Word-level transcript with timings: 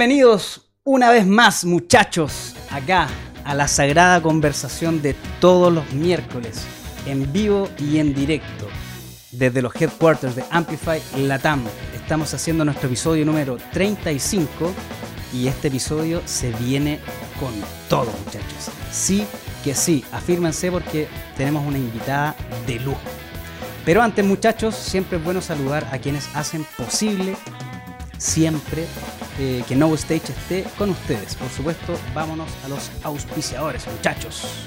Bienvenidos 0.00 0.62
una 0.82 1.10
vez 1.10 1.26
más, 1.26 1.62
muchachos, 1.66 2.56
acá 2.70 3.06
a 3.44 3.54
la 3.54 3.68
sagrada 3.68 4.22
conversación 4.22 5.02
de 5.02 5.14
todos 5.42 5.70
los 5.70 5.92
miércoles, 5.92 6.62
en 7.04 7.30
vivo 7.30 7.68
y 7.76 7.98
en 7.98 8.14
directo, 8.14 8.66
desde 9.30 9.60
los 9.60 9.76
headquarters 9.76 10.36
de 10.36 10.44
Amplify 10.50 11.02
Latam. 11.18 11.64
Estamos 11.94 12.32
haciendo 12.32 12.64
nuestro 12.64 12.86
episodio 12.86 13.26
número 13.26 13.58
35 13.74 14.72
y 15.34 15.48
este 15.48 15.68
episodio 15.68 16.22
se 16.24 16.50
viene 16.52 16.98
con 17.38 17.52
todo, 17.90 18.10
muchachos. 18.24 18.70
Sí 18.90 19.26
que 19.62 19.74
sí, 19.74 20.02
afírmense 20.12 20.72
porque 20.72 21.08
tenemos 21.36 21.66
una 21.66 21.76
invitada 21.76 22.34
de 22.66 22.80
lujo. 22.80 23.02
Pero 23.84 24.00
antes, 24.00 24.24
muchachos, 24.24 24.76
siempre 24.76 25.18
es 25.18 25.24
bueno 25.24 25.42
saludar 25.42 25.86
a 25.92 25.98
quienes 25.98 26.26
hacen 26.34 26.64
posible 26.78 27.36
siempre 28.16 28.86
eh, 29.38 29.62
que 29.66 29.76
No 29.76 29.94
Stage 29.94 30.32
esté 30.32 30.64
con 30.76 30.90
ustedes. 30.90 31.34
Por 31.34 31.48
supuesto, 31.48 31.98
vámonos 32.14 32.48
a 32.64 32.68
los 32.68 32.90
auspiciadores, 33.02 33.86
muchachos. 33.86 34.66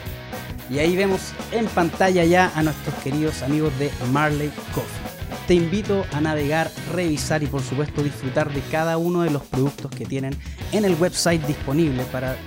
Y 0.70 0.80
ahí 0.80 0.96
vemos 0.96 1.34
en 1.52 1.68
pantalla 1.68 2.24
ya 2.24 2.52
a 2.56 2.64
nuestros 2.64 2.96
queridos 3.04 3.42
amigos 3.44 3.78
de 3.80 3.92
Marley 4.12 4.52
Coffee. 4.74 5.14
Te 5.48 5.56
invito 5.56 6.06
a 6.14 6.22
navegar, 6.22 6.72
revisar 6.94 7.44
y 7.44 7.48
por 7.48 7.62
supuesto 7.62 8.02
disfrutar 8.02 8.52
de 8.54 8.62
cada 8.72 8.98
uno 8.98 9.24
de 9.24 9.30
los 9.30 9.44
productos 9.44 9.92
que 9.92 10.06
tienen 10.06 10.36
en 10.72 10.86
el 10.86 10.96
website 10.96 11.46
disponible 11.46 12.04
para 12.06 12.38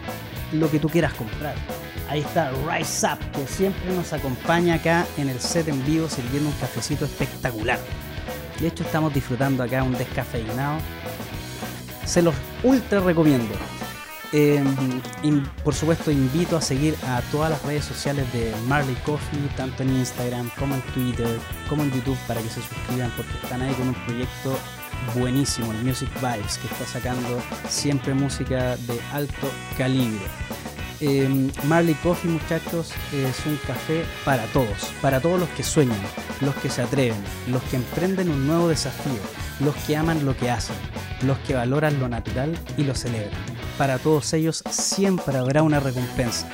lo 0.53 0.71
que 0.71 0.79
tú 0.79 0.89
quieras 0.89 1.13
comprar. 1.13 1.55
Ahí 2.09 2.21
está 2.21 2.53
Rise 2.69 3.07
Up, 3.07 3.19
que 3.33 3.47
siempre 3.47 3.95
nos 3.95 4.13
acompaña 4.13 4.75
acá 4.75 5.05
en 5.19 5.29
el 5.29 5.41
set 5.41 5.69
en 5.69 5.85
vivo 5.85 6.09
sirviendo 6.09 6.49
un 6.49 6.55
cafecito 6.57 7.05
espectacular. 7.05 7.79
De 8.61 8.69
hecho, 8.69 8.85
estamos 8.85 9.13
disfrutando 9.13 9.63
acá 9.63 9.83
un 9.83 9.93
descafeinado. 9.93 10.79
Se 12.07 12.23
los 12.23 12.35
ultra 12.63 13.01
recomiendo. 13.01 13.55
Eh, 14.33 14.63
por 15.65 15.75
supuesto, 15.75 16.11
invito 16.11 16.57
a 16.57 16.61
seguir 16.61 16.97
a 17.07 17.21
todas 17.31 17.51
las 17.51 17.63
redes 17.63 17.85
sociales 17.85 18.31
de 18.33 18.55
Marley 18.67 18.97
Coffee, 19.05 19.49
tanto 19.57 19.83
en 19.83 19.91
Instagram 19.91 20.51
como 20.59 20.75
en 20.75 20.83
Twitter, 20.93 21.39
como 21.69 21.83
en 21.83 21.93
YouTube, 21.93 22.19
para 22.27 22.41
que 22.41 22.49
se 22.49 22.61
suscriban, 22.61 23.13
porque 23.17 23.33
están 23.43 23.63
ahí 23.63 23.75
con 23.75 23.89
un 23.89 23.95
proyecto 24.07 24.59
buenísimo, 25.15 25.73
el 25.73 25.85
Music 25.85 26.09
Vibes, 26.21 26.59
que 26.59 26.67
está 26.67 26.87
sacando 26.87 27.41
siempre 27.69 28.15
música 28.15 28.77
de 28.77 29.01
alto 29.13 29.51
calibre. 29.77 30.25
Eh, 31.01 31.51
Marley 31.65 31.95
Coffee, 31.95 32.31
muchachos, 32.31 32.93
es 33.13 33.45
un 33.45 33.59
café 33.67 34.05
para 34.25 34.45
todos, 34.47 34.93
para 35.03 35.21
todos 35.21 35.39
los 35.39 35.49
que 35.51 35.63
sueñan, 35.63 35.99
los 36.41 36.55
que 36.57 36.71
se 36.71 36.81
atreven, 36.81 37.23
los 37.49 37.63
que 37.65 37.77
emprenden 37.77 38.31
un 38.31 38.47
nuevo 38.47 38.69
desafío, 38.69 39.21
los 39.61 39.75
que 39.85 39.97
aman 39.97 40.25
lo 40.25 40.35
que 40.37 40.51
hacen, 40.51 40.77
los 41.23 41.39
que 41.41 41.55
valoran 41.55 42.01
lo 42.01 42.09
natural 42.09 42.59
y 42.79 42.85
lo 42.85 42.95
celebran. 42.95 43.39
Para 43.77 43.99
todos 43.99 44.33
ellos 44.33 44.63
siempre 44.71 45.37
habrá 45.37 45.63
una 45.63 45.81
recompensa. 45.81 46.49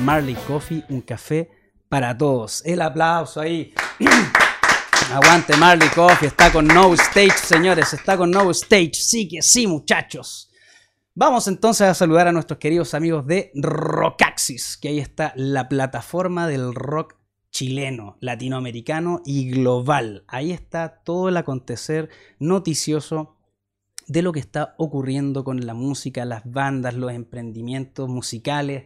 Marley 0.00 0.36
Coffee, 0.46 0.84
un 0.90 1.00
café 1.00 1.50
para 1.88 2.16
todos. 2.16 2.62
El 2.66 2.82
aplauso 2.82 3.40
ahí. 3.40 3.72
Aguante 5.12 5.56
Marley 5.56 5.88
Coffee, 5.90 6.28
está 6.28 6.52
con 6.52 6.66
No 6.66 6.92
Stage, 6.94 7.38
señores, 7.38 7.94
está 7.94 8.16
con 8.16 8.30
No 8.30 8.50
Stage. 8.50 8.94
Sí 8.94 9.28
que 9.28 9.40
sí, 9.40 9.66
muchachos. 9.66 10.45
Vamos 11.18 11.48
entonces 11.48 11.88
a 11.88 11.94
saludar 11.94 12.28
a 12.28 12.32
nuestros 12.32 12.58
queridos 12.58 12.92
amigos 12.92 13.26
de 13.26 13.50
Rockaxis, 13.54 14.76
que 14.76 14.88
ahí 14.88 14.98
está 14.98 15.32
la 15.34 15.66
plataforma 15.66 16.46
del 16.46 16.74
rock 16.74 17.16
chileno, 17.50 18.18
latinoamericano 18.20 19.22
y 19.24 19.50
global. 19.50 20.24
Ahí 20.28 20.52
está 20.52 21.00
todo 21.04 21.30
el 21.30 21.38
acontecer 21.38 22.10
noticioso 22.38 23.38
de 24.06 24.20
lo 24.20 24.32
que 24.32 24.40
está 24.40 24.74
ocurriendo 24.76 25.42
con 25.42 25.64
la 25.64 25.72
música, 25.72 26.26
las 26.26 26.42
bandas, 26.44 26.92
los 26.92 27.12
emprendimientos 27.12 28.10
musicales. 28.10 28.84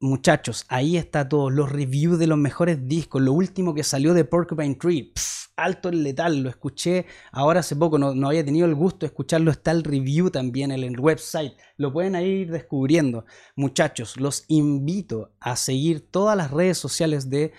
Muchachos, 0.00 0.64
ahí 0.68 0.96
está 0.96 1.28
todo, 1.28 1.50
los 1.50 1.70
reviews 1.70 2.18
de 2.18 2.28
los 2.28 2.38
mejores 2.38 2.86
discos, 2.86 3.20
lo 3.20 3.32
último 3.32 3.74
que 3.74 3.82
salió 3.82 4.14
de 4.14 4.24
Porcupine 4.24 4.76
Tree 4.76 5.12
alto 5.58 5.88
en 5.88 6.02
letal, 6.04 6.42
lo 6.42 6.48
escuché 6.48 7.06
ahora 7.32 7.60
hace 7.60 7.76
poco, 7.76 7.98
no, 7.98 8.28
había 8.28 8.44
tenido 8.44 8.66
el 8.66 8.74
gusto 8.74 9.00
de 9.00 9.06
escucharlo, 9.06 9.50
está 9.50 9.72
el 9.72 9.84
review 9.84 10.30
también 10.30 10.70
en 10.70 10.84
el 10.84 10.98
website, 10.98 11.52
lo 11.76 11.92
pueden 11.92 12.14
ir 12.16 12.50
descubriendo. 12.50 13.26
Muchachos, 13.56 14.18
los 14.18 14.44
invito 14.48 15.32
a 15.40 15.56
seguir 15.56 16.10
todas 16.10 16.36
las 16.36 16.50
redes 16.50 16.78
sociales 16.78 17.28
de 17.28 17.52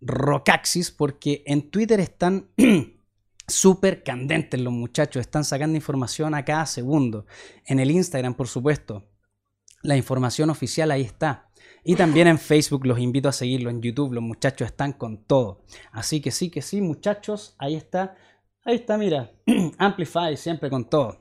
Rockaxis 0.00 0.90
porque 0.90 1.42
en 1.46 1.70
Twitter 1.70 2.00
están 2.00 2.48
súper 3.46 4.02
candentes 4.02 4.60
los 4.60 4.72
muchachos, 4.72 5.20
están 5.20 5.44
sacando 5.44 5.76
información 5.76 6.34
a 6.34 6.44
cada 6.44 6.66
segundo. 6.66 7.26
En 7.64 7.78
el 7.78 7.90
Instagram, 7.90 8.34
por 8.34 8.48
supuesto, 8.48 9.08
la 9.82 9.96
información 9.96 10.50
oficial 10.50 10.90
ahí 10.90 11.02
está. 11.02 11.45
Y 11.88 11.94
también 11.94 12.26
en 12.26 12.40
Facebook 12.40 12.84
los 12.84 12.98
invito 12.98 13.28
a 13.28 13.32
seguirlo, 13.32 13.70
en 13.70 13.80
YouTube 13.80 14.12
los 14.12 14.22
muchachos 14.24 14.66
están 14.66 14.92
con 14.92 15.18
todo. 15.22 15.62
Así 15.92 16.20
que 16.20 16.32
sí, 16.32 16.50
que 16.50 16.60
sí, 16.60 16.80
muchachos, 16.80 17.54
ahí 17.58 17.76
está. 17.76 18.16
Ahí 18.64 18.74
está, 18.74 18.98
mira, 18.98 19.30
Amplify 19.78 20.36
siempre 20.36 20.68
con 20.68 20.90
todo. 20.90 21.16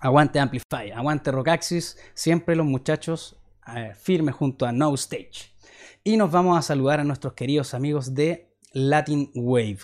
Aguante 0.00 0.40
Amplify, 0.40 0.90
aguante 0.90 1.30
Rockaxis, 1.30 1.96
siempre 2.12 2.56
los 2.56 2.66
muchachos 2.66 3.36
eh, 3.72 3.92
firmes 3.94 4.34
junto 4.34 4.66
a 4.66 4.72
No 4.72 4.92
Stage. 4.94 5.54
Y 6.02 6.16
nos 6.16 6.32
vamos 6.32 6.58
a 6.58 6.62
saludar 6.62 6.98
a 6.98 7.04
nuestros 7.04 7.34
queridos 7.34 7.72
amigos 7.72 8.16
de 8.16 8.52
Latin 8.72 9.30
Wave. 9.32 9.78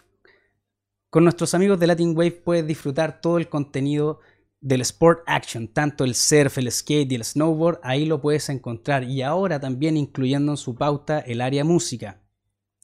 Con 1.09 1.23
nuestros 1.23 1.55
amigos 1.55 1.79
de 1.79 1.87
Latin 1.87 2.17
Wave 2.17 2.33
puedes 2.33 2.67
disfrutar 2.67 3.21
todo 3.21 3.39
el 3.39 3.49
contenido 3.49 4.19
del 4.61 4.83
sport 4.83 5.23
action, 5.27 5.69
tanto 5.69 6.05
el 6.05 6.15
surf, 6.15 6.59
el 6.59 6.71
skate 6.71 7.13
y 7.13 7.15
el 7.15 7.25
snowboard, 7.25 7.81
ahí 7.83 8.05
lo 8.05 8.21
puedes 8.21 8.49
encontrar. 8.49 9.05
Y 9.05 9.23
ahora 9.23 9.59
también 9.59 9.97
incluyendo 9.97 10.53
en 10.53 10.59
su 10.59 10.75
pauta 10.75 11.21
el 11.21 11.41
área 11.41 11.65
música, 11.65 12.21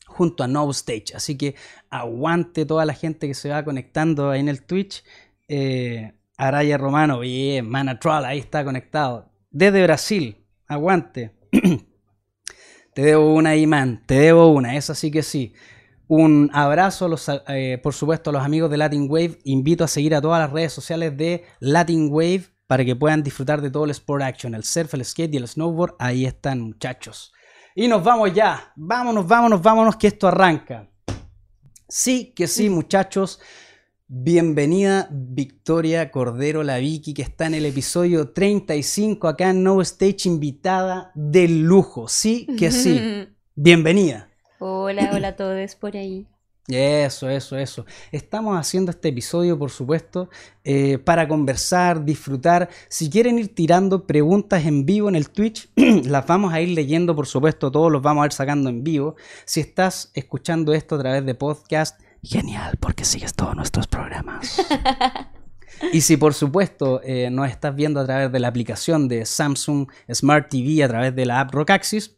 junto 0.07 0.43
a 0.43 0.49
No 0.49 0.71
Stage. 0.71 1.15
Así 1.15 1.37
que 1.37 1.55
aguante 1.91 2.65
toda 2.65 2.85
la 2.87 2.95
gente 2.95 3.29
que 3.29 3.35
se 3.35 3.51
va 3.51 3.65
conectando 3.65 4.31
ahí 4.31 4.41
en 4.41 4.49
el 4.49 4.63
Twitch. 4.63 5.05
Eh, 5.49 6.13
Araya 6.39 6.77
Romano, 6.77 7.21
bien, 7.21 7.69
Manatral, 7.69 8.25
ahí 8.25 8.39
está 8.39 8.65
conectado. 8.65 9.31
Desde 9.51 9.83
Brasil, 9.83 10.45
aguante. 10.67 11.33
te 12.95 13.03
debo 13.03 13.35
una, 13.35 13.57
Iman, 13.57 14.03
te 14.07 14.15
debo 14.15 14.49
una, 14.49 14.77
esa 14.77 14.95
sí 14.95 15.11
que 15.11 15.23
sí. 15.23 15.55
Un 16.09 16.50
abrazo, 16.53 17.09
los, 17.09 17.28
eh, 17.49 17.81
por 17.83 17.93
supuesto, 17.93 18.31
a 18.31 18.33
los 18.33 18.43
amigos 18.43 18.71
de 18.71 18.77
Latin 18.77 19.06
Wave. 19.11 19.39
Invito 19.44 19.84
a 19.84 19.89
seguir 19.89 20.15
a 20.15 20.21
todas 20.21 20.41
las 20.41 20.53
redes 20.53 20.72
sociales 20.72 21.17
de 21.17 21.44
Latin 21.59 22.09
Wave 22.11 22.44
para 22.67 22.84
que 22.84 22.94
puedan 22.94 23.22
disfrutar 23.22 23.61
de 23.61 23.71
todo 23.71 23.84
el 23.84 23.91
sport 23.91 24.22
action, 24.22 24.55
el 24.55 24.65
surf, 24.65 24.95
el 24.95 25.05
skate 25.05 25.34
y 25.34 25.37
el 25.39 25.49
snowboard. 25.49 25.95
Ahí 25.99 26.25
están, 26.25 26.61
muchachos. 26.61 27.33
Y 27.75 27.89
nos 27.89 28.03
vamos 28.03 28.33
ya. 28.33 28.72
Vámonos, 28.77 29.27
vámonos, 29.27 29.61
vámonos, 29.61 29.97
que 29.97 30.06
esto 30.06 30.28
arranca. 30.28 30.89
Sí, 31.89 32.33
que 32.34 32.47
sí, 32.47 32.71
muchachos. 32.71 33.41
Bienvenida 34.09 35.09
Victoria 35.11 36.12
Cordero, 36.12 36.62
la 36.62 36.78
Vicky, 36.78 37.12
que 37.12 37.22
está 37.22 37.47
en 37.47 37.55
el 37.55 37.66
episodio 37.66 38.31
35 38.31 39.27
acá 39.27 39.50
en 39.50 39.65
No 39.65 39.83
Stage, 39.83 40.28
invitada 40.28 41.11
de 41.16 41.49
lujo. 41.49 42.06
Sí, 42.06 42.47
que 42.56 42.71
sí. 42.71 43.28
Bienvenida. 43.56 44.26
Hola, 44.59 45.11
hola 45.12 45.28
a 45.28 45.37
todos 45.37 45.75
por 45.75 45.97
ahí. 45.97 46.27
Eso, 46.69 47.28
eso, 47.28 47.56
eso. 47.56 47.87
Estamos 48.11 48.59
haciendo 48.59 48.91
este 48.91 49.11
episodio, 49.11 49.59
por 49.59 49.71
supuesto, 49.71 50.31
eh, 50.65 50.99
para 50.99 51.28
conversar, 51.28 52.04
disfrutar. 52.04 52.69
Si 52.89 53.09
quieren 53.09 53.39
ir 53.39 53.54
tirando 53.54 54.07
preguntas 54.07 54.65
en 54.65 54.84
vivo 54.84 55.09
en 55.09 55.15
el 55.15 55.31
Twitch, 55.31 55.69
las 55.77 56.27
vamos 56.27 56.53
a 56.53 56.60
ir 56.60 56.71
leyendo, 56.71 57.15
por 57.15 57.27
supuesto, 57.27 57.71
todos 57.71 57.92
los 57.92 58.03
vamos 58.03 58.22
a 58.22 58.27
ir 58.27 58.33
sacando 58.33 58.69
en 58.69 58.83
vivo. 58.83 59.15
Si 59.45 59.60
estás 59.60 60.10
escuchando 60.15 60.72
esto 60.72 60.97
a 60.97 60.98
través 60.98 61.25
de 61.25 61.34
podcast, 61.34 62.01
genial, 62.22 62.77
porque 62.81 63.04
sigues 63.04 63.34
todos 63.34 63.54
nuestros 63.54 63.86
programas. 63.86 64.60
Y 65.92 66.01
si 66.01 66.16
por 66.16 66.33
supuesto 66.33 67.03
eh, 67.04 67.28
nos 67.31 67.51
estás 67.51 67.75
viendo 67.75 68.01
a 68.01 68.07
través 68.07 68.33
de 68.33 68.39
la 68.39 68.48
aplicación 68.48 69.09
de 69.09 69.27
Samsung 69.27 69.89
Smart 70.10 70.48
TV, 70.48 70.83
a 70.83 70.89
través 70.89 71.15
de 71.15 71.27
la 71.27 71.41
app 71.41 71.53
Rockaxis, 71.53 72.16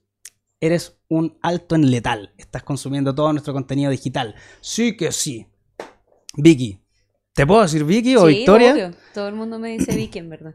eres 0.61 0.99
un 1.09 1.39
alto 1.43 1.75
en 1.75 1.91
letal. 1.91 2.33
Estás 2.37 2.63
consumiendo 2.63 3.15
todo 3.15 3.33
nuestro 3.33 3.53
contenido 3.53 3.91
digital. 3.91 4.35
Sí 4.61 4.97
que 4.97 5.13
sí. 5.13 5.47
Vicky. 6.37 6.81
¿Te 7.33 7.47
puedo 7.47 7.63
decir 7.63 7.85
Vicky 7.85 8.17
o 8.17 8.27
Victoria? 8.27 8.73
Obvio. 8.73 8.91
Todo 9.15 9.29
el 9.29 9.35
mundo 9.35 9.59
me 9.59 9.71
dice 9.71 9.95
Vicky, 9.95 10.19
en 10.19 10.31
verdad. 10.31 10.55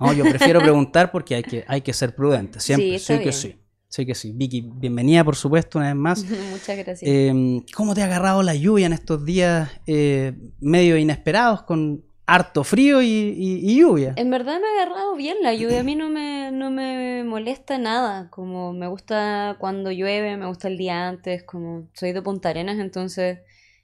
No, 0.00 0.12
yo 0.12 0.24
prefiero 0.24 0.60
preguntar 0.62 1.12
porque 1.12 1.36
hay 1.36 1.42
que, 1.42 1.64
hay 1.68 1.80
que 1.80 1.92
ser 1.92 2.14
prudente. 2.14 2.60
Siempre. 2.60 2.98
Sí, 2.98 3.18
que 3.20 3.32
sí. 3.32 3.56
Sí 3.88 4.04
que 4.04 4.14
sí. 4.16 4.32
Vicky, 4.34 4.60
bienvenida, 4.60 5.22
por 5.22 5.36
supuesto, 5.36 5.78
una 5.78 5.88
vez 5.88 5.96
más. 5.96 6.24
Muchas 6.50 6.76
gracias. 6.76 7.02
Em, 7.04 7.62
¿Cómo 7.74 7.94
te 7.94 8.02
ha 8.02 8.06
agarrado 8.06 8.42
la 8.42 8.54
lluvia 8.56 8.86
en 8.86 8.92
estos 8.92 9.24
días 9.24 9.70
eh, 9.86 10.32
medio 10.58 10.96
inesperados 10.96 11.62
con 11.62 12.04
harto 12.26 12.64
frío 12.64 13.02
y, 13.02 13.76
lluvia. 13.76 14.14
En 14.16 14.30
verdad 14.30 14.58
me 14.60 14.66
ha 14.66 14.82
agarrado 14.82 15.14
bien 15.14 15.38
la 15.42 15.54
lluvia, 15.54 15.80
a 15.80 15.84
mí 15.84 15.94
no 15.94 16.08
me, 16.08 16.50
no 16.52 16.70
me 16.70 17.24
molesta 17.24 17.78
nada, 17.78 18.30
como 18.30 18.72
me 18.72 18.86
gusta 18.86 19.56
cuando 19.58 19.90
llueve, 19.90 20.36
me 20.36 20.46
gusta 20.46 20.68
el 20.68 20.78
día 20.78 21.08
antes, 21.08 21.42
como 21.42 21.88
soy 21.94 22.12
de 22.12 22.22
Punta 22.22 22.50
Arenas, 22.50 22.78
entonces 22.78 23.40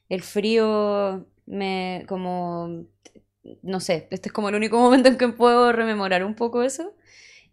el 0.08 0.22
frío 0.22 1.26
me 1.46 2.04
como 2.08 2.86
no 3.62 3.80
sé, 3.80 4.08
este 4.10 4.28
es 4.28 4.32
como 4.32 4.48
el 4.48 4.54
único 4.54 4.78
momento 4.80 5.08
en 5.08 5.18
que 5.18 5.28
puedo 5.28 5.72
rememorar 5.72 6.24
un 6.24 6.34
poco 6.34 6.62
eso. 6.62 6.94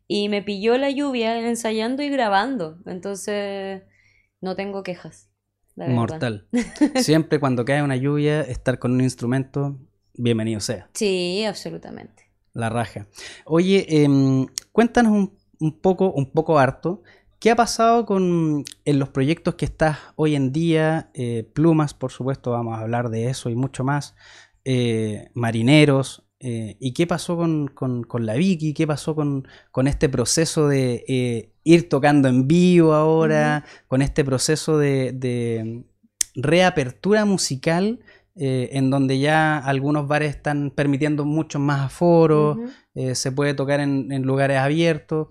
Y 0.10 0.30
me 0.30 0.42
pilló 0.42 0.78
la 0.78 0.90
lluvia 0.90 1.38
ensayando 1.50 2.02
y 2.02 2.10
grabando. 2.10 2.78
Entonces, 2.86 3.84
no 4.40 4.56
tengo 4.56 4.82
quejas. 4.82 5.30
Mortal. 5.76 6.48
Siempre 6.96 7.40
cuando 7.40 7.66
cae 7.66 7.84
una 7.84 7.98
lluvia, 7.98 8.42
estar 8.42 8.80
con 8.80 8.94
un 8.94 9.02
instrumento, 9.02 9.78
bienvenido 10.18 10.60
sea. 10.60 10.90
Sí, 10.94 11.44
absolutamente. 11.46 12.30
La 12.54 12.70
raja. 12.70 13.08
Oye, 13.46 13.86
em, 14.04 14.48
cuéntanos 14.72 15.30
un, 15.60 15.80
poco, 15.80 16.12
un 16.12 16.32
poco 16.32 16.60
harto, 16.60 17.04
¿qué 17.40 17.52
ha 17.52 17.56
pasado 17.56 18.06
con 18.06 18.66
en 18.86 19.00
los 19.00 19.10
proyectos 19.10 19.56
que 19.56 19.66
estás 19.66 19.98
hoy 20.16 20.36
en 20.36 20.52
día? 20.52 21.12
Eh, 21.14 21.50
plumas, 21.54 21.94
por 21.94 22.12
supuesto, 22.12 22.52
vamos 22.52 22.78
a 22.78 22.82
hablar 22.82 23.10
de 23.10 23.30
eso 23.30 23.50
y 23.50 23.56
mucho 23.56 23.84
más. 23.84 24.16
Eh, 24.66 25.30
marineros, 25.34 26.28
eh, 26.40 26.78
¿Y 26.80 26.94
qué 26.94 27.08
pasó 27.08 27.36
con, 27.38 28.06
la 28.20 28.34
Vicky? 28.36 28.74
¿Qué 28.74 28.86
pasó 28.86 29.16
con, 29.16 29.48
este 29.88 30.08
proceso 30.08 30.68
de 30.68 31.04
eh, 31.08 31.52
ir 31.64 31.90
tocando 31.90 32.28
en 32.28 32.48
vivo 32.48 32.94
ahora? 32.94 33.66
Con 33.88 34.02
este 34.02 34.24
proceso 34.24 34.78
de, 34.78 35.84
reapertura 36.40 37.26
musical 37.26 38.00
eh, 38.38 38.70
en 38.74 38.90
donde 38.90 39.20
ya 39.20 39.58
algunos 39.58 40.08
bares 40.08 40.36
están 40.36 40.72
permitiendo 40.72 41.26
mucho 41.26 41.60
más 41.60 41.86
aforos, 41.88 42.58
se 43.14 43.32
puede 43.32 43.54
tocar 43.54 43.80
en 43.80 44.22
lugares 44.24 44.58
abiertos. 44.58 45.28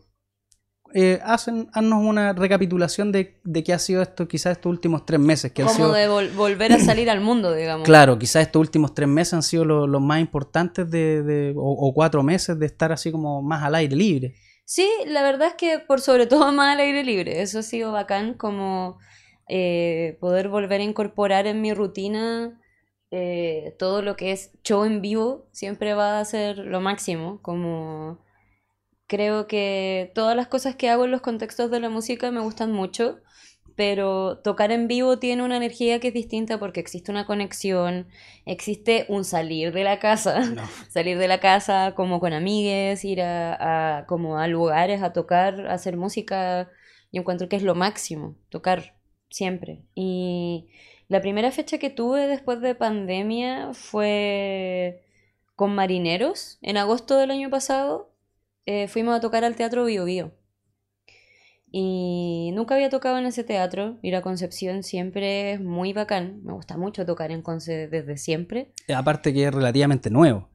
Eh, 0.99 1.21
hacen, 1.25 1.69
haznos 1.75 2.03
una 2.03 2.33
recapitulación 2.33 3.13
de, 3.13 3.39
de, 3.45 3.65
qué 3.65 3.73
ha 3.73 3.79
sido 3.79 4.01
esto, 4.01 4.27
quizás 4.29 4.53
estos 4.53 4.71
últimos 4.71 5.05
tres 5.05 5.21
meses. 5.21 5.53
Que 5.53 5.63
Como 5.63 5.89
de 5.89 6.09
volver 6.09 6.73
a 6.73 6.79
salir 6.79 7.11
al 7.11 7.21
mundo, 7.21 7.53
digamos. 7.53 7.85
Claro, 7.85 8.19
quizás 8.19 8.43
estos 8.43 8.61
últimos 8.61 8.95
tres 8.95 9.07
meses 9.07 9.35
han 9.35 9.43
sido 9.43 9.65
los 9.65 10.01
más 10.01 10.21
importantes 10.21 10.91
de, 10.91 11.53
o, 11.57 11.93
cuatro 11.93 12.23
meses 12.23 12.59
de 12.59 12.65
estar 12.65 12.93
así 12.93 13.11
como 13.11 13.43
más 13.43 13.63
al 13.65 13.75
aire 13.75 13.95
libre. 13.97 14.35
Sí, 14.65 14.89
la 15.07 15.23
verdad 15.23 15.49
es 15.49 15.55
que 15.55 15.81
por 15.81 16.01
sobre 16.01 16.27
todo 16.27 16.51
más 16.53 16.75
al 16.75 16.81
aire 16.81 17.05
libre. 17.05 17.43
Eso 17.43 17.59
ha 17.59 17.63
sido 17.63 17.93
bacán, 17.93 18.35
como 18.35 18.99
eh, 19.49 20.17
poder 20.21 20.49
volver 20.49 20.81
a 20.81 20.85
incorporar 20.85 21.47
en 21.47 21.61
mi 21.61 21.75
rutina 21.75 22.59
eh, 23.11 23.75
todo 23.79 24.03
lo 24.03 24.17
que 24.17 24.33
es 24.33 24.53
show 24.65 24.85
en 24.85 25.01
vivo. 25.03 25.49
Siempre 25.53 25.95
va 25.95 26.21
a 26.21 26.25
ser 26.25 26.59
lo 26.59 26.81
máximo, 26.81 27.41
como 27.43 28.25
Creo 29.07 29.47
que 29.47 30.11
todas 30.15 30.35
las 30.35 30.49
cosas 30.49 30.75
que 30.75 30.89
hago 30.89 31.05
en 31.05 31.13
los 31.13 31.21
contextos 31.21 31.71
de 31.71 31.79
la 31.79 31.89
música 31.89 32.33
me 32.33 32.41
gustan 32.41 32.73
mucho, 32.73 33.21
pero 33.77 34.39
tocar 34.39 34.73
en 34.73 34.89
vivo 34.89 35.19
tiene 35.21 35.45
una 35.45 35.57
energía 35.59 36.01
que 36.01 36.09
es 36.09 36.15
distinta 36.15 36.59
porque 36.59 36.81
existe 36.81 37.13
una 37.13 37.25
conexión, 37.25 38.09
existe 38.47 39.07
un 39.09 39.25
salir 39.25 39.73
de 39.73 39.85
la 39.85 40.01
casa, 40.01 40.43
salir 40.91 41.19
de 41.19 41.29
la 41.29 41.39
casa 41.39 41.95
como 41.95 42.19
con 42.19 42.33
amigues, 42.33 43.05
ir 43.05 43.23
a, 43.23 44.07
como 44.09 44.39
a 44.39 44.49
lugares 44.49 45.03
a 45.03 45.13
tocar, 45.13 45.69
a 45.69 45.75
hacer 45.75 45.97
música. 45.97 46.69
Yo 47.13 47.21
encuentro 47.21 47.49
que 47.49 47.57
es 47.57 47.63
lo 47.63 47.77
máximo, 47.77 48.37
tocar 48.49 48.97
siempre. 49.31 49.85
Y 49.95 50.69
la 51.09 51.21
primera 51.21 51.51
fecha 51.51 51.79
que 51.79 51.91
tuve 51.91 52.27
después 52.27 52.61
de 52.61 52.75
pandemia 52.75 53.73
fue 53.73 55.03
con 55.55 55.75
Marineros 55.75 56.59
en 56.63 56.77
agosto 56.77 57.17
del 57.17 57.31
año 57.31 57.51
pasado 57.51 58.13
eh, 58.67 58.89
fuimos 58.89 59.17
a 59.17 59.21
tocar 59.21 59.45
al 59.45 59.55
Teatro 59.55 59.85
Bio 59.85 60.05
Bio. 60.05 60.33
Y 61.71 62.53
nunca 62.55 62.75
había 62.75 62.91
tocado 62.91 63.19
en 63.19 63.27
ese 63.27 63.45
teatro. 63.45 63.99
Ir 64.03 64.17
a 64.17 64.23
Concepción 64.23 64.83
siempre 64.83 65.53
es 65.53 65.61
muy 65.61 65.93
bacán. 65.93 66.41
Me 66.43 66.53
gusta 66.53 66.77
mucho 66.77 67.05
tocar 67.05 67.31
en 67.31 67.43
Conce 67.43 67.89
desde 67.89 68.17
siempre. 68.17 68.73
Aparte 68.95 69.33
que 69.33 69.45
es 69.45 69.55
relativamente 69.55 70.11
nuevo. 70.11 70.49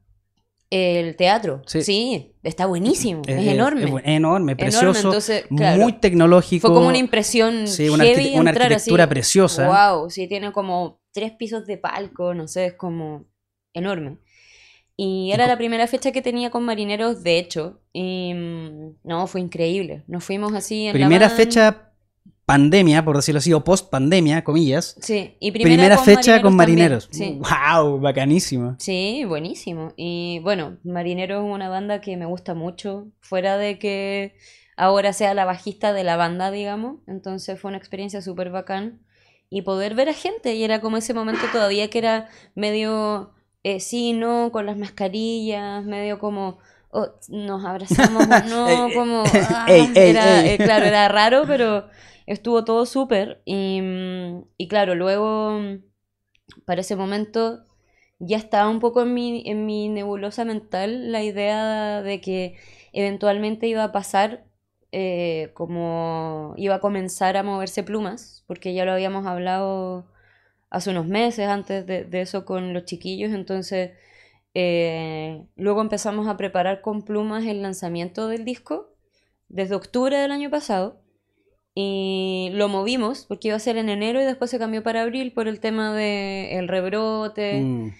El 0.74 1.16
teatro, 1.16 1.60
sí, 1.66 2.32
está 2.42 2.64
buenísimo, 2.64 3.20
es, 3.26 3.46
enorme. 3.46 3.84
Es, 3.84 4.02
enorme, 4.06 4.56
precioso, 4.56 5.12
muy 5.50 5.92
tecnológico. 5.92 6.68
Fue 6.68 6.74
como 6.74 6.88
una 6.88 6.96
impresión 6.96 7.68
sí, 7.68 7.90
una, 7.90 8.04
arquitectura 8.04 9.06
preciosa. 9.06 9.66
Wow, 9.68 10.08
sí, 10.08 10.26
tiene 10.28 10.50
como 10.50 11.02
tres 11.12 11.32
pisos 11.32 11.66
de 11.66 11.76
palco, 11.76 12.32
no 12.32 12.48
sé, 12.48 12.64
es 12.68 12.72
como 12.72 13.26
enorme. 13.74 14.16
Y 14.96 15.32
era 15.32 15.46
la 15.46 15.58
primera 15.58 15.86
fecha 15.86 16.10
que 16.10 16.22
tenía 16.22 16.48
con 16.48 16.64
marineros, 16.64 17.22
de 17.22 17.38
hecho. 17.38 17.82
Y 17.92 18.32
mm, 18.32 18.94
no, 19.04 19.26
fue 19.26 19.42
increíble. 19.42 20.04
Nos 20.06 20.24
fuimos 20.24 20.54
así 20.54 20.86
en 20.86 20.94
Primera 20.94 21.28
fecha 21.28 21.91
pandemia, 22.46 23.04
por 23.04 23.16
decirlo 23.16 23.38
así, 23.38 23.52
o 23.52 23.64
post 23.64 23.90
pandemia, 23.90 24.44
comillas. 24.44 24.96
Sí, 25.00 25.36
y 25.40 25.52
primera, 25.52 25.98
fecha 25.98 26.42
con 26.42 26.56
marineros. 26.56 27.08
¡Wow! 27.10 28.00
Bacanísimo. 28.00 28.76
Sí, 28.78 29.24
buenísimo. 29.26 29.92
Y 29.96 30.40
bueno, 30.42 30.78
Marineros 30.84 31.44
es 31.44 31.50
una 31.50 31.68
banda 31.68 32.00
que 32.00 32.16
me 32.16 32.26
gusta 32.26 32.54
mucho. 32.54 33.08
Fuera 33.20 33.56
de 33.56 33.78
que 33.78 34.34
ahora 34.76 35.12
sea 35.12 35.34
la 35.34 35.44
bajista 35.44 35.92
de 35.92 36.04
la 36.04 36.16
banda, 36.16 36.50
digamos. 36.50 36.96
Entonces 37.06 37.60
fue 37.60 37.68
una 37.70 37.78
experiencia 37.78 38.22
súper 38.22 38.50
bacán. 38.50 39.00
Y 39.48 39.62
poder 39.62 39.94
ver 39.94 40.08
a 40.08 40.14
gente. 40.14 40.54
Y 40.54 40.64
era 40.64 40.80
como 40.80 40.96
ese 40.96 41.14
momento 41.14 41.42
todavía 41.52 41.90
que 41.90 41.98
era 41.98 42.28
medio 42.54 43.34
eh, 43.64 43.80
sí, 43.80 44.12
no, 44.12 44.50
con 44.50 44.66
las 44.66 44.76
mascarillas, 44.76 45.84
medio 45.84 46.18
como 46.18 46.58
oh, 46.90 47.08
nos 47.28 47.64
abrazamos 47.64 48.26
no, 48.48 48.88
como... 48.94 49.22
Ah, 49.34 49.66
era, 49.68 50.44
eh, 50.44 50.56
claro, 50.58 50.84
era 50.84 51.08
raro, 51.08 51.44
pero 51.46 51.86
estuvo 52.32 52.64
todo 52.64 52.86
súper. 52.86 53.42
Y, 53.44 53.80
mm, 53.82 54.44
y, 54.58 54.68
claro, 54.68 54.94
luego, 54.94 55.60
para 56.64 56.80
ese 56.80 56.96
momento, 56.96 57.64
ya 58.18 58.36
estaba 58.36 58.68
un 58.70 58.80
poco 58.80 59.02
en 59.02 59.14
mi, 59.14 59.42
en 59.46 59.66
mi 59.66 59.88
nebulosa 59.88 60.44
mental 60.44 61.12
la 61.12 61.22
idea 61.22 62.02
de 62.02 62.20
que 62.20 62.56
eventualmente 62.92 63.66
iba 63.68 63.84
a 63.84 63.92
pasar 63.92 64.44
eh, 64.92 65.50
como 65.54 66.54
iba 66.58 66.74
a 66.76 66.80
comenzar 66.80 67.36
a 67.36 67.42
moverse 67.42 67.82
plumas, 67.82 68.44
porque 68.46 68.74
ya 68.74 68.84
lo 68.84 68.92
habíamos 68.92 69.26
hablado 69.26 70.06
hace 70.70 70.90
unos 70.90 71.06
meses 71.06 71.48
antes 71.48 71.86
de, 71.86 72.08
eso 72.20 72.44
con 72.44 72.74
los 72.74 72.84
chiquillos, 72.84 73.32
entonces 73.32 73.92
eh, 74.54 75.46
luego 75.56 75.80
empezamos 75.82 76.28
a 76.28 76.36
preparar 76.36 76.82
con 76.82 77.02
plumas 77.02 77.44
el 77.46 77.62
lanzamiento 77.62 78.28
del 78.28 78.44
disco 78.44 78.94
desde 79.48 79.74
octubre 79.74 80.16
del 80.18 80.32
año 80.32 80.50
pasado 80.50 81.01
y 81.74 82.50
lo 82.52 82.68
movimos 82.68 83.24
porque 83.26 83.48
iba 83.48 83.56
a 83.56 83.60
ser 83.60 83.76
en 83.76 83.88
enero 83.88 84.20
y 84.20 84.24
después 84.24 84.50
se 84.50 84.58
cambió 84.58 84.82
para 84.82 85.02
abril 85.02 85.32
por 85.32 85.48
el 85.48 85.60
tema 85.60 85.94
del 85.94 86.68
rebrote 86.68 87.62
mm. 87.62 87.94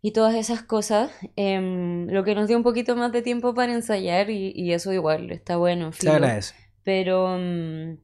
y 0.00 0.12
todas 0.12 0.34
esas 0.36 0.62
cosas, 0.62 1.10
em, 1.34 2.06
lo 2.08 2.22
que 2.22 2.34
nos 2.34 2.46
dio 2.46 2.56
un 2.56 2.62
poquito 2.62 2.94
más 2.94 3.10
de 3.12 3.22
tiempo 3.22 3.54
para 3.54 3.72
ensayar 3.72 4.30
y, 4.30 4.72
eso 4.72 4.92
igual 4.92 5.30
está 5.32 5.56
bueno. 5.56 5.90
Pero 6.84 7.36
mm, 7.38 7.98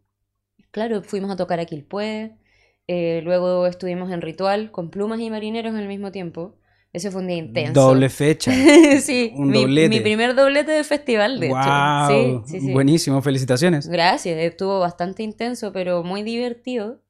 claro, 0.72 1.02
fuimos 1.02 1.30
a 1.30 1.36
tocar 1.36 1.60
a 1.60 1.66
Quilpué, 1.66 2.36
eh, 2.88 3.20
luego 3.22 3.66
estuvimos 3.66 4.10
en 4.10 4.22
Ritual 4.22 4.72
con 4.72 4.90
plumas 4.90 5.20
y 5.20 5.30
marineros 5.30 5.74
al 5.76 5.86
mismo 5.86 6.10
tiempo. 6.10 6.56
Ese 6.92 7.10
fue 7.10 7.22
un 7.22 7.28
día 7.28 7.38
intenso. 7.38 7.72
Doble 7.72 8.10
fecha. 8.10 8.52
sí, 9.00 9.32
un 9.34 9.48
mi, 9.48 9.66
mi, 9.66 10.00
primer 10.00 10.34
doblete 10.34 10.72
de 10.72 10.84
festival, 10.84 11.40
de 11.40 11.46
hecho. 11.46 12.44
Sí, 12.46 12.72
Buenísimo, 12.72 13.22
felicitaciones. 13.22 13.88
Gracias, 13.88 14.38
estuvo 14.38 14.80
bastante 14.80 15.22
intenso, 15.22 15.72
pero 15.72 16.02
muy 16.02 16.22
divertido. 16.22 17.00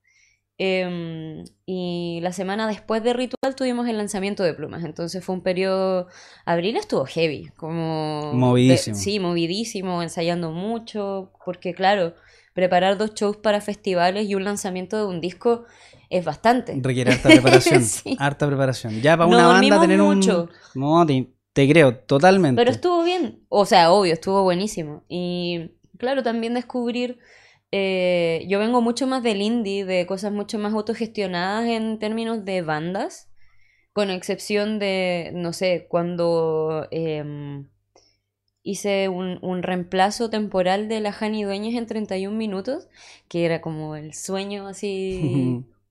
Em, 0.58 1.42
y 1.66 2.20
la 2.22 2.32
semana 2.32 2.68
después 2.68 3.02
de 3.02 3.12
Ritual 3.12 3.56
tuvimos 3.56 3.88
el 3.88 3.98
lanzamiento 3.98 4.44
de 4.44 4.54
plumas, 4.54 4.84
entonces 4.84 5.24
fue 5.24 5.34
un 5.34 5.42
periodo. 5.42 6.06
Abril 6.44 6.76
estuvo 6.76 7.04
heavy, 7.04 7.48
como. 7.56 8.32
Movidísimo. 8.34 8.96
sí, 8.96 9.18
movidísimo, 9.18 10.00
ensayando 10.02 10.52
mucho, 10.52 11.32
porque 11.44 11.74
claro 11.74 12.14
preparar 12.52 12.98
dos 12.98 13.14
shows 13.14 13.38
para 13.38 13.60
festivales 13.60 14.28
y 14.28 14.34
un 14.34 14.44
lanzamiento 14.44 14.98
de 14.98 15.06
un 15.06 15.20
disco 15.20 15.64
es 16.12 16.24
bastante. 16.24 16.78
Requiere 16.80 17.12
harta 17.12 17.28
preparación. 17.30 17.82
Harta 18.18 18.46
preparación. 18.46 19.00
Ya 19.00 19.16
para 19.16 19.26
una 19.28 19.46
banda 19.46 19.80
tener 19.80 19.98
mucho. 19.98 20.48
un. 20.74 20.80
No, 20.80 21.06
te, 21.06 21.68
creo, 21.68 21.96
totalmente. 21.96 22.60
Pero 22.60 22.70
estuvo 22.70 23.02
bien. 23.02 23.44
O 23.48 23.64
sea, 23.64 23.92
obvio, 23.92 24.12
estuvo 24.12 24.42
buenísimo. 24.42 25.04
Y 25.08 25.72
claro, 25.98 26.22
también 26.22 26.54
descubrir. 26.54 27.18
Eh, 27.74 28.44
yo 28.48 28.58
vengo 28.58 28.82
mucho 28.82 29.06
más 29.06 29.22
del 29.22 29.40
indie, 29.40 29.86
de 29.86 30.04
cosas 30.06 30.30
mucho 30.30 30.58
más 30.58 30.74
autogestionadas 30.74 31.66
en 31.66 31.98
términos 31.98 32.44
de 32.44 32.60
bandas. 32.60 33.30
Con 33.94 34.10
excepción 34.10 34.78
de, 34.78 35.30
no 35.34 35.52
sé, 35.52 35.86
cuando. 35.88 36.88
Em, 36.90 37.66
hice 38.62 39.08
un, 39.08 39.62
reemplazo 39.62 40.30
temporal 40.30 40.88
de 40.88 41.00
la 41.00 41.12
Jani 41.12 41.44
Dueñas 41.44 41.74
en 41.74 41.86
31 41.86 42.36
minutos, 42.36 42.88
que 43.28 43.44
era 43.44 43.60
como 43.60 43.96
el 43.96 44.14
sueño 44.14 44.68
así, 44.68 45.64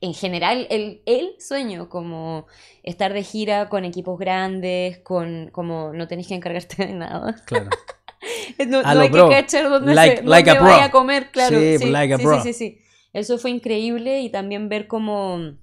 en 0.00 0.14
general, 0.14 0.66
el, 0.70 1.02
el 1.06 1.34
sueño, 1.38 1.88
como 1.88 2.46
estar 2.82 3.12
de 3.12 3.22
gira 3.22 3.68
con 3.68 3.84
equipos 3.84 4.18
grandes, 4.18 4.98
con 4.98 5.50
como 5.52 5.92
no 5.92 6.08
tenés 6.08 6.28
que 6.28 6.34
encargarte 6.34 6.86
de 6.86 6.92
nada. 6.92 7.36
Claro. 7.46 7.70
no, 8.66 8.82
hay 8.84 9.10
que 9.10 9.28
cachar 9.28 9.68
dónde, 9.68 9.94
se, 9.94 10.22
vaya 10.22 10.84
a 10.84 10.90
comer, 10.90 11.30
claro. 11.30 11.58
Sí, 11.58 11.78
sí, 11.78 11.92
sí, 11.92 12.26
sí, 12.42 12.52
sí, 12.52 12.78
Eso 13.12 13.38
fue 13.38 13.50
increíble 13.50 14.20
y 14.20 14.30
también 14.30 14.68
ver 14.68 14.86
como 14.86 15.56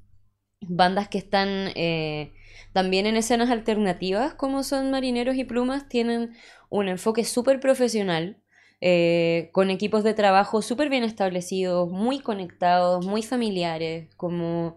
bandas 0.62 1.08
que 1.08 1.18
están... 1.18 1.72
Eh, 1.76 2.34
también 2.74 3.06
en 3.06 3.18
escenas 3.18 3.50
alternativas 3.50 4.34
como 4.34 4.64
son 4.64 4.92
Marineros 4.92 5.36
y 5.36 5.44
Plumas 5.44 5.90
tienen 5.90 6.36
un 6.70 6.88
enfoque 6.88 7.26
súper 7.26 7.60
profesional, 7.60 8.42
eh, 8.82 9.50
con 9.54 9.70
equipos 9.70 10.04
de 10.04 10.16
trabajo 10.16 10.64
súper 10.64 10.90
bien 10.90 11.04
establecidos, 11.04 11.90
muy 11.90 12.20
conectados, 12.20 13.06
muy 13.06 13.22
familiares, 13.22 14.10
como... 14.18 14.76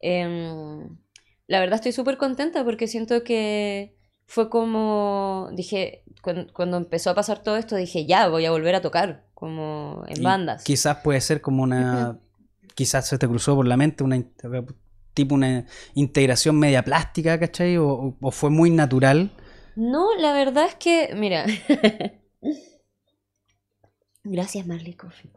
Em, 0.00 0.96
la 1.48 1.60
verdad 1.60 1.76
estoy 1.76 1.92
súper 1.92 2.18
contenta 2.18 2.64
porque 2.64 2.86
siento 2.86 3.24
que 3.24 3.96
fue 4.26 4.50
como, 4.50 5.48
dije, 5.52 6.04
cuando, 6.52 6.76
empezó 6.76 7.10
a 7.10 7.14
pasar 7.14 7.42
todo 7.42 7.56
esto, 7.56 7.76
dije, 7.76 8.04
ya, 8.04 8.28
voy 8.28 8.44
a 8.44 8.50
volver 8.50 8.74
a 8.74 8.82
tocar, 8.82 9.24
como 9.32 10.04
en 10.08 10.22
bandas. 10.22 10.64
Quizás 10.64 10.98
puede 10.98 11.20
ser 11.20 11.40
como 11.40 11.62
una, 11.62 12.18
quizás 12.74 13.08
se 13.08 13.16
te 13.16 13.26
cruzó 13.26 13.54
por 13.54 13.66
la 13.66 13.76
mente 13.76 14.04
una 14.04 14.22
tipo 15.14 15.34
una 15.34 15.64
integración 15.94 16.58
media 16.58 16.84
plástica, 16.84 17.40
¿cachai? 17.40 17.78
O, 17.78 18.16
o 18.20 18.30
fue 18.30 18.50
muy 18.50 18.68
natural. 18.68 19.30
No, 19.76 20.14
la 20.18 20.34
verdad 20.34 20.66
es 20.66 20.74
que, 20.74 21.14
mira. 21.14 21.46
Gracias, 24.28 24.66
Marley 24.66 24.94
Coffee 24.94 25.30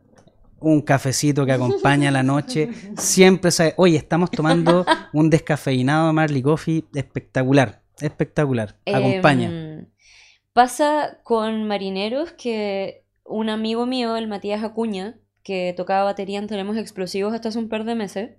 un 0.62 0.81
cafecito 0.81 1.46
que 1.46 1.51
acompaña 1.51 2.12
la 2.12 2.24
noche. 2.24 2.69
Siempre 2.98 3.51
sabe, 3.51 3.74
oye, 3.77 3.98
estamos 3.98 4.31
tomando 4.31 4.86
un 5.13 5.29
descafeinado 5.29 6.12
Marley 6.13 6.41
Coffee 6.41 6.86
espectacular, 6.93 7.81
espectacular. 8.00 8.75
Acompaña. 8.86 9.50
Em, 9.50 9.88
pasa 10.53 11.19
con 11.24 11.67
marineros 11.67 12.34
que 12.34 13.05
un 13.24 13.50
amigo 13.50 13.86
mío, 13.86 14.15
el 14.15 14.27
Matías 14.27 14.63
Acuña, 14.63 15.19
que 15.43 15.74
tocaba 15.75 16.03
batería 16.03 16.39
en 16.39 16.48
Tenemos 16.48 16.77
Explosivos 16.77 17.34
hasta 17.34 17.50
hace 17.50 17.60
un 17.60 17.69
par 17.69 17.86
de 17.86 17.96
meses, 17.96 18.31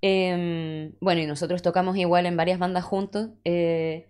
em, 0.00 0.94
bueno, 1.00 1.20
y 1.20 1.26
nosotros 1.26 1.62
tocamos 1.62 1.96
igual 1.96 2.26
en 2.26 2.36
varias 2.36 2.58
bandas 2.58 2.84
juntos, 2.84 3.30
eh, 3.44 4.06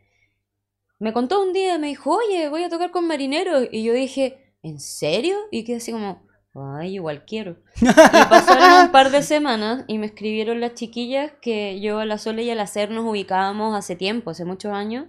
me 0.98 1.12
contó 1.12 1.42
un 1.42 1.52
día, 1.52 1.78
me 1.78 1.88
dijo, 1.88 2.16
oye, 2.16 2.48
voy 2.48 2.62
a 2.62 2.68
tocar 2.68 2.92
con 2.92 3.08
marineros, 3.08 3.68
y 3.72 3.82
yo 3.82 3.92
dije, 3.92 4.41
¿en 4.62 4.80
serio? 4.80 5.36
Y 5.50 5.64
quedé 5.64 5.76
así 5.76 5.92
como 5.92 6.26
Ay, 6.54 6.94
igual 6.94 7.24
quiero. 7.24 7.56
Y 7.80 7.84
pasaron 7.86 8.86
un 8.86 8.92
par 8.92 9.10
de 9.10 9.22
semanas 9.22 9.84
y 9.86 9.98
me 9.98 10.06
escribieron 10.06 10.60
las 10.60 10.74
chiquillas 10.74 11.32
que 11.40 11.80
yo 11.80 11.98
a 11.98 12.04
la 12.06 12.18
Sole 12.18 12.42
y 12.42 12.50
a 12.50 12.54
la 12.54 12.66
Ser 12.66 12.90
nos 12.90 13.06
ubicábamos 13.06 13.76
hace 13.76 13.96
tiempo, 13.96 14.30
hace 14.30 14.44
muchos 14.44 14.72
años, 14.72 15.06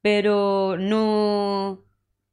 pero 0.00 0.76
no... 0.78 1.84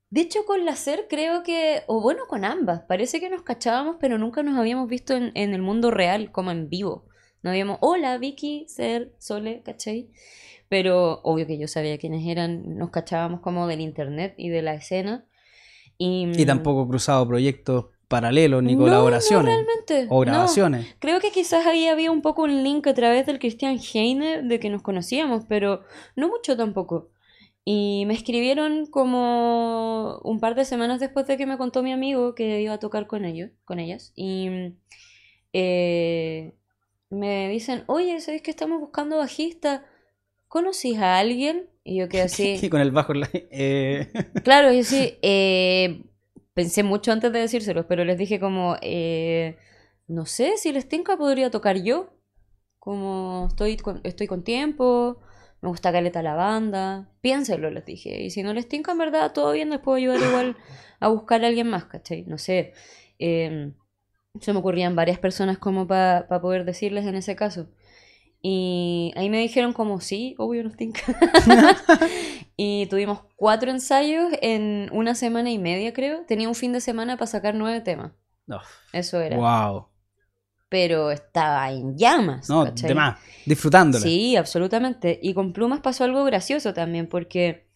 De 0.09 0.21
hecho, 0.21 0.45
con 0.45 0.65
la 0.65 0.75
Ser 0.77 1.07
creo 1.09 1.43
que, 1.43 1.83
o 1.87 1.99
bueno, 2.01 2.23
con 2.29 2.45
ambas, 2.45 2.83
parece 2.87 3.19
que 3.19 3.29
nos 3.29 3.41
cachábamos, 3.41 3.97
pero 3.99 4.17
nunca 4.17 4.43
nos 4.43 4.57
habíamos 4.57 4.87
visto 4.87 5.13
en, 5.15 5.31
en 5.35 5.53
el 5.53 5.61
mundo 5.61 5.91
real, 5.91 6.31
como 6.31 6.51
en 6.51 6.69
vivo. 6.69 7.05
No 7.43 7.49
habíamos, 7.49 7.79
hola, 7.81 8.17
Vicky, 8.17 8.67
Ser, 8.69 9.13
Sole, 9.19 9.61
¿cachai? 9.63 10.11
Pero 10.69 11.19
obvio 11.23 11.45
que 11.45 11.57
yo 11.57 11.67
sabía 11.67 11.97
quiénes 11.97 12.25
eran, 12.25 12.77
nos 12.77 12.91
cachábamos 12.91 13.41
como 13.41 13.67
del 13.67 13.81
internet 13.81 14.35
y 14.37 14.49
de 14.49 14.61
la 14.61 14.75
escena. 14.75 15.25
Y, 15.97 16.41
y 16.41 16.45
tampoco 16.45 16.87
cruzado 16.87 17.27
proyectos 17.27 17.85
paralelos 18.07 18.63
ni 18.63 18.75
colaboraciones. 18.75 19.45
No, 19.45 19.63
realmente. 19.63 20.07
O 20.09 20.19
grabaciones. 20.19 20.95
Creo 20.99 21.19
que 21.19 21.31
quizás 21.31 21.65
ahí 21.65 21.87
había 21.87 22.11
un 22.11 22.21
poco 22.21 22.43
un 22.43 22.63
link 22.63 22.87
a 22.87 22.93
través 22.93 23.25
del 23.25 23.39
Christian 23.39 23.79
Heine 23.79 24.43
de 24.43 24.59
que 24.59 24.69
nos 24.69 24.81
conocíamos, 24.81 25.43
pero 25.47 25.81
no 26.15 26.27
mucho 26.27 26.55
tampoco. 26.55 27.09
Y 27.63 28.03
me 28.05 28.13
escribieron 28.13 28.85
como 28.85 30.19
un 30.23 30.39
par 30.39 30.53
de 30.53 30.65
semanas 30.65 30.99
después 30.99 31.25
de 31.25 31.35
que 31.35 31.47
me 31.47 31.57
contó 31.57 31.81
mi 31.81 31.91
amigo 31.91 32.35
que 32.35 32.61
iba 32.61 32.73
a 32.73 32.79
tocar 32.79 33.07
con 33.07 33.25
ellos, 33.25 33.49
con 33.65 33.79
ellas. 33.79 34.13
Y 34.15 34.49
eh, 35.51 36.53
me 37.09 37.49
dicen, 37.49 37.83
oye, 37.87 38.19
¿sabes 38.21 38.43
que 38.43 38.51
estamos 38.51 38.79
buscando 38.79 39.17
bajista? 39.17 39.83
¿Conocís 40.47 40.97
a 40.99 41.17
alguien? 41.17 41.69
Y 41.83 41.97
yo 41.97 42.09
quedé 42.09 42.21
así. 42.23 42.57
Sí, 42.57 42.69
con 42.69 42.81
el 42.81 42.91
bajo. 42.91 43.13
Eh... 43.33 44.11
Claro, 44.43 44.71
y 44.71 44.79
así, 44.79 45.17
eh, 45.21 46.03
pensé 46.53 46.83
mucho 46.83 47.11
antes 47.11 47.31
de 47.31 47.39
decírselos, 47.39 47.85
pero 47.87 48.05
les 48.05 48.17
dije 48.17 48.39
como, 48.39 48.75
eh, 48.81 49.57
no 50.07 50.25
sé, 50.25 50.57
si 50.57 50.71
les 50.71 50.87
tinca 50.87 51.17
podría 51.17 51.51
tocar 51.51 51.81
yo. 51.81 52.11
Como 52.79 53.47
estoy 53.49 53.77
con, 53.77 53.99
estoy 54.03 54.27
con 54.27 54.43
tiempo, 54.43 55.19
me 55.61 55.69
gusta 55.69 55.91
caleta 55.91 56.21
la 56.21 56.35
banda, 56.35 57.09
piénselo, 57.21 57.71
les 57.71 57.83
dije. 57.85 58.21
Y 58.21 58.29
si 58.29 58.43
no 58.43 58.53
les 58.53 58.67
tinca, 58.67 58.91
en 58.91 58.99
verdad, 58.99 59.33
todo 59.33 59.51
bien, 59.53 59.71
les 59.71 59.79
puedo 59.79 59.97
ayudar 59.97 60.21
igual 60.21 60.57
a 60.99 61.07
buscar 61.07 61.43
a 61.43 61.47
alguien 61.47 61.67
más, 61.67 61.85
¿cachai? 61.85 62.23
No 62.27 62.37
sé. 62.37 62.73
Em, 63.17 63.73
se 64.39 64.53
me 64.53 64.59
ocurrían 64.59 64.95
varias 64.95 65.17
personas 65.17 65.57
como 65.57 65.87
para 65.87 66.27
poder 66.41 66.65
decirles 66.65 67.05
en 67.05 67.15
ese 67.15 67.35
caso. 67.35 67.69
Y 68.47 69.11
ahí 69.15 69.27
me 69.31 69.39
dijeron 69.39 69.73
como, 69.73 69.99
sí, 69.99 70.35
obvio 70.37 70.63
nos 70.63 70.77
tinca. 70.77 71.01
y 72.55 72.85
tuvimos 72.85 73.21
cuatro 73.35 73.71
ensayos 73.71 74.33
en 74.39 74.87
una 74.91 75.15
semana 75.15 75.49
y 75.49 75.57
media, 75.57 75.93
creo. 75.93 76.25
Tenía 76.27 76.47
un 76.47 76.53
fin 76.53 76.71
de 76.71 76.79
semana 76.79 77.17
para 77.17 77.25
sacar 77.25 77.55
nueve 77.55 77.81
temas. 77.81 78.11
Eso 78.93 79.19
era. 79.19 79.35
Wow. 79.37 79.87
Pero 80.69 81.09
estaba 81.09 81.71
en 81.71 81.97
llamas. 81.97 82.47
No, 82.47 82.65
de 82.65 82.93
más, 82.93 83.19
disfrutándolo. 83.47 84.03
Sí, 84.03 84.35
absolutamente. 84.35 85.19
Y 85.23 85.33
con 85.33 85.51
Plumas 85.51 85.79
pasó 85.79 86.03
algo 86.03 86.23
gracioso 86.23 86.71
también, 86.75 87.09
porque 87.09 87.67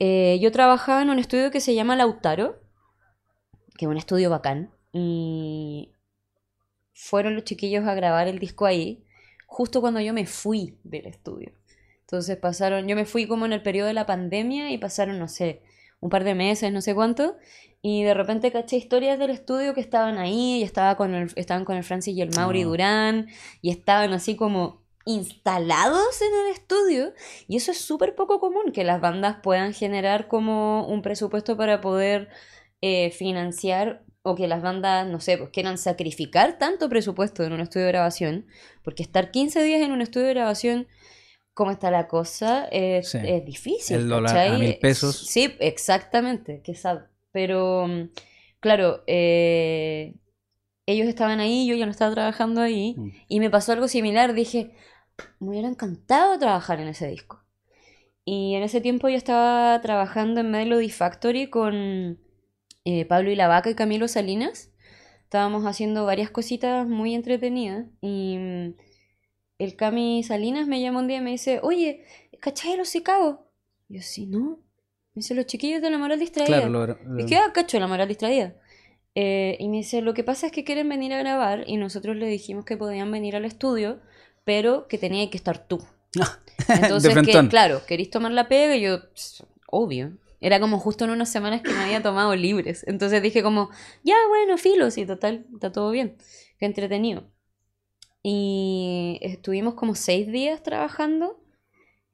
eh, 0.00 0.36
yo 0.42 0.50
trabajaba 0.50 1.02
en 1.02 1.10
un 1.10 1.20
estudio 1.20 1.52
que 1.52 1.60
se 1.60 1.76
llama 1.76 1.94
Lautaro, 1.94 2.60
que 3.78 3.84
es 3.84 3.88
un 3.88 3.98
estudio 3.98 4.30
bacán. 4.30 4.72
Y 4.92 5.92
fueron 6.92 7.36
los 7.36 7.44
chiquillos 7.44 7.86
a 7.86 7.94
grabar 7.94 8.26
el 8.26 8.40
disco 8.40 8.66
ahí 8.66 9.03
justo 9.54 9.80
cuando 9.80 10.00
yo 10.00 10.12
me 10.12 10.26
fui 10.26 10.76
del 10.82 11.06
estudio. 11.06 11.52
Entonces 12.00 12.36
pasaron, 12.36 12.88
yo 12.88 12.96
me 12.96 13.04
fui 13.04 13.28
como 13.28 13.46
en 13.46 13.52
el 13.52 13.62
periodo 13.62 13.86
de 13.86 13.94
la 13.94 14.04
pandemia 14.04 14.72
y 14.72 14.78
pasaron, 14.78 15.16
no 15.20 15.28
sé, 15.28 15.62
un 16.00 16.10
par 16.10 16.24
de 16.24 16.34
meses, 16.34 16.72
no 16.72 16.80
sé 16.80 16.92
cuánto, 16.92 17.36
y 17.80 18.02
de 18.02 18.14
repente 18.14 18.50
caché 18.50 18.76
historias 18.76 19.16
del 19.16 19.30
estudio 19.30 19.72
que 19.72 19.80
estaban 19.80 20.18
ahí, 20.18 20.58
y 20.58 20.62
estaba 20.64 20.96
con 20.96 21.14
el, 21.14 21.30
estaban 21.36 21.64
con 21.64 21.76
el 21.76 21.84
Francis 21.84 22.16
y 22.16 22.20
el 22.20 22.30
Mauri 22.34 22.62
ah. 22.62 22.64
Durán, 22.64 23.28
y 23.62 23.70
estaban 23.70 24.12
así 24.12 24.34
como 24.34 24.82
instalados 25.04 26.20
en 26.20 26.46
el 26.46 26.52
estudio, 26.52 27.12
y 27.46 27.56
eso 27.56 27.70
es 27.70 27.78
súper 27.78 28.16
poco 28.16 28.40
común, 28.40 28.72
que 28.72 28.82
las 28.82 29.00
bandas 29.00 29.36
puedan 29.40 29.72
generar 29.72 30.26
como 30.26 30.84
un 30.88 31.00
presupuesto 31.00 31.56
para 31.56 31.80
poder 31.80 32.28
eh, 32.80 33.12
financiar 33.12 34.03
o 34.26 34.34
que 34.34 34.48
las 34.48 34.62
bandas, 34.62 35.06
no 35.06 35.20
sé, 35.20 35.36
pues 35.36 35.50
quieran 35.50 35.76
sacrificar 35.76 36.56
tanto 36.56 36.88
presupuesto 36.88 37.44
en 37.44 37.52
un 37.52 37.60
estudio 37.60 37.84
de 37.84 37.92
grabación, 37.92 38.46
porque 38.82 39.02
estar 39.02 39.30
15 39.30 39.62
días 39.62 39.82
en 39.82 39.92
un 39.92 40.00
estudio 40.00 40.28
de 40.28 40.32
grabación, 40.32 40.88
¿cómo 41.52 41.70
está 41.70 41.90
la 41.90 42.08
cosa? 42.08 42.66
Es, 42.72 43.14
difícil. 43.44 43.96
El 43.98 44.08
dólar 44.08 44.38
a 44.38 44.58
mil 44.58 44.78
pesos. 44.78 45.26
Sí, 45.28 45.54
exactamente, 45.60 46.62
que 46.64 46.74
Pero, 47.32 47.86
claro, 48.60 49.04
eh, 49.06 50.14
ellos 50.86 51.06
estaban 51.06 51.38
ahí, 51.40 51.66
yo 51.66 51.76
ya 51.76 51.84
no 51.84 51.92
estaba 51.92 52.14
trabajando 52.14 52.62
ahí, 52.62 52.94
mm. 52.96 53.10
y 53.28 53.40
me 53.40 53.50
pasó 53.50 53.72
algo 53.72 53.88
similar, 53.88 54.32
dije, 54.32 54.70
me 55.38 55.50
hubiera 55.50 55.68
encantado 55.68 56.38
trabajar 56.38 56.80
en 56.80 56.88
ese 56.88 57.08
disco. 57.08 57.44
Y 58.24 58.54
en 58.54 58.62
ese 58.62 58.80
tiempo 58.80 59.10
yo 59.10 59.18
estaba 59.18 59.78
trabajando 59.82 60.40
en 60.40 60.50
Melody 60.50 60.88
Factory 60.88 61.50
con 61.50 62.23
eh, 62.84 63.04
Pablo 63.06 63.30
y 63.30 63.36
la 63.36 63.48
Vaca 63.48 63.70
y 63.70 63.74
Camilo 63.74 64.08
Salinas. 64.08 64.70
Estábamos 65.22 65.64
haciendo 65.64 66.04
varias 66.04 66.30
cositas 66.30 66.86
muy 66.86 67.14
entretenidas 67.14 67.86
y 68.00 68.36
mm, 68.38 68.74
el 69.58 69.76
Cami 69.76 70.22
Salinas 70.22 70.66
me 70.66 70.80
llama 70.80 71.00
un 71.00 71.08
día 71.08 71.18
y 71.18 71.22
me 71.22 71.30
dice, 71.30 71.60
oye, 71.62 72.04
¿cachai 72.40 72.76
los? 72.76 72.94
Y 72.94 73.02
yo, 73.88 74.00
sí, 74.00 74.26
¿no? 74.26 74.60
Me 75.14 75.20
dice, 75.20 75.34
los 75.34 75.46
chiquillos 75.46 75.80
de 75.80 75.90
la 75.90 75.98
moral 75.98 76.18
distraída. 76.18 76.68
Claro, 76.68 76.98
Y 77.18 77.26
qué, 77.26 77.36
ah, 77.36 77.52
cacho, 77.52 77.78
la 77.78 77.86
moral 77.86 78.08
distraída. 78.08 78.54
Eh, 79.14 79.56
y 79.60 79.68
me 79.68 79.78
dice, 79.78 80.02
lo 80.02 80.12
que 80.12 80.24
pasa 80.24 80.46
es 80.46 80.52
que 80.52 80.64
quieren 80.64 80.88
venir 80.88 81.12
a 81.12 81.18
grabar 81.18 81.64
y 81.66 81.76
nosotros 81.76 82.16
le 82.16 82.26
dijimos 82.26 82.64
que 82.64 82.76
podían 82.76 83.10
venir 83.12 83.36
al 83.36 83.44
estudio, 83.44 84.00
pero 84.44 84.88
que 84.88 84.98
tenía 84.98 85.28
que 85.30 85.36
estar 85.36 85.66
tú. 85.66 85.84
Entonces, 86.68 87.14
que, 87.24 87.48
claro, 87.48 87.82
queréis 87.86 88.10
tomar 88.10 88.32
la 88.32 88.48
pega 88.48 88.76
y 88.76 88.82
yo, 88.82 88.98
obvio. 89.68 90.16
Era 90.44 90.60
como 90.60 90.78
justo 90.78 91.06
en 91.06 91.10
unas 91.10 91.30
semanas 91.30 91.62
que 91.62 91.72
me 91.72 91.84
había 91.84 92.02
tomado 92.02 92.36
libres. 92.36 92.84
Entonces 92.86 93.22
dije 93.22 93.42
como, 93.42 93.70
ya 94.02 94.14
bueno, 94.28 94.58
filos, 94.58 94.98
y 94.98 95.06
total, 95.06 95.46
está 95.54 95.72
todo 95.72 95.90
bien. 95.90 96.18
Qué 96.58 96.66
entretenido. 96.66 97.32
Y 98.22 99.18
estuvimos 99.22 99.72
como 99.72 99.94
seis 99.94 100.30
días 100.30 100.62
trabajando. 100.62 101.42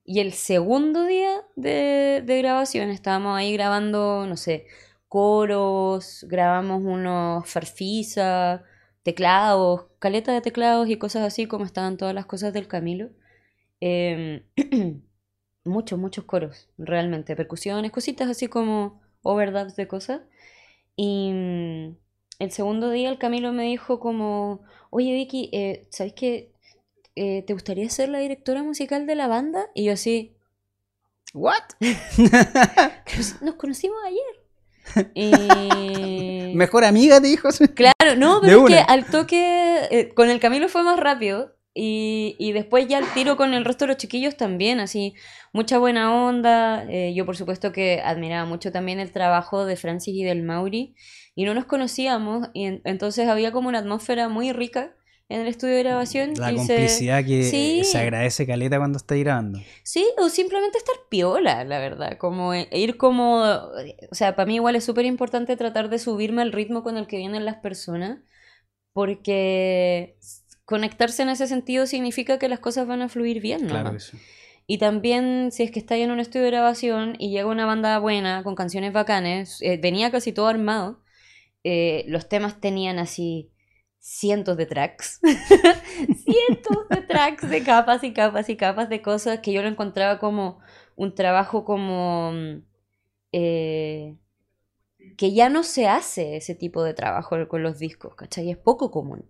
Y 0.04 0.20
el 0.20 0.32
segundo 0.32 1.06
día 1.06 1.42
de, 1.56 2.22
grabación 2.24 2.90
estábamos 2.90 3.36
ahí 3.36 3.52
grabando, 3.52 4.24
no 4.28 4.36
sé, 4.36 4.66
coros, 5.08 6.24
grabamos 6.28 6.84
unos 6.84 7.48
farfisa, 7.48 8.62
teclados, 9.02 9.86
caletas 9.98 10.36
de 10.36 10.40
teclados 10.40 10.88
y 10.88 10.98
cosas 10.98 11.22
así 11.24 11.46
como 11.46 11.64
estaban 11.64 11.96
todas 11.96 12.14
las 12.14 12.26
cosas 12.26 12.52
del 12.52 12.68
Camilo. 12.68 13.10
Eh, 13.80 14.44
muchos, 15.70 15.98
muchos 15.98 16.24
coros, 16.24 16.68
realmente, 16.78 17.36
percusiones, 17.36 17.90
cositas 17.92 18.28
así 18.28 18.48
como 18.48 19.00
overdubs 19.22 19.76
de 19.76 19.88
cosas. 19.88 20.20
Y 20.96 21.30
mm, 21.32 21.96
el 22.40 22.50
segundo 22.50 22.90
día 22.90 23.08
el 23.10 23.18
Camilo 23.18 23.52
me 23.52 23.64
dijo 23.64 24.00
como, 24.00 24.62
oye 24.90 25.12
Vicky, 25.14 25.48
eh, 25.52 25.86
¿sabes 25.90 26.12
qué? 26.14 26.52
eh, 27.16 27.44
¿te 27.46 27.52
gustaría 27.52 27.88
ser 27.90 28.08
la 28.08 28.18
directora 28.18 28.62
musical 28.62 29.06
de 29.06 29.14
la 29.14 29.26
banda? 29.26 29.66
Y 29.74 29.84
yo 29.84 29.92
así, 29.92 30.36
¿What? 31.32 31.62
nos 33.40 33.54
conocimos 33.54 33.98
ayer. 34.04 35.12
Y... 35.14 36.52
Mejor 36.56 36.84
amiga, 36.84 37.20
te 37.20 37.28
dijo. 37.28 37.48
Claro, 37.74 38.16
no, 38.16 38.40
pero 38.40 38.66
es 38.66 38.74
que 38.74 38.80
al 38.80 39.06
toque, 39.06 39.86
eh, 39.90 40.08
con 40.14 40.28
el 40.28 40.40
Camilo 40.40 40.68
fue 40.68 40.82
más 40.82 40.98
rápido. 40.98 41.54
Y, 41.72 42.34
y 42.40 42.50
después 42.52 42.88
ya 42.88 42.98
al 42.98 43.12
tiro 43.14 43.36
con 43.36 43.54
el 43.54 43.64
resto 43.64 43.84
de 43.84 43.88
los 43.88 43.96
chiquillos 43.96 44.36
también, 44.36 44.80
así, 44.80 45.14
mucha 45.52 45.78
buena 45.78 46.12
onda. 46.26 46.84
Eh, 46.90 47.14
yo 47.14 47.24
por 47.24 47.36
supuesto 47.36 47.70
que 47.72 48.00
admiraba 48.04 48.44
mucho 48.44 48.72
también 48.72 48.98
el 48.98 49.12
trabajo 49.12 49.64
de 49.66 49.76
Francis 49.76 50.14
y 50.16 50.24
del 50.24 50.42
Mauri. 50.42 50.94
Y 51.36 51.44
no 51.44 51.54
nos 51.54 51.66
conocíamos, 51.66 52.48
y 52.54 52.64
en- 52.64 52.82
entonces 52.84 53.28
había 53.28 53.52
como 53.52 53.68
una 53.68 53.78
atmósfera 53.78 54.28
muy 54.28 54.52
rica 54.52 54.96
en 55.28 55.40
el 55.42 55.46
estudio 55.46 55.76
de 55.76 55.84
grabación. 55.84 56.34
La 56.36 56.50
y 56.50 56.58
se- 56.58 56.66
complicidad 56.74 57.24
que 57.24 57.44
Sí. 57.44 57.84
se 57.84 57.98
agradece 57.98 58.48
caleta 58.48 58.78
cuando 58.78 58.96
está 58.98 59.14
grabando. 59.14 59.60
Sí, 59.84 60.04
o 60.18 60.28
simplemente 60.28 60.76
estar 60.76 60.96
piola, 61.08 61.62
la 61.62 61.78
verdad. 61.78 62.18
Como 62.18 62.52
e- 62.52 62.68
ir 62.72 62.96
como. 62.96 63.42
O 63.44 64.14
sea, 64.14 64.34
para 64.34 64.46
mí 64.46 64.56
igual 64.56 64.74
es 64.74 64.82
súper 64.84 65.04
importante 65.04 65.56
tratar 65.56 65.88
de 65.88 66.00
subirme 66.00 66.42
al 66.42 66.50
ritmo 66.50 66.82
con 66.82 66.96
el 66.96 67.06
que 67.06 67.18
vienen 67.18 67.44
las 67.44 67.58
personas. 67.58 68.18
Porque 68.92 70.16
conectarse 70.70 71.22
en 71.22 71.30
ese 71.30 71.48
sentido 71.48 71.86
significa 71.86 72.38
que 72.38 72.48
las 72.48 72.60
cosas 72.60 72.86
van 72.86 73.02
a 73.02 73.08
fluir 73.08 73.40
bien, 73.42 73.62
¿no? 73.62 73.70
Claro 73.70 73.92
que 73.92 74.00
sí. 74.00 74.16
Y 74.68 74.78
también, 74.78 75.50
si 75.50 75.64
es 75.64 75.72
que 75.72 75.80
estáis 75.80 76.04
en 76.04 76.12
un 76.12 76.20
estudio 76.20 76.44
de 76.44 76.52
grabación 76.52 77.16
y 77.18 77.30
llega 77.30 77.48
una 77.48 77.66
banda 77.66 77.98
buena, 77.98 78.44
con 78.44 78.54
canciones 78.54 78.92
bacanes, 78.92 79.60
eh, 79.62 79.78
venía 79.82 80.12
casi 80.12 80.32
todo 80.32 80.46
armado. 80.46 81.02
eh, 81.64 82.04
los 82.08 82.28
temas 82.28 82.60
tenían 82.60 82.98
así 82.98 83.50
cientos 83.98 84.56
de 84.56 84.66
tracks. 84.66 85.20
cientos 86.24 86.88
de 86.88 87.02
tracks 87.02 87.50
de 87.50 87.62
capas 87.64 88.04
y 88.04 88.12
capas 88.12 88.48
y 88.48 88.56
capas 88.56 88.88
de 88.88 89.02
cosas 89.02 89.40
que 89.40 89.52
yo 89.52 89.60
lo 89.62 89.68
encontraba 89.68 90.18
como 90.18 90.60
un 90.96 91.14
trabajo 91.14 91.64
como... 91.64 92.32
mm, 92.32 92.62
eh, 93.32 94.16
que 95.16 95.32
ya 95.34 95.48
no 95.48 95.62
se 95.64 95.86
hace 95.88 96.36
ese 96.36 96.54
tipo 96.54 96.82
de 96.82 96.94
trabajo 96.94 97.36
con 97.48 97.62
los 97.62 97.78
discos, 97.78 98.14
¿cachai? 98.14 98.50
Es 98.50 98.56
poco 98.56 98.90
común. 98.90 99.28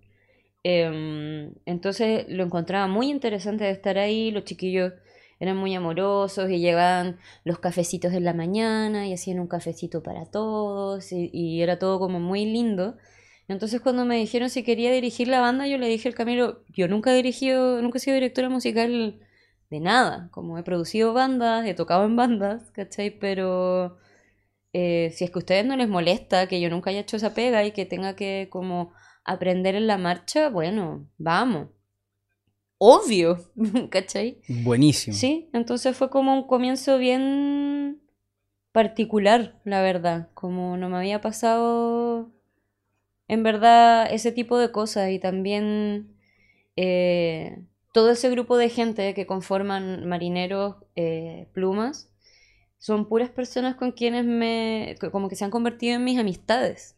Em, 0.63 1.55
entonces 1.65 2.27
lo 2.29 2.45
encontraba 2.45 2.87
muy 2.87 3.11
interesante 3.11 3.65
de 3.65 3.71
estar 3.71 3.99
ahí, 3.99 4.31
los 4.31 4.45
chiquillos 4.45 4.93
eran 5.39 5.57
muy 5.57 5.75
amorosos 5.75 6.51
y 6.51 6.59
llegaban 6.59 7.19
los 7.45 7.59
cafecitos 7.59 8.13
en 8.13 8.25
la 8.25 8.35
mañana 8.35 9.07
y 9.09 9.15
hacían 9.15 9.41
un 9.41 9.49
cafecito 9.49 10.03
para 10.03 10.27
todos 10.27 11.13
y, 11.13 11.31
y 11.33 11.63
era 11.63 11.79
todo 11.79 11.99
como 11.99 12.21
muy 12.21 12.45
lindo. 12.45 12.97
Entonces 13.49 13.81
cuando 13.81 14.05
me 14.05 14.17
dijeron 14.17 14.51
si 14.51 14.63
quería 14.63 14.93
dirigir 14.93 15.29
la 15.29 15.41
banda, 15.41 15.67
yo 15.67 15.79
le 15.79 15.89
dije 15.89 16.09
al 16.09 16.15
Camilo, 16.15 16.63
yo 16.69 16.89
nunca 16.89 17.13
he 17.13 17.17
dirigido, 17.17 17.81
nunca 17.83 17.99
he 17.99 18.01
sido 18.01 18.15
directora 18.15 18.49
musical 18.51 19.21
de 19.71 19.81
nada, 19.81 20.29
como 20.33 20.59
he 20.59 20.63
producido 20.63 21.13
bandas, 21.15 21.67
he 21.67 21.75
tocado 21.75 22.05
en 22.05 22.17
bandas, 22.17 22.71
¿cachai? 22.73 23.11
Pero 23.19 23.99
eh, 24.73 25.11
si 25.15 25.25
es 25.25 25.31
que 25.31 25.39
a 25.39 25.41
ustedes 25.41 25.67
no 25.67 25.77
les 25.77 25.89
molesta 25.89 26.47
que 26.49 26.61
yo 26.61 26.71
nunca 26.71 26.91
haya 26.91 27.01
hecho 27.01 27.17
esa 27.17 27.35
pega 27.35 27.65
y 27.65 27.73
que 27.73 27.87
tenga 27.87 28.15
que 28.17 28.49
como 28.51 28.93
aprender 29.25 29.75
en 29.75 29.87
la 29.87 29.99
marcha, 29.99 30.49
bueno, 30.49 31.07
vamos. 31.19 31.69
Obvio, 32.79 33.39
¿cachai? 33.91 34.41
Buenísimo. 34.49 35.15
Sí, 35.17 35.51
entonces 35.53 35.97
fue 35.97 36.09
como 36.11 36.35
un 36.35 36.47
comienzo 36.47 36.99
bien 36.99 38.01
particular, 38.73 39.61
la 39.65 39.83
verdad, 39.83 40.29
como 40.35 40.77
no 40.77 40.89
me 40.89 40.97
había 40.97 41.21
pasado 41.21 42.31
en 43.29 43.43
verdad 43.43 44.09
ese 44.13 44.33
tipo 44.33 44.59
de 44.59 44.73
cosas 44.73 45.11
y 45.11 45.19
también 45.19 46.17
eh, 46.77 47.65
todo 47.93 48.11
ese 48.11 48.31
grupo 48.31 48.57
de 48.57 48.69
gente 48.71 49.13
que 49.15 49.27
conforman 49.27 50.07
Marineros 50.09 50.77
eh, 50.97 51.49
Plumas 51.53 52.09
son 52.79 53.07
puras 53.09 53.29
personas 53.31 53.75
con 53.77 53.93
quienes 53.93 54.25
me, 54.25 54.97
co- 55.01 55.11
como 55.11 55.29
que 55.29 55.37
se 55.37 55.45
han 55.45 55.51
convertido 55.51 55.97
en 55.97 56.05
mis 56.05 56.19
amistades. 56.19 56.97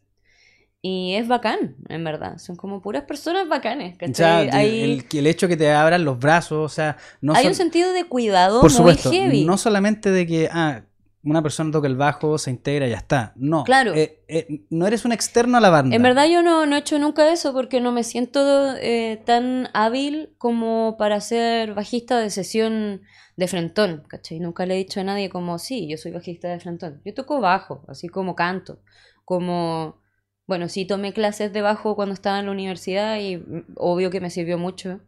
Y 0.85 1.13
es 1.15 1.29
bacán, 1.29 1.77
en 1.87 2.03
verdad. 2.03 2.37
Son 2.39 2.57
como 2.57 2.81
puras 2.81 3.03
personas 3.05 3.47
bacanes. 3.47 3.95
O 4.01 4.13
sea, 4.13 4.39
Hay- 4.39 4.81
el- 4.81 5.05
el 5.17 5.27
hecho 5.27 5.47
que 5.47 5.55
te 5.55 5.71
abran 5.71 6.03
los 6.03 6.19
brazos, 6.19 6.59
o 6.71 6.75
sea, 6.75 6.97
no 7.21 7.33
hay 7.33 7.47
un 7.47 7.55
sentido 7.55 7.93
de 7.93 8.03
cuidado 8.03 8.59
por 8.59 8.69
muy 8.69 8.77
supuesto, 8.77 9.09
heavy. 9.09 9.45
no 9.45 9.57
solamente 9.57 10.11
de 10.11 10.27
que 10.27 10.49
ah, 10.51 10.81
una 11.23 11.41
persona 11.41 11.71
toca 11.71 11.87
el 11.87 11.95
bajo, 11.95 12.37
se 12.37 12.51
integra 12.51 12.85
y 12.85 12.89
ya 12.89 12.97
está. 12.97 13.31
No. 13.37 13.63
Claro. 13.63 13.93
Eh, 13.93 14.25
eh, 14.27 14.65
no 14.69 14.85
eres 14.85 15.05
un 15.05 15.13
externo 15.13 15.57
a 15.57 15.61
la 15.61 15.69
banda. 15.69 15.95
En 15.95 16.01
verdad 16.03 16.25
yo 16.27 16.43
no, 16.43 16.65
no 16.65 16.75
he 16.75 16.79
hecho 16.79 16.99
nunca 16.99 17.31
eso 17.31 17.53
porque 17.53 17.79
no 17.79 17.93
me 17.93 18.03
siento 18.03 18.75
eh, 18.75 19.21
tan 19.25 19.69
hábil 19.73 20.31
como 20.37 20.97
para 20.99 21.21
ser 21.21 21.75
bajista 21.75 22.19
de 22.19 22.29
sesión 22.29 23.03
de 23.37 23.47
frentón, 23.47 24.03
¿cachai? 24.09 24.41
Nunca 24.41 24.65
le 24.65 24.73
he 24.73 24.77
dicho 24.79 24.99
a 24.99 25.05
nadie 25.05 25.29
como, 25.29 25.59
sí, 25.59 25.87
yo 25.89 25.95
soy 25.95 26.11
bajista 26.11 26.49
de 26.49 26.59
frentón. 26.59 27.01
Yo 27.05 27.13
toco 27.13 27.39
bajo, 27.39 27.85
así 27.87 28.09
como 28.09 28.35
canto, 28.35 28.79
como... 29.23 30.02
Bueno, 30.45 30.67
sí 30.67 30.85
tomé 30.85 31.13
clases 31.13 31.53
de 31.53 31.61
bajo 31.61 31.95
cuando 31.95 32.13
estaba 32.13 32.39
en 32.39 32.47
la 32.47 32.51
universidad 32.51 33.19
y 33.19 33.37
mm, 33.37 33.73
obvio 33.75 34.09
que 34.11 34.21
me 34.21 34.29
sirvió 34.29 34.57
mucho. 34.57 35.01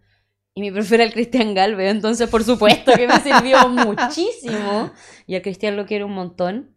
Y 0.54 0.62
mi 0.62 0.72
profe 0.72 0.96
era 0.96 1.04
el 1.04 1.12
Cristian 1.12 1.54
Galvez, 1.54 1.92
entonces 1.92 2.30
por 2.30 2.44
supuesto 2.44 2.94
que 2.94 3.08
me 3.08 3.20
sirvió 3.20 3.68
muchísimo. 3.70 4.92
Y 5.28 5.36
al 5.36 5.42
Cristian 5.42 5.76
lo 5.76 5.86
quiero 5.86 6.06
un 6.06 6.14
montón. 6.14 6.76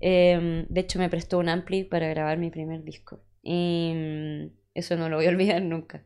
Em, 0.00 0.66
de 0.68 0.80
hecho, 0.80 0.98
me 0.98 1.10
prestó 1.10 1.38
un 1.38 1.48
ampli 1.48 1.84
para 1.84 2.08
grabar 2.08 2.38
mi 2.38 2.50
primer 2.50 2.84
disco. 2.84 3.20
Y 3.42 3.92
mm, 3.94 4.50
eso 4.74 4.96
no 4.96 5.08
lo 5.08 5.16
voy 5.16 5.26
a 5.26 5.30
olvidar 5.30 5.62
nunca. 5.62 6.04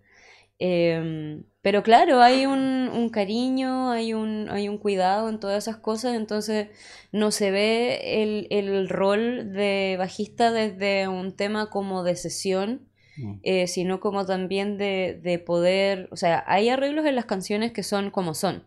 Em, 0.65 1.43
pero 1.61 1.83
claro, 1.83 2.23
hay 2.23 2.47
un, 2.47 2.89
un 2.89 3.09
cariño, 3.09 3.91
hay 3.91 4.15
un, 4.15 4.49
hay 4.49 4.69
un 4.69 4.79
cuidado 4.79 5.29
en 5.29 5.41
todas 5.41 5.65
esas 5.67 5.79
cosas, 5.79 6.15
entonces 6.15 6.69
no 7.11 7.33
se 7.33 7.51
ve 7.51 8.23
el, 8.23 8.47
el 8.51 8.89
rol 8.89 9.53
de 9.53 9.97
bajista 9.99 10.53
desde 10.53 11.09
un 11.09 11.35
tema 11.35 11.69
como 11.69 12.05
de 12.05 12.15
sesión, 12.15 12.89
Mm. 13.15 13.41
eh, 13.43 13.67
sino 13.67 14.01
como 14.01 14.25
también 14.25 14.79
de, 14.79 15.21
de 15.23 15.39
poder, 15.39 16.09
o 16.13 16.17
sea, 16.17 16.45
hay 16.47 16.71
arreglos 16.71 17.05
en 17.05 17.15
las 17.15 17.27
canciones 17.27 17.71
que 17.73 17.83
son 17.83 18.11
como 18.11 18.33
son, 18.33 18.65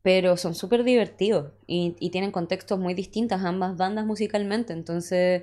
pero 0.00 0.38
son 0.38 0.54
súper 0.54 0.82
divertidos 0.84 1.52
y, 1.66 1.94
y 2.00 2.08
tienen 2.08 2.30
contextos 2.30 2.78
muy 2.78 2.94
distintos 2.94 3.42
ambas 3.42 3.76
bandas 3.76 4.06
musicalmente, 4.06 4.72
entonces 4.72 5.42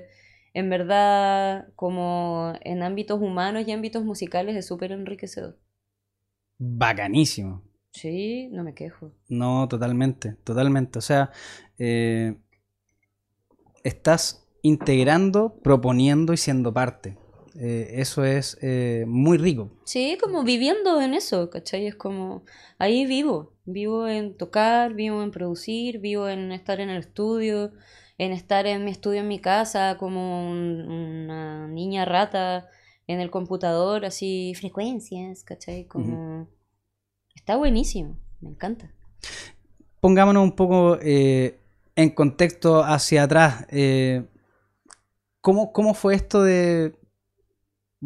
en 0.54 0.70
verdad 0.70 1.68
como 1.74 2.54
en 2.62 2.82
ámbitos 2.82 3.20
humanos 3.20 3.64
y 3.66 3.72
ámbitos 3.72 4.04
musicales 4.04 4.56
es 4.56 4.66
súper 4.66 4.92
enriquecedor. 4.92 5.58
Bacanísimo. 6.58 7.62
Sí, 7.90 8.48
no 8.50 8.64
me 8.64 8.74
quejo. 8.74 9.12
No, 9.28 9.68
totalmente, 9.68 10.36
totalmente. 10.44 10.98
O 10.98 11.02
sea, 11.02 11.30
eh, 11.78 12.36
estás 13.82 14.48
integrando, 14.62 15.58
proponiendo 15.62 16.32
y 16.32 16.36
siendo 16.36 16.72
parte. 16.72 17.18
Eh, 17.56 18.00
eso 18.00 18.24
es 18.24 18.58
eh, 18.62 19.04
muy 19.06 19.38
rico. 19.38 19.70
Sí, 19.84 20.18
como 20.20 20.42
viviendo 20.42 21.00
en 21.00 21.14
eso, 21.14 21.50
¿cachai? 21.50 21.86
Es 21.86 21.94
como, 21.94 22.44
ahí 22.78 23.06
vivo, 23.06 23.54
vivo 23.64 24.08
en 24.08 24.36
tocar, 24.36 24.94
vivo 24.94 25.22
en 25.22 25.30
producir, 25.30 25.98
vivo 26.00 26.28
en 26.28 26.50
estar 26.50 26.80
en 26.80 26.90
el 26.90 26.98
estudio, 26.98 27.72
en 28.18 28.32
estar 28.32 28.66
en 28.66 28.84
mi 28.84 28.90
estudio 28.90 29.20
en 29.20 29.28
mi 29.28 29.40
casa 29.40 29.96
como 29.98 30.48
un- 30.50 30.80
una 30.88 31.66
niña 31.68 32.04
rata 32.04 32.68
en 33.06 33.20
el 33.20 33.30
computador, 33.30 34.04
así, 34.04 34.54
frecuencias, 34.54 35.42
¿cachai? 35.44 35.86
Como... 35.86 36.48
Está 37.34 37.56
buenísimo, 37.56 38.16
me 38.40 38.50
encanta. 38.50 38.90
Pongámonos 40.00 40.42
un 40.42 40.52
poco 40.56 40.98
eh, 41.02 41.58
en 41.96 42.10
contexto 42.10 42.82
hacia 42.82 43.24
atrás. 43.24 43.66
eh, 43.70 44.24
¿cómo, 45.40 45.72
cómo 45.72 45.94
fue 45.94 46.14
esto 46.14 46.42
de 46.42 46.94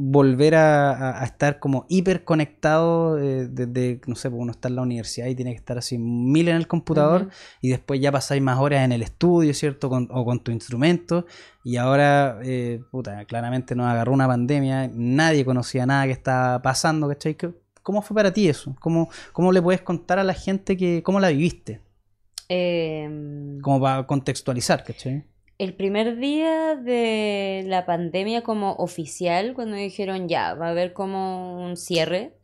volver 0.01 0.55
a, 0.55 1.25
estar 1.25 1.59
como 1.59 1.85
hiper 1.89 2.23
conectado 2.23 3.19
eh, 3.19 3.49
desde, 3.51 4.01
no 4.07 4.15
sé, 4.15 4.31
pues 4.31 4.41
uno 4.41 4.53
está 4.53 4.69
en 4.69 4.77
la 4.77 4.83
universidad 4.83 5.27
y 5.27 5.35
tiene 5.35 5.51
que 5.51 5.57
estar 5.57 5.77
así 5.77 5.99
mil 5.99 6.47
en 6.49 6.55
el 6.55 6.69
computador 6.69 7.31
y 7.61 7.71
después 7.71 8.01
ya 8.01 8.13
pasáis 8.13 8.41
más 8.41 8.61
horas 8.61 8.85
en 8.85 8.93
el 8.93 9.03
estudio, 9.03 9.53
¿cierto? 9.55 9.89
Con- 9.89 10.07
o 10.13 10.25
con 10.25 10.39
tu 10.39 10.53
instrumento 10.53 11.27
y 11.65 11.79
ahora, 11.79 12.39
eh, 12.45 12.81
puta, 12.93 13.25
claramente 13.25 13.75
nos 13.75 13.87
agarró 13.87 14.13
una 14.13 14.29
pandemia, 14.29 14.89
nadie 14.95 15.45
conocía 15.45 15.85
nada 15.85 16.05
que 16.07 16.13
estaba 16.13 16.63
pasando, 16.63 17.09
¿cachai? 17.09 17.35
¿Qué- 17.35 17.51
¿Cómo 17.83 18.01
fue 18.01 18.15
para 18.15 18.33
ti 18.33 18.49
eso? 18.49 18.77
¿Cómo, 18.81 19.09
cómo 19.33 19.51
le 19.51 19.61
puedes 19.61 19.81
contar 19.83 20.21
a 20.21 20.25
la 20.25 20.35
gente 20.35 20.77
que 20.77 21.03
cómo 21.03 21.19
la 21.19 21.31
viviste? 21.31 21.81
Em, 22.49 23.61
Como 23.61 23.81
para 23.81 24.07
contextualizar, 24.07 24.85
¿cachai? 24.85 25.25
El 25.59 25.75
primer 25.75 26.19
día 26.19 26.77
de 26.77 27.65
la 27.67 27.85
pandemia 27.85 28.43
como 28.43 28.75
oficial, 28.75 29.55
cuando 29.55 29.77
dijeron 29.77 30.29
ya, 30.29 30.55
va 30.55 30.69
a 30.69 30.71
haber 30.71 30.93
como 30.93 31.61
un 31.61 31.77
cierre, 31.77 32.39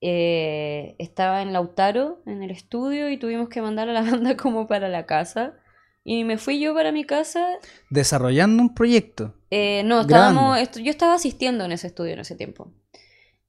eh, 0.00 0.94
estaba 0.98 1.42
en 1.42 1.52
Lautaro, 1.52 2.22
en 2.26 2.44
el 2.44 2.52
estudio, 2.52 3.10
y 3.10 3.16
tuvimos 3.16 3.48
que 3.48 3.60
mandar 3.60 3.88
a 3.88 3.92
la 3.92 4.02
banda 4.10 4.36
como 4.36 4.68
para 4.68 4.88
la 4.88 5.04
casa. 5.04 5.54
Y 6.04 6.24
me 6.24 6.38
fui 6.38 6.60
yo 6.60 6.74
para 6.74 6.92
mi 6.92 7.04
casa. 7.04 7.58
Desarrollando 7.90 8.62
un 8.62 8.72
proyecto. 8.72 9.34
Eh, 9.50 9.82
no, 9.84 10.02
estábamos, 10.02 10.58
yo 10.72 10.90
estaba 10.90 11.14
asistiendo 11.14 11.64
en 11.64 11.72
ese 11.72 11.88
estudio 11.88 12.12
en 12.12 12.20
ese 12.20 12.36
tiempo. 12.36 12.72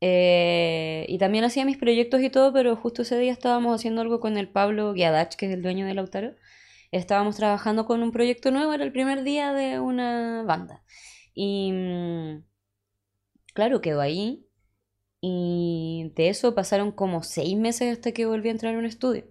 Eh, 0.01 1.05
y 1.07 1.17
también 1.19 1.43
hacía 1.43 1.63
mis 1.63 1.77
proyectos 1.77 2.21
y 2.21 2.29
todo, 2.29 2.51
pero 2.51 2.75
justo 2.75 3.03
ese 3.03 3.17
día 3.19 3.31
estábamos 3.31 3.75
haciendo 3.75 4.01
algo 4.01 4.19
con 4.19 4.37
el 4.37 4.49
Pablo 4.49 4.93
Guiadach, 4.93 5.35
que 5.35 5.45
es 5.45 5.53
el 5.53 5.61
dueño 5.61 5.85
de 5.85 5.93
Lautaro. 5.93 6.33
Estábamos 6.91 7.35
trabajando 7.35 7.85
con 7.85 8.01
un 8.01 8.11
proyecto 8.11 8.51
nuevo, 8.51 8.73
era 8.73 8.83
el 8.83 8.91
primer 8.91 9.23
día 9.23 9.53
de 9.53 9.79
una 9.79 10.43
banda. 10.43 10.83
Y 11.33 11.71
mm, 11.71 12.43
claro, 13.53 13.81
quedó 13.81 14.01
ahí. 14.01 14.45
Y 15.21 16.13
de 16.15 16.29
eso 16.29 16.55
pasaron 16.55 16.91
como 16.91 17.23
seis 17.23 17.57
meses 17.57 17.91
hasta 17.97 18.13
que 18.13 18.25
volví 18.25 18.47
a 18.47 18.51
entrar 18.51 18.75
a 18.75 18.77
un 18.79 18.85
estudio. 18.85 19.25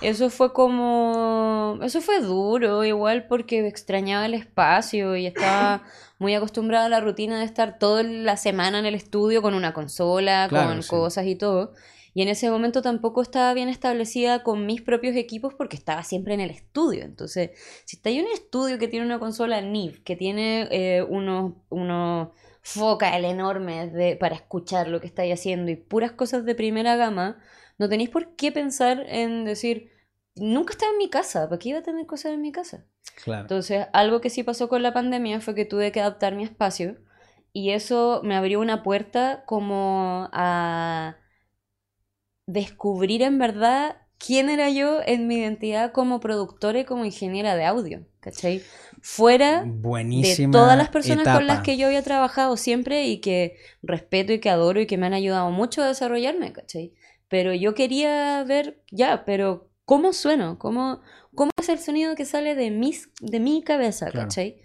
Eso 0.00 0.30
fue 0.30 0.52
como. 0.52 1.78
Eso 1.82 2.00
fue 2.00 2.20
duro, 2.20 2.84
igual 2.84 3.26
porque 3.26 3.66
extrañaba 3.66 4.26
el 4.26 4.34
espacio 4.34 5.16
y 5.16 5.26
estaba 5.26 5.82
muy 6.18 6.34
acostumbrada 6.34 6.86
a 6.86 6.88
la 6.88 7.00
rutina 7.00 7.38
de 7.38 7.44
estar 7.44 7.78
toda 7.78 8.02
la 8.02 8.36
semana 8.36 8.78
en 8.78 8.86
el 8.86 8.94
estudio 8.94 9.42
con 9.42 9.54
una 9.54 9.72
consola, 9.72 10.48
con 10.48 10.82
cosas 10.82 11.26
y 11.26 11.36
todo. 11.36 11.72
Y 12.16 12.22
en 12.22 12.28
ese 12.28 12.50
momento 12.50 12.80
tampoco 12.80 13.20
estaba 13.20 13.52
bien 13.52 13.68
establecida 13.68 14.42
con 14.42 14.64
mis 14.64 14.80
propios 14.80 15.14
equipos 15.16 15.52
porque 15.52 15.76
estaba 15.76 16.02
siempre 16.02 16.32
en 16.32 16.40
el 16.40 16.48
estudio. 16.48 17.04
Entonces, 17.04 17.50
si 17.84 17.96
está 17.96 18.08
en 18.08 18.24
un 18.24 18.32
estudio 18.32 18.78
que 18.78 18.88
tiene 18.88 19.04
una 19.04 19.18
consola 19.18 19.60
NIV, 19.60 20.02
que 20.02 20.16
tiene 20.16 20.66
eh, 20.70 21.02
unos, 21.02 21.52
unos 21.68 22.28
focal 22.62 23.26
enormes 23.26 23.92
de, 23.92 24.16
para 24.16 24.34
escuchar 24.34 24.88
lo 24.88 24.98
que 24.98 25.08
estáis 25.08 25.34
haciendo 25.34 25.70
y 25.70 25.76
puras 25.76 26.12
cosas 26.12 26.46
de 26.46 26.54
primera 26.54 26.96
gama, 26.96 27.38
no 27.76 27.86
tenéis 27.86 28.08
por 28.08 28.34
qué 28.34 28.50
pensar 28.50 29.04
en 29.10 29.44
decir, 29.44 29.90
nunca 30.36 30.72
estaba 30.72 30.92
en 30.92 30.98
mi 30.98 31.10
casa, 31.10 31.50
¿para 31.50 31.58
qué 31.58 31.68
iba 31.68 31.80
a 31.80 31.82
tener 31.82 32.06
cosas 32.06 32.32
en 32.32 32.40
mi 32.40 32.50
casa? 32.50 32.86
Claro. 33.24 33.42
Entonces, 33.42 33.88
algo 33.92 34.22
que 34.22 34.30
sí 34.30 34.42
pasó 34.42 34.70
con 34.70 34.82
la 34.82 34.94
pandemia 34.94 35.42
fue 35.42 35.54
que 35.54 35.66
tuve 35.66 35.92
que 35.92 36.00
adaptar 36.00 36.34
mi 36.34 36.44
espacio 36.44 36.96
y 37.52 37.72
eso 37.72 38.22
me 38.24 38.36
abrió 38.36 38.58
una 38.58 38.82
puerta 38.82 39.44
como 39.44 40.30
a 40.32 41.18
descubrir 42.46 43.22
en 43.22 43.38
verdad 43.38 43.96
quién 44.18 44.48
era 44.48 44.70
yo 44.70 45.00
en 45.04 45.26
mi 45.26 45.36
identidad 45.36 45.92
como 45.92 46.20
productora 46.20 46.80
y 46.80 46.84
como 46.84 47.04
ingeniera 47.04 47.54
de 47.54 47.64
audio, 47.64 48.06
¿cachai? 48.20 48.62
Fuera 49.02 49.64
de 49.64 50.48
todas 50.50 50.76
las 50.76 50.88
personas 50.88 51.28
con 51.28 51.46
las 51.46 51.60
que 51.60 51.76
yo 51.76 51.86
había 51.86 52.02
trabajado 52.02 52.56
siempre 52.56 53.06
y 53.06 53.20
que 53.20 53.56
respeto 53.82 54.32
y 54.32 54.40
que 54.40 54.50
adoro 54.50 54.80
y 54.80 54.86
que 54.86 54.96
me 54.96 55.06
han 55.06 55.14
ayudado 55.14 55.50
mucho 55.50 55.82
a 55.82 55.88
desarrollarme, 55.88 56.52
¿cachai? 56.52 56.94
Pero 57.28 57.52
yo 57.54 57.74
quería 57.74 58.42
ver, 58.44 58.82
ya, 58.90 59.24
pero 59.24 59.68
¿cómo 59.84 60.12
sueno? 60.12 60.58
¿Cómo, 60.58 61.00
cómo 61.34 61.50
es 61.60 61.68
el 61.68 61.78
sonido 61.78 62.14
que 62.14 62.24
sale 62.24 62.54
de, 62.54 62.70
mis, 62.70 63.10
de 63.20 63.40
mi 63.40 63.62
cabeza, 63.62 64.10
¿cachai? 64.10 64.60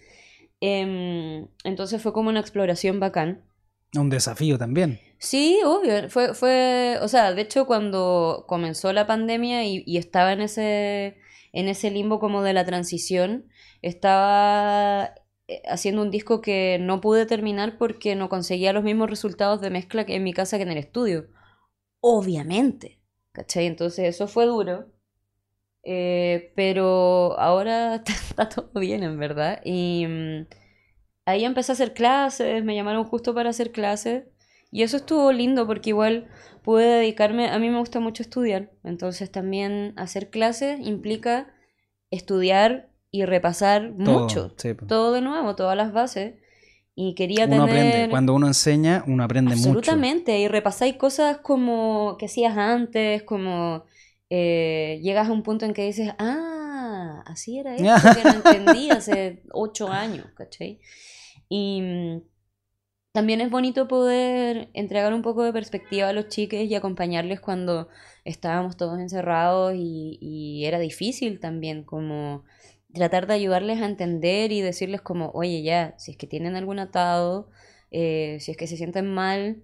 Em, 0.60 1.48
entonces 1.63 2.02
fue 2.02 2.13
como 2.13 2.30
una 2.30 2.39
exploración 2.39 3.00
bacán. 3.00 3.44
Un 3.96 4.10
desafío 4.10 4.58
también. 4.58 5.00
Sí, 5.21 5.60
obvio. 5.63 6.10
Fue, 6.10 6.34
fue, 6.34 6.97
o 7.01 7.07
sea, 7.07 7.34
de 7.34 7.43
hecho 7.43 7.65
cuando 7.67 8.45
comenzó 8.47 8.91
la 8.91 9.05
pandemia 9.07 9.63
y, 9.65 9.97
estaba 9.97 10.34
en 10.34 10.41
ese, 10.41 11.17
en 11.53 11.67
ese 11.69 11.91
limbo 11.91 12.19
como 12.19 12.41
de 12.41 12.53
la 12.53 12.65
transición, 12.65 13.47
estaba 13.81 15.13
eh, 15.47 15.62
haciendo 15.69 16.01
un 16.01 16.12
disco 16.12 16.41
que 16.41 16.77
no 16.81 17.01
pude 17.01 17.25
terminar 17.27 17.77
porque 17.77 18.15
no 18.15 18.29
conseguía 18.29 18.73
los 18.73 18.84
mismos 18.84 19.10
resultados 19.10 19.62
de 19.62 19.69
mezcla 19.69 20.05
que 20.05 20.15
en 20.15 20.23
mi 20.23 20.34
casa 20.34 20.57
que 20.57 20.63
en 20.63 20.71
el 20.71 20.77
estudio 20.79 21.27
obviamente. 22.01 22.99
¿Cachai? 23.31 23.65
Entonces 23.67 24.05
eso 24.15 24.27
fue 24.27 24.45
duro. 24.45 24.91
Eh, 25.84 26.53
pero 26.55 27.39
ahora 27.39 28.03
está, 28.29 28.49
todo 28.49 28.71
bien, 28.79 29.03
en 29.03 29.17
verdad. 29.19 29.62
Y 29.63 30.05
mm, 30.07 30.47
ahí 31.25 31.45
empecé 31.45 31.71
a 31.71 31.73
hacer 31.73 31.93
clases, 31.93 32.63
me 32.63 32.75
llamaron 32.75 33.05
justo 33.05 33.34
para 33.34 33.51
hacer 33.51 33.71
clases. 33.71 34.25
Y 34.71 34.84
eso 34.84 34.97
estuvo 34.97 35.31
lindo 35.31 35.67
porque 35.67 35.89
igual 35.89 36.29
pude 36.63 36.86
dedicarme, 36.86 37.49
a 37.49 37.60
mí 37.60 37.69
me 37.69 37.79
gusta 37.79 37.99
mucho 37.99 38.23
estudiar, 38.23 38.71
entonces 38.84 39.31
también 39.31 39.93
hacer 39.97 40.29
clases 40.29 40.79
implica 40.79 41.53
estudiar 42.10 42.89
y 43.12 43.25
repasar 43.25 43.91
mucho, 43.91 44.55
todo 44.88 45.12
de 45.12 45.21
nuevo, 45.21 45.55
todas 45.55 45.75
las 45.75 45.91
bases. 45.91 46.36
Y 46.93 47.15
quería 47.15 47.45
uno 47.45 47.63
aprende. 47.63 48.10
Cuando 48.10 48.34
uno 48.34 48.47
enseña, 48.47 49.03
uno 49.07 49.23
aprende 49.23 49.55
mucho. 49.55 49.69
Absolutamente. 49.69 50.39
Y 50.39 50.47
repasáis 50.47 50.95
cosas 50.95 51.38
como 51.38 52.17
que 52.17 52.25
hacías 52.25 52.57
antes, 52.57 53.23
como 53.23 53.86
eh, 54.29 54.99
llegas 55.01 55.29
a 55.29 55.31
un 55.31 55.41
punto 55.41 55.65
en 55.65 55.73
que 55.73 55.86
dices, 55.86 56.13
ah, 56.19 57.23
así 57.25 57.60
era 57.60 57.75
esto 57.75 58.10
que 58.15 58.23
no 58.23 58.36
entendí 58.45 58.89
hace 58.89 59.43
ocho 59.51 59.89
años, 59.89 60.27
¿cachai? 60.36 60.79
Y 61.49 61.81
mm, 61.81 62.21
también 63.12 63.41
es 63.41 63.50
bonito 63.50 63.88
poder 63.88 64.69
entregar 64.74 65.13
un 65.13 65.21
poco 65.21 65.43
de 65.43 65.54
perspectiva 65.54 66.10
a 66.10 66.13
los 66.13 66.28
chiques 66.28 66.69
y 66.69 66.76
acompañarles 66.76 67.39
cuando 67.39 67.89
estábamos 68.24 68.78
todos 68.78 69.00
encerrados 69.00 69.74
y, 69.76 70.17
y 70.21 70.65
era 70.65 70.80
difícil 70.80 71.39
también, 71.39 71.84
como 71.84 72.43
tratar 72.93 73.28
de 73.28 73.34
ayudarles 73.34 73.82
a 73.82 73.86
entender 73.86 74.52
y 74.52 74.62
decirles 74.62 75.02
como, 75.02 75.32
oye, 75.34 75.62
ya, 75.63 75.95
si 75.97 76.12
es 76.12 76.17
que 76.17 76.28
tienen 76.28 76.56
algún 76.56 76.80
atado, 76.80 77.50
eh, 77.91 78.38
si 78.39 78.52
es 78.52 78.58
que 78.58 78.67
se 78.67 78.78
sienten 78.78 79.13
mal, 79.13 79.63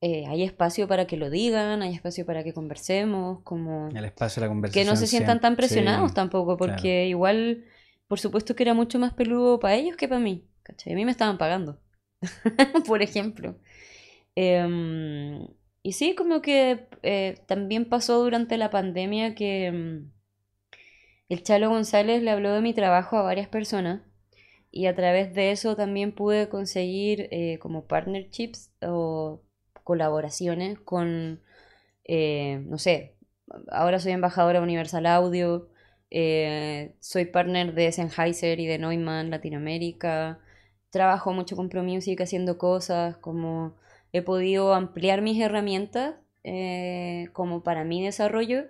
eh, 0.00 0.26
hay 0.26 0.42
espacio 0.42 0.88
para 0.88 1.06
que 1.06 1.16
lo 1.16 1.30
digan, 1.30 1.82
hay 1.82 1.94
espacio 1.94 2.26
para 2.26 2.42
que 2.42 2.52
conversemos, 2.52 3.40
como... 3.42 3.88
El 3.88 4.04
espacio 4.04 4.40
de 4.40 4.46
la 4.46 4.50
conversación. 4.50 4.84
Que 4.84 4.90
no 4.90 4.96
se 4.96 5.06
sientan 5.06 5.40
tan 5.40 5.56
presionados 5.56 6.14
tampoco, 6.14 6.56
porque 6.56 7.06
igual, 7.06 7.64
por 8.08 8.18
supuesto 8.18 8.56
que 8.56 8.64
era 8.64 8.74
mucho 8.74 8.98
más 8.98 9.14
peludo 9.14 9.60
para 9.60 9.74
ellos 9.74 9.96
que 9.96 10.08
para 10.08 10.20
mí, 10.20 10.44
¿cachai? 10.62 10.92
A 10.92 10.96
mí 10.96 11.04
me 11.04 11.12
estaban 11.12 11.38
pagando, 11.38 11.78
por 12.86 13.02
ejemplo. 13.02 13.56
Em, 14.36 15.48
y 15.82 15.92
sí, 15.92 16.14
como 16.14 16.42
que 16.42 16.86
eh, 17.02 17.36
también 17.46 17.86
pasó 17.88 18.22
durante 18.22 18.56
la 18.58 18.70
pandemia 18.70 19.34
que 19.34 19.66
em, 19.66 20.12
el 21.28 21.42
Chalo 21.42 21.68
González 21.70 22.22
le 22.22 22.30
habló 22.30 22.52
de 22.52 22.60
mi 22.60 22.74
trabajo 22.74 23.16
a 23.16 23.22
varias 23.22 23.48
personas 23.48 24.02
y 24.70 24.86
a 24.86 24.94
través 24.94 25.34
de 25.34 25.52
eso 25.52 25.76
también 25.76 26.12
pude 26.14 26.48
conseguir 26.48 27.28
eh, 27.30 27.58
como 27.60 27.86
partnerships 27.86 28.72
o 28.82 29.42
colaboraciones 29.84 30.78
con, 30.80 31.42
eh, 32.04 32.62
no 32.66 32.78
sé, 32.78 33.16
ahora 33.70 34.00
soy 34.00 34.12
embajadora 34.12 34.62
Universal 34.62 35.06
Audio, 35.06 35.68
soy 37.00 37.24
partner 37.26 37.74
de 37.74 37.90
Sennheiser 37.92 38.60
y 38.60 38.66
de 38.66 38.78
Neumann 38.78 39.30
Latinoamérica, 39.30 40.40
trabajo 40.92 41.32
mucho 41.32 41.56
con 41.56 41.68
ProMusic 41.68 42.20
haciendo 42.20 42.58
cosas, 42.58 43.16
como 43.16 43.74
he 44.12 44.22
podido 44.22 44.74
ampliar 44.74 45.22
mis 45.22 45.40
herramientas 45.40 46.14
como 47.32 47.62
para 47.62 47.82
mi 47.84 48.04
desarrollo. 48.04 48.66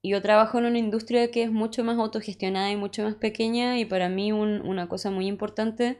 Y 0.00 0.10
yo 0.10 0.22
trabajo 0.22 0.58
en 0.58 0.66
una 0.66 0.78
industria 0.78 1.30
que 1.30 1.42
es 1.42 1.50
mucho 1.50 1.82
más 1.82 1.98
autogestionada 1.98 2.70
y 2.70 2.76
mucho 2.76 3.02
más 3.02 3.16
pequeña 3.16 3.78
y 3.78 3.84
para 3.84 4.08
mí 4.08 4.32
una 4.32 4.88
cosa 4.88 5.10
muy 5.10 5.26
importante 5.26 5.98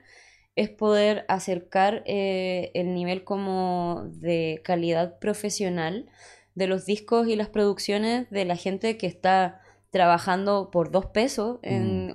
es 0.56 0.70
poder 0.70 1.24
acercar 1.28 2.02
eh, 2.06 2.70
el 2.74 2.94
nivel 2.94 3.24
como 3.24 4.04
de 4.12 4.60
calidad 4.62 5.18
profesional 5.18 6.06
de 6.54 6.66
los 6.68 6.86
discos 6.86 7.26
y 7.26 7.34
las 7.34 7.48
producciones 7.48 8.30
de 8.30 8.44
la 8.44 8.56
gente 8.56 8.96
que 8.96 9.06
está 9.06 9.60
trabajando 9.94 10.70
por 10.72 10.90
dos 10.90 11.06
pesos 11.06 11.60
en, 11.62 12.08
mm, 12.08 12.12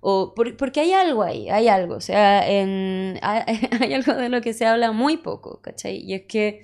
o, 0.00 0.34
porque 0.34 0.80
hay 0.80 0.92
algo 0.92 1.22
ahí, 1.22 1.48
hay 1.48 1.68
algo, 1.68 1.94
o 1.94 2.00
sea, 2.00 2.44
en, 2.50 3.16
hay, 3.22 3.94
algo 3.94 4.14
de 4.14 4.28
lo 4.28 4.40
que 4.40 4.52
se 4.52 4.66
habla 4.66 4.90
muy 4.90 5.18
poco, 5.18 5.60
¿cachai? 5.62 5.98
Y 5.98 6.14
es 6.14 6.22
que 6.22 6.62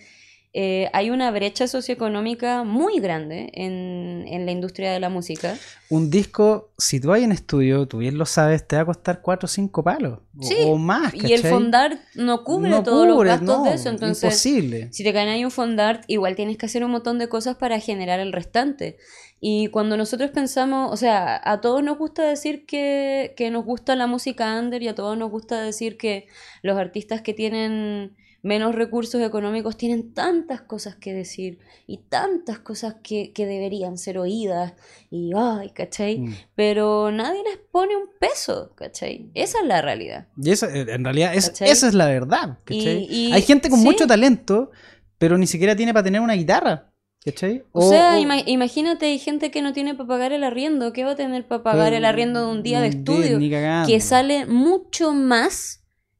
eh, 0.60 0.90
hay 0.92 1.10
una 1.10 1.30
brecha 1.30 1.68
socioeconómica 1.68 2.64
muy 2.64 2.98
grande 2.98 3.48
en, 3.54 4.24
en, 4.26 4.44
la 4.44 4.50
industria 4.50 4.90
de 4.90 4.98
la 4.98 5.08
música. 5.08 5.56
Un 5.88 6.10
disco, 6.10 6.72
si 6.76 6.98
tú 6.98 7.12
hay 7.12 7.22
en 7.22 7.30
estudio, 7.30 7.86
tú 7.86 7.98
bien 7.98 8.18
lo 8.18 8.26
sabes, 8.26 8.66
te 8.66 8.74
va 8.74 8.82
a 8.82 8.86
costar 8.86 9.22
4 9.22 9.46
o 9.46 9.48
5 9.48 9.84
palos 9.84 10.18
o, 10.66 10.76
más. 10.76 11.14
Y 11.14 11.32
el 11.32 11.42
fondart 11.44 12.00
no 12.16 12.42
cubre 12.42 12.72
todos 12.82 13.06
los 13.06 13.22
gastos 13.22 13.62
de 13.66 13.74
eso. 13.74 13.88
Entonces, 13.88 14.24
imposible. 14.24 14.88
si 14.90 15.04
te 15.04 15.12
caen 15.12 15.28
ahí 15.28 15.44
un 15.44 15.52
fondart, 15.52 16.02
igual 16.08 16.34
tienes 16.34 16.56
que 16.56 16.66
hacer 16.66 16.82
un 16.82 16.90
montón 16.90 17.20
de 17.20 17.28
cosas 17.28 17.54
para 17.54 17.78
generar 17.78 18.18
el 18.18 18.32
restante. 18.32 18.96
Y 19.38 19.68
cuando 19.68 19.96
nosotros 19.96 20.32
pensamos, 20.32 20.92
o 20.92 20.96
sea, 20.96 21.40
a 21.44 21.60
todos 21.60 21.84
nos 21.84 21.98
gusta 21.98 22.24
decir 22.24 22.66
que, 22.66 23.32
que 23.36 23.52
nos 23.52 23.64
gusta 23.64 23.94
la 23.94 24.08
música 24.08 24.58
under 24.58 24.82
y 24.82 24.88
a 24.88 24.96
todos 24.96 25.16
nos 25.16 25.30
gusta 25.30 25.62
decir 25.62 25.96
que 25.96 26.26
los 26.62 26.76
artistas 26.76 27.22
que 27.22 27.32
tienen 27.32 28.16
menos 28.48 28.74
recursos 28.74 29.20
económicos 29.20 29.76
tienen 29.76 30.14
tantas 30.14 30.62
cosas 30.62 30.96
que 30.96 31.12
decir 31.12 31.58
y 31.86 31.98
tantas 31.98 32.58
cosas 32.58 32.96
que, 33.02 33.32
deberían 33.36 33.98
ser 33.98 34.18
oídas 34.18 34.72
y 35.10 35.32
ay, 35.36 35.70
¿cachai? 35.70 36.18
Mm. 36.18 36.34
Pero 36.56 37.12
nadie 37.12 37.42
les 37.44 37.58
pone 37.58 37.94
un 37.94 38.08
peso, 38.18 38.72
¿cachai? 38.74 39.30
Esa 39.34 39.60
es 39.60 39.66
la 39.66 39.82
realidad. 39.82 40.26
Y 40.36 40.50
esa, 40.50 40.66
eh, 40.74 40.86
en 40.88 41.04
realidad 41.04 41.34
esa 41.34 41.64
es 41.66 41.94
la 41.94 42.06
verdad, 42.06 42.58
¿cachai? 42.64 43.32
Hay 43.32 43.42
gente 43.42 43.70
con 43.70 43.80
mucho 43.80 44.06
talento, 44.06 44.70
pero 45.18 45.36
ni 45.38 45.46
siquiera 45.46 45.76
tiene 45.76 45.92
para 45.92 46.04
tener 46.04 46.20
una 46.20 46.34
guitarra. 46.34 46.90
¿Cachai? 47.24 47.64
O, 47.72 47.90
sea, 47.90 48.18
imagínate, 48.18 49.06
hay 49.06 49.18
gente 49.18 49.50
que 49.50 49.60
no 49.60 49.72
tiene 49.72 49.94
para 49.94 50.06
pagar 50.06 50.32
el 50.32 50.44
arriendo. 50.44 50.92
¿Qué 50.92 51.04
va 51.04 51.10
a 51.10 51.16
tener 51.16 51.46
para 51.46 51.62
pagar 51.62 51.92
el 51.92 52.04
arriendo 52.04 52.46
de 52.46 52.52
un 52.52 52.62
día 52.62 52.80
de 52.80 52.88
estudio? 52.88 53.38
que 53.86 54.00
sale 54.00 54.46
mucho 54.46 55.12
más 55.12 55.77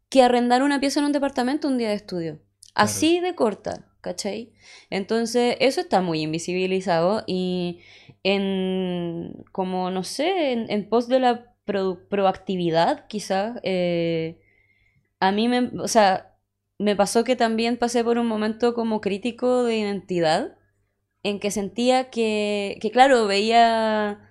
que 0.09 0.23
arrendar 0.23 0.62
una 0.62 0.81
pieza 0.81 1.01
en 1.01 1.07
un 1.07 1.12
departamento 1.12 1.68
un 1.68 1.79
día 1.79 1.88
de 1.88 1.94
estudio. 1.94 2.40
Así 2.75 3.21
de 3.21 3.35
corta. 3.35 3.88
¿cachai? 4.01 4.53
Entonces, 4.90 5.57
eso 5.61 5.81
está 5.81 6.01
muy 6.01 6.23
invisibilizado 6.23 7.25
y 7.27 7.81
en, 8.23 9.44
como, 9.53 9.90
no 9.90 10.05
sé, 10.05 10.53
en, 10.53 10.88
pos 10.88 11.09
de 11.09 11.21
la 11.21 11.55
proactividad, 11.64 13.07
quizás, 13.09 13.61
eh, 13.62 14.40
a 15.21 15.33
mí 15.33 15.49
me, 15.49 15.71
o 15.81 15.88
sea, 15.88 16.37
me 16.79 16.97
pasó 16.97 17.25
que 17.25 17.37
también 17.37 17.77
pasé 17.77 18.05
por 18.05 18.18
un 18.18 18.27
momento 18.27 18.75
como 18.75 19.01
crítico 19.01 19.64
de 19.64 19.79
identidad, 19.79 20.57
en 21.23 21.40
que 21.40 21.51
sentía 21.51 22.11
que, 22.11 22.79
que 22.81 22.90
claro, 22.90 23.27
veía... 23.27 24.25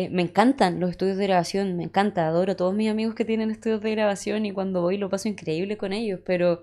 Eh, 0.00 0.08
me 0.08 0.22
encantan 0.22 0.80
los 0.80 0.88
estudios 0.88 1.18
de 1.18 1.26
grabación, 1.26 1.76
me 1.76 1.84
encanta, 1.84 2.26
adoro 2.26 2.52
a 2.52 2.56
todos 2.56 2.74
mis 2.74 2.88
amigos 2.88 3.14
que 3.14 3.26
tienen 3.26 3.50
estudios 3.50 3.82
de 3.82 3.90
grabación 3.90 4.46
y 4.46 4.52
cuando 4.52 4.80
voy 4.80 4.96
lo 4.96 5.10
paso 5.10 5.28
increíble 5.28 5.76
con 5.76 5.92
ellos, 5.92 6.20
pero 6.24 6.62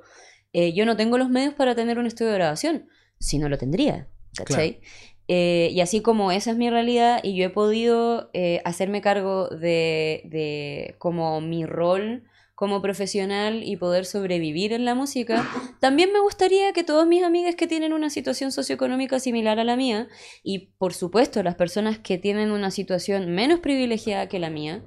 eh, 0.54 0.73
yo 0.73 0.88
no 0.88 0.97
tengo 0.97 1.19
los 1.19 1.30
medios 1.30 1.54
para 1.54 1.76
tener 1.76 2.00
un 2.00 2.08
estudio 2.08 2.32
de 2.32 2.38
grabación, 2.39 2.88
si 3.19 3.38
no 3.38 3.47
lo 3.47 3.60
tendría, 3.60 4.08
¿cachai? 4.36 4.82
Eh, 5.28 5.69
y 5.71 5.82
así 5.82 6.02
como 6.02 6.32
esa 6.32 6.50
es 6.50 6.58
mi 6.58 6.71
realidad 6.71 7.19
y 7.21 7.36
yo 7.36 7.45
he 7.45 7.50
podido 7.52 8.32
hacerme 8.63 9.02
cargo 9.02 9.50
de, 9.50 10.23
de 10.26 10.95
como 10.97 11.39
mi 11.39 11.67
rol 11.67 12.23
como 12.57 12.81
profesional 12.81 13.61
y 13.63 13.77
poder 13.77 14.07
sobrevivir 14.07 14.73
en 14.73 14.83
la 14.83 14.95
música, 14.95 15.47
también 15.79 16.11
me 16.11 16.19
gustaría 16.19 16.73
que 16.73 16.83
todos 16.83 17.05
mis 17.05 17.21
amigos 17.21 17.53
que 17.55 17.67
tienen 17.67 17.93
una 17.93 18.09
situación 18.09 18.51
socioeconómica 18.51 19.19
similar 19.19 19.59
a 19.59 19.63
la 19.63 19.75
mía, 19.75 20.07
y 20.41 20.71
por 20.79 20.95
supuesto 20.95 21.43
las 21.43 21.53
personas 21.53 21.99
que 21.99 22.17
tienen 22.17 22.49
una 22.49 22.71
situación 22.71 23.29
menos 23.29 23.59
privilegiada 23.59 24.27
que 24.27 24.39
la 24.39 24.49
mía, 24.49 24.83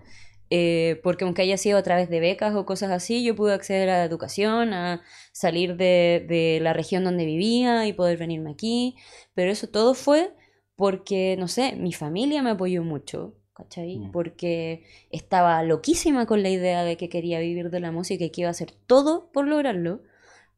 eh, 0.51 0.99
porque 1.05 1.25
aunque 1.25 1.43
haya 1.43 1.57
sido 1.57 1.79
a 1.79 1.85
través 1.85 2.11
de 2.11 2.19
becas 2.19 2.57
o 2.57 2.67
cosas 2.67 2.91
así, 2.91 3.23
yo 3.23 3.37
pude 3.37 3.55
acceder 3.55 3.89
a 3.89 3.99
la 3.99 4.05
educación, 4.05 4.75
a 4.75 5.03
salir 5.31 5.77
de, 5.77 6.27
de 6.29 6.59
la 6.61 6.73
región 6.73 7.05
donde 7.05 7.25
vivía 7.25 7.87
y 7.87 7.93
poder 7.93 8.19
venirme 8.19 8.51
aquí, 8.51 8.97
pero 9.33 9.53
eso 9.53 9.69
todo 9.69 9.95
fue 9.95 10.35
porque, 10.75 11.37
no 11.39 11.47
sé, 11.47 11.77
mi 11.77 11.93
familia 11.93 12.43
me 12.43 12.51
apoyó 12.51 12.83
mucho, 12.83 13.37
Mm. 13.77 14.11
Porque 14.11 14.85
estaba 15.11 15.63
loquísima 15.63 16.27
con 16.27 16.43
la 16.43 16.51
idea 16.51 16.85
de 16.85 16.97
que 16.97 17.09
quería 17.09 17.41
vivir 17.41 17.71
de 17.71 17.81
la 17.81 17.93
música 17.93 18.25
y 18.25 18.31
que 18.31 18.43
iba 18.43 18.49
a 18.49 18.53
hacer 18.53 18.73
todo 18.87 19.31
por 19.33 19.47
lograrlo, 19.47 20.03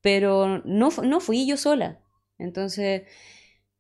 pero 0.01 0.63
no, 0.65 0.91
no 1.03 1.21
fui 1.21 1.47
yo 1.47 1.57
sola. 1.57 2.01
Entonces, 2.39 3.03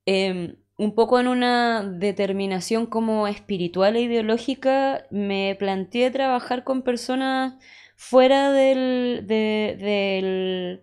em, 0.06 0.56
un 0.78 0.94
poco 0.94 1.20
en 1.20 1.28
una 1.28 1.82
determinación 1.84 2.86
como 2.86 3.28
espiritual 3.28 3.96
e 3.96 4.02
ideológica, 4.02 5.06
me 5.10 5.56
planteé 5.58 6.10
trabajar 6.10 6.64
con 6.64 6.82
personas 6.82 7.54
fuera 7.96 8.52
del, 8.52 9.26
del 9.26 10.82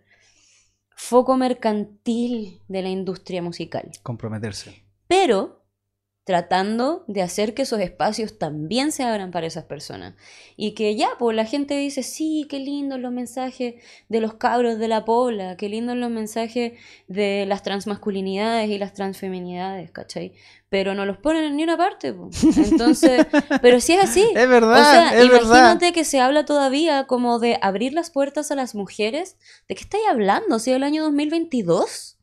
foco 0.96 1.38
mercantil 1.38 2.62
de 2.68 2.82
la 2.82 2.90
industria 2.90 3.42
musical. 3.42 3.90
Comprometerse. 4.04 4.84
Pero 5.08 5.59
tratando 6.30 7.04
de 7.08 7.24
hacer 7.24 7.56
que 7.56 7.64
esos 7.64 7.80
espacios 7.80 8.38
también 8.38 8.92
se 8.92 9.02
abran 9.02 9.32
para 9.32 9.48
esas 9.48 9.64
personas. 9.64 10.14
Y 10.56 10.76
que 10.76 10.96
ya, 10.96 11.10
pues 11.18 11.36
la 11.36 11.44
gente 11.44 11.76
dice, 11.76 12.04
sí, 12.04 12.46
qué 12.48 12.60
lindos 12.60 13.00
los 13.00 13.12
mensajes 13.12 13.84
de 14.10 14.22
los 14.22 14.36
cabros 14.36 14.78
de 14.78 14.88
la 14.88 15.06
pola, 15.06 15.58
qué 15.58 15.70
lindos 15.70 15.98
los 15.98 16.12
mensajes 16.12 16.74
de 17.08 17.48
las 17.48 17.64
transmasculinidades 17.64 18.70
y 18.70 18.78
las 18.78 18.94
transfeminidades, 18.94 19.90
¿cachai? 19.90 20.34
Pero 20.70 20.94
no 20.94 21.04
los 21.08 21.18
ponen 21.18 21.46
en 21.46 21.56
ni 21.56 21.64
una 21.64 21.78
parte. 21.78 22.10
Entonces, 22.58 23.26
pero 23.64 23.80
si 23.80 23.94
es 23.94 24.04
así. 24.04 24.30
Es 24.36 24.48
verdad. 24.48 24.82
O 24.82 24.84
sea, 24.84 25.24
imagínate 25.24 25.94
que 25.94 26.04
se 26.04 26.20
habla 26.20 26.46
todavía 26.46 27.08
como 27.08 27.40
de 27.40 27.58
abrir 27.64 27.94
las 27.94 28.12
puertas 28.12 28.52
a 28.52 28.56
las 28.56 28.76
mujeres. 28.76 29.36
¿De 29.68 29.74
qué 29.74 29.82
estáis 29.82 30.04
hablando? 30.08 30.60
Si 30.60 30.70
es 30.70 30.76
el 30.76 30.84
año 30.84 31.02
2022. 31.06 32.19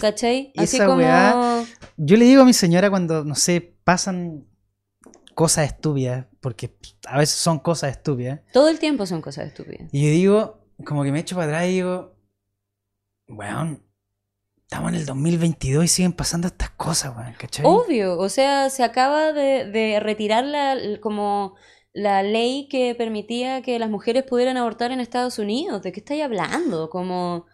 ¿Cachai? 0.00 0.52
Así 0.56 0.78
como... 0.78 1.00
yo 1.96 2.16
le 2.16 2.24
digo 2.24 2.42
a 2.42 2.44
mi 2.44 2.52
señora 2.52 2.90
cuando, 2.90 3.24
no 3.24 3.36
sé, 3.36 3.76
pasan 3.84 4.44
cosas 5.34 5.66
estúpidas, 5.66 6.26
porque 6.40 6.76
a 7.06 7.18
veces 7.18 7.36
son 7.36 7.60
cosas 7.60 7.92
estúpidas. 7.92 8.40
Todo 8.52 8.68
el 8.68 8.78
tiempo 8.78 9.06
son 9.06 9.22
cosas 9.22 9.46
estúpidas. 9.46 9.88
Y 9.92 10.02
yo 10.02 10.10
digo, 10.10 10.66
como 10.84 11.04
que 11.04 11.12
me 11.12 11.20
echo 11.20 11.36
para 11.36 11.46
atrás 11.46 11.66
y 11.66 11.74
digo, 11.74 12.16
weón, 13.28 13.84
estamos 14.62 14.90
en 14.90 14.96
el 14.96 15.06
2022 15.06 15.84
y 15.84 15.88
siguen 15.88 16.12
pasando 16.12 16.48
estas 16.48 16.70
cosas, 16.70 17.16
weón, 17.16 17.34
¿cachai? 17.38 17.64
Obvio, 17.64 18.18
o 18.18 18.28
sea, 18.28 18.68
se 18.68 18.82
acaba 18.82 19.32
de, 19.32 19.70
de 19.70 20.00
retirar 20.00 20.44
la, 20.44 20.76
como 21.00 21.54
la 21.92 22.24
ley 22.24 22.66
que 22.68 22.96
permitía 22.96 23.62
que 23.62 23.78
las 23.78 23.90
mujeres 23.90 24.24
pudieran 24.24 24.56
abortar 24.56 24.90
en 24.90 24.98
Estados 24.98 25.38
Unidos. 25.38 25.82
¿De 25.82 25.92
qué 25.92 26.00
estáis 26.00 26.24
hablando? 26.24 26.90
Como... 26.90 27.46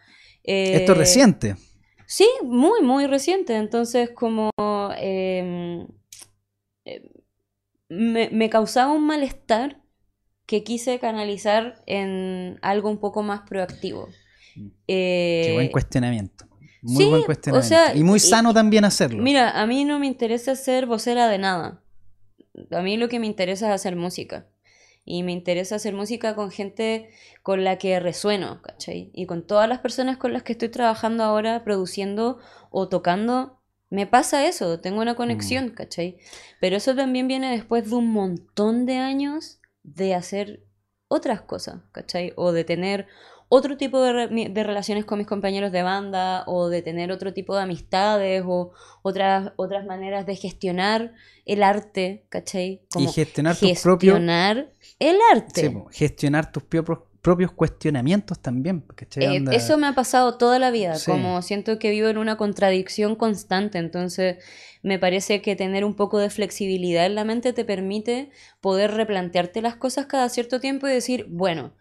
Esto 0.42 0.92
es 0.92 0.97
eh, 0.97 1.01
reciente. 1.01 1.57
Sí, 2.09 2.27
muy, 2.42 2.81
muy 2.81 3.07
reciente. 3.07 3.55
Entonces, 3.55 4.09
como 4.14 4.51
em, 4.97 5.87
em, 6.87 7.03
me, 7.90 8.49
causaba 8.49 8.92
un 8.92 9.07
malestar 9.07 9.83
que 10.47 10.64
quise 10.64 10.99
canalizar 11.01 11.83
en 11.85 12.59
algo 12.62 12.88
un 12.88 12.97
poco 12.97 13.23
más 13.23 13.42
proactivo. 13.42 14.09
Qué 14.87 15.51
buen 15.53 15.66
eh, 15.66 15.71
cuestionamiento. 15.71 16.47
Muy 16.81 17.05
buen 17.05 17.25
cuestionamiento. 17.25 17.77
y 17.94 18.03
muy 18.03 18.21
sano 18.21 18.55
también 18.55 18.87
hacerlo. 18.87 19.23
Mira, 19.23 19.51
a 19.51 19.66
mí 19.66 19.85
no 19.85 19.99
me 19.99 20.07
interesa 20.07 20.57
ser 20.57 20.87
vocera 20.87 21.29
de 21.29 21.37
nada. 21.37 21.85
A 22.71 22.81
mí 22.81 22.97
lo 22.97 23.11
que 23.11 23.21
me 23.21 23.27
interesa 23.27 23.68
es 23.68 23.75
hacer 23.75 23.97
música 23.97 24.47
y 25.11 25.23
me 25.23 25.33
interesa 25.33 25.77
hacer 25.77 25.94
música 25.94 26.35
con 26.35 26.51
gente 26.51 27.09
con 27.42 27.64
la 27.64 27.79
que 27.79 27.99
resueno, 27.99 28.61
¿cachai? 28.61 29.11
Y 29.14 29.25
con 29.25 29.47
todas 29.47 29.66
las 29.66 29.79
personas 29.79 30.18
con 30.18 30.35
las 30.35 30.42
que 30.42 30.53
estoy 30.53 30.68
trabajando 30.68 31.25
ahora, 31.25 31.64
produciendo 31.64 32.38
o 32.71 32.90
tocando, 32.90 33.59
me 33.88 34.07
pasa 34.07 34.47
eso, 34.47 34.81
tengo 34.81 35.01
una 35.01 35.14
conexión, 35.14 35.68
mm. 35.68 35.71
¿cachai? 35.71 36.18
Pero 36.61 36.77
eso 36.77 36.94
también 36.94 37.27
viene 37.27 37.51
después 37.51 37.88
de 37.88 37.97
un 37.97 38.12
montón 38.12 38.85
de 38.85 38.99
años 38.99 39.61
de 39.83 40.14
hacer 40.14 40.66
otras 41.09 41.40
cosas, 41.40 41.81
¿cachai? 41.92 42.35
O 42.37 42.53
de 42.53 42.64
tener 42.64 43.07
otro 43.48 43.76
tipo 43.76 44.02
de, 44.02 44.52
relaciones 44.54 45.04
con 45.04 45.18
mis 45.18 45.26
compañeros 45.26 45.72
de 45.72 45.82
banda 45.82 46.44
o 46.46 46.68
de 46.68 46.82
tener 46.82 47.11
otro 47.11 47.32
tipo 47.32 47.56
de 47.56 47.62
amistades 47.62 48.42
o 48.46 48.72
otras, 49.02 49.52
otras 49.56 49.87
maneras 49.87 50.26
de 50.26 50.37
gestionar 50.37 51.14
el 51.46 51.62
arte, 51.62 52.26
¿cachai? 52.28 52.82
y 52.96 53.06
gestionar 53.06 53.56
tus 53.56 53.80
propios... 53.80 54.18
el 54.18 55.18
arte. 55.32 55.74
gestionar 55.90 56.52
tus 56.52 56.62
propios 56.62 57.08
propios 57.20 57.52
cuestionamientos 57.52 58.38
también. 58.38 58.84
Eh, 59.16 59.44
eso 59.52 59.76
me 59.76 59.87
ha 59.87 59.92
pasado 59.92 60.38
toda 60.38 60.58
la 60.58 60.70
vida, 60.70 60.94
como 61.04 61.42
siento 61.42 61.78
que 61.78 61.90
vivo 61.90 62.08
en 62.08 62.16
una 62.16 62.37
contradicción 62.37 63.16
constante, 63.16 63.76
entonces 63.78 64.42
me 64.82 64.98
parece 64.98 65.42
que 65.42 65.56
tener 65.56 65.84
un 65.84 65.94
poco 65.94 66.18
de 66.18 66.30
flexibilidad 66.30 67.04
en 67.06 67.16
la 67.16 67.24
mente 67.24 67.52
te 67.52 67.64
permite 67.64 68.30
poder 68.61 68.92
replantearte 68.92 69.61
las 69.61 69.76
cosas 69.76 70.06
cada 70.06 70.28
cierto 70.28 70.61
tiempo 70.61 70.87
y 70.87 70.92
decir, 70.92 71.26
bueno, 71.28 71.74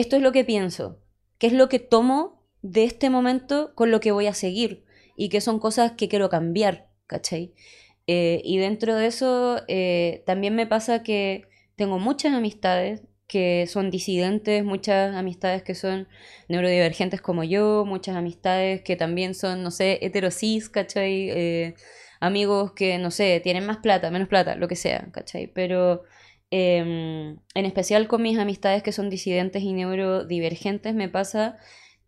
esto 0.00 0.16
es 0.16 0.22
lo 0.22 0.32
que 0.32 0.44
pienso, 0.44 0.98
qué 1.38 1.46
es 1.46 1.52
lo 1.52 1.68
que 1.68 1.78
tomo 1.78 2.42
de 2.62 2.84
este 2.84 3.10
momento 3.10 3.74
con 3.74 3.90
lo 3.90 4.00
que 4.00 4.12
voy 4.12 4.26
a 4.26 4.34
seguir 4.34 4.84
y 5.16 5.28
qué 5.28 5.40
son 5.40 5.58
cosas 5.58 5.92
que 5.92 6.08
quiero 6.08 6.30
cambiar, 6.30 6.88
¿cachai? 7.06 7.54
Eh, 8.06 8.40
y 8.44 8.58
dentro 8.58 8.94
de 8.94 9.06
eso 9.06 9.60
eh, 9.68 10.22
también 10.26 10.56
me 10.56 10.66
pasa 10.66 11.02
que 11.02 11.46
tengo 11.76 11.98
muchas 11.98 12.32
amistades 12.32 13.02
que 13.26 13.66
son 13.68 13.90
disidentes, 13.90 14.64
muchas 14.64 15.14
amistades 15.14 15.62
que 15.62 15.74
son 15.74 16.08
neurodivergentes 16.48 17.20
como 17.20 17.44
yo, 17.44 17.84
muchas 17.86 18.16
amistades 18.16 18.82
que 18.82 18.96
también 18.96 19.34
son, 19.34 19.62
no 19.62 19.70
sé, 19.70 19.98
heterosis, 20.02 20.68
¿cachai? 20.68 21.30
Eh, 21.30 21.74
amigos 22.20 22.72
que, 22.72 22.98
no 22.98 23.10
sé, 23.10 23.40
tienen 23.40 23.66
más 23.66 23.76
plata, 23.76 24.10
menos 24.10 24.28
plata, 24.28 24.56
lo 24.56 24.66
que 24.66 24.76
sea, 24.76 25.08
¿cachai? 25.12 25.46
Pero 25.46 26.02
Em, 26.52 27.38
en 27.54 27.64
especial 27.64 28.08
con 28.08 28.22
mis 28.22 28.38
amistades 28.38 28.82
que 28.82 28.92
son 28.92 29.08
disidentes 29.08 29.62
y 29.62 29.72
neurodivergentes, 29.72 30.94
me 30.94 31.08
pasa 31.08 31.58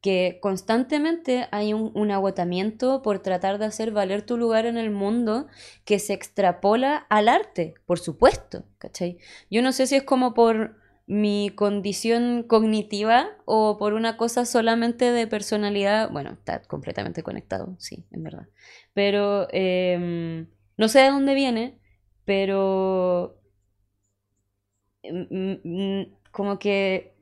que 0.01 0.41
constantemente 0.43 1.47
hay 1.53 1.73
un, 1.73 2.11
agotamiento 2.11 3.03
por 3.03 3.21
tratar 3.21 3.59
de 3.59 3.67
hacer 3.67 3.93
valer 3.93 4.23
tu 4.23 4.37
lugar 4.37 4.67
en 4.67 4.77
el 4.77 4.91
mundo 4.91 5.47
que 5.85 6.01
se 6.01 6.13
extrapola 6.13 7.07
al 7.09 7.29
arte, 7.29 7.75
por 7.87 8.01
supuesto, 8.01 8.65
¿cachai? 8.79 9.19
Yo 9.49 9.63
no 9.63 9.71
sé 9.71 9.87
si 9.87 9.95
es 9.95 10.03
como 10.03 10.35
por 10.35 10.77
mi 11.07 11.51
condición 11.55 12.43
cognitiva 12.43 13.29
o 13.45 13.79
por 13.79 13.93
una 13.95 14.17
cosa 14.17 14.45
solamente 14.45 15.13
de 15.13 15.29
personalidad, 15.29 16.11
bueno, 16.11 16.33
está 16.33 16.63
completamente 16.63 17.23
conectado, 17.23 17.77
sí, 17.79 18.05
en 18.11 18.25
verdad. 18.25 18.49
Pero 18.95 19.47
em, 19.53 20.49
no 20.77 20.89
sé 20.89 21.01
de 21.01 21.11
dónde 21.11 21.35
viene, 21.35 21.79
pero 22.25 23.42
como 26.31 26.59
que 26.59 27.15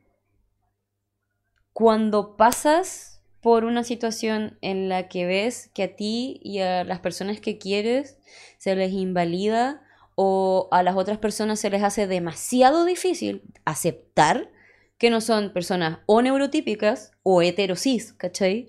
cuando 1.72 2.36
pasas 2.36 3.22
por 3.40 3.64
una 3.64 3.84
situación 3.84 4.58
en 4.60 4.88
la 4.88 5.08
que 5.08 5.24
ves 5.26 5.70
que 5.72 5.84
a 5.84 5.96
ti 5.96 6.40
y 6.42 6.58
a 6.60 6.84
las 6.84 7.00
personas 7.00 7.40
que 7.40 7.58
quieres 7.58 8.18
se 8.58 8.74
les 8.76 8.92
invalida 8.92 9.82
o 10.14 10.68
a 10.72 10.82
las 10.82 10.96
otras 10.96 11.18
personas 11.18 11.58
se 11.58 11.70
les 11.70 11.82
hace 11.82 12.06
demasiado 12.06 12.84
difícil 12.84 13.42
aceptar 13.64 14.50
que 14.98 15.08
no 15.08 15.22
son 15.22 15.54
personas 15.54 16.00
o 16.04 16.20
neurotípicas 16.20 17.12
o 17.22 17.40
heterosis, 17.40 18.12
¿cachai? 18.12 18.68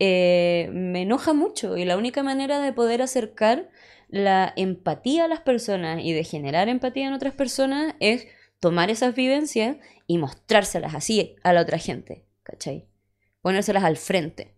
eh, 0.00 0.70
me 0.72 1.02
enoja 1.02 1.34
mucho 1.34 1.76
y 1.76 1.84
la 1.84 1.96
única 1.98 2.22
manera 2.22 2.60
de 2.60 2.72
poder 2.72 3.02
acercar 3.02 3.68
la 4.08 4.52
empatía 4.56 5.26
a 5.26 5.28
las 5.28 5.40
personas 5.40 6.00
y 6.02 6.12
de 6.12 6.24
generar 6.24 6.68
empatía 6.68 7.06
en 7.06 7.12
otras 7.12 7.34
personas 7.34 7.94
es 8.00 8.26
tomar 8.60 8.90
esas 8.90 9.14
vivencias 9.14 9.78
y 10.06 10.18
mostrárselas 10.18 10.94
así 10.94 11.36
a 11.42 11.52
la 11.52 11.62
otra 11.62 11.78
gente, 11.78 12.26
¿cachai? 12.42 12.86
Ponérselas 13.40 13.84
al 13.84 13.96
frente. 13.96 14.54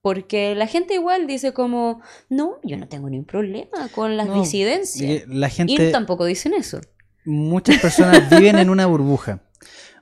Porque 0.00 0.54
la 0.54 0.66
gente 0.66 0.94
igual 0.94 1.26
dice 1.26 1.52
como, 1.52 2.00
no, 2.28 2.58
yo 2.62 2.76
no 2.76 2.88
tengo 2.88 3.10
ningún 3.10 3.26
problema 3.26 3.88
con 3.94 4.16
las 4.16 4.32
disidencias. 4.32 5.26
La 5.26 5.48
gente, 5.48 5.72
y 5.72 5.92
tampoco 5.92 6.24
dicen 6.24 6.54
eso. 6.54 6.80
Muchas 7.24 7.80
personas 7.80 8.30
viven 8.30 8.58
en 8.58 8.70
una 8.70 8.86
burbuja. 8.86 9.42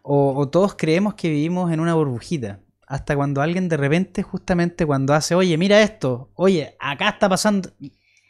O, 0.03 0.47
todos 0.51 0.75
creemos 0.75 1.15
que 1.15 1.31
vivimos 1.31 1.73
en 1.73 1.81
una 1.81 1.95
burbujita. 1.95 2.61
Hasta 2.87 3.17
cuando 3.17 3.41
alguien 3.41 3.71
de 3.71 3.79
repente, 3.79 4.23
justamente 4.23 4.85
cuando 4.85 5.15
hace, 5.15 5.35
oye, 5.35 5.57
mira 5.57 5.81
esto, 5.81 6.31
oye, 6.35 6.77
acá 6.79 7.09
está 7.09 7.27
pasando. 7.27 7.71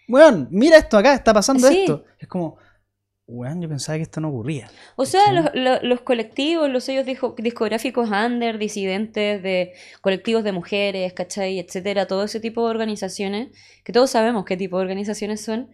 Bueno, 0.06 0.46
mira 0.52 0.76
esto 0.76 0.96
acá, 0.96 1.14
está 1.14 1.34
pasando 1.34 1.66
esto. 1.66 2.04
Es 2.20 2.28
como, 2.28 2.56
bueno, 3.26 3.62
yo 3.62 3.68
pensaba 3.68 3.96
que 3.96 4.02
esto 4.02 4.20
no 4.20 4.28
ocurría. 4.28 4.70
O 4.96 5.06
sea, 5.06 5.52
los, 5.82 6.00
colectivos, 6.02 6.68
los 6.68 6.84
sellos 6.84 7.06
discográficos 7.36 8.10
under, 8.10 8.58
disidentes, 8.58 9.42
de 9.42 9.72
colectivos 10.02 10.44
de 10.44 10.52
mujeres, 10.52 11.12
¿cachai? 11.14 11.58
Etcétera, 11.58 12.06
todo 12.06 12.24
ese 12.24 12.40
tipo 12.40 12.64
de 12.64 12.70
organizaciones, 12.70 13.48
que 13.82 13.92
todos 13.92 14.10
sabemos 14.10 14.44
qué 14.44 14.56
tipo 14.56 14.76
de 14.76 14.82
organizaciones 14.82 15.42
son, 15.42 15.70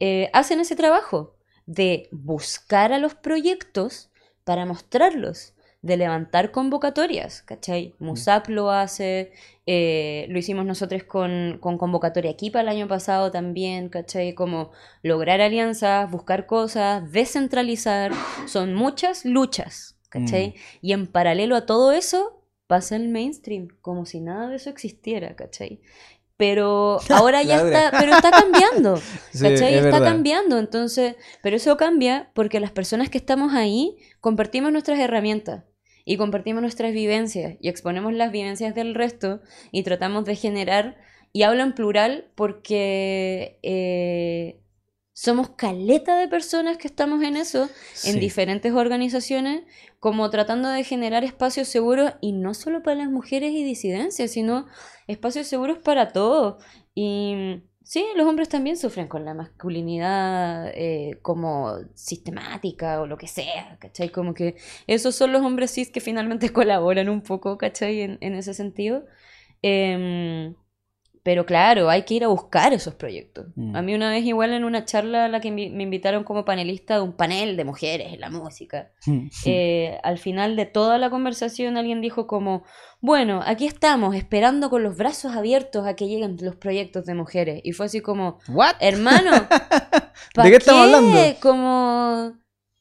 eh, 0.00 0.30
hacen 0.32 0.60
ese 0.60 0.76
trabajo 0.76 1.36
de 1.66 2.08
buscar 2.10 2.92
a 2.92 2.98
los 2.98 3.14
proyectos 3.14 4.10
para 4.44 4.64
mostrarlos 4.64 5.53
de 5.84 5.98
levantar 5.98 6.50
convocatorias, 6.50 7.42
¿cachai? 7.42 7.94
Mm. 7.98 8.06
Musap 8.06 8.48
lo 8.48 8.70
hace, 8.70 9.32
eh, 9.66 10.24
lo 10.30 10.38
hicimos 10.38 10.64
nosotros 10.64 11.04
con, 11.04 11.58
convocatoria 11.60 12.30
aquí 12.30 12.50
para 12.50 12.62
el 12.62 12.68
año 12.68 12.88
pasado 12.88 13.30
también, 13.30 13.90
¿cachai? 13.90 14.34
Como 14.34 14.72
lograr 15.02 15.42
alianzas, 15.42 16.10
buscar 16.10 16.46
cosas, 16.46 17.12
descentralizar, 17.12 18.12
son 18.46 18.74
muchas 18.74 19.26
luchas, 19.26 19.98
¿cachai? 20.08 20.48
Mm. 20.48 20.52
Y 20.80 20.92
en 20.94 21.06
paralelo 21.06 21.54
a 21.54 21.66
todo 21.66 21.92
eso 21.92 22.40
pasa 22.66 22.96
el 22.96 23.08
mainstream, 23.10 23.68
como 23.82 24.06
si 24.06 24.20
nada 24.20 24.48
de 24.48 24.56
eso 24.56 24.70
existiera, 24.70 25.36
¿cachai? 25.36 25.82
pero 26.36 26.98
ahora 27.10 27.42
ya 27.42 27.60
está, 27.60 27.90
pero 27.98 28.16
está 28.16 28.30
cambiando, 28.30 28.94
¿cachai? 29.32 29.74
está 29.74 30.00
cambiando, 30.00 30.58
entonces, 30.58 31.16
pero 31.42 31.56
eso 31.56 31.76
cambia 31.76 32.30
porque 32.34 32.58
las 32.58 32.70
personas 32.70 33.10
que 33.10 33.18
estamos 33.18 33.52
ahí 33.52 33.98
compartimos 34.20 34.72
nuestras 34.72 34.98
herramientas, 34.98 35.64
y 36.04 36.16
compartimos 36.16 36.62
nuestras 36.62 36.92
vivencias 36.92 37.56
y 37.60 37.68
exponemos 37.68 38.12
las 38.12 38.30
vivencias 38.30 38.74
del 38.74 38.94
resto 38.94 39.40
y 39.72 39.82
tratamos 39.82 40.24
de 40.24 40.36
generar, 40.36 40.96
y 41.32 41.42
hablo 41.42 41.62
en 41.62 41.74
plural 41.74 42.30
porque 42.34 43.58
eh, 43.62 44.60
somos 45.12 45.50
caleta 45.50 46.16
de 46.18 46.28
personas 46.28 46.76
que 46.76 46.88
estamos 46.88 47.22
en 47.22 47.36
eso, 47.36 47.68
en 48.04 48.20
diferentes 48.20 48.72
organizaciones, 48.72 49.62
como 50.00 50.28
tratando 50.28 50.68
de 50.68 50.84
generar 50.84 51.24
espacios 51.24 51.68
seguros 51.68 52.12
y 52.20 52.32
no 52.32 52.52
solo 52.52 52.82
para 52.82 52.96
las 52.96 53.10
mujeres 53.10 53.52
y 53.52 53.64
disidencias, 53.64 54.32
sino 54.32 54.66
espacios 55.06 55.46
seguros 55.46 55.78
para 55.78 56.12
todos. 56.12 56.62
Y 56.94 57.62
Sí, 57.86 58.02
los 58.16 58.26
hombres 58.26 58.48
también 58.48 58.78
sufren 58.78 59.08
con 59.08 59.26
la 59.26 59.34
masculinidad 59.34 60.68
eh, 60.74 61.18
como 61.20 61.76
sistemática 61.94 63.00
o 63.02 63.06
lo 63.06 63.18
que 63.18 63.28
sea, 63.28 63.76
¿cachai? 63.78 64.08
Como 64.10 64.32
que 64.32 64.56
esos 64.86 65.14
son 65.14 65.32
los 65.32 65.42
hombres 65.42 65.70
cis 65.72 65.90
que 65.90 66.00
finalmente 66.00 66.48
colaboran 66.52 67.10
un 67.10 67.20
poco, 67.22 67.58
¿cachai? 67.58 68.00
En, 68.00 68.18
en 68.22 68.34
ese 68.34 68.54
sentido. 68.54 69.04
Eh, 69.62 70.54
pero 71.24 71.46
claro, 71.46 71.88
hay 71.88 72.02
que 72.02 72.14
ir 72.14 72.24
a 72.24 72.28
buscar 72.28 72.74
esos 72.74 72.94
proyectos. 72.94 73.46
Mm. 73.56 73.74
A 73.74 73.80
mí 73.80 73.94
una 73.94 74.10
vez 74.10 74.26
igual 74.26 74.52
en 74.52 74.62
una 74.62 74.84
charla 74.84 75.24
a 75.24 75.28
la 75.28 75.40
que 75.40 75.50
me 75.50 75.82
invitaron 75.82 76.22
como 76.22 76.44
panelista 76.44 76.96
de 76.96 77.00
un 77.00 77.14
panel 77.14 77.56
de 77.56 77.64
mujeres 77.64 78.12
en 78.12 78.20
la 78.20 78.28
música, 78.28 78.92
mm. 79.06 79.28
eh, 79.46 79.98
al 80.02 80.18
final 80.18 80.54
de 80.54 80.66
toda 80.66 80.98
la 80.98 81.08
conversación 81.08 81.78
alguien 81.78 82.02
dijo 82.02 82.26
como, 82.26 82.62
bueno, 83.00 83.40
aquí 83.44 83.66
estamos 83.66 84.14
esperando 84.14 84.68
con 84.68 84.82
los 84.82 84.98
brazos 84.98 85.34
abiertos 85.34 85.86
a 85.86 85.96
que 85.96 86.08
lleguen 86.08 86.36
los 86.42 86.56
proyectos 86.56 87.06
de 87.06 87.14
mujeres. 87.14 87.60
Y 87.64 87.72
fue 87.72 87.86
así 87.86 88.02
como, 88.02 88.38
¿What? 88.48 88.74
hermano, 88.80 89.30
¿de 90.42 90.50
qué 90.50 90.56
estamos 90.56 90.82
hablando? 90.82 91.18
Como, 91.40 92.34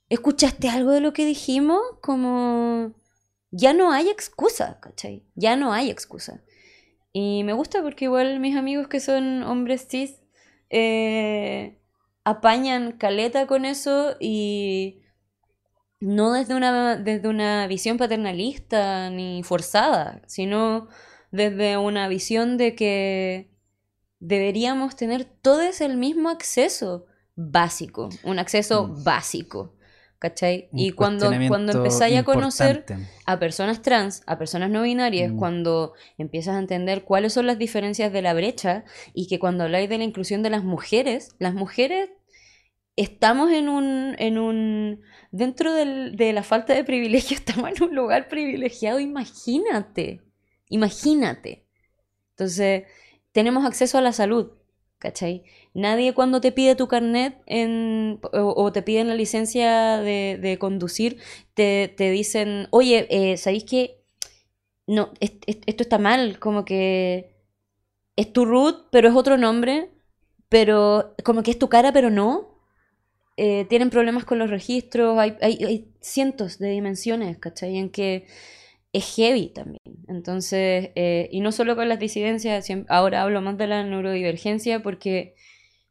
¿escuchaste 0.09 0.67
algo 0.67 0.91
de 0.91 0.99
lo 0.99 1.13
que 1.13 1.25
dijimos? 1.25 1.79
Como, 2.01 2.91
ya 3.51 3.73
no 3.73 3.93
hay 3.93 4.09
excusa, 4.09 4.79
¿cachai? 4.81 5.23
Ya 5.35 5.55
no 5.55 5.71
hay 5.71 5.89
excusa. 5.89 6.43
Y 7.13 7.43
me 7.43 7.53
gusta 7.53 7.81
porque 7.83 8.05
igual 8.05 8.39
mis 8.39 8.57
amigos 8.57 8.87
que 8.87 8.99
son 8.99 9.43
hombres 9.43 9.87
cis 9.87 10.19
eh, 10.71 11.79
apañan 12.23 12.93
caleta 12.93 13.45
con 13.45 13.65
eso 13.65 14.15
y 14.19 15.03
no 15.99 16.33
desde 16.33 16.55
una, 16.55 16.97
desde 16.97 17.27
una 17.29 17.67
visión 17.67 17.97
paternalista 17.97 19.11
ni 19.11 19.43
forzada, 19.43 20.21
sino 20.25 20.89
desde 21.31 21.77
una 21.77 22.07
visión 22.07 22.57
de 22.57 22.75
que 22.75 23.51
deberíamos 24.19 24.95
tener 24.95 25.25
todos 25.25 25.81
el 25.81 25.97
mismo 25.97 26.29
acceso 26.29 27.05
básico, 27.35 28.09
un 28.23 28.39
acceso 28.39 28.87
mm. 28.87 29.03
básico. 29.03 29.75
¿Cachai? 30.23 30.69
y 30.71 30.91
cuando, 30.91 31.29
cuando 31.49 31.73
empezáis 31.73 32.17
a 32.17 32.23
conocer 32.23 32.85
a 33.25 33.39
personas 33.39 33.81
trans, 33.81 34.23
a 34.25 34.37
personas 34.37 34.69
no 34.69 34.83
binarias, 34.83 35.33
mm. 35.33 35.37
cuando 35.37 35.95
empiezas 36.17 36.55
a 36.55 36.59
entender 36.59 37.03
cuáles 37.03 37.33
son 37.33 37.45
las 37.45 37.59
diferencias 37.59 38.13
de 38.13 38.21
la 38.21 38.33
brecha 38.33 38.85
y 39.13 39.27
que 39.27 39.37
cuando 39.37 39.65
habláis 39.65 39.89
de 39.89 39.97
la 39.97 40.05
inclusión 40.05 40.41
de 40.41 40.49
las 40.49 40.63
mujeres, 40.63 41.35
las 41.39 41.53
mujeres 41.53 42.09
estamos 42.95 43.51
en 43.51 43.67
un, 43.67 44.15
en 44.17 44.37
un, 44.37 45.01
dentro 45.31 45.73
de 45.73 46.31
la 46.31 46.43
falta 46.43 46.73
de 46.73 46.85
privilegio, 46.85 47.35
estamos 47.37 47.71
en 47.71 47.83
un 47.83 47.93
lugar 47.93 48.29
privilegiado, 48.29 49.01
imagínate, 49.01 50.21
imagínate. 50.69 51.65
Entonces, 52.29 52.83
tenemos 53.33 53.65
acceso 53.65 53.97
a 53.97 54.01
la 54.01 54.13
salud, 54.13 54.53
¿cachai? 55.03 55.43
Nadie 55.73 56.13
cuando 56.13 56.39
te 56.39 56.53
pide 56.53 56.75
tu 56.75 56.87
carnet 56.87 57.35
o, 58.31 58.71
te 58.71 58.81
piden 58.81 59.09
la 59.09 59.15
licencia 59.15 59.97
de, 59.97 60.57
conducir, 60.59 61.17
te, 61.53 61.93
dicen, 61.97 62.67
oye, 62.71 63.05
eh, 63.09 63.35
¿sabéis 63.35 63.65
que 63.65 64.01
no, 64.87 65.11
esto 65.19 65.83
está 65.83 65.97
mal? 65.97 66.39
Como 66.39 66.63
que 66.63 67.35
es 68.15 68.31
tu 68.31 68.45
root, 68.45 68.87
pero 68.91 69.09
es 69.09 69.15
otro 69.15 69.37
nombre, 69.37 69.91
pero 70.47 71.15
como 71.25 71.43
que 71.43 71.51
es 71.51 71.59
tu 71.59 71.67
cara, 71.67 71.91
pero 71.91 72.09
no. 72.09 72.53
Eh, 73.35 73.65
tienen 73.67 73.89
problemas 73.89 74.23
con 74.23 74.39
los 74.39 74.49
registros, 74.49 75.17
hay, 75.17 75.35
hay, 75.41 75.91
cientos 75.99 76.59
de 76.59 76.69
dimensiones, 76.69 77.39
¿cachai? 77.39 77.77
En 77.77 77.89
que 77.89 78.25
es 78.93 79.15
heavy 79.15 79.49
también. 79.49 79.81
Entonces, 80.07 80.91
eh, 80.95 81.27
y 81.31 81.41
no 81.41 81.51
solo 81.51 81.75
con 81.75 81.89
las 81.89 81.99
disidencias, 81.99 82.67
ahora 82.87 83.23
hablo 83.23 83.41
más 83.41 83.57
de 83.57 83.67
la 83.67 83.83
neurodivergencia 83.83 84.81
porque 84.83 85.35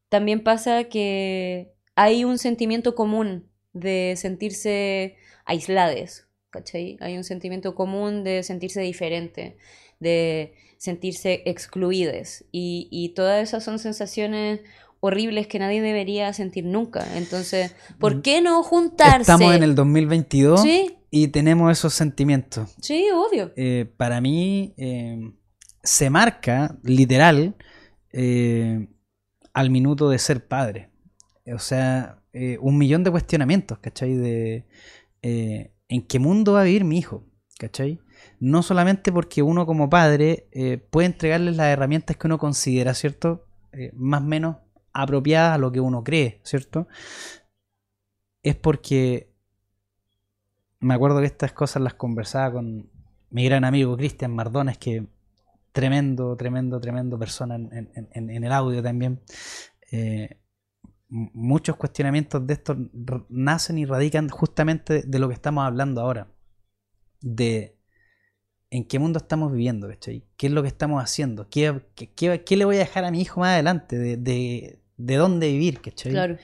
también 0.08 0.44
pasa 0.44 0.84
que 0.84 1.72
hay 1.96 2.24
un 2.24 2.38
sentimiento 2.38 2.94
común 2.94 3.50
de 3.72 4.14
sentirse 4.16 5.16
aislades, 5.44 6.28
¿cachai? 6.50 6.96
Hay 7.00 7.16
un 7.16 7.24
sentimiento 7.24 7.74
común 7.74 8.22
de 8.22 8.42
sentirse 8.44 8.80
diferente, 8.80 9.56
de 9.98 10.54
sentirse 10.78 11.42
excluides. 11.46 12.44
Y, 12.52 12.88
y 12.90 13.10
todas 13.10 13.42
esas 13.42 13.64
son 13.64 13.78
sensaciones 13.78 14.60
horribles 15.04 15.48
que 15.48 15.58
nadie 15.58 15.82
debería 15.82 16.32
sentir 16.32 16.64
nunca. 16.64 17.04
Entonces, 17.16 17.74
¿por 17.98 18.16
mm. 18.16 18.22
qué 18.22 18.40
no 18.40 18.62
juntarse? 18.62 19.22
Estamos 19.22 19.52
en 19.52 19.64
el 19.64 19.74
2022 19.74 20.64
y 21.10 21.28
tenemos 21.28 21.72
esos 21.72 21.92
sentimientos. 21.92 22.72
Sí, 22.80 23.08
obvio. 23.12 23.52
Eh, 23.56 23.92
para 23.96 24.20
mí 24.20 24.74
eh, 24.76 25.32
se 25.82 26.08
marca, 26.08 26.78
literal, 26.84 27.56
eh, 28.12 28.86
al 29.52 29.70
minuto 29.70 30.08
de 30.08 30.20
ser 30.20 30.46
padre. 30.46 30.90
O 31.52 31.58
sea, 31.58 32.22
un 32.60 32.78
millón 32.78 33.02
de 33.02 33.10
cuestionamientos, 33.10 33.78
¿cachai? 33.80 34.14
De 34.14 34.66
en 35.20 36.02
qué 36.06 36.18
mundo 36.20 36.52
va 36.52 36.60
a 36.60 36.64
vivir 36.64 36.84
mi 36.84 36.98
hijo, 36.98 37.26
¿cachai? 37.58 37.98
No 38.38 38.62
solamente 38.62 39.10
porque 39.10 39.42
uno 39.42 39.66
como 39.66 39.90
padre 39.90 40.46
puede 40.90 41.06
entregarles 41.06 41.56
las 41.56 41.66
herramientas 41.66 42.16
que 42.16 42.28
uno 42.28 42.38
considera, 42.38 42.94
¿cierto? 42.94 43.46
más 43.94 44.20
o 44.20 44.24
menos 44.24 44.56
apropiada 44.92 45.54
a 45.54 45.58
lo 45.58 45.72
que 45.72 45.80
uno 45.80 46.04
cree, 46.04 46.40
¿cierto? 46.44 46.86
Es 48.42 48.56
porque 48.56 49.32
me 50.80 50.94
acuerdo 50.94 51.20
que 51.20 51.26
estas 51.26 51.52
cosas 51.52 51.82
las 51.82 51.94
conversaba 51.94 52.52
con 52.52 52.90
mi 53.30 53.44
gran 53.44 53.64
amigo 53.64 53.96
Cristian 53.96 54.34
Mardones, 54.34 54.78
que 54.78 55.06
tremendo, 55.72 56.36
tremendo, 56.36 56.80
tremendo 56.80 57.18
persona 57.18 57.56
en, 57.56 58.44
el 58.44 58.52
audio 58.52 58.82
también. 58.82 59.22
Eh, 59.90 60.38
muchos 61.08 61.76
cuestionamientos 61.76 62.46
de 62.46 62.54
estos 62.54 62.76
nacen 63.28 63.78
y 63.78 63.84
radican 63.84 64.28
justamente 64.28 65.02
de 65.02 65.18
lo 65.18 65.28
que 65.28 65.34
estamos 65.34 65.64
hablando 65.64 66.00
ahora. 66.00 66.28
De 67.20 67.78
en 68.70 68.84
qué 68.84 68.98
mundo 68.98 69.18
estamos 69.18 69.52
viviendo, 69.52 69.86
¿cachai? 69.88 70.26
¿Qué 70.36 70.46
es 70.46 70.52
lo 70.52 70.62
que 70.62 70.68
estamos 70.68 71.02
haciendo? 71.02 71.48
¿Qué, 71.50 71.82
le 72.56 72.64
voy 72.64 72.76
a 72.76 72.80
dejar 72.80 73.04
a 73.04 73.10
mi 73.10 73.20
hijo 73.20 73.40
más 73.40 73.50
adelante? 73.50 73.98
¿De, 73.98 74.16
de, 74.16 74.81
de 75.06 75.16
dónde 75.16 75.48
vivir, 75.48 75.80
¿cachai? 75.80 76.12
Claro. 76.12 76.36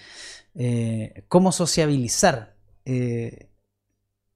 Eh, 0.55 1.25
¿Cómo 1.29 1.53
sociabilizar? 1.53 2.55
Eh, 2.85 3.45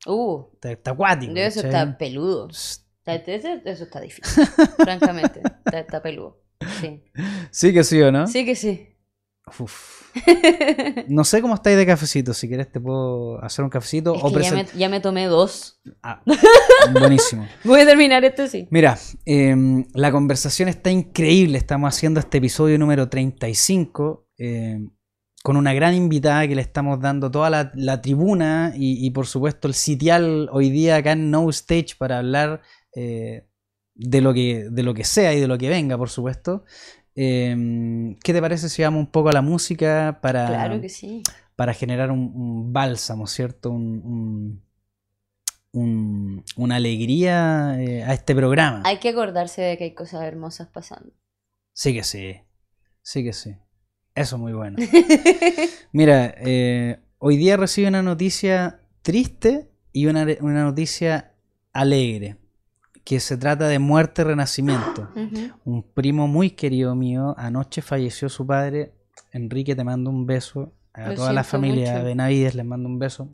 Uh, 0.05 0.47
está, 0.61 0.91
acuático, 0.91 1.33
eso 1.37 1.63
¿cachai? 1.63 1.81
está 1.83 1.99
peludo. 1.99 2.49
Está- 2.49 3.15
Eso, 3.15 3.49
eso 3.65 3.85
está 3.85 4.01
difícil, 4.01 4.45
francamente. 4.79 5.41
Está, 5.65 5.79
está 5.81 6.03
peludo. 6.03 6.41
Sí. 6.81 7.03
Sí 7.53 7.73
que 7.73 7.85
sí 7.85 8.01
o 8.03 8.11
no? 8.11 8.27
sí 8.27 8.45
que 8.45 8.57
sí. 8.57 8.92
Uf. 9.59 10.03
No 11.09 11.25
sé 11.25 11.41
cómo 11.43 11.55
estáis 11.55 11.77
de 11.77 11.87
cafecito. 11.87 12.33
Si 12.35 12.49
querés 12.49 12.71
te 12.71 12.81
puedo 12.81 13.43
hacer 13.43 13.65
un 13.65 13.71
cafecito 13.71 14.15
Es 14.15 14.21
o 14.23 14.33
que 14.33 14.43
ya 14.43 14.51
me, 14.53 14.65
present- 14.65 14.77
ya 14.77 14.89
me 14.89 15.01
tomé 15.01 15.27
dos. 15.27 15.81
Ah, 16.03 16.23
buenísimo. 16.93 17.47
Voy 17.65 17.81
a 17.81 17.87
terminar 17.87 18.25
esto 18.25 18.47
sí. 18.47 18.69
Mira, 18.71 18.99
em, 19.25 19.87
la 19.95 20.13
conversación 20.13 20.69
está 20.69 20.91
increíble. 20.91 21.59
Estamos 21.59 21.95
haciendo 21.95 22.21
este 22.21 22.39
episodio 22.39 22.79
número 22.79 23.09
35 23.09 24.29
em, 24.39 24.91
con 25.43 25.57
una 25.57 25.75
gran 25.75 25.95
invitada 25.95 26.47
que 26.47 26.55
le 26.55 26.63
estamos 26.63 27.01
dando 27.01 27.31
toda 27.31 27.51
la, 27.51 27.73
la 27.75 28.01
tribuna 28.01 28.73
y, 28.77 29.05
y, 29.05 29.11
por 29.11 29.27
supuesto 29.27 29.67
el 29.67 29.75
sitial 29.75 30.49
hoy 30.53 30.71
día 30.71 30.97
acá 30.97 31.13
en 31.13 31.31
No 31.33 31.49
Stage 31.51 31.97
para 31.99 32.19
hablar 32.19 32.61
eh, 32.95 33.47
de, 33.95 34.21
lo 34.21 34.33
que, 34.35 34.67
de 34.71 34.83
lo 34.85 34.95
que 34.95 35.05
sea 35.05 35.35
y 35.35 35.41
de 35.41 35.49
lo 35.49 35.59
que 35.59 35.69
venga, 35.69 35.99
por 35.99 36.11
supuesto. 36.11 36.65
Em, 37.15 38.17
¿Qué 38.17 38.33
te 38.33 38.41
parece 38.41 38.69
si 38.69 38.83
vamos 38.83 39.01
un 39.01 39.07
poco 39.11 39.29
a 39.29 39.33
la 39.33 39.43
música 39.43 40.19
para, 40.23 40.47
Claro 40.49 40.81
que 40.81 40.89
sí. 40.89 41.23
para 41.57 41.75
generar 41.75 42.11
un, 42.11 42.33
un 42.35 42.73
bálsamo, 42.73 43.27
¿cierto? 43.27 43.71
Un, 43.71 44.03
un- 44.05 44.63
un- 45.73 46.45
una 46.57 46.77
alegría 46.77 47.77
eh, 47.81 48.03
a 48.05 48.13
este 48.13 48.35
programa. 48.35 48.83
Hay 48.85 48.99
que 48.99 49.11
acordarse 49.11 49.63
de 49.63 49.79
que 49.79 49.85
hay 49.85 49.95
cosas 49.95 50.23
hermosas 50.25 50.69
pasando. 50.69 51.13
Sí 51.73 51.95
que 51.95 52.03
sí, 52.03 52.37
sí 53.03 53.25
que 53.25 53.33
sí. 53.33 53.57
Eso 54.15 54.37
es 54.37 54.43
muy 54.43 54.53
bueno. 54.53 54.77
Mira, 55.93 56.35
eh, 56.39 56.99
hoy 57.19 57.37
día 57.39 57.57
recibe 57.57 57.89
una 57.89 58.03
noticia 58.03 58.81
triste 59.01 59.71
y 59.93 60.07
una, 60.07 60.27
una 60.41 60.65
noticia 60.65 61.35
alegre, 61.73 62.37
que 63.05 63.21
se 63.21 63.37
trata 63.37 63.69
de 63.69 63.79
muerte 63.79 64.25
renacimiento. 64.25 65.09
Un 65.65 65.83
primo 65.83 66.29
muy 66.29 66.51
querido 66.51 66.95
mío, 66.95 67.35
anoche 67.39 67.83
falleció 67.83 68.29
su 68.29 68.47
padre. 68.47 68.93
Enrique, 69.33 69.75
te 69.75 69.85
mando 69.85 70.11
un 70.11 70.27
beso. 70.27 70.73
A 70.93 71.09
Lo 71.09 71.15
toda 71.15 71.33
la 71.33 71.43
familia 71.43 71.93
mucho. 71.93 72.05
Benavides 72.05 72.55
les 72.55 72.67
mando 72.67 72.89
un 72.89 72.99
beso. 72.99 73.29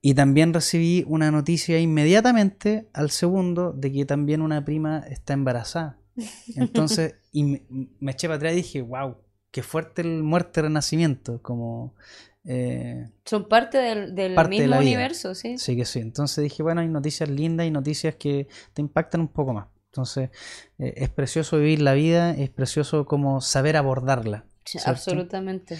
Y 0.00 0.14
también 0.14 0.54
recibí 0.54 1.04
una 1.08 1.30
noticia 1.30 1.78
inmediatamente 1.80 2.88
al 2.92 3.10
segundo 3.10 3.72
de 3.72 3.92
que 3.92 4.04
también 4.04 4.42
una 4.42 4.64
prima 4.64 4.98
está 5.08 5.32
embarazada. 5.32 5.98
Entonces, 6.56 7.16
y 7.32 7.44
me, 7.44 7.62
me 7.98 8.12
eché 8.12 8.28
para 8.28 8.36
atrás 8.36 8.52
y 8.52 8.56
dije, 8.56 8.82
wow, 8.82 9.16
qué 9.50 9.62
fuerte 9.62 10.02
el 10.02 10.22
muerte 10.22 10.62
renacimiento. 10.62 11.40
Como, 11.42 11.94
eh, 12.44 13.10
Son 13.24 13.48
parte 13.48 13.78
del, 13.78 14.14
del 14.14 14.34
Parte 14.34 14.50
mismo 14.50 14.78
universo, 14.78 15.34
sí. 15.34 15.58
Sí 15.58 15.76
que 15.76 15.84
sí. 15.84 16.00
Entonces 16.00 16.42
dije, 16.42 16.62
bueno, 16.62 16.80
hay 16.80 16.88
noticias 16.88 17.28
lindas 17.28 17.66
y 17.66 17.70
noticias 17.70 18.16
que 18.16 18.48
te 18.72 18.82
impactan 18.82 19.20
un 19.20 19.28
poco 19.28 19.52
más. 19.52 19.66
Entonces, 19.92 20.30
eh, 20.78 20.94
es 20.96 21.10
precioso 21.10 21.58
vivir 21.58 21.82
la 21.82 21.92
vida, 21.92 22.30
es 22.32 22.50
precioso 22.50 23.04
como 23.04 23.40
saber 23.40 23.76
abordarla. 23.76 24.46
Absolutamente. 24.86 25.78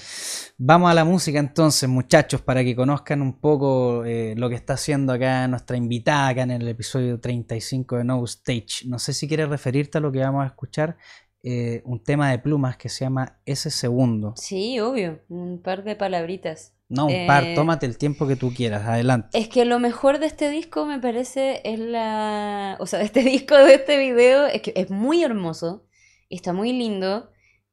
Vamos 0.58 0.90
a 0.90 0.94
la 0.94 1.04
música 1.04 1.38
entonces, 1.38 1.88
muchachos, 1.88 2.40
para 2.42 2.64
que 2.64 2.74
conozcan 2.74 3.22
un 3.22 3.38
poco 3.38 4.04
eh, 4.04 4.34
lo 4.36 4.48
que 4.48 4.56
está 4.56 4.74
haciendo 4.74 5.12
acá 5.12 5.46
nuestra 5.48 5.76
invitada 5.76 6.28
acá 6.28 6.42
en 6.42 6.50
el 6.50 6.66
episodio 6.68 7.20
35 7.20 7.98
de 7.98 8.04
No 8.04 8.24
Stage. 8.24 8.86
No 8.86 8.98
sé 8.98 9.12
si 9.12 9.28
quieres 9.28 9.48
referirte 9.48 9.98
a 9.98 10.00
lo 10.00 10.10
que 10.10 10.18
vamos 10.18 10.42
a 10.44 10.48
escuchar, 10.48 10.96
eh, 11.42 11.82
un 11.84 12.02
tema 12.02 12.30
de 12.30 12.38
plumas 12.38 12.76
que 12.76 12.88
se 12.88 13.04
llama 13.04 13.40
Ese 13.46 13.70
Segundo. 13.70 14.34
Sí, 14.36 14.78
obvio. 14.80 15.20
Un 15.28 15.60
par 15.62 15.84
de 15.84 15.96
palabritas. 15.96 16.74
No, 16.88 17.06
un 17.06 17.26
par, 17.26 17.44
Eh, 17.44 17.54
tómate 17.54 17.86
el 17.86 17.96
tiempo 17.98 18.28
que 18.28 18.36
tú 18.36 18.52
quieras, 18.54 18.86
adelante. 18.86 19.38
Es 19.38 19.48
que 19.48 19.64
lo 19.64 19.78
mejor 19.78 20.18
de 20.18 20.26
este 20.26 20.50
disco 20.50 20.84
me 20.84 20.98
parece 21.00 21.60
es 21.64 21.78
la... 21.78 22.76
O 22.80 22.86
sea, 22.86 22.98
de 22.98 23.06
este 23.06 23.20
disco, 23.24 23.56
de 23.56 23.74
este 23.74 23.98
video, 23.98 24.46
es 24.46 24.60
que 24.62 24.72
es 24.76 24.90
muy 24.90 25.24
hermoso. 25.24 25.86
Está 26.28 26.52
muy 26.52 26.72
lindo. 26.72 27.30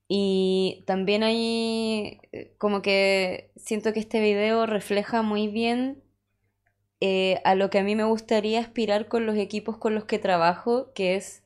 Y 0.08 0.84
también 0.88 1.24
hay... 1.24 2.20
eh, 2.32 2.56
Como 2.58 2.82
que 2.82 3.52
siento 3.58 3.94
que 3.94 4.00
este 4.00 4.20
video 4.22 4.66
refleja 4.66 5.22
muy 5.22 5.48
bien 5.50 6.02
eh, 7.02 7.40
a 7.44 7.56
lo 7.56 7.70
que 7.70 7.80
a 7.80 7.84
mí 7.84 7.96
me 7.96 8.04
gustaría 8.06 8.60
aspirar 8.60 9.08
con 9.08 9.26
los 9.26 9.38
equipos 9.38 9.78
con 9.78 9.96
los 9.96 10.06
que 10.06 10.20
trabajo, 10.20 10.92
que 10.94 11.16
es 11.16 11.44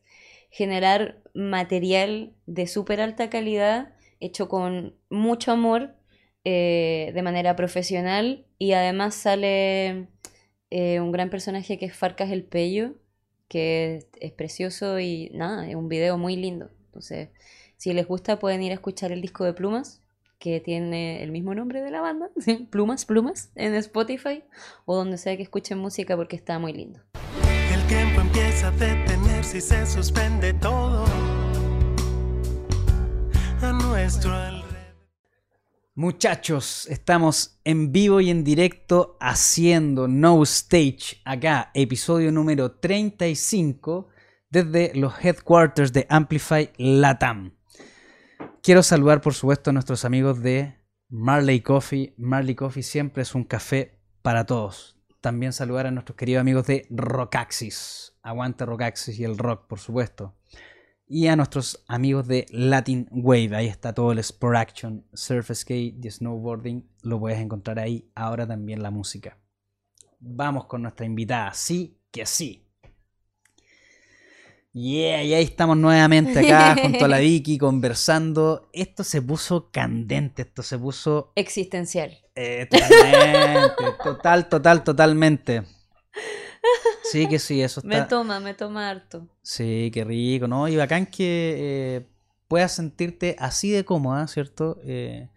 generar 0.54 1.20
material 1.34 2.36
de 2.46 2.68
súper 2.68 3.02
alta 3.02 3.28
calidad, 3.32 3.96
hecho 4.20 4.48
con 4.48 4.96
mucho 5.10 5.52
amor, 5.52 5.96
eh, 6.44 7.12
de 7.16 7.22
manera 7.24 7.56
profesional, 7.56 8.46
y 8.60 8.74
además 8.74 9.16
sale 9.16 10.10
eh, 10.70 11.00
un 11.00 11.12
gran 11.12 11.32
personaje 11.32 11.80
que 11.80 11.86
es 11.86 11.96
Farcas 11.96 12.30
el 12.30 12.44
Pello, 12.44 12.94
que 13.48 13.96
es, 13.96 14.08
es 14.22 14.32
precioso 14.32 15.00
y 15.00 15.32
nada, 15.34 15.68
es 15.68 15.74
un 15.74 15.90
video 15.90 16.20
muy 16.20 16.36
lindo. 16.36 16.70
Entonces, 16.86 17.30
si 17.78 17.92
les 17.92 18.08
gusta 18.08 18.38
pueden 18.38 18.62
ir 18.62 18.74
a 18.74 18.76
escuchar 18.76 19.12
el 19.12 19.24
disco 19.24 19.46
de 19.46 19.54
Plumas, 19.54 20.04
que 20.38 20.60
tiene 20.60 21.24
el 21.24 21.32
mismo 21.32 21.56
nombre 21.56 21.82
de 21.82 21.90
la 21.90 22.02
banda, 22.02 22.30
Plumas, 22.70 23.06
Plumas, 23.06 23.52
en 23.56 23.74
Spotify 23.74 24.44
o 24.86 24.96
donde 24.96 25.18
sea 25.18 25.36
que 25.36 25.42
escuchen 25.42 25.80
música 25.80 26.16
porque 26.16 26.36
está 26.36 26.60
muy 26.60 26.74
lindo. 26.74 27.00
Tiempo 27.94 28.22
empieza 28.22 28.70
a 28.70 28.72
detenerse 28.72 29.60
y 29.60 29.62
se 29.62 29.86
suspende 29.86 30.52
todo 30.54 31.06
a 33.62 33.72
nuestro 33.72 34.34
alrededor. 34.34 35.06
Muchachos, 35.94 36.88
estamos 36.90 37.60
en 37.64 37.92
vivo 37.92 38.20
y 38.20 38.32
en 38.32 38.44
directo 38.44 39.16
haciendo 39.20 40.08
No 40.08 40.42
Stage 40.42 41.22
acá, 41.24 41.70
episodio 41.76 42.32
número 42.32 42.72
35 42.72 44.08
desde 44.50 44.92
los 44.96 45.14
headquarters 45.24 45.94
de 45.94 46.08
Amplify 46.10 46.72
Latam. 46.78 47.54
Quiero 48.64 48.82
saludar 48.82 49.22
por 49.22 49.36
supuesto 49.36 49.70
a 49.70 49.74
nuestros 49.74 50.04
amigos 50.04 50.42
de 50.42 50.80
Marley 51.10 51.62
Coffee. 51.62 52.16
Marley 52.18 52.56
Coffee 52.56 52.82
siempre 52.82 53.22
es 53.22 53.36
un 53.36 53.44
café 53.44 54.02
para 54.24 54.48
todos. 54.48 54.98
También 55.24 55.54
saludar 55.54 55.88
a 55.88 55.92
nuestros 55.92 56.18
queridos 56.18 56.42
amigos 56.42 56.68
de 56.68 56.86
Rockaxis. 56.90 58.14
Aguante 58.24 58.66
Rockaxis 58.66 59.18
y 59.20 59.24
el 59.24 59.38
rock, 59.38 59.68
por 59.68 59.80
supuesto. 59.80 60.36
Y 61.08 61.28
a 61.28 61.38
nuestros 61.38 61.82
amigos 61.88 62.28
de 62.28 62.46
Latin 62.50 63.08
Wave. 63.10 63.56
Ahí 63.56 63.68
está 63.68 63.94
todo 63.94 64.12
el 64.12 64.20
Sport 64.20 64.58
Action, 64.58 65.08
Surf 65.14 65.50
Skate 65.54 65.96
y 66.04 66.12
Snowboarding. 66.12 66.90
Lo 67.04 67.22
puedes 67.22 67.40
encontrar 67.40 67.80
ahí. 67.80 68.12
Ahora 68.16 68.46
también 68.46 68.84
la 68.84 68.92
música. 68.92 69.38
Vamos 70.20 70.66
con 70.66 70.82
nuestra 70.82 71.06
invitada. 71.06 71.54
Sí 71.54 72.02
que 72.12 72.26
sí. 72.26 72.68
Yeah, 74.74 75.24
y 75.24 75.34
ahí 75.36 75.44
estamos 75.46 75.78
nuevamente 75.78 76.38
acá 76.38 76.76
junto 76.82 77.06
a 77.06 77.08
la 77.08 77.20
Vicky 77.20 77.58
conversando. 77.58 78.70
Esto 78.74 79.06
se 79.06 79.22
puso 79.22 79.72
candente, 79.72 80.42
esto 80.42 80.64
se 80.64 80.78
puso 80.78 81.32
Existencial. 81.38 82.23
Eh, 82.36 82.68
totalmente, 82.70 83.84
total, 84.04 84.50
total, 84.50 84.84
totalmente. 84.84 85.64
Sí 87.04 87.28
que 87.28 87.40
sí, 87.40 87.62
eso 87.62 87.82
Me 87.84 87.96
está. 87.96 88.08
toma, 88.08 88.40
me 88.40 88.54
toma 88.54 88.90
harto. 88.90 89.28
Sí, 89.42 89.92
qué 89.94 90.04
rico, 90.04 90.48
¿no? 90.48 90.68
Y 90.68 90.76
bacán 90.76 91.06
que 91.06 91.56
eh, 91.58 92.08
puedas 92.48 92.74
sentirte 92.74 93.36
así 93.40 93.72
de 93.72 93.86
cómoda, 93.86 94.28
¿cierto? 94.28 94.80
Eh, 94.84 95.30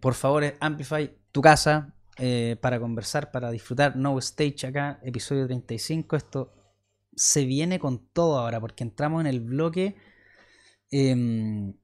por 0.00 0.14
favor, 0.14 0.42
Amplify 0.60 1.14
tu 1.32 1.42
casa 1.42 1.92
para 2.60 2.80
conversar, 2.80 3.30
para 3.30 3.50
disfrutar. 3.50 3.94
No 3.96 4.18
Stage 4.18 4.66
acá, 4.66 4.98
episodio 5.02 5.44
35. 5.46 6.16
Esto 6.16 6.54
se 7.14 7.44
viene 7.44 7.78
con 7.78 8.06
todo 8.12 8.38
ahora 8.38 8.60
porque 8.60 8.84
entramos 8.84 9.20
en 9.20 9.26
el 9.26 9.40
bloque 9.40 9.96
em, 10.90 11.74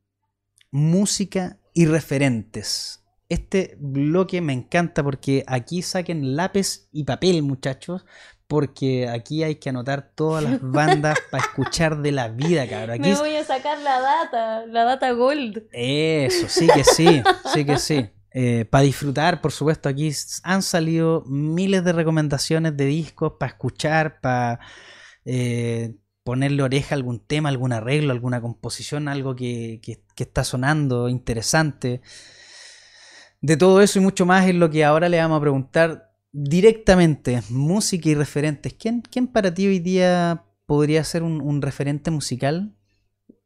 música 0.71 1.59
y 1.75 1.87
referentes. 1.87 3.02
Este 3.33 3.77
bloque 3.81 4.43
me 4.43 4.53
encanta 4.53 5.03
porque 5.03 5.43
aquí 5.47 5.81
saquen 5.81 6.37
lápiz 6.37 6.89
y 6.93 7.05
papel, 7.05 7.43
muchachos, 7.43 8.05
porque 8.47 9.09
aquí 9.09 9.43
hay 9.43 9.55
que 9.57 9.71
anotar 9.71 10.13
todas 10.15 10.45
las 10.45 10.59
bandas 10.63 11.19
para 11.31 11.43
escuchar 11.43 12.03
de 12.03 12.13
la 12.13 12.29
vida, 12.29 12.69
cabrón. 12.69 12.91
Aquí 12.91 13.09
Me 13.09 13.17
voy 13.17 13.37
a 13.37 13.45
sacar 13.45 13.79
la 13.79 14.01
data, 14.01 14.67
la 14.67 14.85
data 14.85 15.13
gold. 15.13 15.63
Eso, 15.73 16.47
sí 16.49 16.69
que 16.69 16.85
sí, 16.85 17.23
sí 17.55 17.65
que 17.65 17.79
sí. 17.79 18.11
para 18.71 18.85
disfrutar, 18.85 19.41
por 19.41 19.53
supuesto, 19.53 19.89
aquí 19.89 20.11
han 20.43 20.63
salido 20.63 21.25
miles 21.27 21.85
de 21.85 21.93
recomendaciones 21.95 22.77
de 22.77 22.85
discos 22.85 23.33
para 23.41 23.53
escuchar, 23.53 24.21
para 24.21 24.61
ponerle 26.23 26.63
oreja 26.63 26.95
a 26.95 26.97
algún 26.99 27.21
tema, 27.21 27.49
algún 27.49 27.73
arreglo, 27.73 28.13
alguna 28.13 28.43
composición, 28.43 29.09
algo 29.09 29.35
que, 29.35 29.81
que- 29.83 30.03
que 30.15 30.23
está 30.25 30.45
sonando 30.45 31.09
interesante. 31.09 32.01
De 33.43 33.57
todo 33.57 33.83
eso 33.83 33.99
y 33.99 34.03
mucho 34.03 34.25
más 34.25 34.47
es 34.47 34.55
lo 34.55 34.71
que 34.71 34.85
ahora 34.85 35.09
le 35.09 35.19
vamos 35.19 35.39
a 35.39 35.41
preguntar 35.41 36.13
directamente. 36.31 37.41
Música 37.51 38.09
y 38.09 38.15
referentes. 38.15 38.73
¿Quién, 38.75 39.03
quién 39.03 39.27
para 39.27 39.53
ti 39.53 39.67
hoy 39.67 39.81
día 39.81 40.45
podría 40.65 41.03
ser 41.03 41.25
un, 41.25 41.61
referente 41.61 42.13
musical? 42.13 42.71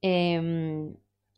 Em, 0.02 0.94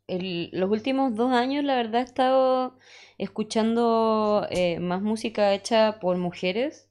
el- 0.08 0.50
los 0.52 0.70
últimos 0.70 1.14
dos 1.14 1.32
años, 1.32 1.64
la 1.64 1.76
verdad, 1.76 2.00
he 2.00 2.04
estado 2.04 2.78
escuchando 3.16 4.46
eh, 4.50 4.80
más 4.80 5.02
música 5.02 5.54
hecha 5.54 5.98
por 6.00 6.16
mujeres. 6.16 6.88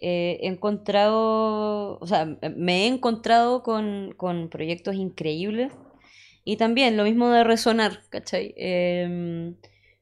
Eh, 0.00 0.38
he 0.42 0.48
encontrado, 0.48 1.98
o 1.98 2.06
sea, 2.06 2.26
me 2.56 2.84
he 2.84 2.86
encontrado 2.86 3.62
con, 3.64 4.14
con 4.16 4.48
proyectos 4.50 4.94
increíbles. 4.96 5.72
Y 6.44 6.58
también 6.58 6.96
lo 6.96 7.02
mismo 7.04 7.28
de 7.30 7.42
resonar, 7.42 8.02
¿cachai? 8.10 8.54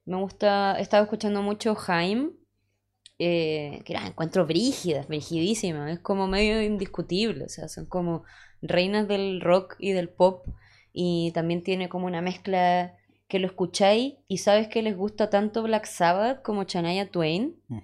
Me 0.05 0.17
gusta, 0.17 0.77
he 0.79 0.83
estado 0.83 1.05
escuchando 1.05 1.43
mucho 1.43 1.77
Haim, 1.87 2.33
eh, 3.19 3.81
que 3.85 3.95
las 3.95 4.07
encuentro 4.07 4.47
brígidas, 4.47 5.09
brigidísimas, 5.09 5.93
es 5.93 5.99
como 6.01 6.27
medio 6.27 6.63
indiscutible, 6.63 7.45
o 7.45 7.49
sea, 7.49 7.69
son 7.69 7.87
como 7.87 8.25
reinas 8.61 9.09
del 9.09 9.41
rock 9.41 9.77
y 9.79 9.93
del 9.93 10.09
pop, 10.09 10.47
y 10.93 11.33
también 11.33 11.63
tiene 11.63 11.89
como 11.89 12.07
una 12.07 12.21
mezcla 12.21 12.97
que 13.29 13.39
lo 13.39 13.47
escucháis 13.47 14.15
y 14.29 14.39
sabes 14.39 14.69
que 14.69 14.83
les 14.83 14.97
gusta 14.97 15.31
tanto 15.31 15.63
Black 15.63 15.87
Sabbath 15.87 16.43
como 16.43 16.65
Shania 16.65 17.11
Twain. 17.11 17.57
Mm. 17.69 17.79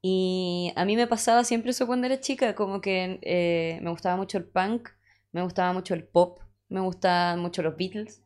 Y 0.00 0.72
a 0.76 0.84
mí 0.84 0.96
me 0.96 1.06
pasaba 1.06 1.44
siempre 1.44 1.72
eso 1.72 1.86
cuando 1.86 2.06
era 2.06 2.20
chica, 2.20 2.54
como 2.54 2.80
que 2.80 3.18
eh, 3.22 3.78
me 3.82 3.90
gustaba 3.90 4.16
mucho 4.16 4.38
el 4.38 4.44
punk, 4.44 4.90
me 5.32 5.42
gustaba 5.42 5.72
mucho 5.72 5.94
el 5.94 6.04
pop, 6.04 6.40
me 6.68 6.80
gustaban 6.80 7.40
mucho 7.40 7.62
los 7.62 7.76
Beatles, 7.76 8.22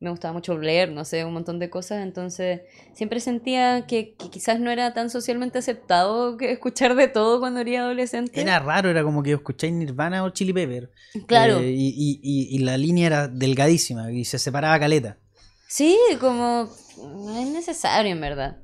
me 0.00 0.10
gustaba 0.10 0.32
mucho 0.32 0.56
Blair, 0.56 0.90
no 0.92 1.04
sé, 1.04 1.24
un 1.24 1.32
montón 1.32 1.58
de 1.58 1.70
cosas. 1.70 2.02
Entonces 2.04 2.60
siempre 2.94 3.18
sentía 3.20 3.86
que, 3.86 4.14
que 4.14 4.30
quizás 4.30 4.60
no 4.60 4.70
era 4.70 4.94
tan 4.94 5.10
socialmente 5.10 5.58
aceptado 5.58 6.36
que 6.36 6.52
escuchar 6.52 6.94
de 6.94 7.08
todo 7.08 7.40
cuando 7.40 7.60
era 7.60 7.80
adolescente. 7.80 8.40
Era 8.40 8.58
raro, 8.60 8.90
era 8.90 9.02
como 9.02 9.22
que 9.22 9.32
escucháis 9.32 9.72
Nirvana 9.72 10.22
o 10.24 10.30
Chili 10.30 10.52
Pepper. 10.52 10.90
Claro. 11.26 11.58
Eh, 11.58 11.70
y, 11.72 11.88
y- 11.88 12.20
y- 12.22 12.56
y 12.56 12.58
la 12.60 12.76
línea 12.78 13.06
era 13.08 13.28
delgadísima 13.28 14.12
y 14.12 14.24
se 14.24 14.38
separaba 14.38 14.78
caleta. 14.78 15.18
Sí, 15.66 15.98
como 16.20 16.68
no 17.02 17.38
es 17.38 17.48
necesario 17.48 18.12
en 18.12 18.20
verdad. 18.20 18.58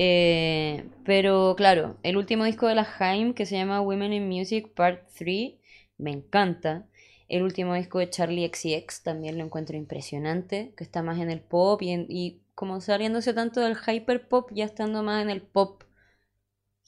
Eh, 0.00 0.88
pero 1.04 1.54
claro, 1.56 1.96
el 2.02 2.16
último 2.16 2.44
disco 2.44 2.66
de 2.66 2.76
la 2.76 2.88
Haim 2.98 3.34
que 3.34 3.46
se 3.46 3.56
llama 3.56 3.80
Women 3.80 4.12
in 4.12 4.28
Music 4.28 4.72
Part 4.74 5.02
3 5.18 5.54
me 5.98 6.12
encanta. 6.12 6.86
El 7.28 7.42
último 7.44 7.74
disco 7.74 7.98
de 8.00 8.10
Charlie 8.10 8.44
XCX 8.44 9.02
también 9.02 9.38
lo 9.38 9.44
encuentro 9.44 9.76
impresionante, 9.76 10.72
que 10.76 10.84
está 10.84 11.02
más 11.02 11.18
en 11.20 11.30
el 11.30 11.40
pop 11.40 11.80
y, 11.82 11.90
en- 11.90 12.06
y 12.08 12.40
como 12.54 12.80
saliéndose 12.80 13.34
tanto 13.34 13.60
del 13.60 13.76
hyper 13.76 14.28
pop, 14.28 14.50
ya 14.54 14.64
estando 14.64 15.02
más 15.04 15.22
en 15.22 15.30
el 15.30 15.42
pop 15.42 15.84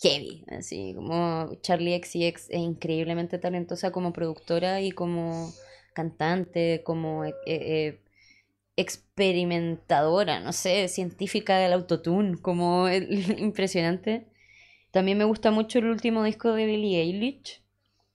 heavy, 0.03 0.45
así 0.49 0.93
como 0.95 1.55
Charlie 1.63 1.95
XCX 1.95 2.49
es 2.51 2.59
increíblemente 2.61 3.39
talentosa 3.39 3.93
como 3.93 4.13
productora 4.13 4.81
y 4.81 4.93
como 4.93 5.53
cantante, 5.95 6.83
como 6.85 7.25
eh, 7.25 7.35
eh, 7.47 8.01
experimentadora, 8.77 10.41
no 10.41 10.53
sé, 10.53 10.89
científica 10.89 11.59
del 11.59 11.73
autotune, 11.75 12.39
como 12.43 12.89
impresionante. 13.39 14.27
También 14.93 15.19
me 15.19 15.25
gusta 15.25 15.51
mucho 15.53 15.81
el 15.81 15.87
último 15.87 16.25
disco 16.25 16.53
de 16.55 16.67
Billie 16.67 17.03
Eilish, 17.03 17.63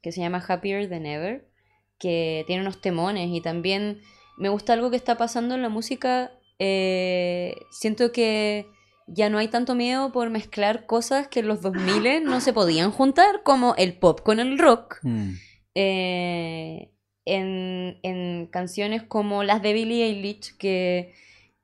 que 0.01 0.11
se 0.11 0.21
llama 0.21 0.43
Happier 0.47 0.89
Than 0.89 1.05
Ever, 1.07 1.47
que 1.99 2.43
tiene 2.47 2.61
unos 2.61 2.81
temones 2.81 3.29
y 3.31 3.41
también 3.41 4.01
me 4.37 4.49
gusta 4.49 4.73
algo 4.73 4.89
que 4.89 4.97
está 4.97 5.17
pasando 5.17 5.55
en 5.55 5.61
la 5.61 5.69
música. 5.69 6.31
eh, 6.59 7.55
siento 7.71 8.11
que 8.11 8.67
ya 9.07 9.29
no 9.29 9.37
hay 9.37 9.49
tanto 9.49 9.75
miedo 9.75 10.11
por 10.11 10.29
mezclar 10.29 10.85
cosas 10.85 11.27
que 11.27 11.41
en 11.41 11.47
los 11.47 11.61
2000 11.61 12.23
no 12.23 12.39
se 12.41 12.53
podían 12.53 12.91
juntar, 12.91 13.43
como 13.43 13.75
el 13.77 13.97
pop 13.97 14.21
con 14.21 14.39
el 14.39 14.57
rock 14.57 14.99
Mm. 15.03 15.31
eh, 15.75 16.91
en, 17.25 17.99
en 18.03 18.47
canciones 18.47 19.03
como 19.03 19.43
las 19.43 19.61
de 19.61 19.73
Billie 19.73 20.05
Eilish 20.05 20.55
que 20.57 21.13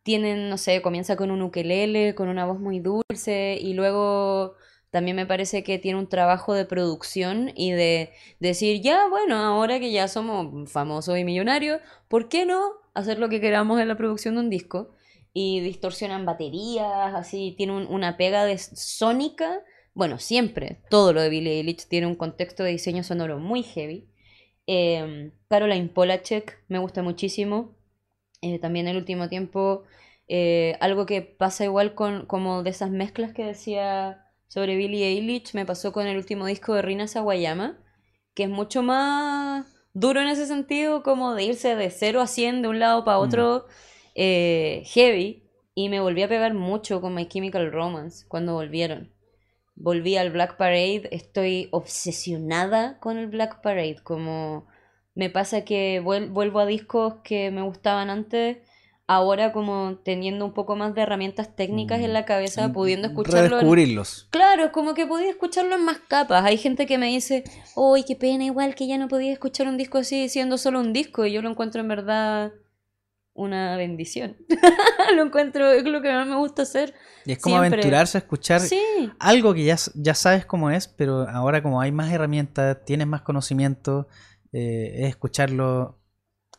tienen, 0.04 0.50
no 0.50 0.58
sé, 0.58 0.82
comienza 0.82 1.16
con 1.16 1.30
un 1.32 1.42
ukelele, 1.44 2.16
con 2.16 2.28
una 2.30 2.46
voz 2.46 2.60
muy 2.60 2.80
dulce 2.80 3.58
y 3.62 3.74
luego 3.74 4.56
también 4.92 5.16
me 5.16 5.26
parece 5.26 5.64
que 5.64 5.80
tiene 5.80 6.00
un 6.00 6.10
trabajo 6.10 6.54
de 6.54 6.66
producción 6.66 7.52
y 7.56 7.72
de 7.72 8.12
decir, 8.40 8.82
ya, 8.82 9.08
bueno, 9.10 9.38
ahora 9.38 9.80
que 9.80 9.92
ya 9.92 10.08
somos 10.08 10.72
famosos 10.72 11.18
y 11.18 11.24
millonarios, 11.24 11.82
¿por 12.08 12.30
qué 12.30 12.46
no 12.46 12.62
hacer 12.94 13.20
lo 13.20 13.30
que 13.30 13.42
queramos 13.42 13.80
en 13.80 13.88
la 13.88 13.98
producción 13.98 14.36
de 14.36 14.42
un 14.42 14.50
disco? 14.50 14.92
Y 15.34 15.62
distorsionan 15.62 16.26
baterías, 16.26 17.14
así, 17.16 17.54
tiene 17.58 17.74
un- 17.74 17.88
una 17.88 18.18
pega 18.18 18.46
de 18.46 18.58
sónica. 18.58 19.62
Bueno, 19.94 20.20
siempre, 20.20 20.82
todo 20.90 21.14
lo 21.14 21.22
de 21.22 21.30
Billie 21.30 21.54
Eilish 21.54 21.88
tiene 21.88 22.08
un 22.08 22.16
contexto 22.16 22.64
de 22.64 22.72
diseño 22.72 23.04
sonoro 23.04 23.40
muy 23.40 23.64
heavy. 23.64 24.08
Eh, 24.68 25.32
Caroline 25.50 25.90
Polachek 25.90 26.64
me 26.68 26.80
gusta 26.80 27.02
muchísimo. 27.04 27.76
Eh, 28.42 28.60
también 28.60 28.88
el 28.88 28.98
último 28.98 29.30
tiempo, 29.30 29.84
eh, 30.28 30.78
algo 30.82 31.06
que 31.06 31.22
pasa 31.22 31.64
igual 31.66 31.94
con 31.96 32.26
como 32.26 32.64
de 32.64 32.72
esas 32.72 32.90
mezclas 32.92 33.34
que 33.34 33.46
decía 33.46 34.26
sobre 34.52 34.76
Billie 34.76 35.08
Eilish, 35.08 35.54
me 35.54 35.66
pasó 35.66 35.94
con 35.94 36.08
el 36.08 36.18
último 36.18 36.46
disco 36.46 36.74
de 36.74 36.82
Rina 36.82 37.08
Sawayama, 37.08 37.78
que 38.36 38.44
es 38.44 38.50
mucho 38.50 38.84
más 38.84 39.66
duro 39.94 40.20
en 40.20 40.28
ese 40.28 40.46
sentido, 40.46 41.04
como 41.04 41.36
de 41.36 41.46
irse 41.46 41.78
de 41.78 41.90
0 41.90 42.20
a 42.20 42.28
100 42.28 42.62
de 42.62 42.68
un 42.68 42.78
lado 42.78 43.06
para 43.06 43.20
otro, 43.20 43.66
eh, 44.14 44.84
heavy, 44.88 45.50
y 45.74 45.88
me 45.88 46.02
volví 46.02 46.22
a 46.22 46.28
pegar 46.28 46.54
mucho 46.54 47.00
con 47.00 47.16
My 47.16 47.30
Chemical 47.30 47.72
Romance 47.72 48.26
cuando 48.28 48.54
volvieron. 48.54 49.14
Volví 49.76 50.18
al 50.18 50.32
Black 50.32 50.58
Parade, 50.58 51.08
estoy 51.12 51.70
obsesionada 51.72 53.00
con 53.00 53.18
el 53.18 53.28
Black 53.28 53.62
Parade, 53.62 54.00
como 54.04 54.68
me 55.16 55.30
pasa 55.30 55.64
que 55.64 56.02
vuel- 56.04 56.30
vuelvo 56.30 56.60
a 56.60 56.66
discos 56.66 57.16
que 57.24 57.52
me 57.52 57.62
gustaban 57.62 58.10
antes, 58.10 58.58
ahora 59.16 59.52
como 59.52 59.98
teniendo 60.04 60.46
un 60.46 60.54
poco 60.54 60.76
más 60.76 60.96
de 60.96 61.02
herramientas 61.02 61.56
técnicas 61.56 62.00
en 62.02 62.14
la 62.14 62.26
cabeza, 62.26 62.72
pudiendo 62.72 63.08
escucharlo 63.10 63.46
en- 63.46 63.52
Redescubrirlos. 63.52 64.28
Claro, 64.32 64.66
es 64.66 64.72
como 64.72 64.94
que 64.94 65.06
podía 65.06 65.30
escucharlo 65.30 65.76
en 65.76 65.84
más 65.86 66.00
capas. 66.08 66.44
Hay 66.46 66.58
gente 66.58 66.86
que 66.86 66.98
me 66.98 67.08
dice, 67.08 67.44
uy, 67.76 68.04
qué 68.04 68.16
pena, 68.16 68.44
igual 68.46 68.76
que 68.76 68.88
ya 68.88 68.98
no 68.98 69.08
podía 69.08 69.34
escuchar 69.34 69.68
un 69.68 69.78
disco 69.78 69.98
así 70.00 70.30
siendo 70.30 70.58
solo 70.58 70.80
un 70.80 70.94
disco. 70.94 71.26
Y 71.26 71.34
yo 71.34 71.42
lo 71.42 71.50
encuentro 71.50 71.82
en 71.82 71.88
verdad 71.88 72.52
una 73.34 73.78
bendición. 73.78 74.38
lo 75.16 75.24
encuentro, 75.24 75.72
es 75.72 75.84
lo 75.86 76.02
que 76.02 76.12
más 76.12 76.28
me 76.28 76.36
gusta 76.36 76.64
hacer. 76.64 76.94
Y 77.26 77.32
es 77.34 77.40
como 77.40 77.56
Siempre. 77.60 77.80
aventurarse 77.80 78.18
a 78.18 78.20
escuchar 78.22 78.60
Sí, 78.62 78.82
algo 79.20 79.54
que 79.54 79.64
ya, 79.64 79.78
ya 79.96 80.14
sabes 80.16 80.46
cómo 80.46 80.70
es, 80.70 80.88
pero 80.88 81.28
ahora 81.30 81.62
como 81.64 81.80
hay 81.82 81.92
más 81.92 82.12
herramientas, 82.12 82.78
tienes 82.86 83.08
más 83.08 83.22
conocimiento, 83.22 84.08
eh, 84.52 85.04
es 85.04 85.10
escucharlo 85.10 86.01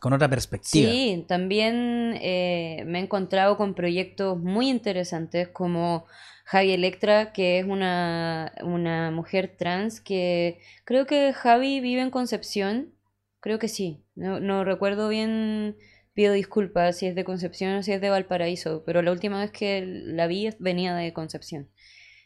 con 0.03 0.11
otra 0.11 0.27
perspectiva. 0.27 0.91
sí, 0.91 1.23
también 1.29 2.19
eh, 2.21 2.83
me 2.85 2.99
he 2.99 3.03
encontrado 3.03 3.55
con 3.55 3.73
proyectos 3.73 4.37
muy 4.37 4.69
interesantes 4.69 5.47
como 5.47 6.05
Javi 6.43 6.73
Electra, 6.73 7.31
que 7.31 7.59
es 7.59 7.65
una, 7.65 8.51
una 8.63 9.11
mujer 9.11 9.55
trans 9.57 10.01
que 10.01 10.59
creo 10.83 11.05
que 11.05 11.31
Javi 11.31 11.79
vive 11.79 12.01
en 12.01 12.09
Concepción. 12.09 12.93
Creo 13.39 13.59
que 13.59 13.69
sí. 13.69 14.03
No, 14.13 14.41
no 14.41 14.65
recuerdo 14.65 15.07
bien. 15.07 15.77
Pido 16.13 16.33
disculpas 16.33 16.97
si 16.97 17.05
es 17.05 17.15
de 17.15 17.23
Concepción 17.23 17.73
o 17.77 17.81
si 17.81 17.93
es 17.93 18.01
de 18.01 18.09
Valparaíso, 18.09 18.83
pero 18.85 19.01
la 19.03 19.11
última 19.13 19.39
vez 19.39 19.51
que 19.51 19.85
la 19.85 20.27
vi 20.27 20.49
venía 20.59 20.93
de 20.95 21.13
Concepción. 21.13 21.69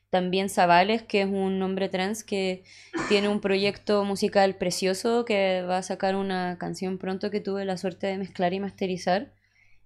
También 0.10 0.50
Zavales, 0.50 1.04
que 1.04 1.22
es 1.22 1.28
un 1.28 1.62
hombre 1.62 1.90
trans 1.90 2.24
que 2.24 2.64
tiene 3.10 3.28
un 3.28 3.42
proyecto 3.42 4.06
musical 4.06 4.56
precioso 4.56 5.26
que 5.26 5.64
va 5.64 5.80
a 5.80 5.84
sacar 5.84 6.16
una 6.16 6.58
canción 6.58 6.98
pronto 6.98 7.30
que 7.30 7.42
tuve 7.42 7.66
la 7.66 7.78
suerte 7.78 8.08
de 8.08 8.18
mezclar 8.18 8.54
y 8.54 8.60
masterizar, 8.62 9.34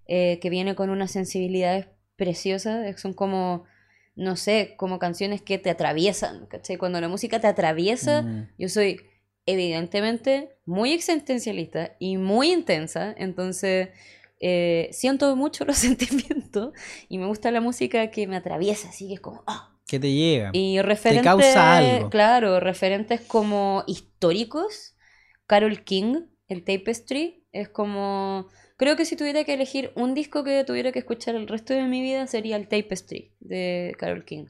eh, 0.06 0.38
que 0.40 0.48
viene 0.50 0.74
con 0.76 0.90
unas 0.90 1.10
sensibilidades 1.10 1.86
preciosas. 2.16 3.00
Son 3.00 3.14
como, 3.14 3.64
no 4.14 4.36
sé, 4.36 4.74
como 4.76 5.00
canciones 5.00 5.42
que 5.42 5.58
te 5.58 5.70
atraviesan, 5.70 6.46
¿cachai? 6.46 6.76
Cuando 6.76 7.00
la 7.00 7.08
música 7.08 7.40
te 7.40 7.48
atraviesa, 7.48 8.22
Mm. 8.22 8.48
yo 8.58 8.68
soy 8.68 9.00
evidentemente 9.44 10.50
muy 10.66 10.92
existencialista 10.92 11.96
y 11.98 12.16
muy 12.16 12.52
intensa, 12.52 13.12
entonces 13.18 13.88
eh, 14.40 14.88
siento 14.92 15.34
mucho 15.36 15.64
los 15.66 15.78
sentimientos 15.78 16.72
y 17.08 17.18
me 17.18 17.26
gusta 17.26 17.50
la 17.50 17.60
música 17.60 18.10
que 18.12 18.26
me 18.28 18.36
atraviesa, 18.36 18.88
así 18.88 19.08
que 19.08 19.14
es 19.14 19.20
como... 19.20 19.42
¡ah! 19.46 19.71
Que 19.92 20.00
te 20.00 20.10
llega. 20.10 20.48
Y 20.54 20.80
referentes, 20.80 21.22
causa 21.22 21.76
algo. 21.76 22.08
claro, 22.08 22.60
referentes 22.60 23.20
como 23.20 23.84
históricos, 23.86 24.96
Carol 25.46 25.84
King, 25.84 26.28
el 26.48 26.64
Tapestry, 26.64 27.44
es 27.52 27.68
como... 27.68 28.48
Creo 28.78 28.96
que 28.96 29.04
si 29.04 29.16
tuviera 29.16 29.44
que 29.44 29.52
elegir 29.52 29.92
un 29.94 30.14
disco 30.14 30.44
que 30.44 30.64
tuviera 30.64 30.92
que 30.92 31.00
escuchar 31.00 31.34
el 31.34 31.46
resto 31.46 31.74
de 31.74 31.82
mi 31.82 32.00
vida 32.00 32.26
sería 32.26 32.56
el 32.56 32.68
Tapestry 32.68 33.34
de 33.40 33.94
Carol 33.98 34.24
King. 34.24 34.46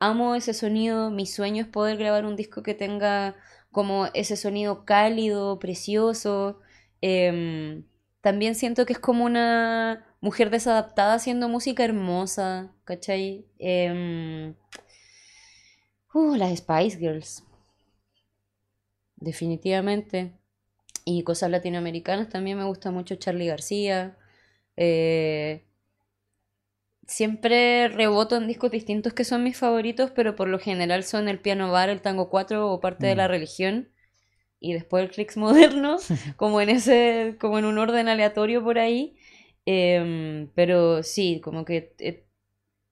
Amo 0.00 0.34
ese 0.34 0.52
sonido, 0.52 1.12
mi 1.12 1.26
sueño 1.26 1.62
es 1.62 1.68
poder 1.68 1.96
grabar 1.96 2.26
un 2.26 2.34
disco 2.34 2.64
que 2.64 2.74
tenga 2.74 3.36
como 3.70 4.08
ese 4.14 4.36
sonido 4.36 4.84
cálido, 4.84 5.60
precioso. 5.60 6.58
Em, 7.00 7.84
también 8.20 8.56
siento 8.56 8.84
que 8.84 8.94
es 8.94 8.98
como 8.98 9.24
una 9.24 10.11
mujer 10.22 10.50
desadaptada 10.50 11.14
haciendo 11.16 11.50
música 11.50 11.84
hermosa, 11.84 12.72
¿cachai? 12.86 13.46
Em, 13.58 14.54
uh, 16.14 16.36
las 16.36 16.58
Spice 16.58 16.96
Girls. 16.98 17.42
Definitivamente. 19.16 20.32
Y 21.04 21.24
cosas 21.24 21.50
latinoamericanas 21.50 22.28
también 22.30 22.58
me 22.58 22.64
gusta 22.64 22.90
mucho 22.90 23.16
Charlie 23.16 23.48
García. 23.48 24.16
Eh, 24.76 25.64
siempre 27.06 27.88
reboto 27.88 28.36
en 28.36 28.46
discos 28.46 28.70
distintos 28.70 29.12
que 29.12 29.24
son 29.24 29.42
mis 29.44 29.56
favoritos, 29.56 30.10
pero 30.12 30.36
por 30.36 30.48
lo 30.48 30.58
general 30.58 31.04
son 31.04 31.28
el 31.28 31.40
piano 31.40 31.70
bar, 31.70 31.88
el 31.88 32.00
tango 32.00 32.30
4 32.30 32.70
o 32.70 32.80
parte 32.80 33.06
de 33.06 33.16
la 33.16 33.26
Mm. 33.26 33.30
religión. 33.30 33.88
Y 34.60 34.74
después 34.74 35.04
el 35.04 35.10
clicks 35.10 35.36
moderno, 35.38 35.98
como 36.38 36.60
en 36.60 36.70
ese, 36.70 37.36
como 37.40 37.58
en 37.60 37.66
un 37.66 37.78
orden 37.78 38.08
aleatorio 38.08 38.64
por 38.64 38.78
ahí. 38.78 39.16
Em, 39.66 40.48
pero 40.54 41.02
sí, 41.02 41.40
como 41.42 41.64
que 41.64 41.94
eh, 41.98 42.24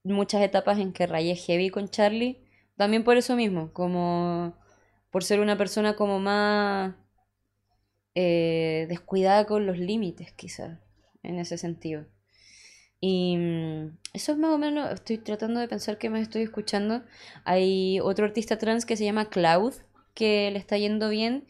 muchas 0.05 0.43
etapas 0.43 0.79
en 0.79 0.93
que 0.93 1.07
rayé 1.07 1.37
heavy 1.37 1.71
con 1.71 1.89
Charlie. 1.89 2.45
También 2.77 3.05
por 3.05 3.17
eso 3.17 3.37
mismo, 3.37 3.73
como 3.73 4.55
por 5.11 5.25
ser 5.25 5.41
una 5.41 5.59
persona 5.59 5.97
como 5.97 6.21
más 6.21 6.95
eh, 8.15 8.87
descuidada 8.89 9.47
con 9.47 9.67
los 9.67 9.79
límites, 9.79 10.33
quizás, 10.33 10.79
en 11.23 11.39
ese 11.39 11.59
sentido. 11.59 12.07
Y 13.01 13.37
mm, 13.37 13.99
eso 14.15 14.33
es 14.33 14.39
más 14.39 14.53
o 14.53 14.59
menos, 14.59 14.93
estoy 14.93 15.19
tratando 15.19 15.61
de 15.61 15.69
pensar 15.69 15.99
que 15.99 16.11
me 16.11 16.21
estoy 16.21 16.43
escuchando. 16.43 17.03
Hay 17.45 18.01
otro 18.01 18.27
artista 18.27 18.59
trans 18.59 18.87
que 18.87 18.97
se 18.97 19.05
llama 19.05 19.31
Cloud, 19.31 19.75
que 20.15 20.51
le 20.51 20.59
está 20.59 20.77
yendo 20.79 21.09
bien, 21.09 21.47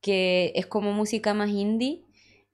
que 0.00 0.52
es 0.56 0.66
como 0.66 0.92
música 0.92 1.34
más 1.34 1.50
indie. 1.50 2.04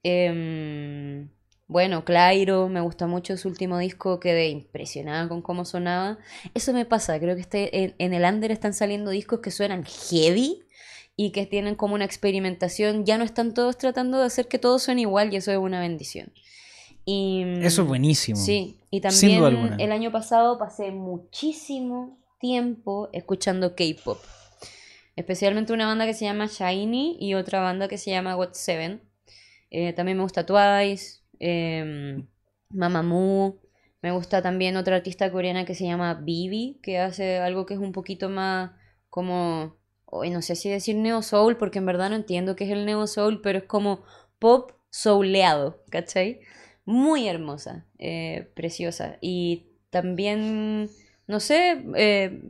Em, 0.03 1.31
bueno, 1.69 2.05
Clairo, 2.05 2.69
me 2.69 2.81
gusta 2.81 3.07
mucho 3.07 3.37
su 3.37 3.49
último 3.49 3.79
disco, 3.79 4.21
quedé 4.21 4.49
impresionada 4.49 5.29
con 5.29 5.43
cómo 5.43 5.64
sonaba. 5.64 6.19
Eso 6.55 6.73
me 6.73 6.85
pasa, 6.85 7.19
creo 7.19 7.35
que 7.35 7.41
este, 7.41 7.85
en, 7.85 7.95
en 7.99 8.14
el 8.14 8.25
under 8.25 8.53
están 8.53 8.75
saliendo 8.75 9.11
discos 9.11 9.41
que 9.41 9.51
suenan 9.51 9.85
heavy 9.85 10.62
y 11.17 11.31
que 11.33 11.47
tienen 11.47 11.75
como 11.75 11.95
una 11.95 12.05
experimentación. 12.05 13.05
Ya 13.05 13.19
no 13.19 13.25
están 13.25 13.55
todos 13.55 13.79
tratando 13.79 14.19
de 14.19 14.27
hacer 14.27 14.47
que 14.49 14.59
todo 14.59 14.79
suene 14.79 15.03
igual 15.03 15.33
y 15.33 15.37
eso 15.37 15.51
es 15.51 15.59
una 15.59 15.81
bendición. 15.81 16.33
Y, 17.05 17.45
mm, 17.45 17.64
Eso 17.64 17.83
es 17.83 17.89
buenísimo. 17.89 18.37
Sí, 18.39 18.81
y 18.91 19.01
también 19.01 19.81
el 19.81 19.93
año 19.93 20.12
pasado 20.12 20.59
pasé 20.59 20.91
muchísimo 20.91 22.19
tiempo 22.41 23.09
escuchando 23.12 23.75
K-pop. 23.75 24.19
Especialmente 25.14 25.73
una 25.73 25.87
banda 25.87 26.05
que 26.05 26.12
se 26.12 26.27
llama 26.27 26.47
Shiny 26.47 27.17
y 27.19 27.35
otra 27.35 27.61
banda 27.61 27.89
que 27.89 27.97
se 27.97 28.11
llama 28.11 28.35
Got 28.35 28.55
Seven. 28.55 29.01
Eh, 29.71 29.93
también 29.95 30.19
me 30.19 30.23
gusta 30.23 30.45
Twice, 30.45 31.21
eh, 31.41 32.24
Mamamoo. 32.70 33.61
Me 34.03 34.12
gusta 34.12 34.43
también 34.43 34.76
otra 34.76 34.97
artista 34.97 35.30
coreana 35.32 35.64
que 35.64 35.74
se 35.74 35.84
llama 35.84 36.14
Bibi, 36.14 36.78
que 36.82 36.99
hace 36.99 37.39
algo 37.39 37.66
que 37.66 37.74
es 37.74 37.80
un 37.80 37.93
poquito 37.93 38.28
más 38.28 38.72
como, 39.11 39.76
no 40.12 40.43
sé 40.43 40.55
si 40.55 40.68
decir 40.68 40.97
neo 40.97 41.22
soul, 41.22 41.57
porque 41.57 41.78
en 41.78 41.87
verdad 41.87 42.11
no 42.11 42.16
entiendo 42.16 42.55
qué 42.55 42.64
es 42.64 42.70
el 42.70 42.87
neo 42.87 43.07
soul, 43.07 43.41
pero 43.43 43.59
es 43.59 43.64
como 43.64 44.05
pop 44.39 44.72
souleado, 44.91 45.82
¿cachai? 45.91 46.41
Muy 46.84 47.26
hermosa, 47.26 47.87
eh, 47.99 48.51
preciosa. 48.55 49.18
Y 49.20 49.66
también, 49.91 50.89
no 51.26 51.41
sé, 51.41 51.82
eh, 51.97 52.43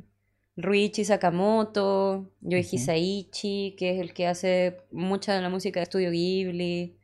Ruichi 0.57 1.05
Sakamoto, 1.05 2.33
Yoichi. 2.41 2.79
Saichi, 2.79 3.77
que 3.79 3.95
es 3.95 4.01
el 4.01 4.15
que 4.15 4.27
hace 4.27 4.79
mucha 4.91 5.35
de 5.35 5.43
la 5.43 5.51
música 5.51 5.81
de 5.81 5.85
Estudio 5.85 6.11
Ghibli. 6.11 6.97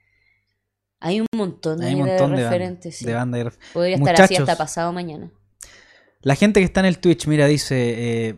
Hay 1.05 1.21
un 1.21 1.27
montón, 1.35 1.83
Hay 1.83 1.95
un 1.95 2.03
ahí 2.03 2.09
montón 2.11 2.31
de 2.31 2.37
de, 2.37 2.43
banda- 2.45 2.51
referentes. 2.51 2.97
sí. 2.97 3.05
de 3.05 3.15
banda 3.15 3.39
y 3.39 3.43
ref- 3.43 3.59
Podría 3.73 3.97
estar 3.97 4.23
así 4.23 4.37
hasta 4.37 4.57
pasado 4.57 4.93
mañana. 4.93 5.31
La 6.21 6.37
gente 6.37 6.61
que 6.61 6.65
está 6.65 6.81
en 6.81 6.87
el 6.87 6.99
Twitch, 6.99 7.27
mira, 7.27 7.47
dice. 7.47 8.29
eh, 8.29 8.37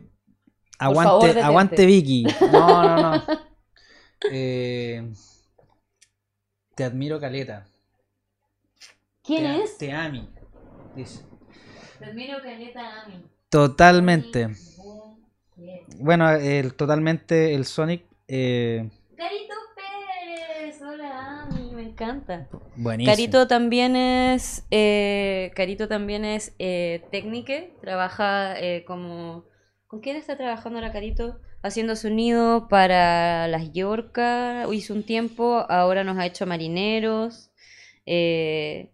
aguante, 0.79 1.41
aguante 1.43 1.85
Vicky. 1.87 2.27
No, 2.53 2.83
no, 2.83 3.17
no. 3.17 3.25
Eh, 4.31 5.12
te 6.75 6.85
admiro, 6.85 7.21
Caleta. 7.21 7.67
¿Quién 9.23 9.43
te, 9.45 9.62
es? 9.65 9.77
Te 9.77 9.93
ami. 9.93 10.27
Dice. 10.97 11.21
Te 11.99 12.07
admiro 12.07 12.39
Caleta 12.43 13.03
Ami. 13.03 13.23
Totalmente. 13.51 14.49
Bueno, 15.99 16.31
el, 16.31 16.75
totalmente 16.75 17.55
el 17.55 17.67
Sonic. 17.67 18.05
eh, 18.27 18.89
Carito 19.15 19.55
Pérez, 19.77 20.81
hola 20.81 21.43
Ami, 21.43 21.71
me 21.75 21.83
encanta. 21.95 22.49
buenísimo. 22.76 23.12
Carito 23.12 23.47
también 23.47 23.97
es, 23.97 24.66
eh, 24.70 25.53
Carito 25.55 25.88
también 25.88 26.24
es 26.24 26.55
eh, 26.59 27.03
técnique, 27.11 27.74
trabaja 27.80 28.59
eh, 28.61 28.84
como... 28.84 29.45
¿Con 29.86 30.01
quién 30.01 30.16
está 30.16 30.36
trabajando 30.36 30.78
ahora 30.80 30.92
Carito? 30.92 31.40
Haciendo 31.62 31.95
sonido 31.95 32.66
para 32.68 33.47
las 33.49 33.72
Yorca, 33.72 34.66
hizo 34.72 34.92
un 34.92 35.05
tiempo, 35.05 35.64
ahora 35.68 36.03
nos 36.05 36.18
ha 36.18 36.26
hecho 36.26 36.47
marineros. 36.47 37.51
eh, 38.07 38.90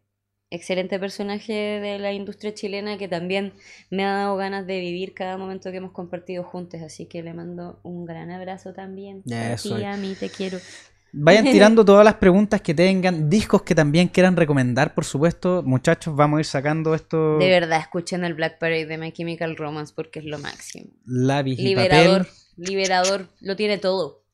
excelente 0.50 0.98
personaje 0.98 1.52
de 1.52 1.98
la 1.98 2.12
industria 2.12 2.52
chilena 2.52 2.98
que 2.98 3.08
también 3.08 3.52
me 3.88 4.04
ha 4.04 4.12
dado 4.12 4.36
ganas 4.36 4.66
de 4.66 4.80
vivir 4.80 5.14
cada 5.14 5.38
momento 5.38 5.70
que 5.70 5.76
hemos 5.76 5.92
compartido 5.92 6.42
juntos, 6.42 6.82
así 6.82 7.06
que 7.06 7.22
le 7.22 7.32
mando 7.32 7.80
un 7.84 8.04
gran 8.04 8.30
abrazo 8.30 8.72
también. 8.72 9.22
A 9.32 9.52
Eso 9.52 9.76
a 9.76 9.96
mí 9.96 10.14
te 10.18 10.28
quiero. 10.28 10.58
Vayan 11.12 11.44
tirando 11.52 11.84
todas 11.84 12.04
las 12.04 12.14
preguntas 12.14 12.60
que 12.60 12.74
tengan, 12.74 13.28
discos 13.28 13.62
que 13.62 13.74
también 13.74 14.08
quieran 14.08 14.36
recomendar, 14.36 14.94
por 14.94 15.04
supuesto. 15.04 15.62
Muchachos, 15.64 16.14
vamos 16.14 16.38
a 16.38 16.40
ir 16.40 16.46
sacando 16.46 16.94
esto. 16.94 17.38
De 17.38 17.48
verdad, 17.48 17.80
escuchen 17.80 18.24
el 18.24 18.34
Black 18.34 18.58
Parade 18.58 18.86
de 18.86 18.98
My 18.98 19.12
Chemical 19.12 19.56
Romance 19.56 19.92
porque 19.94 20.20
es 20.20 20.24
lo 20.24 20.38
máximo. 20.38 20.90
Lápiz 21.04 21.58
Liberador, 21.58 22.26
papel. 22.26 22.32
liberador, 22.56 23.26
lo 23.40 23.56
tiene 23.56 23.78
todo. 23.78 24.24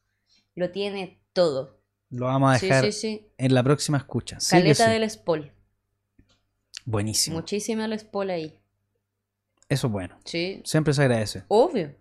Lo 0.54 0.70
tiene 0.70 1.20
todo. 1.32 1.78
Lo 2.10 2.26
vamos 2.26 2.50
a 2.56 2.58
dejar 2.58 2.84
sí, 2.84 2.92
sí. 2.92 3.26
en 3.36 3.52
la 3.54 3.62
próxima 3.62 3.98
escucha. 3.98 4.38
Caleta 4.48 4.88
del 4.88 5.08
Spol. 5.10 5.52
Buenísimo. 6.84 7.36
Muchísima 7.36 7.84
el 7.84 7.98
Spol 7.98 8.30
ahí. 8.30 8.58
Eso 9.68 9.88
es 9.88 9.92
bueno. 9.92 10.18
Sí, 10.24 10.62
Siempre 10.64 10.94
se 10.94 11.02
agradece. 11.02 11.42
obvio. 11.48 11.92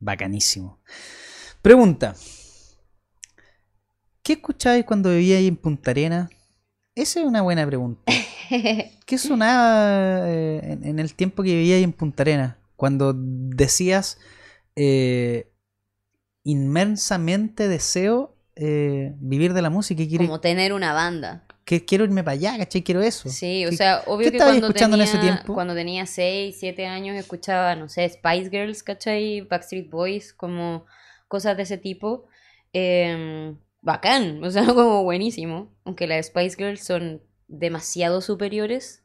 Bacanísimo. 0.00 0.80
Pregunta. 1.60 2.14
¿Qué 4.24 4.32
escuchabais 4.32 4.84
cuando 4.84 5.10
vivíais 5.10 5.46
en 5.46 5.56
Punta 5.56 5.90
Arena? 5.92 6.30
Esa 6.94 7.20
es 7.20 7.26
una 7.26 7.42
buena 7.42 7.66
pregunta. 7.66 8.02
¿Qué 9.06 9.18
sonaba 9.18 10.28
eh, 10.30 10.60
en, 10.64 10.84
en 10.84 10.98
el 10.98 11.14
tiempo 11.14 11.42
que 11.42 11.50
vivíais 11.54 11.84
en 11.84 11.92
Punta 11.92 12.22
Arena? 12.22 12.58
Cuando 12.76 13.12
decías 13.14 14.18
eh, 14.76 15.50
inmensamente 16.42 17.68
deseo 17.68 18.34
eh, 18.56 19.12
vivir 19.18 19.52
de 19.52 19.62
la 19.62 19.70
música 19.70 20.02
y 20.02 20.08
quiero, 20.08 20.24
Como 20.24 20.40
tener 20.40 20.72
una 20.72 20.92
banda. 20.94 21.44
que 21.66 21.84
quiero 21.84 22.04
irme 22.04 22.22
para 22.24 22.32
allá, 22.34 22.56
¿cachai? 22.58 22.82
Quiero 22.82 23.02
eso. 23.02 23.28
Sí, 23.28 23.66
o 23.66 23.70
¿Qué- 23.70 23.76
sea, 23.76 24.02
obvio 24.06 24.30
que 24.30 24.38
cuando 24.38 24.68
escuchando 24.68 24.96
en 24.96 25.02
tenía, 25.02 25.12
ese 25.12 25.18
tiempo? 25.22 25.54
cuando 25.54 25.74
tenía 25.74 26.06
6, 26.06 26.56
7 26.58 26.86
años 26.86 27.16
escuchaba, 27.16 27.74
no 27.76 27.88
sé, 27.90 28.08
Spice 28.08 28.48
Girls, 28.50 28.82
¿cachai? 28.82 29.42
Backstreet 29.42 29.90
Boys, 29.90 30.32
como 30.32 30.86
cosas 31.28 31.56
de 31.58 31.64
ese 31.64 31.76
tipo. 31.78 32.26
Em, 32.72 33.56
bacán, 33.84 34.42
o 34.42 34.50
sea, 34.50 34.64
como 34.74 35.04
buenísimo. 35.04 35.72
Aunque 35.84 36.06
las 36.06 36.26
Spice 36.26 36.56
Girls 36.56 36.82
son 36.82 37.22
demasiado 37.46 38.20
superiores 38.20 39.04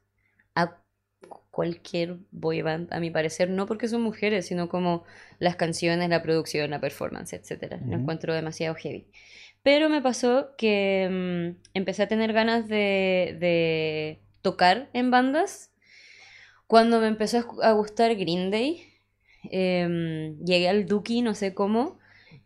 a 0.55 0.81
cualquier 1.51 2.17
boy 2.31 2.61
band, 2.61 2.91
a 2.93 2.99
mi 2.99 3.11
parecer, 3.11 3.49
no 3.49 3.65
porque 3.65 3.87
son 3.87 4.01
mujeres, 4.01 4.47
sino 4.47 4.69
como 4.69 5.03
las 5.39 5.57
canciones, 5.57 6.09
la 6.09 6.23
producción, 6.23 6.71
la 6.71 6.79
performance, 6.79 7.33
etcétera. 7.33 7.79
Lo 7.85 7.97
encuentro 7.97 8.33
demasiado 8.33 8.75
heavy. 8.75 9.07
Pero 9.61 9.89
me 9.89 10.01
pasó 10.01 10.55
que 10.57 11.07
mm, 11.11 11.61
empecé 11.73 12.03
a 12.03 12.07
tener 12.07 12.31
ganas 12.31 12.69
de, 12.69 13.37
de 13.39 14.19
tocar 14.41 14.89
en 14.93 15.11
bandas 15.11 15.71
cuando 16.65 17.01
me 17.01 17.07
empezó 17.07 17.61
a 17.61 17.71
gustar 17.73 18.15
Green 18.15 18.51
Day. 18.51 18.85
Em, 19.51 20.39
llegué 20.45 20.69
al 20.69 20.85
Dookie, 20.85 21.21
no 21.21 21.33
sé 21.35 21.53
cómo, 21.53 21.99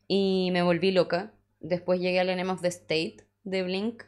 y 0.08 0.50
me 0.52 0.64
volví 0.64 0.92
loca. 0.92 1.34
Después 1.64 2.00
llegué 2.00 2.20
al 2.20 2.30
Enema 2.30 2.54
of 2.54 2.62
the 2.62 2.68
State 2.68 3.18
de 3.44 3.64
Blink 3.64 4.04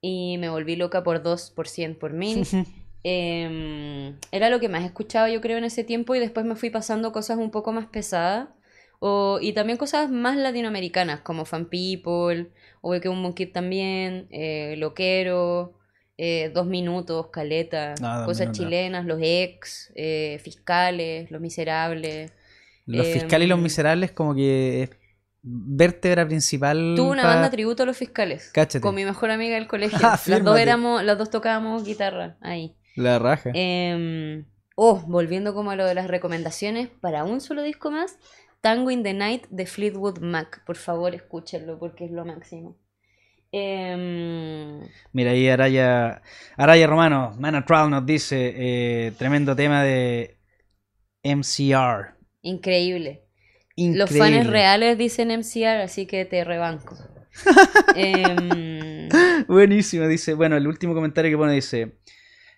y 0.00 0.38
me 0.38 0.48
volví 0.48 0.76
loca 0.76 1.02
por 1.02 1.22
2, 1.22 1.50
por 1.50 1.68
100, 1.68 1.98
por 1.98 2.12
1000. 2.14 2.46
Em, 3.04 4.16
era 4.30 4.48
lo 4.48 4.60
que 4.60 4.68
más 4.68 4.84
escuchaba 4.84 5.28
yo 5.28 5.40
creo 5.40 5.58
en 5.58 5.64
ese 5.64 5.82
tiempo 5.82 6.14
y 6.14 6.20
después 6.20 6.46
me 6.46 6.54
fui 6.54 6.70
pasando 6.70 7.10
cosas 7.10 7.36
un 7.38 7.50
poco 7.50 7.72
más 7.72 7.86
pesadas 7.86 8.48
o, 9.00 9.40
y 9.40 9.52
también 9.54 9.76
cosas 9.76 10.08
más 10.08 10.36
latinoamericanas 10.36 11.20
como 11.22 11.44
Fan 11.44 11.64
People, 11.68 12.52
o 12.80 12.92
que 13.00 13.08
un 13.08 13.20
Monkey 13.20 13.46
también, 13.46 14.28
eh, 14.30 14.76
Loquero, 14.78 15.76
eh, 16.16 16.52
Dos 16.54 16.68
Minutos, 16.68 17.26
Caleta, 17.32 17.94
Ah, 18.00 18.22
cosas 18.24 18.42
Minutos. 18.46 18.58
chilenas, 18.64 19.04
Los 19.04 19.18
Ex, 19.20 19.92
eh, 19.96 20.38
Fiscales, 20.44 21.32
Los 21.32 21.40
Miserables. 21.40 22.32
Los 22.86 23.04
Em, 23.08 23.12
fiscales 23.14 23.46
y 23.46 23.48
los 23.48 23.58
miserables 23.58 24.12
como 24.12 24.36
que 24.36 24.84
es 24.84 24.90
vértebra 25.42 26.26
principal. 26.26 26.94
Tuve 26.96 27.10
una 27.10 27.26
banda 27.26 27.50
tributo 27.50 27.82
a 27.82 27.86
Los 27.86 27.96
Fiscales 27.96 28.50
Cáchate. 28.52 28.80
con 28.80 28.94
mi 28.94 29.04
mejor 29.04 29.30
amiga 29.30 29.56
del 29.56 29.66
colegio. 29.66 29.98
Ah, 30.02 30.18
las 30.26 30.44
dos 30.44 30.58
éramos, 30.58 31.02
las 31.04 31.18
dos 31.18 31.30
tocábamos 31.30 31.84
guitarra 31.84 32.36
ahí. 32.40 32.76
La 32.96 33.18
raja. 33.18 33.50
Em, 33.54 34.44
oh, 34.76 35.00
volviendo 35.06 35.54
como 35.54 35.70
a 35.70 35.76
lo 35.76 35.84
de 35.86 35.94
las 35.94 36.06
recomendaciones, 36.08 36.88
para 37.00 37.24
un 37.24 37.40
solo 37.40 37.62
disco 37.62 37.90
más, 37.90 38.18
Tango 38.60 38.90
in 38.90 39.02
the 39.02 39.14
Night 39.14 39.46
de 39.50 39.66
Fleetwood 39.66 40.20
Mac. 40.20 40.62
Por 40.64 40.76
favor, 40.76 41.14
escúchenlo 41.14 41.78
porque 41.78 42.04
es 42.04 42.12
lo 42.12 42.24
máximo. 42.24 42.76
Em, 43.50 44.80
Mira, 45.12 45.32
ahí 45.32 45.48
Araya, 45.48 46.22
Araya 46.56 46.86
Romano, 46.86 47.34
Mana 47.38 47.64
Troll 47.64 47.90
nos 47.90 48.06
dice, 48.06 48.54
eh, 48.56 49.12
tremendo 49.18 49.54
tema 49.56 49.82
de 49.82 50.38
MCR. 51.22 52.14
increíble. 52.42 53.21
Increíble. 53.82 53.98
Los 53.98 54.10
fans 54.10 54.46
reales 54.46 54.98
dicen 54.98 55.28
MCR, 55.28 55.82
así 55.82 56.06
que 56.06 56.24
te 56.24 56.44
rebanco. 56.44 56.96
Em, 57.96 59.08
Buenísimo, 59.48 60.06
dice. 60.06 60.34
Bueno, 60.34 60.56
el 60.56 60.66
último 60.66 60.94
comentario 60.94 61.30
que 61.30 61.36
pone 61.36 61.54
dice: 61.54 61.96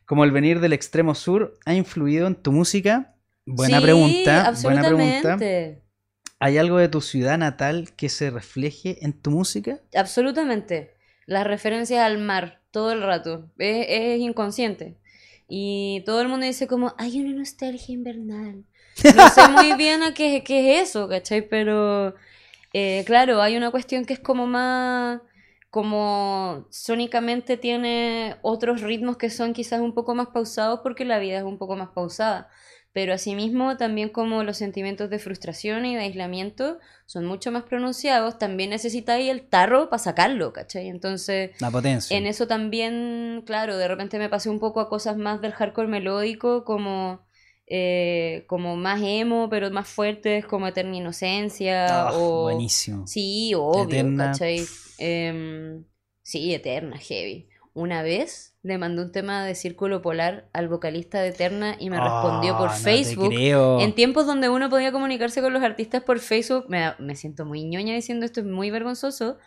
Como 0.05 0.25
el 0.25 0.33
venir 0.33 0.61
del 0.61 0.73
extremo 0.73 1.15
sur 1.15 1.59
ha 1.65 1.75
influido 1.75 2.27
en 2.27 2.35
tu 2.35 2.53
música. 2.53 3.15
Buena 3.47 3.79
sí, 3.79 3.85
pregunta. 3.85 4.53
Buena 4.63 4.83
pregunta. 4.83 5.39
¿Hay 6.41 6.59
algo 6.59 6.79
de 6.79 6.89
tu 6.89 7.01
ciudad 7.01 7.39
natal 7.39 7.95
que 7.97 8.09
se 8.09 8.31
refleje 8.31 9.05
en 9.05 9.13
tu 9.13 9.31
música? 9.31 9.81
Absolutamente. 9.95 10.95
Las 11.27 11.47
referencias 11.47 12.01
al 12.01 12.19
mar 12.19 12.61
todo 12.71 12.93
el 12.93 13.03
rato. 13.03 13.51
Es, 13.57 13.87
es 13.89 14.21
inconsciente. 14.21 14.99
Y 15.49 16.03
todo 16.05 16.21
el 16.21 16.29
mundo 16.29 16.45
dice 16.47 16.67
como, 16.67 16.95
hay 16.99 17.21
una 17.21 17.33
nostalgia 17.33 17.95
invernal. 17.95 18.65
No 19.17 19.29
sé 19.29 19.49
muy 19.49 19.75
bien 19.75 20.03
a 20.03 20.15
qué, 20.15 20.43
qué 20.45 20.81
es 20.81 20.91
eso, 20.91 21.09
¿cachai? 21.09 21.49
Pero 21.49 22.15
eh, 22.73 23.05
claro, 23.07 23.41
hay 23.41 23.57
una 23.57 23.71
cuestión 23.71 24.05
que 24.05 24.15
es 24.15 24.21
como 24.21 24.47
más, 24.47 25.21
como 25.71 26.67
sónicamente 26.71 27.57
tiene 27.57 28.37
otros 28.43 28.81
ritmos 28.81 29.17
que 29.17 29.31
son 29.31 29.53
quizás 29.53 29.81
un 29.81 29.95
poco 29.95 30.15
más 30.15 30.29
pausados 30.29 30.81
porque 30.83 31.05
la 31.05 31.19
vida 31.19 31.39
es 31.39 31.45
un 31.45 31.59
poco 31.59 31.77
más 31.77 31.91
pausada. 31.91 32.49
Pero 32.93 33.13
asimismo, 33.13 33.77
también 33.77 34.09
como 34.09 34.45
los 34.45 34.57
sentimientos 34.57 35.11
de 35.11 35.19
frustración 35.19 35.85
y 35.85 35.97
de 35.97 36.03
aislamiento 36.03 36.79
son 37.07 37.25
mucho 37.27 37.51
más 37.51 37.65
pronunciados, 37.65 38.39
también 38.39 38.71
necesitáis 38.71 39.29
el 39.29 39.49
tarro 39.49 39.91
para 39.91 39.99
sacarlo, 39.99 40.53
¿cachai? 40.53 40.87
Entonces, 40.87 41.51
La 41.61 41.73
potencia. 41.73 42.17
en 42.17 42.27
eso 42.27 42.47
también, 42.47 43.43
claro, 43.47 43.77
de 43.79 43.89
repente 43.89 44.21
me 44.21 44.29
pasé 44.29 44.49
un 44.49 44.61
poco 44.61 44.79
a 44.79 44.89
cosas 44.89 45.17
más 45.17 45.41
del 45.41 45.51
hardcore 45.51 45.89
melódico, 45.89 46.65
como, 46.65 47.24
eh, 47.67 48.45
como 48.47 48.77
más 48.77 49.01
emo, 49.03 49.49
pero 49.49 49.71
más 49.71 49.89
fuertes, 49.89 50.45
como 50.47 50.67
Eterna 50.67 50.97
Inocencia, 50.97 52.09
Ah, 52.09 52.13
o... 52.15 52.43
Buenísimo. 52.43 53.07
Sí, 53.07 53.53
obvio, 53.57 53.85
Eterna, 53.85 54.27
¿cachai? 54.33 54.67
Em, 54.99 55.85
sí, 56.23 56.55
Eterna, 56.55 56.99
heavy. 56.99 57.49
Una 57.73 58.03
vez 58.03 58.57
le 58.63 58.79
mandé 58.79 59.03
un 59.03 59.11
tema 59.13 59.45
de 59.45 59.55
Círculo 59.57 60.01
Polar 60.01 60.49
al 60.53 60.69
vocalista 60.69 61.21
de 61.21 61.29
Eterna 61.31 61.77
y 61.81 61.91
me 61.91 61.99
respondió 62.01 62.55
Ah, 62.55 62.59
por 62.59 62.69
no 62.71 62.77
te 62.77 62.81
Facebook. 62.83 63.29
creo. 63.31 63.81
En 63.81 63.95
tiempos 63.95 64.27
donde 64.27 64.49
uno 64.49 64.71
podía 64.71 64.93
comunicarse 64.93 65.43
con 65.43 65.53
los 65.53 65.63
artistas 65.63 66.03
por 66.05 66.21
Facebook, 66.21 66.67
me, 66.69 66.95
me 67.01 67.17
siento 67.17 67.45
muy 67.45 67.65
ñoña 67.65 67.95
diciendo 67.95 68.27
esto, 68.27 68.41
es 68.41 68.47
muy 68.47 68.71
vergonzoso, 68.71 69.39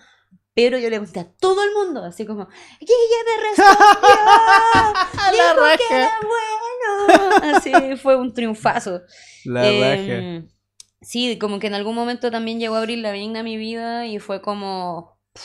pero 0.54 0.78
yo 0.78 0.90
le 0.90 0.98
conté 1.00 1.20
a 1.22 1.32
todo 1.40 1.64
el 1.64 1.70
mundo, 1.74 2.04
así 2.04 2.26
como, 2.26 2.48
¡Guille 2.80 3.24
me 3.26 3.44
respondió! 3.50 3.78
¡Dijo 5.32 5.88
que 5.88 5.96
era 5.96 6.12
bueno! 6.22 6.67
Así 7.44 7.72
fue 7.98 8.16
un 8.16 8.34
triunfazo. 8.34 9.02
La. 9.46 9.68
Em, 9.68 10.48
sí, 11.02 11.38
como 11.38 11.60
que 11.60 11.68
en 11.68 11.74
algún 11.74 11.96
momento 11.96 12.32
también 12.32 12.60
llegó 12.60 12.76
a 12.76 12.80
abrir 12.80 13.00
la 13.00 13.10
a 13.12 13.44
mi 13.44 13.58
vida 13.58 14.06
y 14.06 14.20
fue 14.20 14.42
como 14.42 15.20
pff, 15.34 15.44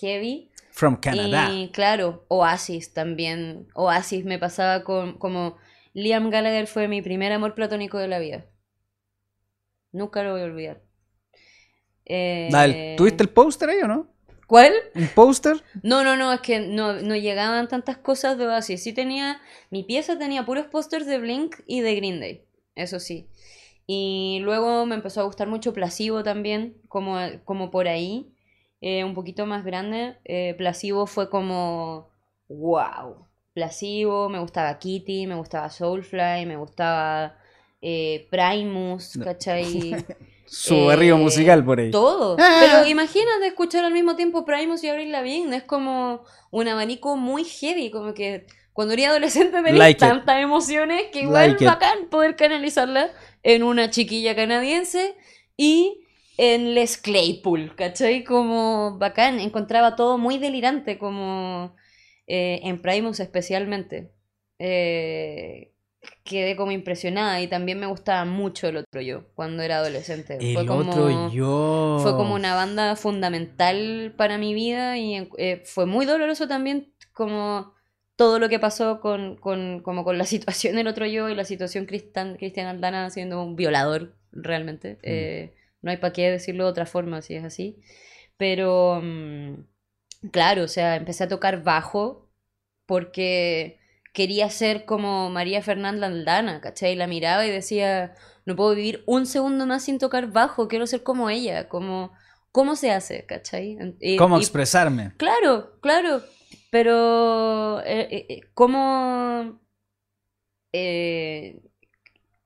heavy. 0.00 0.50
From 0.70 0.96
Canadá. 0.96 1.52
Y 1.52 1.70
claro, 1.70 2.24
Oasis 2.28 2.92
también. 2.92 3.68
Oasis 3.74 4.24
me 4.24 4.38
pasaba 4.38 4.84
con 4.84 5.18
como 5.18 5.56
Liam 5.92 6.30
Gallagher 6.30 6.66
fue 6.66 6.88
mi 6.88 7.02
primer 7.02 7.32
amor 7.32 7.54
platónico 7.54 7.98
de 7.98 8.08
la 8.08 8.18
vida. 8.18 8.46
Nunca 9.92 10.22
lo 10.22 10.32
voy 10.32 10.40
a 10.40 10.44
olvidar. 10.44 10.82
Eh, 12.04 12.94
¿Tuviste 12.96 13.22
el 13.22 13.28
póster 13.28 13.68
ahí 13.68 13.80
o 13.82 13.88
no? 13.88 14.11
¿Cuál? 14.52 14.74
¿Un 14.94 15.08
póster? 15.08 15.64
No, 15.82 16.04
no, 16.04 16.14
no, 16.14 16.30
es 16.30 16.42
que 16.42 16.60
no, 16.60 16.92
no 17.00 17.16
llegaban 17.16 17.68
tantas 17.68 17.96
cosas 17.96 18.36
de 18.36 18.46
Oasis. 18.46 18.82
Sí 18.82 18.92
tenía, 18.92 19.40
mi 19.70 19.82
pieza 19.82 20.18
tenía 20.18 20.44
puros 20.44 20.66
pósters 20.66 21.06
de 21.06 21.18
Blink 21.18 21.56
y 21.66 21.80
de 21.80 21.94
Green 21.94 22.20
Day, 22.20 22.44
eso 22.74 23.00
sí. 23.00 23.30
Y 23.86 24.40
luego 24.42 24.84
me 24.84 24.94
empezó 24.94 25.22
a 25.22 25.24
gustar 25.24 25.48
mucho 25.48 25.72
Placebo 25.72 26.22
también, 26.22 26.76
como, 26.88 27.16
como 27.46 27.70
por 27.70 27.88
ahí, 27.88 28.30
eh, 28.82 29.04
un 29.04 29.14
poquito 29.14 29.46
más 29.46 29.64
grande. 29.64 30.18
Eh, 30.26 30.54
Placebo 30.58 31.06
fue 31.06 31.30
como, 31.30 32.10
wow. 32.50 33.26
Placebo, 33.54 34.28
me 34.28 34.38
gustaba 34.38 34.78
Kitty, 34.78 35.26
me 35.26 35.36
gustaba 35.36 35.70
Soulfly, 35.70 36.44
me 36.44 36.58
gustaba 36.58 37.38
eh, 37.80 38.28
Primus, 38.30 39.16
No. 39.16 39.24
Su 40.54 40.90
Eh, 40.90 41.14
musical 41.14 41.64
por 41.64 41.80
ahí. 41.80 41.90
Todo. 41.90 42.36
Ah. 42.38 42.58
Pero 42.60 42.86
imagínate 42.86 43.46
escuchar 43.46 43.84
al 43.86 43.92
mismo 43.92 44.16
tiempo 44.16 44.44
Primus 44.44 44.84
y 44.84 44.88
Avril 44.88 45.10
Lavigne. 45.10 45.56
Es 45.56 45.62
como 45.62 46.24
un 46.50 46.68
abanico 46.68 47.16
muy 47.16 47.44
heavy. 47.44 47.90
Como 47.90 48.12
que 48.12 48.46
cuando 48.74 48.92
era 48.92 49.08
adolescente 49.08 49.62
tenía 49.62 49.72
Like 49.78 49.92
it. 50.04 50.10
tantas 50.10 50.42
emociones 50.42 51.04
que 51.10 51.20
igual 51.22 51.52
Like 51.52 51.64
it. 51.64 51.70
bacán 51.70 52.08
poder 52.10 52.36
canalizarlas 52.36 53.10
en 53.42 53.62
una 53.62 53.88
chiquilla 53.88 54.36
canadiense 54.36 55.14
y 55.56 56.04
en 56.36 56.74
Les 56.74 56.98
Claypool, 56.98 57.74
¿cachai? 57.74 58.22
Como 58.22 58.98
bacán. 58.98 59.40
Encontraba 59.40 59.96
todo 59.96 60.18
muy 60.18 60.36
delirante, 60.36 60.98
como 60.98 61.74
eh, 62.26 62.60
en 62.64 62.80
Primus 62.82 63.20
especialmente. 63.20 64.12
Eh, 64.58 65.71
quedé 66.24 66.54
como 66.56 66.70
impresionada 66.72 67.40
y 67.40 67.48
también 67.48 67.80
me 67.80 67.86
gustaba 67.86 68.24
mucho 68.24 68.68
el 68.68 68.76
otro 68.78 69.00
yo 69.00 69.26
cuando 69.34 69.62
era 69.62 69.78
adolescente. 69.78 70.38
El 70.40 70.54
Fue 70.54 70.66
como- 70.66 70.90
otro 70.90 71.30
yo. 71.30 71.98
fue 72.02 72.12
como 72.16 72.34
una 72.34 72.54
banda 72.54 72.94
fundamental 72.96 74.14
para 74.16 74.38
mi 74.38 74.54
vida 74.54 74.98
y 74.98 75.28
eh, 75.38 75.62
fue 75.64 75.86
muy 75.86 76.06
doloroso 76.06 76.46
también 76.48 76.92
como 77.12 77.74
todo 78.16 78.38
lo 78.38 78.48
que 78.48 78.58
pasó 78.58 79.00
con, 79.00 79.36
con, 79.36 79.80
como 79.82 80.04
con 80.04 80.16
la 80.18 80.24
situación 80.26 80.76
del 80.76 80.86
otro 80.86 81.06
yo 81.06 81.28
y 81.28 81.34
la 81.34 81.44
situación 81.44 81.86
Cristian, 81.86 82.36
Cristian 82.36 82.66
Aldana 82.66 83.10
siendo 83.10 83.42
un 83.42 83.56
violador 83.56 84.14
realmente. 84.30 84.98
Eh, 85.02 85.54
no 85.82 85.90
hay 85.90 85.96
para 85.96 86.12
qué 86.12 86.30
decirlo 86.30 86.64
de 86.64 86.70
otra 86.70 86.86
forma 86.86 87.20
si 87.22 87.34
es 87.34 87.44
así. 87.44 87.80
Pero 88.36 89.00
mm, 89.02 89.54
claro, 90.30 90.64
o 90.64 90.68
sea, 90.68 90.94
empecé 90.96 91.24
a 91.24 91.28
tocar 91.28 91.62
bajo 91.64 92.28
porque 92.86 93.78
quería 94.12 94.50
ser 94.50 94.84
como 94.84 95.30
María 95.30 95.62
Fernanda 95.62 96.06
Aldana, 96.06 96.60
¿cachai? 96.60 96.94
La 96.96 97.06
miraba 97.06 97.46
y 97.46 97.50
decía, 97.50 98.14
no 98.44 98.56
puedo 98.56 98.74
vivir 98.74 99.02
un 99.06 99.26
segundo 99.26 99.66
más 99.66 99.84
sin 99.84 99.98
tocar 99.98 100.30
bajo, 100.32 100.68
quiero 100.68 100.86
ser 100.86 101.02
como 101.02 101.30
ella, 101.30 101.68
como, 101.68 102.12
¿cómo 102.50 102.76
se 102.76 102.90
hace, 102.90 103.24
¿cachai? 103.26 103.78
Y- 104.00 104.16
¿Cómo 104.16 104.36
y- 104.38 104.40
expresarme? 104.40 105.12
Claro, 105.16 105.78
claro, 105.80 106.22
pero 106.70 107.80
eh, 107.80 108.08
eh, 108.10 108.26
eh, 108.28 108.40
¿cómo, 108.54 109.60
eh, 110.72 111.60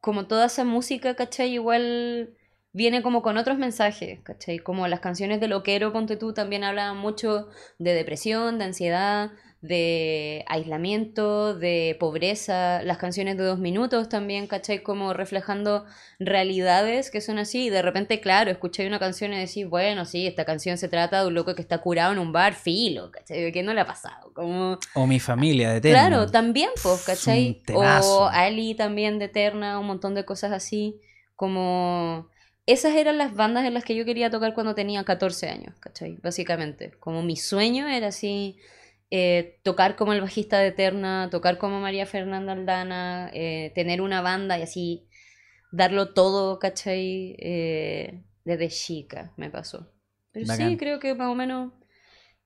como 0.01 0.27
toda 0.27 0.47
esa 0.47 0.64
música, 0.64 1.14
¿cachai? 1.17 1.53
Igual 1.55 2.35
viene 2.73 3.03
como 3.03 3.23
con 3.23 3.39
otros 3.39 3.59
mensajes, 3.59 4.21
¿cachai? 4.23 4.59
Como 4.59 4.87
las 4.89 5.01
canciones 5.01 5.41
de 5.41 5.49
Loquero, 5.49 5.93
ponte 5.93 6.17
tú, 6.17 6.33
también 6.35 6.62
hablaban 6.64 6.97
mucho 6.99 7.49
de 7.79 7.95
depresión, 7.95 8.59
de 8.59 8.67
ansiedad, 8.67 9.31
de 9.63 10.45
aislamiento, 10.49 11.55
de 11.55 11.97
pobreza, 11.99 12.83
las 12.83 12.99
canciones 12.99 13.37
de 13.37 13.45
dos 13.45 13.59
minutos 13.59 14.09
también, 14.09 14.47
¿cachai? 14.47 14.83
Como 14.83 15.13
reflejando 15.13 15.87
realidades 16.19 17.11
que 17.11 17.21
son 17.21 17.39
así, 17.39 17.67
y 17.67 17.71
de 17.71 17.83
repente, 17.83 18.21
claro, 18.21 18.51
escucháis 18.51 18.89
una 18.89 18.99
canción 18.99 19.33
y 19.33 19.39
decís, 19.39 19.69
bueno, 19.69 20.05
sí, 20.05 20.27
esta 20.27 20.45
canción 20.45 20.79
se 20.79 20.89
trata 20.89 21.23
de 21.23 21.29
un 21.29 21.35
loco 21.35 21.55
que 21.55 21.63
está 21.63 21.79
curado 21.79 22.13
en 22.13 22.19
un 22.19 22.33
bar, 22.33 22.55
filo, 22.55 23.11
¿cachai? 23.11 23.51
¿Qué 23.51 23.63
no 23.63 23.75
le 23.75 23.81
ha 23.81 23.87
pasado? 23.87 24.33
Como... 24.35 24.79
O 24.95 25.07
mi 25.07 25.19
familia 25.19 25.71
de 25.71 25.79
Eterna. 25.79 26.09
Claro, 26.09 26.31
también, 26.31 26.71
pues, 26.83 27.03
¿cachai? 27.05 27.63
O 27.75 28.29
Ali 28.31 28.75
también 28.75 29.19
de 29.19 29.25
Eterna, 29.25 29.81
un 29.81 29.87
montón 29.87 30.15
de 30.15 30.25
cosas 30.25 30.53
así, 30.53 31.01
como... 31.35 32.29
Esas 32.69 32.97
eran 32.97 33.17
las 33.17 33.33
bandas 33.33 33.65
en 33.65 33.75
las 33.75 33.85
que 33.85 33.95
yo 33.95 34.05
quería 34.05 34.29
tocar 34.29 34.53
cuando 34.53 34.75
tenía 34.75 35.05
14 35.05 35.49
años, 35.49 35.77
¿cachai? 35.79 36.19
Básicamente. 36.21 36.91
Como 36.99 37.23
mi 37.23 37.37
sueño 37.37 37.87
era 37.87 38.09
así, 38.09 38.57
eh, 39.11 39.61
tocar 39.63 39.97
como 39.97 40.13
el 40.13 40.21
bajista 40.21 40.59
de 40.59 40.69
Eterna, 40.69 41.29
tocar 41.31 41.59
como 41.59 41.81
María 41.81 42.07
Fernanda 42.07 42.53
Aldana, 42.53 43.31
eh, 43.33 43.73
tener 43.75 44.01
una 44.01 44.21
banda 44.21 44.59
y 44.59 44.63
así 44.63 45.09
darlo 45.71 46.13
todo, 46.13 46.59
¿cachai? 46.59 47.37
Eh, 47.39 48.25
desde 48.45 48.69
chica 48.69 49.33
me 49.37 49.51
pasó. 49.51 49.93
Pero 50.33 50.47
Bacán. 50.47 50.71
sí, 50.71 50.77
creo 50.77 50.99
que 50.99 51.15
más 51.15 51.29
o 51.29 51.35
menos 51.35 51.73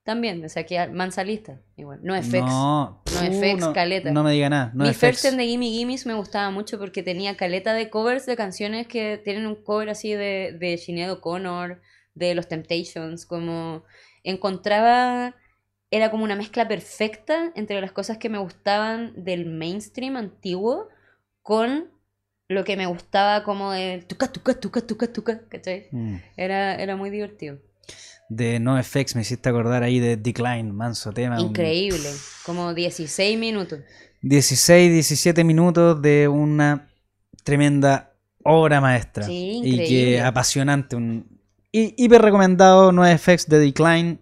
también 0.03 0.41
me 0.41 0.49
saqué 0.49 0.79
a 0.79 0.87
mansalista, 0.87 1.61
igual. 1.75 1.99
No 2.03 2.15
FX. 2.15 2.39
No, 2.41 3.03
No, 3.13 3.53
uh, 3.53 3.57
no, 3.57 3.73
caleta. 3.73 4.11
No 4.11 4.23
me 4.23 4.31
diga 4.31 4.49
nada. 4.49 4.71
No 4.73 4.85
Mi 4.85 4.93
first 4.93 5.23
the 5.23 5.31
Gimme 5.31 5.69
Gimmes 5.69 6.05
me 6.05 6.15
gustaba 6.15 6.49
mucho 6.49 6.79
porque 6.79 7.03
tenía 7.03 7.37
caleta 7.37 7.73
de 7.73 7.89
covers 7.89 8.25
de 8.25 8.35
canciones 8.35 8.87
que 8.87 9.21
tienen 9.23 9.45
un 9.45 9.55
cover 9.55 9.89
así 9.89 10.13
de, 10.13 10.57
de 10.59 10.77
Sinead 10.77 11.11
O'Connor, 11.11 11.81
de 12.15 12.33
los 12.33 12.47
Temptations, 12.47 13.25
como 13.25 13.83
encontraba, 14.23 15.35
era 15.91 16.09
como 16.09 16.23
una 16.23 16.35
mezcla 16.35 16.67
perfecta 16.67 17.51
entre 17.55 17.79
las 17.81 17.91
cosas 17.91 18.17
que 18.17 18.29
me 18.29 18.37
gustaban 18.37 19.13
del 19.23 19.45
mainstream 19.45 20.15
antiguo 20.15 20.87
con 21.41 21.89
lo 22.47 22.63
que 22.63 22.75
me 22.77 22.85
gustaba 22.85 23.43
como 23.43 23.71
de 23.71 24.03
tuca, 24.07 24.31
tuca, 24.31 24.53
tuca, 24.53 24.81
tuca, 24.81 25.07
tuca, 25.13 25.41
¿cachai? 25.49 25.87
Mm. 25.91 26.15
Era, 26.37 26.75
era 26.75 26.95
muy 26.95 27.09
divertido. 27.09 27.59
de 28.29 28.59
NoFX 28.61 29.15
me 29.15 29.21
hiciste 29.23 29.49
acordar 29.49 29.83
ahí 29.83 29.99
de 29.99 30.15
Decline, 30.15 30.71
manso 30.71 31.11
tema. 31.11 31.35
un- 31.41 31.47
Increíble. 31.49 32.09
Como 32.45 32.73
16 32.73 33.37
minutos. 33.37 33.79
16, 34.21 34.91
17 34.93 35.43
minutos 35.43 36.01
de 36.01 36.29
una 36.29 36.87
tremenda 37.43 38.13
obra 38.43 38.79
maestra. 38.79 39.25
Sí, 39.25 39.57
y 39.57 39.61
que 39.61 39.67
increíble. 39.83 40.21
apasionante. 40.21 40.95
Un, 40.95 41.41
hi- 41.73 41.93
hiper 41.97 42.21
recomendado 42.21 42.91
NoFX 42.93 43.47
de 43.49 43.59
Decline. 43.59 44.19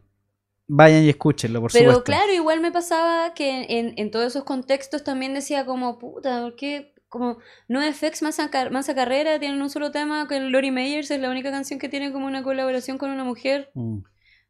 Vayan 0.71 1.03
y 1.03 1.09
escúchenlo, 1.09 1.61
por 1.61 1.71
Pero 1.71 1.91
supuesto. 1.93 2.03
claro, 2.03 2.31
igual 2.31 2.59
me 2.61 2.71
pasaba 2.71 3.33
que 3.33 3.65
en, 3.79 3.93
en 3.97 4.11
todos 4.11 4.27
esos 4.27 4.43
contextos 4.43 5.03
también 5.03 5.33
decía 5.33 5.65
como, 5.65 5.97
puta, 5.97 6.41
¿por 6.41 6.55
qué? 6.55 6.93
Como, 7.09 7.39
no 7.67 7.81
FX 7.81 8.21
Mansa, 8.21 8.51
Car- 8.51 8.69
Mansa 8.69 8.93
Carrera 8.93 9.39
tienen 9.39 9.59
un 9.63 9.71
solo 9.71 9.89
tema, 9.89 10.27
que 10.27 10.39
Lori 10.39 10.69
Meyers 10.69 11.09
es 11.09 11.19
la 11.19 11.31
única 11.31 11.49
canción 11.49 11.79
que 11.79 11.89
tiene 11.89 12.11
como 12.13 12.27
una 12.27 12.43
colaboración 12.43 12.99
con 12.99 13.09
una 13.09 13.23
mujer. 13.23 13.71
Mm. 13.73 13.97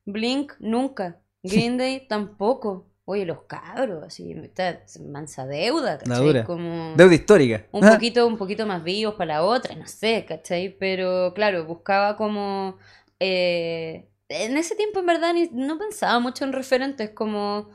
Blink, 0.06 0.52
nunca. 0.60 1.22
Green 1.42 1.78
Day, 1.78 2.06
tampoco. 2.08 2.88
Oye, 3.06 3.26
los 3.26 3.44
cabros, 3.48 4.04
así, 4.04 4.34
está 4.44 4.82
mansa 5.10 5.48
deuda, 5.48 5.98
¿cachai? 6.00 6.26
dura. 6.28 6.44
Como 6.44 6.96
Deuda 6.98 7.14
histórica. 7.16 7.66
un 7.72 7.90
poquito, 7.90 8.28
un 8.28 8.38
poquito 8.38 8.66
más 8.68 8.84
vivos 8.84 9.16
para 9.16 9.36
la 9.36 9.44
otra, 9.44 9.74
no 9.76 9.88
sé, 9.88 10.26
¿cachai? 10.28 10.76
Pero 10.78 11.34
claro, 11.34 11.66
buscaba 11.66 12.18
como... 12.18 12.78
eh, 13.22 14.09
en 14.30 14.58
ese 14.58 14.76
tiempo 14.76 15.00
en 15.00 15.06
verdad 15.08 15.34
ni- 15.34 15.50
no 15.52 15.78
pensaba 15.78 16.20
mucho 16.20 16.46
en 16.46 16.54
referentes, 16.54 17.10
como... 17.10 17.70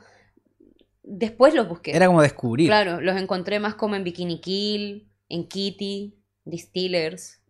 Después 1.03 1.53
los 1.53 1.67
busqué. 1.69 1.95
Era 1.95 2.07
como 2.07 2.21
descubrir. 2.21 2.67
Claro, 2.67 2.99
los 2.99 3.15
encontré 3.17 3.59
más 3.59 3.75
como 3.75 3.95
en 3.95 4.03
Bikini 4.03 4.41
Kill, 4.41 5.07
en 5.29 5.47
Kitty, 5.47 6.15
Distillers, 6.45 7.41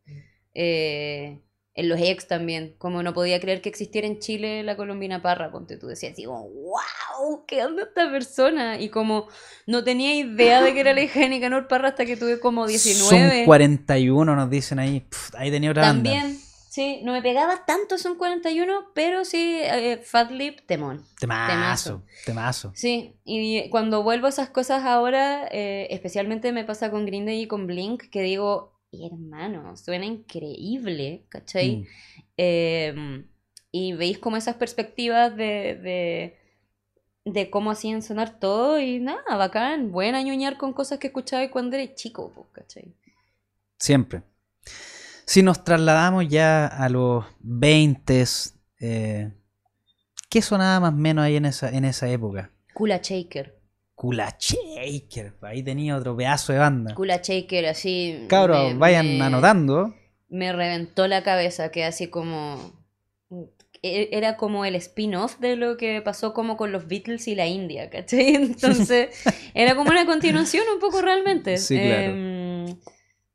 eh, 0.54 1.40
en 1.74 1.90
los 1.90 2.00
ex 2.02 2.28
también. 2.28 2.76
Como 2.78 3.02
no 3.02 3.14
podía 3.14 3.40
creer 3.40 3.62
que 3.62 3.70
existiera 3.70 4.08
en 4.08 4.20
Chile 4.20 4.62
la 4.64 4.76
colombina 4.76 5.22
parra, 5.22 5.52
ponte 5.52 5.78
tú 5.78 5.88
decías, 5.88 6.18
digo, 6.18 6.34
wow, 6.38 7.46
¿qué 7.48 7.64
onda 7.64 7.84
esta 7.84 8.12
persona? 8.12 8.80
Y 8.82 8.90
como 8.90 9.28
no 9.68 9.86
tenía 9.86 10.14
idea 10.16 10.62
de 10.62 10.74
que 10.74 10.82
era 10.82 10.94
la 10.94 11.02
hija 11.04 11.22
de 11.22 11.30
Nicanor 11.30 11.70
Parra 11.70 11.90
hasta 11.90 12.06
que 12.06 12.18
tuve 12.18 12.42
como 12.42 12.68
19. 12.68 13.30
Son 13.38 13.46
41, 13.46 14.36
nos 14.36 14.50
dicen 14.50 14.80
ahí. 14.80 15.00
Pff, 15.02 15.34
ahí 15.36 15.50
tenía 15.50 15.72
otra 15.72 15.84
banda. 15.84 16.12
Sí, 16.76 17.00
no 17.04 17.14
me 17.14 17.22
pegaba 17.22 17.66
tanto 17.66 17.98
Son 17.98 18.18
41, 18.18 18.92
pero 18.94 19.24
sí, 19.24 19.62
eh, 19.64 20.02
Fat 20.04 20.30
Lip, 20.30 20.60
temón. 20.66 21.06
Temazo, 21.18 22.04
temazo. 22.26 22.74
Sí, 22.76 23.16
y 23.24 23.70
cuando 23.70 24.04
vuelvo 24.04 24.26
a 24.26 24.30
esas 24.30 24.50
cosas 24.50 24.84
ahora, 24.84 25.48
eh, 25.54 25.88
especialmente 25.92 26.52
me 26.52 26.66
pasa 26.66 26.92
con 26.92 27.06
Green 27.06 27.26
Day 27.26 27.44
y 27.44 27.48
con 27.48 27.66
Blink, 27.66 28.10
que 28.10 28.24
digo, 28.24 28.78
hermano, 28.92 29.78
suena 29.78 30.06
increíble, 30.06 31.26
¿cachai? 31.30 31.78
Mm. 31.78 31.86
Eh, 32.36 33.26
y 33.72 33.94
veis 33.94 34.20
como 34.20 34.36
esas 34.36 34.56
perspectivas 34.56 35.34
de, 35.34 35.80
de, 35.82 36.38
de 37.24 37.50
cómo 37.50 37.72
hacían 37.72 38.02
sonar 38.02 38.38
todo 38.38 38.82
y 38.82 39.00
nada, 39.00 39.38
bacán, 39.38 39.94
buen 39.94 40.14
añoñar 40.14 40.58
con 40.58 40.74
cosas 40.74 41.00
que 41.00 41.08
escuchabas 41.08 41.48
cuando 41.52 41.78
eres 41.78 41.96
chico, 41.96 42.34
pues, 42.36 42.48
¿cachai? 42.52 42.94
Siempre. 43.80 44.24
Si 45.26 45.42
nos 45.44 45.64
trasladamos 45.64 46.28
ya 46.28 46.68
a 46.68 46.88
los 46.90 47.26
20, 47.40 48.24
eh, 48.80 49.32
¿qué 50.30 50.42
sonaba 50.42 50.80
más 50.80 50.94
o 50.94 50.98
menos 50.98 51.26
ahí 51.26 51.36
en 51.36 51.46
esa, 51.46 51.70
en 51.70 51.86
esa 51.86 52.08
época? 52.10 52.52
Kula 52.74 53.00
Shaker. 53.02 53.56
Kula 53.96 54.36
Shaker, 54.40 55.34
ahí 55.42 55.64
tenía 55.64 55.96
otro 55.96 56.16
pedazo 56.16 56.54
de 56.54 56.60
banda. 56.60 56.94
Kula 56.96 57.22
Shaker, 57.24 57.66
así. 57.68 58.26
Cabros, 58.30 58.74
me- 58.74 58.78
vayan 58.80 59.18
me- 59.18 59.24
anotando. 59.24 59.96
me 60.30 60.52
reventó 60.54 61.08
la 61.08 61.24
cabeza, 61.24 61.72
que 61.72 61.86
así 61.86 62.08
como... 62.08 62.74
e- 63.82 64.10
Era 64.12 64.36
como 64.38 64.66
el 64.66 64.76
spin-off 64.76 65.40
de 65.40 65.56
lo 65.56 65.78
que 65.78 66.02
pasó 66.02 66.34
como 66.34 66.58
con 66.58 66.72
los 66.72 66.88
Beatles 66.88 67.28
y 67.30 67.36
la 67.36 67.48
India, 67.48 67.90
¿cachai? 67.90 68.36
Entonces, 68.36 69.10
era 69.54 69.76
como 69.76 69.90
una 69.92 70.06
continuación 70.06 70.66
un 70.74 70.80
poco 70.80 71.02
realmente. 71.02 71.58
Sí, 71.58 71.80
claro. 71.80 72.12
Em, 72.12 72.66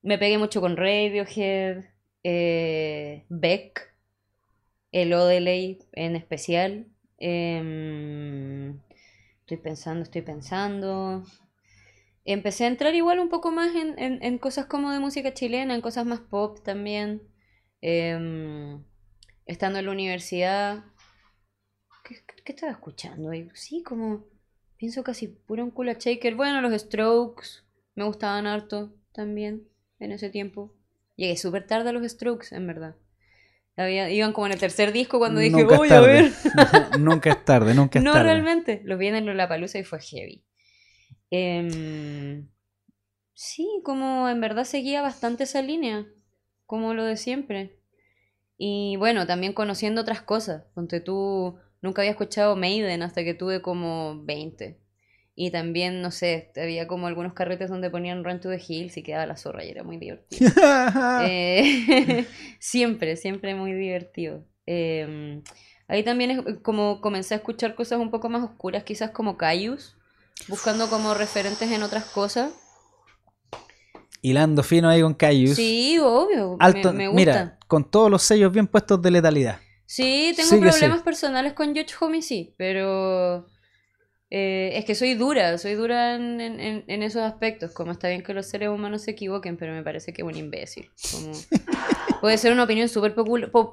me 0.03 0.19
pegué 0.19 0.39
mucho 0.39 0.61
con 0.61 0.77
Radiohead, 0.77 1.85
eh, 2.25 3.25
Beck, 3.29 3.95
el 4.93 5.13
Odelay 5.13 5.79
en 5.93 6.17
especial. 6.17 6.87
Em, 7.19 8.79
estoy 9.41 9.57
pensando, 9.59 10.03
estoy 10.05 10.23
pensando. 10.23 11.25
Empecé 12.25 12.65
a 12.65 12.69
entrar 12.69 12.95
igual 12.95 13.19
un 13.19 13.29
poco 13.29 13.51
más 13.51 13.75
en, 13.75 13.99
en- 13.99 14.23
en 14.23 14.39
cosas 14.39 14.67
como 14.67 14.91
de 14.93 15.01
música 15.01 15.35
chilena, 15.35 15.75
en 15.75 15.81
cosas 15.81 16.07
más 16.07 16.21
pop 16.21 16.59
también. 16.63 17.23
Em, 17.81 18.83
estando 19.47 19.79
en 19.79 19.87
la 19.87 19.93
universidad. 19.93 20.85
¿Qué, 22.05 22.17
qué 22.45 22.53
estaba 22.53 22.73
escuchando? 22.73 23.33
Y 23.33 23.51
sí, 23.55 23.83
como. 23.83 24.25
Pienso 24.77 25.03
casi 25.05 25.29
puro 25.29 25.63
un 25.65 25.71
culo 25.71 25.93
shaker. 25.93 26.35
Bueno, 26.35 26.61
los 26.61 26.81
Strokes. 26.83 27.65
Me 27.95 28.05
gustaban 28.05 28.47
harto 28.47 28.93
también 29.13 29.69
en 30.01 30.13
ese 30.13 30.31
tiempo. 30.31 30.75
Llegué 31.17 31.37
súper 31.37 31.67
tarde 31.67 31.91
a 31.91 31.93
los 31.93 32.11
Strokes, 32.11 32.55
en 32.55 32.67
verdad. 32.67 32.97
Había- 33.77 34.11
iban 34.11 34.33
como 34.33 34.47
en 34.47 34.53
el 34.53 34.59
tercer 34.59 34.93
disco 34.93 35.19
cuando 35.19 35.41
dije, 35.41 35.63
Nunca 35.63 35.77
voy 35.77 35.91
a 35.91 36.01
ver. 36.01 36.33
nunca 36.99 37.31
es 37.31 37.45
tarde, 37.45 37.75
nunca 37.75 37.99
es 37.99 38.05
No, 38.05 38.13
tarde. 38.13 38.33
realmente. 38.33 38.83
Los 38.85 38.99
vi 38.99 39.07
en 39.09 39.25
Lollapalooza 39.25 39.79
y 39.79 39.85
fue 39.85 40.01
heavy. 40.01 40.45
Em, 41.31 42.49
sí, 43.35 43.69
como 43.85 44.29
en 44.29 44.41
verdad 44.41 44.65
seguía 44.65 45.03
bastante 45.03 45.45
esa 45.45 45.63
línea, 45.63 46.07
como 46.67 46.95
lo 46.95 47.05
de 47.05 47.17
siempre. 47.17 47.79
Y 48.59 48.97
bueno, 48.97 49.27
también 49.27 49.53
conociendo 49.53 50.01
otras 50.03 50.21
cosas. 50.23 50.65
Ponte 50.75 51.01
tú, 51.01 51.59
nunca 51.81 52.03
había 52.03 52.11
escuchado 52.11 52.57
Maiden 52.57 53.03
hasta 53.03 53.25
que 53.25 53.35
tuve 53.35 53.63
como 53.63 54.23
20. 54.25 54.80
Y 55.43 55.51
también, 55.51 56.03
no 56.03 56.11
sé, 56.11 56.53
había 56.55 56.87
como 56.87 57.07
algunos 57.07 57.33
carretes 57.33 57.71
donde 57.71 57.89
ponían 57.89 58.25
Run 58.25 58.41
to 58.41 58.51
the 58.51 58.61
Hills 58.63 58.99
y 58.99 59.03
quedaba 59.03 59.25
la 59.25 59.39
zorra 59.39 59.65
y 59.65 59.71
era 59.71 59.83
muy 59.83 59.97
divertido. 59.97 60.51
Eh, 61.27 62.27
siempre, 62.59 63.17
siempre 63.17 63.55
muy 63.55 63.73
divertido. 63.73 64.45
Eh, 64.67 65.41
ahí 65.89 66.03
también 66.03 66.31
es 66.31 66.59
como 66.61 67.01
comencé 67.01 67.33
a 67.33 67.39
escuchar 67.39 67.75
cosas 67.75 68.01
un 68.01 68.11
poco 68.11 68.29
más 68.29 68.45
oscuras, 68.45 68.85
quizás 68.85 69.13
como 69.13 69.39
Cayus, 69.39 69.97
buscando 70.47 70.91
como 70.91 71.15
referentes 71.15 71.71
en 71.73 71.85
otras 71.85 72.05
cosas. 72.05 72.53
Hilando 74.21 74.63
fino 74.63 74.91
ahí 74.91 75.01
con 75.01 75.15
Cayus. 75.15 75.57
Sí, 75.57 75.99
obvio, 75.99 76.59
Alto, 76.61 76.93
me, 76.93 77.09
gusta. 77.09 77.17
mira, 77.17 77.59
con 77.67 77.91
todos 77.91 78.11
los 78.11 78.21
sellos 78.21 78.53
bien 78.53 78.67
puestos 78.67 79.01
de 79.01 79.11
letalidad. 79.11 79.59
Sí, 79.87 80.35
tengo 80.37 80.51
Sí 80.51 80.59
problemas 80.59 80.99
sí. 80.99 81.05
personales 81.05 81.55
con 81.55 81.73
George 81.75 81.95
Homie, 81.99 82.21
sí, 82.21 82.55
pero 82.59 83.47
eh, 84.31 84.71
es 84.75 84.85
que 84.85 84.95
soy 84.95 85.15
dura, 85.15 85.59
soy 85.59 85.75
dura 85.75 86.15
en, 86.15 86.41
en- 86.41 87.03
esos 87.03 87.23
aspectos. 87.23 87.73
Como 87.73 87.91
está 87.93 88.09
bien 88.09 88.23
que 88.23 88.33
los 88.33 88.47
seres 88.47 88.69
humanos 88.69 89.03
se 89.03 89.11
equivoquen, 89.13 89.57
pero 89.57 89.73
me 89.73 89.83
parece 89.83 90.13
que 90.13 90.23
es 90.23 90.29
un 90.29 90.37
imbécil. 90.37 90.89
Como... 91.11 91.33
Puede 92.21 92.37
ser 92.39 92.53
una 92.53 92.65
opinión 92.65 92.89
súper 92.89 93.15
po- 93.15 93.25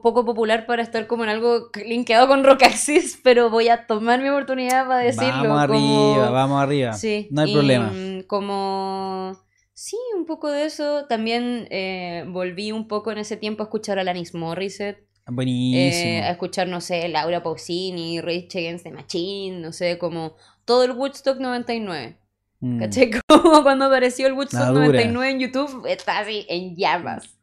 poco 0.02 0.24
popular 0.26 0.66
para 0.66 0.82
estar 0.82 1.06
como 1.06 1.24
en 1.26 1.30
algo 1.30 1.70
linkeado 1.86 2.28
con 2.28 2.44
Rockaxis, 2.46 3.20
pero 3.24 3.50
voy 3.50 3.68
a 3.70 3.86
tomar 3.88 4.22
mi 4.22 4.30
oportunidad 4.30 4.88
para 4.88 5.00
decirlo. 5.00 5.30
vamos 5.50 5.68
como- 5.68 6.14
arriba, 6.14 6.30
vamos 6.32 6.62
arriba. 6.64 6.94
Sí, 6.94 7.28
no 7.32 7.42
hay 7.42 7.52
y, 7.52 7.54
problema. 7.54 7.92
mm, 7.94 8.22
Como. 8.28 9.38
Sí, 9.74 9.98
un 10.18 10.26
poco 10.26 10.50
de 10.50 10.66
eso. 10.66 11.06
También 11.08 11.68
eh, 11.70 12.26
volví 12.30 12.72
un 12.72 12.88
poco 12.88 13.12
en 13.12 13.20
ese 13.20 13.38
tiempo 13.38 13.62
a 13.62 13.66
escuchar 13.66 14.00
a 14.00 14.02
Alanis 14.02 14.34
Morissette. 14.34 15.06
Buenísimo. 15.28 16.10
eh, 16.12 16.22
a 16.24 16.32
escuchar, 16.32 16.68
no 16.68 16.82
sé, 16.82 17.08
Laura 17.10 17.44
Pausini, 17.44 18.22
Rage 18.22 18.48
Against 18.56 18.84
the 18.86 18.92
Machine, 18.92 19.60
no 19.60 19.72
sé, 19.74 19.98
como 19.98 20.36
todo 20.66 20.84
el 20.84 20.92
Woodstock 20.92 21.40
99. 21.40 22.18
Mm. 22.60 22.80
¿Cachai? 22.80 23.12
Como 23.28 23.62
cuando 23.64 23.86
apareció 23.86 24.26
el 24.28 24.34
Woodstock 24.34 24.60
La 24.60 24.68
dura. 24.70 24.86
99 24.88 25.30
en 25.32 25.40
YouTube, 25.40 25.86
está 25.88 26.20
así 26.20 26.46
en 26.50 26.76
llamas. 26.76 27.38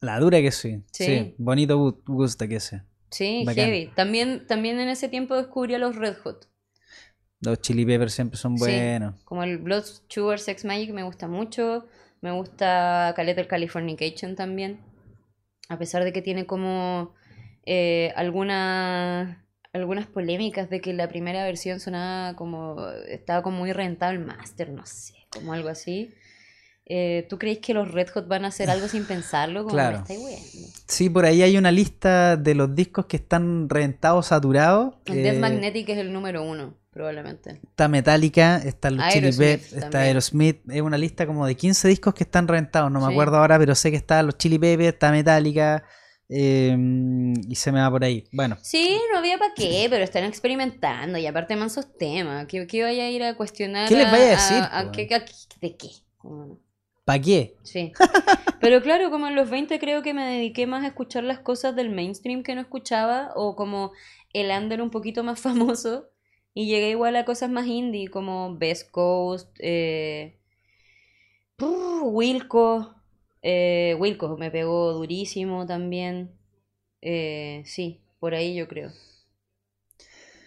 La 0.00 0.18
dura 0.18 0.40
que 0.40 0.50
sí. 0.50 0.82
Sí, 0.92 1.04
Sí. 1.04 1.34
bonito 1.36 1.98
que 2.48 2.60
sea. 2.60 2.86
Sí, 3.10 3.42
Bacán. 3.44 3.66
heavy. 3.66 3.90
También, 3.94 4.46
también 4.46 4.80
en 4.80 4.88
ese 4.88 5.08
tiempo 5.10 5.36
descubrí 5.36 5.74
a 5.74 5.78
los 5.78 5.94
Red 5.96 6.16
Hot. 6.24 6.48
Los 7.42 7.60
chili 7.60 7.84
peppers 7.84 8.14
siempre 8.14 8.38
son 8.38 8.56
Sí. 8.56 8.64
buenos. 8.64 9.20
Como 9.24 9.42
el 9.42 9.58
Blood 9.58 9.84
Sugar 10.08 10.38
Sex 10.38 10.64
Magic 10.64 10.90
me 10.92 11.02
gusta 11.02 11.28
mucho. 11.28 11.86
Me 12.22 12.30
gusta 12.32 13.12
Caleta 13.16 13.40
el 13.42 13.46
Californication 13.46 14.36
también. 14.36 14.80
A 15.70 15.78
pesar 15.78 16.04
de 16.04 16.12
que 16.12 16.20
tiene 16.20 16.46
como 16.46 17.14
eh, 17.64 18.12
algunas 18.16 19.38
algunas 19.72 20.06
polémicas 20.06 20.68
de 20.68 20.80
que 20.80 20.92
la 20.92 21.08
primera 21.08 21.44
versión 21.44 21.78
sonaba 21.78 22.34
como. 22.34 22.88
estaba 23.08 23.42
como 23.42 23.58
muy 23.58 23.72
rentable 23.72 24.18
el 24.18 24.26
master, 24.26 24.70
no 24.70 24.84
sé, 24.84 25.14
como 25.30 25.52
algo 25.52 25.68
así. 25.68 26.12
Eh, 26.86 27.24
¿Tú 27.28 27.38
crees 27.38 27.58
que 27.58 27.72
los 27.72 27.92
Red 27.92 28.08
Hot 28.08 28.26
van 28.26 28.44
a 28.44 28.48
hacer 28.48 28.68
algo 28.68 28.88
sin 28.88 29.04
pensarlo? 29.04 29.62
Como 29.62 29.74
Claro. 29.74 30.02
me. 30.08 30.16
Sí, 30.88 31.08
por 31.08 31.24
ahí 31.24 31.40
hay 31.42 31.56
una 31.56 31.70
lista 31.70 32.36
de 32.36 32.56
los 32.56 32.74
discos 32.74 33.06
que 33.06 33.16
están 33.16 33.68
reventados, 33.68 34.26
saturados. 34.26 34.94
El 35.06 35.22
Death 35.22 35.38
Magnetic 35.38 35.88
es 35.90 35.98
el 35.98 36.12
número 36.12 36.42
uno, 36.42 36.74
probablemente. 36.90 37.60
Está 37.62 37.88
Metallica, 37.88 38.56
está 38.58 38.90
los 38.90 39.06
Chili 39.12 39.30
Peppers, 39.32 39.72
está. 39.72 40.00
Aerosmith. 40.00 40.60
Es 40.70 40.80
una 40.82 40.98
lista 40.98 41.26
como 41.26 41.46
de 41.46 41.54
15 41.56 41.88
discos 41.88 42.14
que 42.14 42.24
están 42.24 42.48
reventados. 42.48 42.90
No 42.90 43.00
me 43.00 43.06
Sí. 43.06 43.12
acuerdo 43.12 43.36
ahora, 43.38 43.58
pero 43.58 43.74
sé 43.74 43.90
que 43.90 43.96
está 43.96 44.22
los 44.22 44.36
Chili 44.38 44.58
Peppers, 44.58 44.88
está 44.94 45.10
Metallica, 45.12 45.84
eh, 46.28 46.76
y 47.48 47.54
se 47.56 47.72
me 47.72 47.80
va 47.80 47.90
por 47.90 48.04
ahí. 48.04 48.24
Bueno, 48.32 48.56
Sí, 48.62 48.98
no 49.12 49.18
había 49.18 49.38
para 49.38 49.52
qué, 49.54 49.86
pero 49.90 50.04
están 50.04 50.24
experimentando 50.24 51.18
y 51.18 51.26
aparte 51.26 51.56
mansos 51.56 51.96
temas. 51.96 52.46
¿Qué, 52.46 52.66
qué 52.66 52.82
vaya 52.82 53.04
a 53.04 53.08
ir 53.10 53.22
a 53.22 53.36
cuestionar? 53.36 53.88
¿Qué 53.88 53.96
les 53.96 54.10
vaya 54.10 54.24
a 54.26 54.30
decir, 54.30 54.56
a- 54.62 54.90
qué- 54.92 55.08
¿De 55.60 55.76
qué? 55.76 55.88
¿para 57.04 57.20
qué? 57.20 57.56
Sí. 57.64 57.92
Pero 58.60 58.82
claro, 58.82 59.10
como 59.10 59.26
en 59.26 59.34
los 59.34 59.50
20 59.50 59.78
creo 59.80 60.02
que 60.02 60.14
me 60.14 60.24
dediqué 60.26 60.66
más 60.68 60.84
a 60.84 60.88
escuchar 60.88 61.24
las 61.24 61.40
cosas 61.40 61.74
del 61.74 61.90
mainstream 61.90 62.42
que 62.44 62.54
no 62.54 62.60
escuchaba 62.60 63.30
o 63.34 63.56
como 63.56 63.90
el 64.32 64.50
under 64.56 64.80
un 64.82 64.90
poquito 64.90 65.24
más 65.24 65.40
famoso 65.40 66.08
y 66.54 66.66
llegué 66.66 66.90
igual 66.90 67.16
a 67.16 67.24
cosas 67.24 67.50
más 67.50 67.66
indie 67.66 68.08
como 68.08 68.56
Best 68.56 68.90
Coast, 68.90 69.48
eh, 69.60 70.36
Wilco, 72.02 72.94
eh, 73.42 73.96
Wilco 73.98 74.36
me 74.36 74.50
pegó 74.50 74.92
durísimo 74.92 75.66
también. 75.66 76.32
Eh, 77.02 77.62
sí, 77.66 78.00
por 78.18 78.34
ahí 78.34 78.54
yo 78.54 78.68
creo. 78.68 78.90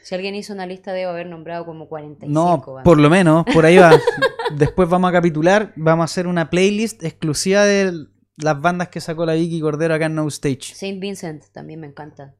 Si 0.03 0.13
alguien 0.13 0.35
hizo 0.35 0.53
una 0.53 0.65
lista 0.65 0.91
debo 0.91 1.11
haber 1.11 1.27
nombrado 1.27 1.65
como 1.65 1.87
45. 1.87 2.27
No, 2.33 2.83
por 2.83 2.99
lo 2.99 3.09
menos, 3.09 3.45
por 3.53 3.65
ahí 3.65 3.77
va. 3.77 3.97
Después 4.57 4.89
vamos 4.89 5.09
a 5.09 5.13
capitular, 5.13 5.71
vamos 5.77 6.03
a 6.03 6.05
hacer 6.05 6.27
una 6.27 6.49
playlist 6.49 7.03
exclusiva 7.03 7.63
de 7.63 8.07
las 8.35 8.59
bandas 8.59 8.89
que 8.89 8.99
sacó 8.99 9.25
la 9.25 9.33
Vicky 9.33 9.61
Cordero 9.61 9.93
acá 9.93 10.07
en 10.07 10.15
No 10.15 10.27
Stage. 10.27 10.75
Saint 10.75 10.99
Vincent 10.99 11.45
también 11.53 11.79
me 11.79 11.87
encanta. 11.87 12.35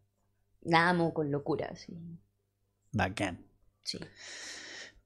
La 0.62 0.90
amo 0.90 1.14
con 1.14 1.32
locura, 1.32 1.74
sí. 1.76 1.98
Bacán. 2.92 3.53
Sí. 3.84 4.00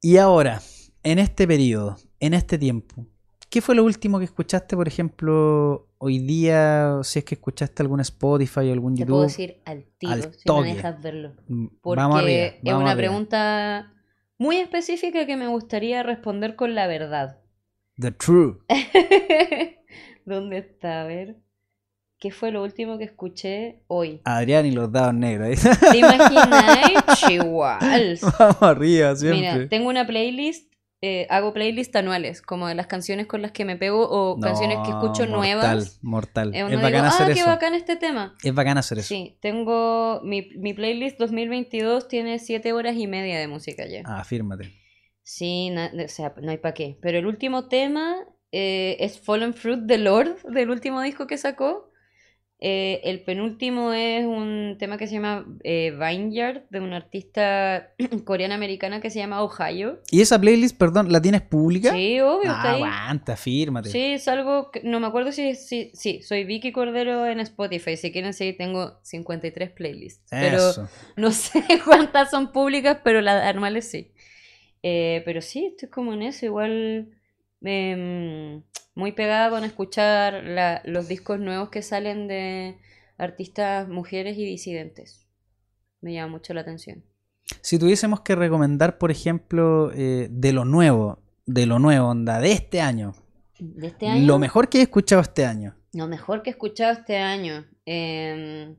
Y 0.02 0.18
ahora, 0.18 0.62
en 1.04 1.20
este 1.20 1.48
periodo, 1.48 1.98
en 2.20 2.34
este 2.34 2.58
tiempo, 2.58 3.06
¿qué 3.50 3.62
fue 3.62 3.76
lo 3.76 3.84
último 3.84 4.20
que 4.20 4.26
escuchaste, 4.26 4.76
por 4.76 4.88
ejemplo, 4.88 5.90
hoy 5.98 6.20
día? 6.20 7.00
Si 7.04 7.20
es 7.20 7.26
que 7.26 7.36
escuchaste 7.36 7.82
algún 7.84 8.00
Spotify 8.02 8.70
o 8.70 8.74
algún 8.74 8.94
Te 8.96 9.02
YouTube. 9.02 9.14
puedo 9.14 9.24
decir 9.24 9.62
al 9.66 9.86
tiro, 9.98 10.14
Al 10.14 10.34
si 10.34 10.44
toque. 10.44 10.74
dejas 10.76 11.02
verlo. 11.02 11.34
Mm, 11.48 11.68
Porque 11.82 12.00
vamos 12.02 12.20
arriba, 12.22 12.46
es 12.46 12.60
una 12.64 12.76
arriba. 12.92 12.96
pregunta 12.96 13.94
muy 14.38 14.58
específica 14.58 15.26
que 15.26 15.36
me 15.38 15.48
gustaría 15.48 16.04
responder 16.04 16.56
con 16.56 16.76
la 16.76 16.86
verdad. 16.88 17.42
The 18.00 18.12
True. 18.12 18.60
¿Dónde 20.26 20.58
está? 20.60 21.02
A 21.02 21.06
ver. 21.06 21.38
¿Qué 22.20 22.32
fue 22.32 22.52
lo 22.52 22.64
último 22.64 22.98
que 22.98 23.04
escuché 23.04 23.84
hoy? 23.88 24.22
Adrián 24.24 24.66
y 24.66 24.72
los 24.72 24.92
dados 24.92 25.14
negros. 25.14 25.60
¿Te 25.92 25.98
imagináis? 26.00 26.98
Igual. 27.30 28.20
vamos 28.40 28.62
arriba, 28.64 29.16
siempre. 29.16 29.40
Mira, 29.54 29.70
tengo 29.70 29.88
una 29.90 30.08
playlist, 30.08 30.74
eh, 31.02 31.28
hago 31.30 31.54
playlists 31.54 31.96
anuales, 31.96 32.42
como 32.42 32.68
de 32.68 32.74
las 32.74 32.88
canciones 32.88 33.28
con 33.28 33.44
las 33.44 33.52
que 33.52 33.66
me 33.66 33.76
pego 33.78 34.08
o 34.10 34.40
canciones 34.40 34.80
que 34.84 34.90
No, 34.90 35.00
escucho 35.04 35.28
mortal, 35.28 35.32
nuevas. 35.32 36.00
Mortal. 36.02 36.56
Eh, 36.56 36.60
Es 36.62 36.76
bacán 36.82 36.92
digo, 36.92 37.06
hacer 37.06 37.32
ah, 37.32 37.34
qué 37.36 37.44
bacán 37.44 37.74
este 37.76 37.96
tema. 37.98 38.34
Es 38.44 38.54
bacán 38.56 38.80
hacer 38.80 38.98
eso. 38.98 39.08
Sí, 39.10 39.38
tengo 39.40 40.20
mi, 40.24 40.50
mi 40.58 40.74
playlist 40.74 41.20
2022 41.20 42.08
tiene 42.08 42.40
7 42.40 42.74
horas 42.74 42.96
y 42.98 43.06
media 43.06 43.38
de 43.40 43.48
música 43.48 43.86
ya. 43.86 44.02
Ah, 44.06 44.24
fírmate. 44.24 44.74
Sí, 45.22 45.70
na- 45.70 45.92
o 46.04 46.08
sea, 46.08 46.34
no 46.42 46.50
hay 46.50 46.58
para 46.58 46.74
qué. 46.74 46.98
Pero 47.00 47.20
el 47.20 47.28
último 47.28 47.68
tema 47.68 48.16
eh, 48.52 48.98
es 49.02 49.20
Fallen 49.20 49.54
Fruit 49.54 49.82
de 49.82 50.00
Lord, 50.00 50.38
del 50.50 50.72
último 50.72 51.02
disco 51.02 51.28
que 51.28 51.38
sacó. 51.38 51.87
Eh, 52.60 53.02
el 53.04 53.22
penúltimo 53.22 53.94
es 53.94 54.26
un 54.26 54.78
tema 54.80 54.98
que 54.98 55.06
se 55.06 55.14
llama 55.14 55.46
eh, 55.64 55.92
Vineyard, 55.92 56.64
de 56.72 56.80
una 56.80 56.98
artista 56.98 57.94
coreana-americana 58.26 59.00
que 59.00 59.12
se 59.12 59.20
llama 59.20 59.44
Ohio. 59.44 60.00
¿Y 60.10 60.22
esa 60.22 60.42
playlist, 60.42 60.76
perdón, 60.76 61.12
la 61.12 61.22
tienes 61.22 61.42
pública? 61.42 61.92
Sí, 61.92 62.20
obvio, 62.20 62.50
está 62.52 62.64
Ah, 62.64 62.74
ahí. 62.74 62.82
aguanta, 62.82 63.38
fírmate. 63.38 63.90
Sí, 63.90 64.14
es 64.14 64.28
algo 64.28 64.72
que 64.72 64.82
no 64.84 65.00
me 65.00 65.06
acuerdo 65.06 65.32
si, 65.32 65.54
si, 65.54 65.92
sí, 65.94 66.24
soy 66.24 66.46
Vicky 66.46 66.72
Cordero 66.72 67.28
en 67.28 67.40
Spotify. 67.42 67.96
Si 67.96 68.12
quieren 68.12 68.34
seguir, 68.34 68.58
tengo 68.58 68.98
53 69.04 69.70
playlists. 69.70 70.26
Pero 70.32 70.60
no 71.16 71.32
sé 71.32 71.64
cuántas 71.86 72.32
son 72.32 72.52
públicas, 72.52 72.98
pero 73.04 73.22
las 73.22 73.44
anuales 73.46 73.88
sí. 73.88 74.12
Eh, 74.82 75.22
pero 75.26 75.42
sí, 75.42 75.68
estoy 75.68 75.90
como 75.90 76.14
en 76.14 76.24
eso, 76.24 76.46
igual 76.48 77.10
em, 77.64 78.62
muy 78.98 79.12
pegada 79.12 79.50
con 79.50 79.64
escuchar 79.64 80.44
la- 80.44 80.82
los 80.86 81.08
discos 81.08 81.40
nuevos 81.40 81.70
que 81.70 81.82
salen 81.82 82.28
de 82.28 82.78
artistas 83.18 83.88
mujeres 83.88 84.38
y 84.38 84.44
disidentes. 84.46 85.28
Me 86.02 86.14
llama 86.14 86.32
mucho 86.34 86.54
la 86.54 86.62
atención. 86.62 87.04
Si 87.62 87.80
tuviésemos 87.80 88.22
que 88.22 88.36
recomendar, 88.36 88.98
por 88.98 89.12
ejemplo, 89.12 89.92
eh, 89.94 90.28
de 90.30 90.52
lo 90.54 90.66
nuevo, 90.66 91.20
de 91.46 91.66
lo 91.66 91.80
nuevo, 91.80 92.08
onda, 92.10 92.40
de 92.40 92.52
este 92.52 92.82
año, 92.82 93.14
De 93.60 93.88
este 93.88 94.08
año, 94.08 94.26
lo 94.26 94.38
mejor 94.40 94.68
que 94.70 94.80
he 94.80 94.82
escuchado 94.82 95.22
este 95.22 95.46
año. 95.46 95.76
lo 95.94 96.08
mejor 96.08 96.44
que 96.44 96.50
he 96.50 96.54
escuchado 96.54 96.92
este 96.94 97.18
año. 97.18 97.66
em, 97.86 98.76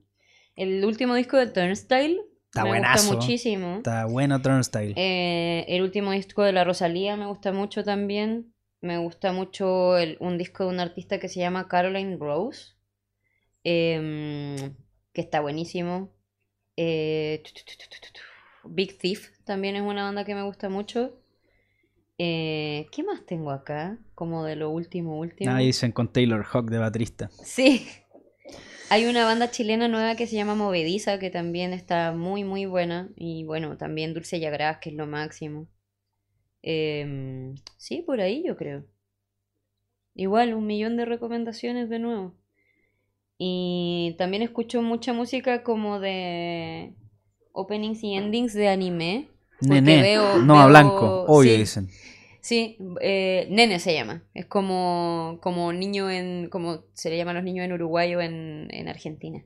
el 0.57 0.85
último 0.85 1.15
disco 1.15 1.37
de 1.39 1.47
Turnstile 1.47 2.21
Está 2.47 2.63
me 2.65 2.69
buenazo. 2.71 3.03
gusta 3.09 3.15
muchísimo. 3.17 3.77
Está 3.79 4.05
bueno 4.05 4.41
Turnstile. 4.43 4.93
Eh, 4.97 5.65
el 5.69 5.83
último 5.83 6.13
disco 6.13 6.43
de 6.43 6.53
la 6.53 6.63
Rosalía 6.65 7.17
me 7.17 7.27
gusta 7.27 7.53
mucho 7.53 7.83
también. 7.85 8.53
Me 8.81 8.99
gusta 8.99 9.33
mucho 9.33 9.97
el- 9.99 10.17
un 10.21 10.39
disco 10.39 10.65
de 10.65 10.71
una 10.71 10.83
artista 10.85 11.19
que 11.19 11.29
se 11.29 11.41
llama 11.41 11.67
Caroline 11.69 12.17
Rose, 12.17 12.75
em, 13.65 14.57
que 15.13 15.21
está 15.21 15.41
buenísimo. 15.41 16.13
Eh. 16.77 17.43
Big 18.65 18.99
Thief 18.99 19.31
también 19.45 19.77
es 19.77 19.83
una 19.83 20.05
banda 20.05 20.25
que 20.25 20.35
me 20.35 20.43
gusta 20.43 20.69
mucho. 20.69 21.19
Eh, 22.19 22.87
¿qué 22.93 23.03
más 23.03 23.25
tengo 23.27 23.51
acá? 23.51 23.99
Como 24.15 24.45
de 24.45 24.57
lo 24.57 24.71
último, 24.71 25.19
último. 25.19 25.53
Ahí 25.55 25.67
dicen 25.67 25.93
con 25.93 26.13
Taylor 26.13 26.45
Hawk 26.53 26.71
de 26.71 26.79
baterista. 26.79 27.31
Sí. 27.45 27.87
Hay 28.91 29.07
una 29.07 29.25
banda 29.25 29.51
chilena 29.51 29.87
nueva 29.89 30.17
que 30.17 30.27
se 30.27 30.35
llama 30.35 30.55
Movediza, 30.55 31.19
que 31.19 31.31
también 31.31 31.73
está 31.73 32.13
muy, 32.13 32.43
muy 32.43 32.65
buena. 32.67 33.11
Y 33.17 33.45
bueno, 33.45 33.77
también 33.77 34.15
Dulce 34.15 34.41
Yagras, 34.41 34.79
que 34.79 34.91
es 34.91 34.97
lo 34.97 35.07
máximo. 35.07 35.69
Em, 36.63 37.55
sí, 37.77 38.03
por 38.03 38.21
ahí 38.21 38.43
yo 38.47 38.57
creo. 38.57 38.85
Igual, 40.15 40.55
un 40.55 40.67
millón 40.67 40.97
de 40.97 41.05
recomendaciones 41.05 41.89
de 41.89 41.99
nuevo. 41.99 42.35
Y 43.39 44.17
también 44.19 44.43
escucho 44.43 44.83
mucha 44.83 45.13
música 45.13 45.63
como 45.63 46.01
de 46.01 46.93
openings 47.53 48.03
y 48.03 48.15
endings 48.15 48.53
de 48.55 48.69
anime. 48.69 49.29
Nene, 49.61 50.03
veo- 50.03 50.39
no 50.45 50.59
a 50.61 50.67
blanco, 50.67 51.25
obvio 51.29 51.53
sí. 51.53 51.59
dicen. 51.59 51.89
Sí, 52.41 52.79
eh, 53.01 53.47
Nene 53.51 53.79
se 53.79 53.95
llama. 53.95 54.23
Es 54.35 54.47
como, 54.47 55.39
como 55.43 55.73
niño 55.73 56.11
en. 56.11 56.49
como 56.49 56.85
se 56.95 57.11
le 57.11 57.17
llaman 57.17 57.37
los 57.37 57.45
niños 57.45 57.65
en 57.65 57.73
Uruguay 57.73 58.15
o 58.15 58.21
en, 58.21 58.69
en 58.71 58.89
Argentina. 58.89 59.45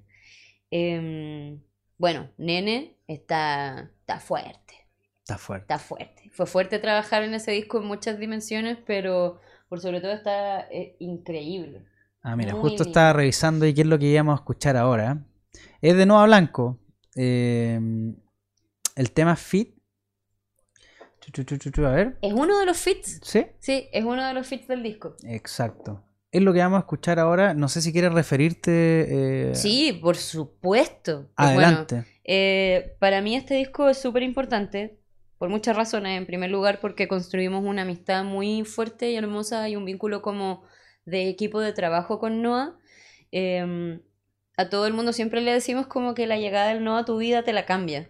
Em, 0.70 1.60
bueno, 1.98 2.30
Nene 2.38 2.96
está, 3.08 3.90
está 4.00 4.20
fuerte. 4.20 4.81
Está 5.22 5.38
fuerte. 5.38 5.64
Está 5.64 5.78
fuerte. 5.78 6.30
Fue 6.32 6.46
fuerte 6.46 6.78
trabajar 6.78 7.22
en 7.22 7.34
ese 7.34 7.52
disco 7.52 7.78
en 7.80 7.86
muchas 7.86 8.18
dimensiones, 8.18 8.78
pero 8.84 9.40
por 9.68 9.80
sobre 9.80 10.00
todo 10.00 10.12
está 10.12 10.62
eh, 10.70 10.96
increíble. 10.98 11.86
Ah, 12.22 12.36
mira, 12.36 12.52
Muy 12.52 12.62
justo 12.62 12.82
estaba 12.84 13.12
revisando 13.12 13.66
y 13.66 13.74
qué 13.74 13.82
es 13.82 13.86
lo 13.86 13.98
que 13.98 14.06
íbamos 14.06 14.32
a 14.32 14.42
escuchar 14.42 14.76
ahora. 14.76 15.24
Es 15.80 15.96
de 15.96 16.06
Nueva 16.06 16.26
Blanco. 16.26 16.78
Eh, 17.14 17.78
el 18.96 19.12
tema 19.12 19.36
Fit. 19.36 19.76
A 21.78 21.90
ver. 21.90 22.18
¿Es 22.20 22.32
uno 22.32 22.58
de 22.58 22.66
los 22.66 22.76
fits? 22.78 23.20
¿Sí? 23.22 23.46
Sí, 23.60 23.88
es 23.92 24.04
uno 24.04 24.26
de 24.26 24.34
los 24.34 24.46
fits 24.46 24.66
del 24.66 24.82
disco. 24.82 25.14
Exacto. 25.24 26.04
Es 26.32 26.42
lo 26.42 26.52
que 26.52 26.58
vamos 26.58 26.78
a 26.78 26.80
escuchar 26.80 27.20
ahora. 27.20 27.54
No 27.54 27.68
sé 27.68 27.80
si 27.80 27.92
quieres 27.92 28.12
referirte. 28.12 29.50
eh, 29.50 29.54
Sí, 29.54 29.98
por 30.02 30.16
supuesto. 30.16 31.30
Pues 31.36 31.54
bueno, 31.54 31.68
Adelante. 31.68 32.04
Eh, 32.24 32.96
para 32.98 33.20
mí 33.20 33.36
este 33.36 33.54
disco 33.54 33.88
es 33.88 33.98
súper 33.98 34.22
importante 34.24 35.01
por 35.42 35.48
muchas 35.48 35.74
razones. 35.74 36.16
En 36.16 36.24
primer 36.24 36.52
lugar, 36.52 36.78
porque 36.80 37.08
construimos 37.08 37.64
una 37.64 37.82
amistad 37.82 38.22
muy 38.22 38.64
fuerte 38.64 39.10
y 39.10 39.16
hermosa 39.16 39.68
y 39.68 39.74
un 39.74 39.84
vínculo 39.84 40.22
como 40.22 40.62
de 41.04 41.28
equipo 41.28 41.58
de 41.58 41.72
trabajo 41.72 42.20
con 42.20 42.42
Noah. 42.42 42.78
Eh, 43.32 43.98
a 44.56 44.68
todo 44.68 44.86
el 44.86 44.92
mundo 44.92 45.12
siempre 45.12 45.40
le 45.40 45.52
decimos 45.52 45.88
como 45.88 46.14
que 46.14 46.28
la 46.28 46.36
llegada 46.36 46.68
del 46.68 46.84
Noah 46.84 47.00
a 47.00 47.04
tu 47.04 47.18
vida 47.18 47.42
te 47.42 47.52
la 47.52 47.66
cambia. 47.66 48.08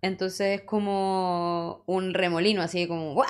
Entonces 0.00 0.60
es 0.60 0.66
como 0.66 1.84
un 1.86 2.14
remolino, 2.14 2.62
así 2.62 2.88
como, 2.88 3.12
¡guau! 3.12 3.28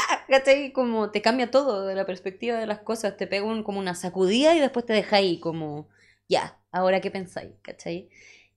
Como 0.73 1.11
te 1.11 1.21
cambia 1.21 1.51
todo 1.51 1.85
de 1.85 1.97
la 1.97 2.07
perspectiva 2.07 2.57
de 2.61 2.67
las 2.69 2.79
cosas, 2.79 3.17
te 3.17 3.27
pega 3.27 3.45
un- 3.45 3.65
como 3.65 3.81
una 3.81 3.97
sacudida 3.97 4.55
y 4.55 4.61
después 4.61 4.87
te 4.87 4.93
deja 4.93 5.17
ahí 5.17 5.41
como, 5.41 5.89
ya, 6.29 6.61
ahora 6.71 7.01
qué 7.01 7.11
pensáis, 7.11 7.55
¿cachai? 7.63 8.09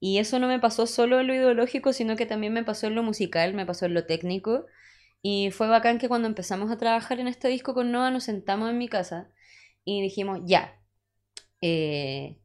Y 0.05 0.19
eso 0.19 0.37
no 0.37 0.47
me 0.47 0.59
pasó 0.59 0.85
solo 0.85 1.19
en 1.19 1.25
lo 1.25 1.33
ideológico, 1.33 1.91
sino 1.91 2.15
que 2.15 2.27
también 2.27 2.53
me 2.53 2.63
pasó 2.63 2.85
en 2.85 2.93
lo 2.93 3.01
musical, 3.01 3.55
me 3.55 3.65
pasó 3.65 3.87
en 3.87 3.95
lo 3.95 4.05
técnico. 4.05 4.67
Y 5.23 5.49
fue 5.49 5.67
bacán 5.67 5.97
que 5.97 6.07
cuando 6.07 6.27
empezamos 6.27 6.69
a 6.69 6.77
trabajar 6.77 7.19
en 7.19 7.27
este 7.27 7.47
disco 7.47 7.73
con 7.73 7.91
Noah 7.91 8.11
nos 8.11 8.25
sentamos 8.25 8.69
en 8.69 8.77
mi 8.77 8.87
casa 8.87 9.31
y 9.83 10.03
dijimos, 10.03 10.41
ya, 10.45 10.79
eh, 11.59 12.39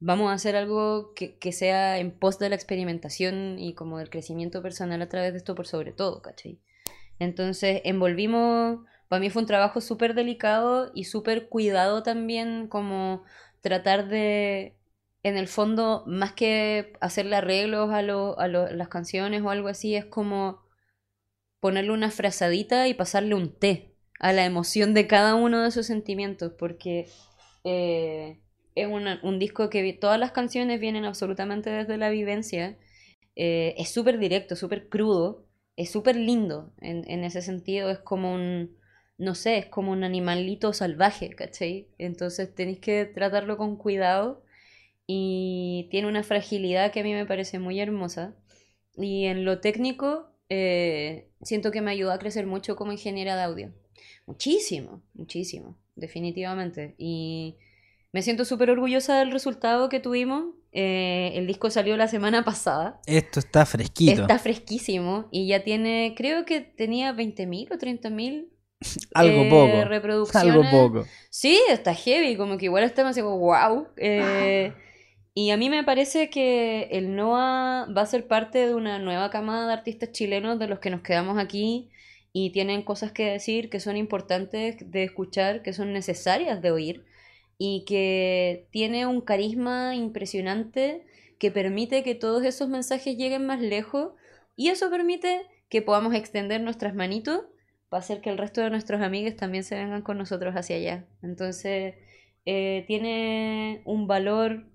vamos 0.00 0.32
a 0.32 0.34
hacer 0.34 0.56
algo 0.56 1.14
que, 1.14 1.38
que 1.38 1.52
sea 1.52 2.00
en 2.00 2.18
pos 2.18 2.40
de 2.40 2.48
la 2.48 2.56
experimentación 2.56 3.60
y 3.60 3.74
como 3.74 3.98
del 3.98 4.10
crecimiento 4.10 4.60
personal 4.60 5.00
a 5.00 5.08
través 5.08 5.30
de 5.30 5.38
esto 5.38 5.54
por 5.54 5.68
sobre 5.68 5.92
todo, 5.92 6.22
¿cachai? 6.22 6.58
Entonces 7.20 7.82
envolvimos, 7.84 8.80
para 9.06 9.20
mí 9.20 9.30
fue 9.30 9.42
un 9.42 9.46
trabajo 9.46 9.80
súper 9.80 10.14
delicado 10.14 10.90
y 10.92 11.04
súper 11.04 11.48
cuidado 11.48 12.02
también 12.02 12.66
como 12.66 13.22
tratar 13.60 14.08
de 14.08 14.79
en 15.22 15.36
el 15.36 15.48
fondo, 15.48 16.04
más 16.06 16.32
que 16.32 16.92
hacerle 17.00 17.36
arreglos 17.36 17.90
a, 17.92 18.02
lo- 18.02 18.38
a 18.38 18.48
lo- 18.48 18.70
las 18.72 18.88
canciones 18.88 19.42
o 19.42 19.50
algo 19.50 19.68
así, 19.68 19.94
es 19.96 20.04
como 20.06 20.62
ponerle 21.60 21.92
una 21.92 22.10
frazadita 22.10 22.88
y 22.88 22.94
pasarle 22.94 23.34
un 23.34 23.52
té 23.58 23.94
a 24.18 24.32
la 24.32 24.44
emoción 24.44 24.94
de 24.94 25.06
cada 25.06 25.34
uno 25.34 25.62
de 25.62 25.68
esos 25.68 25.86
sentimientos, 25.86 26.52
porque 26.58 27.08
eh, 27.64 28.40
es 28.74 28.86
un 29.22 29.38
disco 29.38 29.70
que 29.70 29.92
todas 29.94 30.18
las 30.18 30.32
canciones 30.32 30.80
vienen 30.80 31.04
absolutamente 31.04 31.70
desde 31.70 31.96
la 31.96 32.10
vivencia, 32.10 32.78
eh, 33.36 33.74
es 33.78 33.90
súper 33.92 34.18
directo, 34.18 34.56
súper 34.56 34.88
crudo, 34.88 35.46
es 35.76 35.90
súper 35.90 36.16
lindo 36.16 36.72
en, 36.80 37.08
en 37.10 37.24
ese 37.24 37.42
sentido, 37.42 37.90
es 37.90 37.98
como 37.98 38.34
un, 38.34 38.76
no 39.18 39.34
sé, 39.34 39.58
es 39.58 39.66
como 39.66 39.92
un 39.92 40.04
animalito 40.04 40.72
salvaje, 40.72 41.30
¿cachai? 41.30 41.88
Entonces 41.98 42.54
tenéis 42.54 42.80
que 42.80 43.06
tratarlo 43.06 43.56
con 43.56 43.76
cuidado 43.76 44.42
y 45.12 45.88
tiene 45.90 46.06
una 46.06 46.22
fragilidad 46.22 46.92
que 46.92 47.00
a 47.00 47.02
mí 47.02 47.12
me 47.12 47.26
parece 47.26 47.58
muy 47.58 47.80
hermosa. 47.80 48.36
Y 48.96 49.24
en 49.24 49.44
lo 49.44 49.60
técnico, 49.60 50.30
eh, 50.48 51.32
siento 51.42 51.72
que 51.72 51.80
me 51.80 51.90
ayudó 51.90 52.12
a 52.12 52.18
crecer 52.20 52.46
mucho 52.46 52.76
como 52.76 52.92
ingeniera 52.92 53.34
de 53.34 53.42
audio. 53.42 53.74
Muchísimo, 54.26 55.02
muchísimo, 55.14 55.76
definitivamente. 55.96 56.94
Y 56.96 57.56
me 58.12 58.22
siento 58.22 58.44
súper 58.44 58.70
orgullosa 58.70 59.18
del 59.18 59.32
resultado 59.32 59.88
que 59.88 59.98
tuvimos. 59.98 60.54
Eh, 60.70 61.32
el 61.34 61.48
disco 61.48 61.70
salió 61.70 61.96
la 61.96 62.06
semana 62.06 62.44
pasada. 62.44 63.00
Esto 63.06 63.40
está 63.40 63.66
fresquito. 63.66 64.22
Está 64.22 64.38
fresquísimo 64.38 65.26
y 65.32 65.48
ya 65.48 65.64
tiene, 65.64 66.14
creo 66.16 66.44
que 66.44 66.60
tenía 66.60 67.12
20.000 67.12 67.72
o 67.72 67.78
30.000 67.78 68.46
Algo 69.14 69.42
eh, 69.42 69.50
poco. 69.50 69.84
reproducciones. 69.88 70.54
Algo 70.54 70.70
poco. 70.70 71.06
Sí, 71.30 71.60
está 71.68 71.96
heavy, 71.96 72.36
como 72.36 72.58
que 72.58 72.66
igual 72.66 72.84
estamos 72.84 73.10
así 73.10 73.22
como, 73.22 73.38
wow. 73.38 73.88
Eh, 73.96 74.72
y 75.34 75.50
a 75.50 75.56
mí 75.56 75.70
me 75.70 75.84
parece 75.84 76.28
que 76.30 76.88
el 76.90 77.14
NOA 77.14 77.86
va 77.96 78.02
a 78.02 78.06
ser 78.06 78.26
parte 78.26 78.66
de 78.66 78.74
una 78.74 78.98
nueva 78.98 79.30
camada 79.30 79.66
de 79.66 79.72
artistas 79.72 80.12
chilenos 80.12 80.58
de 80.58 80.66
los 80.66 80.80
que 80.80 80.90
nos 80.90 81.02
quedamos 81.02 81.38
aquí 81.38 81.90
y 82.32 82.50
tienen 82.50 82.82
cosas 82.82 83.12
que 83.12 83.24
decir 83.30 83.70
que 83.70 83.80
son 83.80 83.96
importantes 83.96 84.76
de 84.90 85.04
escuchar, 85.04 85.62
que 85.62 85.72
son 85.72 85.92
necesarias 85.92 86.60
de 86.62 86.70
oír 86.70 87.04
y 87.58 87.84
que 87.86 88.68
tiene 88.70 89.06
un 89.06 89.20
carisma 89.20 89.94
impresionante 89.94 91.04
que 91.38 91.50
permite 91.50 92.02
que 92.02 92.14
todos 92.14 92.44
esos 92.44 92.68
mensajes 92.68 93.16
lleguen 93.16 93.46
más 93.46 93.60
lejos 93.60 94.12
y 94.56 94.68
eso 94.68 94.90
permite 94.90 95.42
que 95.68 95.82
podamos 95.82 96.14
extender 96.14 96.60
nuestras 96.60 96.94
manitos 96.94 97.42
para 97.88 98.00
hacer 98.00 98.20
que 98.20 98.30
el 98.30 98.38
resto 98.38 98.60
de 98.60 98.70
nuestros 98.70 99.00
amigos 99.00 99.36
también 99.36 99.64
se 99.64 99.76
vengan 99.76 100.02
con 100.02 100.18
nosotros 100.18 100.54
hacia 100.54 100.76
allá. 100.76 101.06
Entonces, 101.22 101.94
eh, 102.46 102.84
tiene 102.86 103.82
un 103.84 104.06
valor 104.06 104.69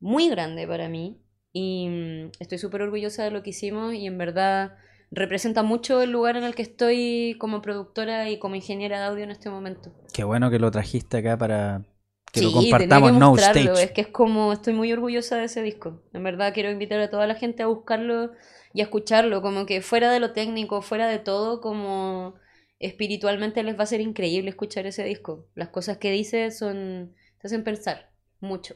muy 0.00 0.28
grande 0.28 0.66
para 0.66 0.88
mí 0.88 1.22
y 1.52 1.88
mm, 1.88 2.30
estoy 2.38 2.58
súper 2.58 2.82
orgullosa 2.82 3.24
de 3.24 3.30
lo 3.30 3.42
que 3.42 3.50
hicimos 3.50 3.94
y 3.94 4.06
en 4.06 4.18
verdad 4.18 4.76
representa 5.10 5.62
mucho 5.62 6.02
el 6.02 6.10
lugar 6.10 6.36
en 6.36 6.44
el 6.44 6.54
que 6.54 6.62
estoy 6.62 7.36
como 7.38 7.62
productora 7.62 8.28
y 8.28 8.38
como 8.38 8.56
ingeniera 8.56 8.98
de 8.98 9.06
audio 9.06 9.24
en 9.24 9.30
este 9.30 9.50
momento. 9.50 9.92
Qué 10.12 10.24
bueno 10.24 10.50
que 10.50 10.58
lo 10.58 10.70
trajiste 10.70 11.18
acá 11.18 11.38
para 11.38 11.84
que 12.32 12.42
lo 12.42 12.48
Sí, 12.48 12.54
tenía 12.54 12.70
compartamos 12.70 13.12
que 13.12 13.18
No 13.18 13.36
Stage. 13.36 13.84
Es 13.84 13.90
que 13.92 14.00
es 14.02 14.08
como, 14.08 14.52
estoy 14.52 14.74
muy 14.74 14.92
orgullosa 14.92 15.36
de 15.36 15.44
ese 15.44 15.62
disco. 15.62 16.02
En 16.12 16.22
verdad 16.22 16.52
quiero 16.52 16.70
invitar 16.70 17.00
a 17.00 17.10
toda 17.10 17.26
la 17.26 17.34
gente 17.34 17.62
a 17.62 17.66
buscarlo 17.66 18.32
y 18.74 18.80
a 18.80 18.84
escucharlo, 18.84 19.40
como 19.40 19.64
que 19.64 19.80
fuera 19.80 20.10
de 20.10 20.20
lo 20.20 20.32
técnico, 20.32 20.82
fuera 20.82 21.08
de 21.08 21.18
todo, 21.18 21.60
como 21.60 22.34
espiritualmente 22.78 23.62
les 23.62 23.78
va 23.78 23.84
a 23.84 23.86
ser 23.86 24.02
increíble 24.02 24.50
escuchar 24.50 24.86
ese 24.86 25.04
disco. 25.04 25.46
Las 25.54 25.70
cosas 25.70 25.96
que 25.96 26.10
dice 26.10 26.50
son, 26.50 27.14
te 27.40 27.46
hacen 27.46 27.64
pensar 27.64 28.12
mucho. 28.40 28.74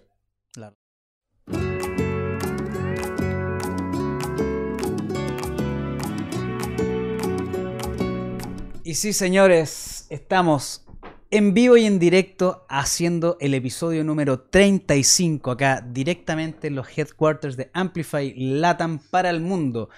Claro. 0.52 0.79
Y 8.82 8.94
sí, 8.94 9.12
señores, 9.12 10.06
estamos 10.08 10.86
en 11.30 11.52
vivo 11.52 11.76
y 11.76 11.84
en 11.84 11.98
directo 11.98 12.64
haciendo 12.70 13.36
el 13.38 13.52
episodio 13.52 14.02
número 14.04 14.40
35 14.40 15.50
acá 15.50 15.84
directamente 15.86 16.68
en 16.68 16.76
los 16.76 16.86
headquarters 16.96 17.58
de 17.58 17.70
Amplify 17.74 18.32
Latam 18.36 18.98
para 19.10 19.28
el 19.28 19.40
mundo, 19.42 19.90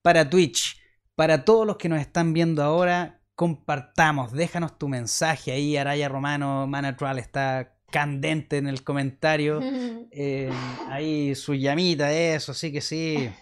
para 0.00 0.30
Twitch, 0.30 0.80
para 1.14 1.44
todos 1.44 1.66
los 1.66 1.76
que 1.76 1.90
nos 1.90 2.00
están 2.00 2.32
viendo 2.32 2.62
ahora. 2.62 3.20
Compartamos, 3.34 4.32
déjanos 4.32 4.78
tu 4.78 4.88
mensaje 4.88 5.52
ahí. 5.52 5.76
Araya 5.76 6.08
Romano, 6.08 6.66
Manatral 6.66 7.18
está 7.18 7.76
candente 7.90 8.56
en 8.56 8.68
el 8.68 8.82
comentario. 8.82 9.60
Eh, 10.12 10.50
ahí 10.88 11.36
su 11.36 11.54
llamita, 11.54 12.12
eso, 12.12 12.52
sí 12.52 12.72
que 12.72 12.80
sí. 12.80 13.30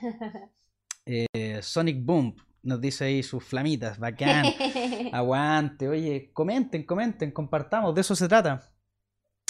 Eh, 1.10 1.60
Sonic 1.62 2.04
Boom 2.04 2.36
nos 2.68 2.80
dice 2.80 3.04
ahí 3.06 3.22
sus 3.22 3.42
flamitas, 3.44 3.98
bacán. 3.98 4.46
Aguante, 5.12 5.88
oye, 5.88 6.30
comenten, 6.32 6.84
comenten, 6.84 7.30
compartamos, 7.32 7.94
de 7.94 8.00
eso 8.02 8.14
se 8.14 8.28
trata. 8.28 8.70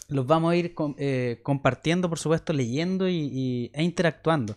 Los 0.08 0.26
vamos 0.26 0.52
a 0.52 0.56
ir 0.56 0.74
eh, 0.96 1.40
compartiendo, 1.42 2.08
por 2.08 2.18
supuesto, 2.18 2.52
leyendo 2.54 3.08
y, 3.08 3.16
y- 3.30 3.70
e 3.74 3.82
interactuando. 3.82 4.56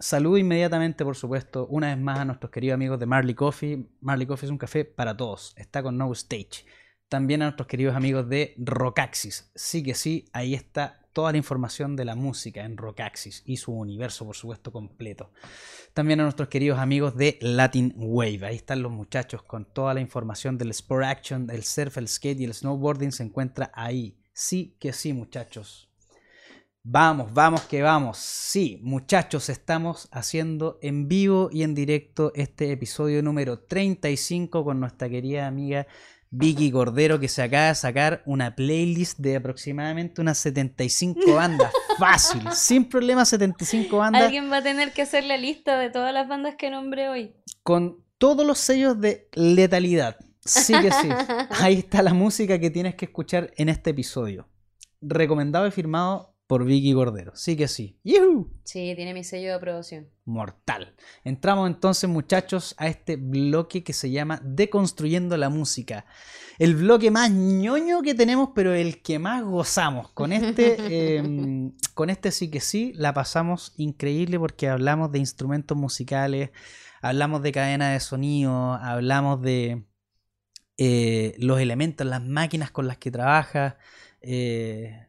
Saludo 0.00 0.36
inmediatamente, 0.38 1.04
por 1.04 1.14
supuesto, 1.14 1.66
una 1.68 1.88
vez 1.94 1.98
más 1.98 2.18
a 2.18 2.24
nuestros 2.24 2.50
queridos 2.50 2.74
amigos 2.74 2.98
de 2.98 3.06
Marley 3.06 3.34
Coffee. 3.34 3.86
Marley 4.00 4.26
Coffee 4.26 4.46
es 4.46 4.50
un 4.50 4.58
café 4.58 4.84
para 4.84 5.16
todos, 5.16 5.54
está 5.56 5.80
con 5.82 5.96
No 5.96 6.10
Stage. 6.12 6.64
También 7.08 7.42
a 7.42 7.44
nuestros 7.44 7.68
queridos 7.68 7.94
amigos 7.94 8.28
de 8.28 8.54
Rockaxis. 8.58 9.52
Sí 9.54 9.82
que 9.84 9.94
sí, 9.94 10.24
ahí 10.32 10.54
está 10.54 11.01
toda 11.12 11.32
la 11.32 11.38
información 11.38 11.96
de 11.96 12.04
la 12.04 12.14
música 12.14 12.64
en 12.64 12.76
Rockaxis 12.76 13.42
y 13.44 13.56
su 13.56 13.72
universo, 13.72 14.24
por 14.24 14.36
supuesto, 14.36 14.72
completo. 14.72 15.30
También 15.94 16.20
a 16.20 16.24
nuestros 16.24 16.48
queridos 16.48 16.78
amigos 16.78 17.16
de 17.16 17.38
Latin 17.40 17.94
Wave. 17.96 18.46
Ahí 18.46 18.56
están 18.56 18.82
los 18.82 18.92
muchachos 18.92 19.42
con 19.42 19.64
toda 19.64 19.94
la 19.94 20.00
información 20.00 20.58
del 20.58 20.70
Sport 20.70 21.04
Action, 21.04 21.50
el 21.50 21.64
surf, 21.64 21.98
el 21.98 22.08
skate 22.08 22.40
y 22.40 22.44
el 22.44 22.54
snowboarding 22.54 23.12
se 23.12 23.22
encuentra 23.24 23.70
ahí. 23.74 24.18
Sí 24.32 24.76
que 24.80 24.92
sí, 24.92 25.12
muchachos. 25.12 25.88
Vamos, 26.84 27.32
vamos 27.32 27.62
que 27.62 27.80
vamos. 27.80 28.18
Sí, 28.18 28.80
muchachos, 28.82 29.48
estamos 29.48 30.08
haciendo 30.10 30.80
en 30.82 31.06
vivo 31.06 31.48
y 31.52 31.62
en 31.62 31.76
directo 31.76 32.32
este 32.34 32.72
episodio 32.72 33.22
número 33.22 33.60
35 33.60 34.64
con 34.64 34.80
nuestra 34.80 35.08
querida 35.08 35.46
amiga 35.46 35.86
Vicky 36.34 36.70
Cordero 36.72 37.20
que 37.20 37.28
se 37.28 37.42
acaba 37.42 37.68
de 37.68 37.74
sacar 37.74 38.22
una 38.24 38.56
playlist 38.56 39.18
de 39.18 39.36
aproximadamente 39.36 40.20
unas 40.20 40.38
75 40.38 41.20
bandas. 41.34 41.70
Fácil, 41.98 42.42
sin 42.52 42.88
problema 42.88 43.24
75 43.26 43.96
bandas 43.98 44.22
Alguien 44.22 44.50
va 44.50 44.56
a 44.56 44.62
tener 44.62 44.92
que 44.92 45.02
hacer 45.02 45.24
la 45.24 45.36
lista 45.36 45.78
de 45.78 45.90
todas 45.90 46.12
las 46.14 46.26
bandas 46.26 46.54
que 46.56 46.70
nombré 46.70 47.08
hoy. 47.10 47.34
con 47.62 48.02
todos 48.18 48.46
los 48.46 48.58
sellos 48.58 49.00
de 49.00 49.28
letalidad. 49.34 50.16
Sí 50.44 50.72
que 50.80 50.90
sí. 50.90 51.08
Ahí 51.60 51.74
está 51.80 52.02
la 52.02 52.14
música 52.14 52.58
que 52.58 52.70
tienes 52.70 52.94
que 52.94 53.04
escuchar 53.04 53.52
en 53.56 53.68
este 53.68 53.90
episodio. 53.90 54.48
Recomendado 55.00 55.66
y 55.66 55.70
firmado 55.70 56.31
por 56.52 56.66
Vicky 56.66 56.92
Cordero. 56.92 57.32
Sí 57.34 57.56
que 57.56 57.66
sí. 57.66 57.98
¡Yuhu! 58.04 58.52
Sí, 58.62 58.92
tiene 58.94 59.14
mi 59.14 59.24
sello 59.24 59.48
de 59.48 59.54
aprobación. 59.54 60.10
Mortal. 60.26 60.94
Entramos 61.24 61.66
entonces, 61.66 62.10
muchachos, 62.10 62.74
a 62.76 62.88
este 62.88 63.16
bloque 63.16 63.82
que 63.82 63.94
se 63.94 64.10
llama 64.10 64.38
Deconstruyendo 64.44 65.38
la 65.38 65.48
música. 65.48 66.04
El 66.58 66.74
bloque 66.76 67.10
más 67.10 67.30
ñoño 67.30 68.02
que 68.02 68.14
tenemos, 68.14 68.50
pero 68.54 68.74
el 68.74 69.00
que 69.00 69.18
más 69.18 69.42
gozamos. 69.42 70.10
Con 70.10 70.30
este, 70.30 70.76
eh, 70.90 71.72
con 71.94 72.10
este 72.10 72.30
sí 72.30 72.50
que 72.50 72.60
sí, 72.60 72.92
la 72.96 73.14
pasamos 73.14 73.72
increíble 73.78 74.38
porque 74.38 74.68
hablamos 74.68 75.10
de 75.10 75.20
instrumentos 75.20 75.78
musicales, 75.78 76.50
hablamos 77.00 77.40
de 77.40 77.52
cadena 77.52 77.92
de 77.92 78.00
sonido, 78.00 78.74
hablamos 78.74 79.40
de 79.40 79.86
eh, 80.76 81.34
los 81.38 81.58
elementos, 81.60 82.06
las 82.06 82.22
máquinas 82.22 82.70
con 82.70 82.86
las 82.86 82.98
que 82.98 83.10
trabajas, 83.10 83.76
eh, 84.20 85.08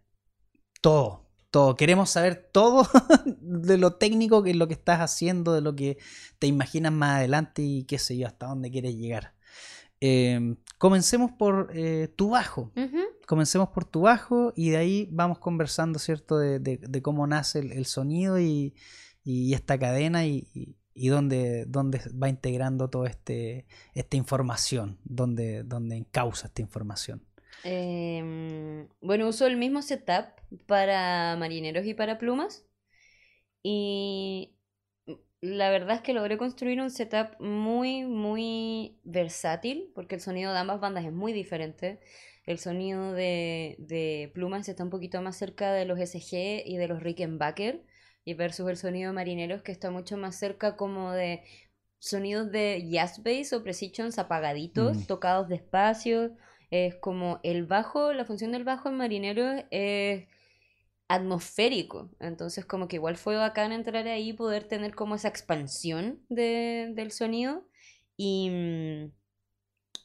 todo, 0.79 1.22
todo. 1.53 1.75
Queremos 1.75 2.09
saber 2.09 2.49
todo 2.51 2.87
de 3.39 3.77
lo 3.77 3.93
técnico 3.93 4.41
que 4.41 4.49
es 4.49 4.55
lo 4.57 4.67
que 4.67 4.73
estás 4.73 4.99
haciendo, 4.99 5.53
de 5.53 5.61
lo 5.61 5.75
que 5.75 5.99
te 6.39 6.47
imaginas 6.47 6.91
más 6.91 7.17
adelante 7.19 7.61
y 7.61 7.83
qué 7.83 7.99
sé 7.99 8.17
yo, 8.17 8.25
hasta 8.27 8.47
dónde 8.47 8.71
quieres 8.71 8.95
llegar. 8.97 9.35
Eh, 10.01 10.55
comencemos 10.79 11.31
por 11.31 11.69
eh, 11.73 12.09
tu 12.15 12.31
bajo. 12.31 12.71
Comencemos 13.27 13.69
por 13.69 13.85
tu 13.85 14.01
bajo 14.01 14.51
y 14.55 14.71
de 14.71 14.77
ahí 14.77 15.07
vamos 15.11 15.37
conversando, 15.39 15.99
¿cierto? 15.99 16.37
De, 16.39 16.59
de- 16.59 16.77
de 16.79 17.01
cómo 17.01 17.25
nace 17.27 17.59
el, 17.59 17.71
el 17.71 17.85
sonido 17.85 18.39
y, 18.39 18.73
y 19.23 19.53
esta 19.53 19.77
cadena 19.77 20.25
y, 20.25 20.49
y- 20.53 20.75
y 20.95 21.07
dónde, 21.07 21.65
dónde 21.67 22.01
va 22.21 22.29
integrando 22.29 22.89
toda 22.89 23.09
este, 23.09 23.65
esta 23.93 24.17
información, 24.17 24.97
dónde, 25.05 25.63
dónde 25.63 25.95
encausa 25.97 26.47
esta 26.47 26.61
información. 26.61 27.23
Em, 27.63 28.87
bueno, 29.01 29.27
uso 29.27 29.47
el 29.47 29.57
mismo 29.57 29.81
setup 29.81 30.25
para 30.67 31.35
marineros 31.37 31.85
y 31.85 31.93
para 31.93 32.17
plumas. 32.17 32.65
Y 33.63 34.55
la 35.41 35.69
verdad 35.69 35.97
es 35.97 36.01
que 36.01 36.13
logré 36.13 36.37
construir 36.37 36.81
un 36.81 36.89
setup 36.91 37.39
muy, 37.39 38.03
muy 38.05 38.99
versátil, 39.03 39.91
porque 39.95 40.15
el 40.15 40.21
sonido 40.21 40.51
de 40.53 40.59
ambas 40.59 40.79
bandas 40.79 41.05
es 41.05 41.13
muy 41.13 41.33
diferente. 41.33 41.99
el 42.45 42.59
sonido 42.59 43.13
de, 43.13 43.75
de 43.79 44.29
plumas 44.33 44.67
está 44.67 44.83
un 44.83 44.89
poquito 44.89 45.21
más 45.21 45.37
cerca 45.37 45.71
de 45.73 45.85
los 45.85 45.97
SG 45.99 46.63
y 46.65 46.75
de 46.77 46.87
los 46.89 47.01
Rickenbacker, 47.01 47.83
y 48.25 48.33
versus 48.33 48.69
el 48.69 48.77
sonido 48.77 49.11
de 49.11 49.15
marineros 49.15 49.61
que 49.63 49.71
está 49.71 49.91
mucho 49.91 50.17
más 50.17 50.35
cerca 50.37 50.75
como 50.75 51.11
de 51.13 51.43
sonidos 51.99 52.51
de 52.51 52.85
jazz 52.89 53.23
bass 53.23 53.53
o 53.53 53.63
precisions 53.63 54.19
apagaditos, 54.19 54.97
Mm. 54.97 55.05
tocados 55.07 55.47
despacio. 55.49 56.35
Es 56.73 56.95
como 56.95 57.39
el 57.43 57.65
bajo, 57.67 58.13
la 58.13 58.25
función 58.25 58.51
del 58.51 58.63
bajo 58.63 58.89
en 58.89 58.97
marineros 58.97 59.63
es 59.71 60.27
atmosférico. 61.09 62.11
Entonces, 62.19 62.65
como 62.65 62.87
que 62.87 62.97
igual 62.97 63.17
fue 63.17 63.37
bacán 63.37 63.71
entrar 63.73 64.07
ahí 64.07 64.29
y 64.31 64.33
poder 64.33 64.65
tener 64.67 64.95
como 64.95 65.15
esa 65.15 65.29
expansión 65.29 66.21
de- 66.29 66.91
del 66.95 67.11
sonido. 67.11 67.67
Y 68.17 68.49
mm, 68.51 69.11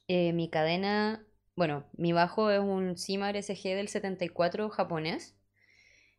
eh, 0.09 0.33
mi 0.33 0.49
cadena, 0.51 1.27
bueno, 1.57 1.87
mi 1.93 2.13
bajo 2.13 2.51
es 2.51 2.61
un 2.61 2.97
Simar 2.97 3.37
SG 3.37 3.75
del 3.75 3.89
74 3.89 4.71
japonés, 4.71 5.37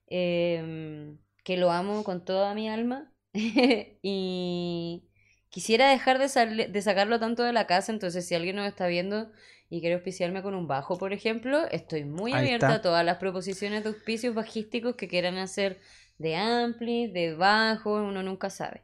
em, 0.08 1.18
que 1.44 1.58
lo 1.58 1.72
amo 1.72 2.04
con 2.04 2.26
toda 2.26 2.54
mi 2.56 2.70
alma. 2.70 3.14
y 4.04 5.04
quisiera 5.50 5.90
dejar 5.90 6.20
de, 6.20 6.68
de 6.70 6.82
sacarlo 6.82 7.20
tanto 7.20 7.44
de 7.44 7.54
la 7.54 7.68
casa, 7.68 7.92
entonces 7.92 8.28
si 8.28 8.36
alguien 8.36 8.56
nos 8.58 8.68
está 8.68 8.88
viendo 8.88 9.32
y 9.70 9.82
quiere 9.82 9.96
auspiciarme 9.96 10.41
con 10.41 10.56
un 10.56 10.68
bajo, 10.68 10.98
por 10.98 11.14
ejemplo, 11.14 11.66
estoy 11.72 12.04
muy 12.06 12.34
Ahí 12.34 12.40
abierta 12.46 12.68
está. 12.68 12.78
a 12.80 12.82
todas 12.82 13.06
las 13.06 13.18
proposiciones 13.18 13.84
de 13.84 13.90
auspicios 13.90 14.34
bajísticos 14.36 14.96
que 14.96 15.08
quieran 15.08 15.38
hacer 15.38 15.80
de 16.18 16.36
ampli, 16.36 17.08
de 17.08 17.36
bajo, 17.36 17.94
uno 18.04 18.24
nunca 18.24 18.50
sabe. 18.50 18.84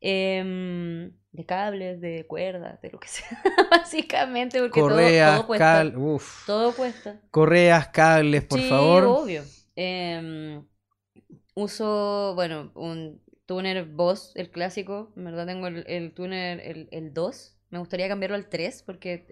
Em, 0.00 1.12
de 1.32 1.44
cables, 1.46 2.00
de 2.00 2.24
cuerdas, 2.26 2.80
de 2.82 2.90
lo 2.90 3.00
que 3.00 3.08
sea, 3.08 3.42
básicamente, 3.70 4.60
porque 4.60 4.80
todo- 4.80 4.90
Correas, 4.90 5.36
todo, 5.38 5.46
cuesta. 5.46 5.64
cal- 5.78 5.96
uf. 5.96 6.46
Todo 6.46 6.72
cuesta. 6.74 7.20
Correas, 7.30 7.88
cables, 7.88 8.44
por 8.44 8.60
Sí, 8.60 8.68
favor. 8.68 9.04
obvio. 9.04 9.42
Em, 9.76 10.64
uso, 11.54 12.32
bueno, 12.34 12.70
un 12.74 13.20
tuner 13.46 13.84
Boss, 13.86 14.32
el 14.36 14.50
clásico. 14.50 15.12
En 15.16 15.24
verdad 15.24 15.46
tengo 15.46 15.66
el, 15.66 15.84
el 15.88 16.12
tuner, 16.12 16.60
el, 16.60 16.88
el 16.92 17.12
2. 17.12 17.56
Me 17.70 17.78
gustaría 17.78 18.08
cambiarlo 18.08 18.36
al 18.36 18.48
3 18.48 18.82
porque 18.84 19.26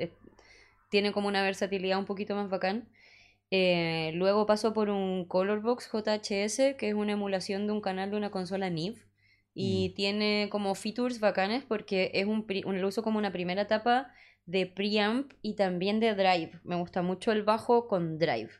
tiene 0.89 1.13
como 1.13 1.29
una 1.29 1.43
versatilidad 1.43 1.99
un 1.99 2.05
poquito 2.07 2.35
más 2.35 2.49
bacán. 2.51 2.89
Eh, 3.51 4.13
luego 4.15 4.47
paso 4.47 4.73
por 4.73 4.91
un 4.91 5.25
Colorbox 5.27 5.89
JHS, 5.93 6.77
que 6.77 6.89
es 6.89 6.95
una 6.95 7.13
emulación 7.13 7.67
de 7.67 7.73
un 7.73 7.81
canal 7.81 8.11
de 8.11 8.17
una 8.17 8.31
consola 8.31 8.69
NIV. 8.69 8.97
Y 9.55 9.91
Mm. 9.91 9.95
tiene 9.95 10.49
como 10.51 10.75
features 10.75 11.21
bacanes 11.21 11.65
porque 11.65 12.11
es 12.15 12.27
un, 12.27 12.47
lo 12.49 12.89
uso 12.89 13.03
como 13.03 13.19
una 13.19 13.33
primera 13.33 13.63
etapa 13.63 14.13
de 14.45 14.67
preamp 14.67 15.33
y 15.43 15.55
también 15.57 15.99
de 16.01 16.15
drive. 16.15 16.61
Me 16.65 16.77
gusta 16.77 17.03
mucho 17.03 17.33
el 17.33 17.43
bajo 17.43 17.89
con 17.89 18.19
drive. 18.19 18.51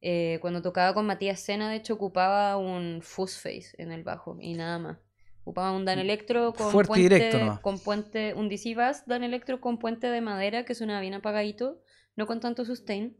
Eh, 0.00 0.38
cuando 0.40 0.62
tocaba 0.62 0.94
con 0.94 1.06
Matías 1.06 1.40
Sena, 1.40 1.68
de 1.70 1.76
hecho, 1.76 1.94
ocupaba 1.94 2.56
un 2.56 3.00
fuzz 3.02 3.38
face 3.38 3.74
en 3.78 3.92
el 3.92 4.02
bajo 4.02 4.38
y 4.40 4.54
nada 4.54 4.78
más. 4.78 5.09
Ocupaba 5.42 5.72
un 5.72 5.84
Dan 5.84 5.98
Electro 5.98 6.52
con 6.52 6.70
Fuerte 6.70 6.88
puente, 6.88 7.02
directo 7.02 7.38
nomás. 7.38 7.60
con 7.60 7.78
puente, 7.78 8.34
un 8.34 8.48
DC 8.48 8.74
Bass 8.74 9.04
Dan 9.06 9.24
Electro 9.24 9.60
con 9.60 9.78
puente 9.78 10.06
de 10.08 10.20
madera 10.20 10.64
que 10.64 10.74
suena 10.74 11.00
bien 11.00 11.14
apagadito, 11.14 11.80
no 12.16 12.26
con 12.26 12.40
tanto 12.40 12.64
sustain. 12.64 13.16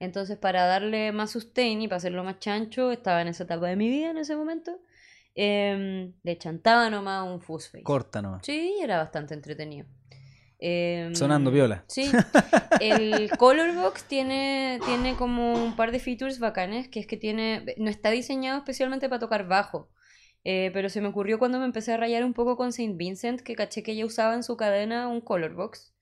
Entonces, 0.00 0.36
para 0.38 0.64
darle 0.66 1.10
más 1.12 1.30
sustain 1.30 1.80
y 1.82 1.88
para 1.88 1.96
hacerlo 1.96 2.22
más 2.22 2.38
chancho, 2.38 2.92
estaba 2.92 3.20
en 3.22 3.28
esa 3.28 3.44
etapa 3.44 3.66
de 3.66 3.76
mi 3.76 3.88
vida 3.88 4.10
en 4.10 4.18
ese 4.18 4.36
momento. 4.36 4.78
em, 5.34 6.14
le 6.24 6.36
chantaba 6.36 6.90
nomás 6.90 7.26
un 7.26 7.40
fuzz 7.40 7.68
face. 7.70 7.84
Corta 7.84 8.20
nomás. 8.20 8.42
Sí, 8.44 8.76
era 8.82 8.98
bastante 8.98 9.34
entretenido. 9.34 9.86
Em, 10.58 11.14
Sonando 11.14 11.50
viola. 11.52 11.84
Sí. 11.86 12.10
El 12.80 13.30
Colorbox 13.38 14.04
tiene, 14.04 14.80
tiene 14.84 15.14
como 15.16 15.52
un 15.54 15.76
par 15.76 15.92
de 15.92 16.00
features 16.00 16.40
bacanes, 16.40 16.88
que 16.88 16.98
es 17.00 17.06
que 17.06 17.16
tiene, 17.16 17.64
no 17.78 17.88
está 17.88 18.10
diseñado 18.10 18.58
especialmente 18.58 19.08
para 19.08 19.20
tocar 19.20 19.46
bajo. 19.46 19.88
Eh, 20.50 20.70
pero 20.72 20.88
se 20.88 21.02
me 21.02 21.08
ocurrió 21.08 21.38
cuando 21.38 21.58
me 21.58 21.66
empecé 21.66 21.92
a 21.92 21.98
rayar 21.98 22.24
un 22.24 22.32
poco 22.32 22.56
con 22.56 22.72
Saint 22.72 22.96
Vincent, 22.96 23.42
que 23.42 23.54
caché 23.54 23.82
que 23.82 23.92
ella 23.92 24.06
usaba 24.06 24.32
en 24.32 24.42
su 24.42 24.56
cadena 24.56 25.06
un 25.06 25.20
Colorbox. 25.20 25.92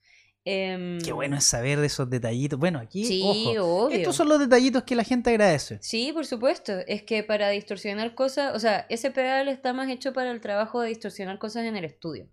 Em, 0.44 1.00
Qué 1.00 1.12
bueno 1.12 1.36
es 1.36 1.42
saber 1.42 1.80
de 1.80 1.86
esos 1.88 2.08
detallitos. 2.08 2.56
Bueno, 2.56 2.78
aquí, 2.78 3.04
Sí, 3.04 3.22
ojo. 3.56 3.86
obvio. 3.86 3.96
Estos 3.98 4.14
son 4.14 4.28
los 4.28 4.38
detallitos 4.38 4.84
que 4.84 4.94
la 4.94 5.02
gente 5.02 5.30
agradece. 5.30 5.78
Sí, 5.82 6.12
por 6.12 6.26
supuesto. 6.26 6.74
Es 6.86 7.02
que 7.02 7.24
para 7.24 7.48
distorsionar 7.50 8.14
cosas, 8.14 8.54
o 8.54 8.60
sea, 8.60 8.86
ese 8.88 9.10
pedal 9.10 9.48
está 9.48 9.72
más 9.72 9.90
hecho 9.90 10.12
para 10.12 10.30
el 10.30 10.40
trabajo 10.40 10.80
de 10.80 10.90
distorsionar 10.90 11.40
cosas 11.40 11.64
en 11.64 11.74
el 11.74 11.84
estudio. 11.84 12.28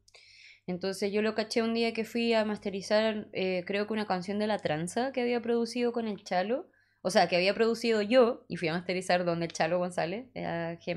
Entonces 0.67 1.11
yo 1.11 1.23
lo 1.23 1.33
caché 1.33 1.63
un 1.63 1.73
día 1.73 1.93
que 1.93 2.05
fui 2.05 2.31
a 2.35 2.45
masterizar, 2.45 3.27
eh, 3.33 3.63
creo 3.65 3.87
que 3.87 3.93
una 3.93 4.05
canción 4.05 4.37
de 4.37 4.45
La 4.45 4.59
Tranza 4.59 5.11
que 5.13 5.21
había 5.21 5.41
producido 5.41 5.91
con 5.91 6.07
el 6.07 6.23
Chalo. 6.23 6.67
O 7.01 7.09
sea, 7.09 7.27
que 7.27 7.35
había 7.37 7.55
producido 7.55 8.03
yo 8.03 8.45
y 8.47 8.57
fui 8.57 8.67
a 8.67 8.73
masterizar 8.73 9.25
donde 9.25 9.47
el 9.47 9.51
Chalo 9.51 9.79
González, 9.79 10.27
a 10.35 10.77
G 10.79 10.95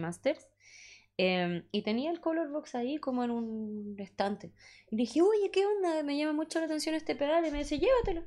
Em, 1.19 1.65
y 1.73 1.83
tenía 1.83 2.11
el 2.11 2.21
color 2.21 2.51
box 2.51 2.75
ahí 2.75 2.99
como 2.99 3.25
en 3.25 3.31
un 3.31 3.97
estante. 3.99 4.53
Y 4.91 4.97
dije, 4.97 5.23
oye, 5.23 5.51
¿qué 5.51 5.65
onda? 5.65 6.03
Me 6.03 6.19
llama 6.19 6.35
mucho 6.35 6.59
la 6.59 6.67
atención 6.67 6.95
este 6.95 7.17
pedal. 7.17 7.47
Y 7.47 7.51
me 7.51 7.59
dice, 7.59 7.79
llévatelo. 7.79 8.25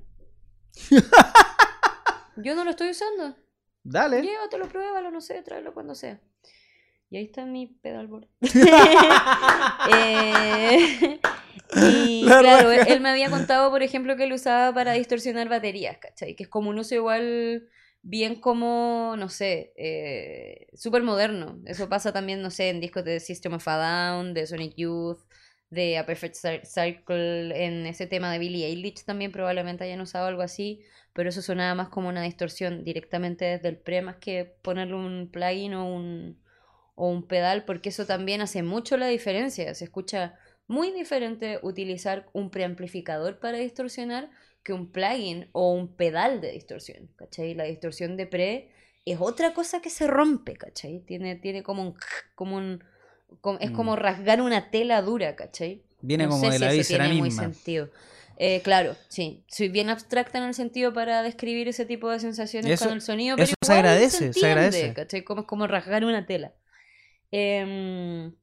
yo 2.38 2.56
no 2.56 2.64
lo 2.64 2.72
estoy 2.72 2.90
usando. 2.90 3.36
Dale. 3.84 4.22
Llévatelo, 4.22 4.68
pruébalo, 4.68 5.12
no 5.12 5.22
sé, 5.22 5.42
tráelo 5.44 5.74
cuando 5.74 5.94
sea. 5.94 6.20
Y 7.12 7.18
ahí 7.18 7.26
está 7.26 7.46
mi 7.46 7.68
pedalboard. 7.68 8.28
Eh, 9.92 11.20
y 11.76 12.24
La 12.24 12.40
claro, 12.40 12.72
él 12.72 13.00
me 13.02 13.10
había 13.10 13.30
contado, 13.30 13.70
por 13.70 13.84
ejemplo, 13.84 14.16
que 14.16 14.28
lo 14.28 14.36
usaba 14.36 14.74
para 14.74 14.94
distorsionar 14.94 15.50
baterías, 15.50 15.98
¿cachai? 15.98 16.36
Que 16.36 16.44
es 16.44 16.50
como 16.50 16.70
un 16.70 16.80
uso 16.80 16.96
igual 16.96 17.70
bien 18.02 18.36
como, 18.40 19.16
no 19.18 19.30
sé, 19.30 19.74
eh, 19.78 20.68
súper 20.74 21.04
moderno. 21.04 21.60
Eso 21.66 21.90
pasa 21.90 22.14
también, 22.14 22.42
no 22.42 22.52
sé, 22.52 22.70
en 22.70 22.80
discos 22.82 23.04
de 23.06 23.20
System 23.20 23.54
of 23.54 23.68
a 23.68 23.78
Down, 23.78 24.34
de 24.34 24.48
Sonic 24.48 24.76
Youth, 24.76 25.20
de 25.70 25.98
A 25.98 26.06
Perfect 26.06 26.36
Cir- 26.36 26.66
Circle, 26.66 27.66
en 27.66 27.86
ese 27.86 28.08
tema 28.08 28.32
de 28.32 28.40
Billie 28.40 28.66
Eilish 28.66 29.04
también 29.06 29.32
probablemente 29.32 29.84
hayan 29.84 30.02
usado 30.02 30.28
algo 30.28 30.42
así, 30.42 30.82
pero 31.14 31.30
eso 31.30 31.42
sonaba 31.42 31.76
más 31.76 31.90
como 31.90 32.10
una 32.10 32.24
distorsión 32.24 32.84
directamente 32.84 33.46
desde 33.46 33.70
el 33.70 33.78
pre, 33.78 34.02
más 34.02 34.16
que 34.18 34.46
ponerle 34.64 34.96
un 34.96 35.30
plugin 35.32 35.74
o 35.76 35.86
un, 35.94 36.40
o 36.96 37.08
un 37.10 37.28
pedal, 37.28 37.66
porque 37.66 37.90
eso 37.90 38.06
también 38.06 38.42
hace 38.42 38.64
mucho 38.64 38.98
la 38.98 39.08
diferencia. 39.08 39.74
Se 39.76 39.86
escucha 39.86 40.38
muy 40.68 40.92
diferente 40.92 41.60
utilizar 41.64 42.30
un 42.34 42.50
preamplificador 42.52 43.40
para 43.40 43.58
distorsionar 43.58 44.30
que 44.64 44.74
un 44.74 44.92
plugin 44.92 45.50
o 45.54 45.74
un 45.74 45.96
pedal 45.96 46.42
de 46.42 46.52
distorsión, 46.52 47.10
¿cachai? 47.16 47.54
La 47.56 47.64
distorsión 47.66 48.18
de 48.18 48.28
pre 48.28 48.72
es 49.06 49.18
otra 49.20 49.54
cosa 49.54 49.82
que 49.82 49.90
se 49.90 50.06
rompe, 50.08 50.56
¿cachai? 50.56 51.00
Tiene, 51.06 51.36
tiene 51.36 51.64
como 51.64 51.82
un... 51.84 51.96
Como 52.36 52.58
un 52.58 52.84
como- 53.42 53.60
es 53.60 53.72
Mm. 53.72 53.76
como 53.76 53.96
rasgar 53.96 54.42
una 54.42 54.72
tela 54.72 55.02
dura, 55.02 55.36
¿cachai? 55.36 55.84
Viene 56.02 56.26
No 56.26 56.32
como 56.32 56.42
sé 56.46 56.48
de 56.48 56.54
si 56.58 56.60
la 56.66 56.74
eso 56.74 56.88
tiene 56.88 57.08
muy 57.14 57.22
misma. 57.30 57.44
sentido. 57.44 57.90
Eh, 58.38 58.62
claro, 58.64 58.96
sí. 59.10 59.44
Soy 59.48 59.68
bien 59.70 59.90
abstracta 59.90 60.38
en 60.38 60.46
el 60.46 60.54
sentido 60.54 60.94
para 60.94 61.22
describir 61.24 61.68
ese 61.68 61.86
tipo 61.86 62.10
de 62.10 62.20
sensaciones 62.20 62.72
Eso- 62.72 62.86
con 62.86 62.94
el 62.96 63.02
sonido, 63.02 63.36
pero 63.36 63.44
eso 63.46 63.56
se 63.62 63.74
agradece, 63.74 64.18
se 64.18 64.26
entiende, 64.28 64.50
agradece. 64.52 64.94
¿cachai? 64.94 65.24
Como, 65.24 65.42
es 65.42 65.48
como 65.48 65.68
rasgar 65.68 66.04
una 66.06 66.26
tela. 66.26 66.54
Em, 67.32 68.34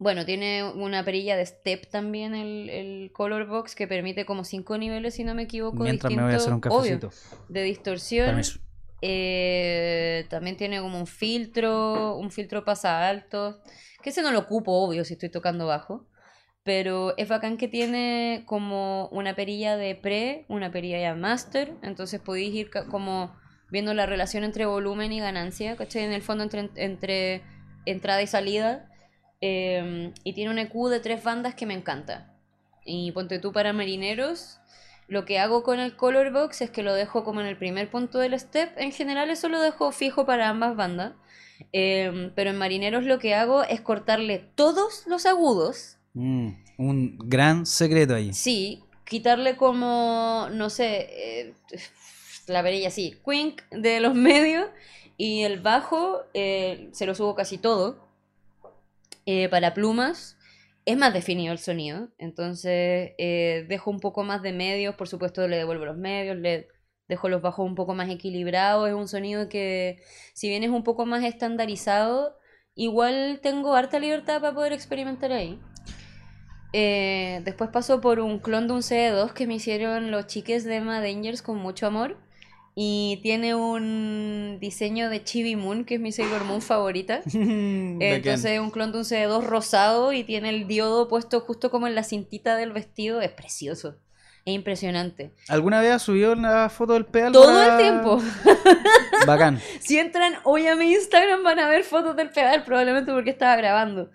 bueno, 0.00 0.24
tiene 0.24 0.64
una 0.64 1.04
perilla 1.04 1.36
de 1.36 1.44
step 1.44 1.86
también 1.90 2.34
el, 2.34 2.70
el 2.70 3.12
Color 3.12 3.46
Box 3.46 3.74
que 3.74 3.86
permite 3.86 4.24
como 4.24 4.44
cinco 4.44 4.78
niveles, 4.78 5.14
si 5.14 5.24
no 5.24 5.34
me 5.34 5.42
equivoco, 5.42 5.82
Mientras 5.82 6.10
me 6.10 6.22
voy 6.22 6.32
a 6.32 6.36
hacer 6.36 6.54
un 6.54 6.62
distintos, 6.62 6.80
obvio, 6.80 7.00
cafecito. 7.00 7.52
de 7.52 7.62
distorsión. 7.62 8.40
Eh, 9.02 10.26
también 10.30 10.56
tiene 10.56 10.80
como 10.80 10.98
un 10.98 11.06
filtro, 11.06 12.16
un 12.16 12.30
filtro 12.30 12.64
pasa 12.64 13.06
alto, 13.06 13.60
que 14.02 14.08
ese 14.08 14.22
no 14.22 14.32
lo 14.32 14.38
ocupo, 14.38 14.72
obvio, 14.72 15.04
si 15.04 15.12
estoy 15.12 15.28
tocando 15.28 15.66
bajo. 15.66 16.06
Pero 16.62 17.14
es 17.18 17.28
bacán 17.28 17.58
que 17.58 17.68
tiene 17.68 18.44
como 18.46 19.08
una 19.08 19.36
perilla 19.36 19.76
de 19.76 19.96
pre, 19.96 20.46
una 20.48 20.72
perilla 20.72 20.98
ya 20.98 21.14
master, 21.14 21.74
entonces 21.82 22.20
podéis 22.20 22.54
ir 22.54 22.70
como 22.90 23.36
viendo 23.70 23.92
la 23.92 24.06
relación 24.06 24.44
entre 24.44 24.64
volumen 24.64 25.12
y 25.12 25.20
ganancia, 25.20 25.76
¿cachai? 25.76 26.04
En 26.04 26.12
el 26.12 26.22
fondo 26.22 26.44
entre, 26.44 26.70
entre 26.76 27.42
entrada 27.84 28.22
y 28.22 28.26
salida. 28.26 28.89
Eh, 29.40 30.12
y 30.24 30.32
tiene 30.32 30.50
un 30.50 30.58
EQ 30.58 30.88
de 30.88 31.00
tres 31.00 31.22
bandas 31.24 31.54
que 31.54 31.66
me 31.66 31.74
encanta. 31.74 32.34
Y 32.84 33.12
ponte 33.12 33.38
tú 33.38 33.52
para 33.52 33.72
marineros, 33.72 34.60
lo 35.10 35.24
que 35.24 35.38
hago 35.38 35.62
con 35.62 35.80
el 35.80 35.96
color 35.96 36.32
box 36.32 36.62
es 36.62 36.70
que 36.70 36.82
lo 36.82 36.94
dejo 36.94 37.24
como 37.24 37.40
en 37.40 37.46
el 37.46 37.56
primer 37.56 37.90
punto 37.90 38.18
del 38.18 38.38
step. 38.38 38.72
En 38.76 38.92
general 38.92 39.28
eso 39.30 39.48
lo 39.48 39.60
dejo 39.60 39.92
fijo 39.92 40.24
para 40.24 40.48
ambas 40.48 40.76
bandas. 40.76 41.14
Eh, 41.72 42.30
pero 42.34 42.50
en 42.50 42.58
marineros 42.58 43.04
lo 43.04 43.18
que 43.18 43.34
hago 43.34 43.62
es 43.64 43.80
cortarle 43.80 44.38
todos 44.54 45.04
los 45.06 45.26
agudos. 45.26 45.98
Mm, 46.14 46.50
un 46.78 47.18
gran 47.18 47.66
secreto 47.66 48.14
ahí. 48.14 48.32
Sí, 48.32 48.84
quitarle 49.04 49.56
como, 49.56 50.48
no 50.52 50.70
sé, 50.70 51.08
eh, 51.10 51.54
la 52.46 52.62
perilla 52.62 52.88
así, 52.88 53.16
quink 53.24 53.62
de 53.70 54.00
los 54.00 54.14
medios. 54.30 54.68
Y 55.16 55.42
el 55.42 55.60
bajo 55.60 56.22
eh, 56.34 56.88
se 56.92 57.04
lo 57.04 57.14
subo 57.14 57.34
casi 57.34 57.58
todo. 57.58 58.08
Eh, 59.32 59.48
para 59.48 59.74
plumas 59.74 60.36
es 60.84 60.96
más 60.96 61.14
definido 61.14 61.52
el 61.52 61.60
sonido. 61.60 62.08
Entonces 62.18 63.12
eh, 63.16 63.64
dejo 63.68 63.88
un 63.88 64.00
poco 64.00 64.24
más 64.24 64.42
de 64.42 64.52
medios. 64.52 64.96
Por 64.96 65.06
supuesto 65.06 65.46
le 65.46 65.56
devuelvo 65.56 65.84
los 65.84 65.96
medios. 65.96 66.36
Le 66.36 66.66
dejo 67.06 67.28
los 67.28 67.40
bajos 67.40 67.64
un 67.64 67.76
poco 67.76 67.94
más 67.94 68.10
equilibrados, 68.10 68.88
es 68.88 68.94
un 68.94 69.06
sonido 69.06 69.48
que 69.48 70.02
si 70.34 70.48
bien 70.48 70.64
es 70.64 70.70
un 70.70 70.82
poco 70.84 71.06
más 71.06 71.24
estandarizado, 71.24 72.36
igual 72.74 73.40
tengo 73.42 73.74
harta 73.74 73.98
libertad 74.00 74.40
para 74.40 74.54
poder 74.54 74.72
experimentar 74.72 75.32
ahí. 75.32 75.60
Eh, 76.72 77.40
después 77.44 77.70
paso 77.70 78.00
por 78.00 78.20
un 78.20 78.38
clon 78.40 78.66
de 78.66 78.74
un 78.74 78.82
CD2 78.82 79.32
que 79.32 79.46
me 79.46 79.54
hicieron 79.54 80.10
los 80.10 80.26
chiques 80.26 80.64
de 80.64 80.76
Emma 80.76 81.00
Dangers 81.00 81.42
con 81.42 81.58
mucho 81.58 81.86
amor. 81.86 82.16
Y 82.74 83.18
tiene 83.22 83.54
un 83.54 84.58
diseño 84.60 85.10
de 85.10 85.22
Chibi 85.24 85.56
Moon, 85.56 85.84
que 85.84 85.96
es 85.96 86.00
mi 86.00 86.12
Sailor 86.12 86.44
Moon 86.44 86.62
favorita. 86.62 87.20
Entonces 87.34 88.44
es 88.52 88.60
un 88.60 88.70
clon 88.70 88.92
de 88.92 88.98
un 88.98 89.04
CD2 89.04 89.42
rosado 89.44 90.12
y 90.12 90.24
tiene 90.24 90.50
el 90.50 90.66
diodo 90.66 91.08
puesto 91.08 91.40
justo 91.40 91.70
como 91.70 91.86
en 91.86 91.94
la 91.94 92.04
cintita 92.04 92.56
del 92.56 92.72
vestido. 92.72 93.20
Es 93.20 93.30
precioso. 93.32 93.96
Es 94.46 94.54
impresionante. 94.54 95.32
¿Alguna 95.48 95.80
vez 95.82 96.00
subido 96.00 96.32
una 96.32 96.70
foto 96.70 96.94
del 96.94 97.04
pedal? 97.04 97.32
Todo 97.32 97.46
para- 97.52 97.74
el 97.76 97.82
tiempo. 97.82 98.22
Bacán. 99.26 99.60
Si 99.80 99.98
entran 99.98 100.34
hoy 100.44 100.66
a 100.66 100.76
mi 100.76 100.92
Instagram 100.94 101.42
van 101.42 101.58
a 101.58 101.68
ver 101.68 101.84
fotos 101.84 102.16
del 102.16 102.30
pedal, 102.30 102.64
probablemente 102.64 103.12
porque 103.12 103.30
estaba 103.30 103.54
grabando. 103.56 104.10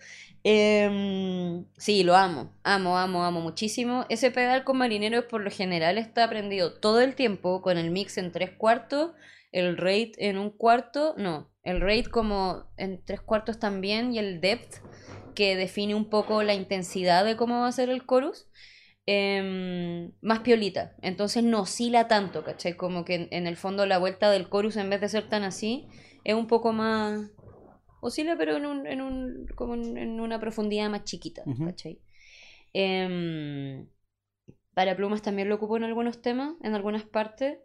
Em, 0.47 1.65
sí, 1.75 2.03
lo 2.03 2.15
amo, 2.15 2.53
amo, 2.63 2.97
amo, 2.99 3.23
amo 3.25 3.41
muchísimo. 3.41 4.05
Ese 4.09 4.29
pedal 4.29 4.63
con 4.63 4.77
marineros 4.77 5.25
por 5.25 5.41
lo 5.41 5.49
general 5.49 5.97
está 5.97 6.29
prendido 6.29 6.79
todo 6.79 7.01
el 7.01 7.15
tiempo 7.15 7.63
con 7.63 7.77
el 7.79 7.89
mix 7.89 8.17
en 8.19 8.31
tres 8.31 8.51
cuartos, 8.51 9.13
el 9.51 9.75
rate 9.75 10.13
en 10.17 10.37
un 10.37 10.51
cuarto, 10.51 11.15
no, 11.17 11.49
el 11.63 11.81
rate 11.81 12.11
como 12.11 12.71
en 12.77 13.03
tres 13.03 13.21
cuartos 13.21 13.57
también 13.59 14.13
y 14.13 14.19
el 14.19 14.39
depth 14.39 14.83
que 15.33 15.55
define 15.55 15.95
un 15.95 16.09
poco 16.11 16.43
la 16.43 16.53
intensidad 16.53 17.25
de 17.25 17.35
cómo 17.37 17.61
va 17.61 17.67
a 17.67 17.71
ser 17.71 17.89
el 17.89 18.05
chorus. 18.05 18.47
em, 19.07 20.11
más 20.21 20.39
piolita, 20.39 20.95
entonces 21.01 21.43
no 21.43 21.61
oscila 21.61 22.07
tanto, 22.07 22.43
¿cachai? 22.43 22.75
Como 22.75 23.05
que 23.05 23.15
en, 23.15 23.27
en 23.31 23.47
el 23.47 23.55
fondo 23.57 23.85
la 23.85 23.99
vuelta 23.99 24.31
del 24.31 24.49
chorus 24.49 24.77
en 24.77 24.89
vez 24.89 25.01
de 25.01 25.09
ser 25.09 25.29
tan 25.29 25.43
así, 25.43 25.87
es 26.23 26.33
un 26.35 26.47
poco 26.47 26.73
más, 26.73 27.29
oscila 28.07 28.35
pero 28.37 28.55
en, 28.57 28.65
un, 28.65 28.87
en, 28.87 29.01
un, 29.01 29.47
como 29.55 29.73
en, 29.75 29.97
en 29.97 30.19
una 30.19 30.39
profundidad 30.39 30.89
más 30.89 31.03
chiquita. 31.03 31.43
Em, 32.73 33.87
para 34.73 34.95
plumas 34.95 35.21
también 35.21 35.47
lo 35.47 35.55
ocupo 35.55 35.77
en 35.77 35.85
algunos 35.85 36.21
temas, 36.21 36.55
en 36.61 36.75
algunas 36.75 37.03
partes. 37.03 37.59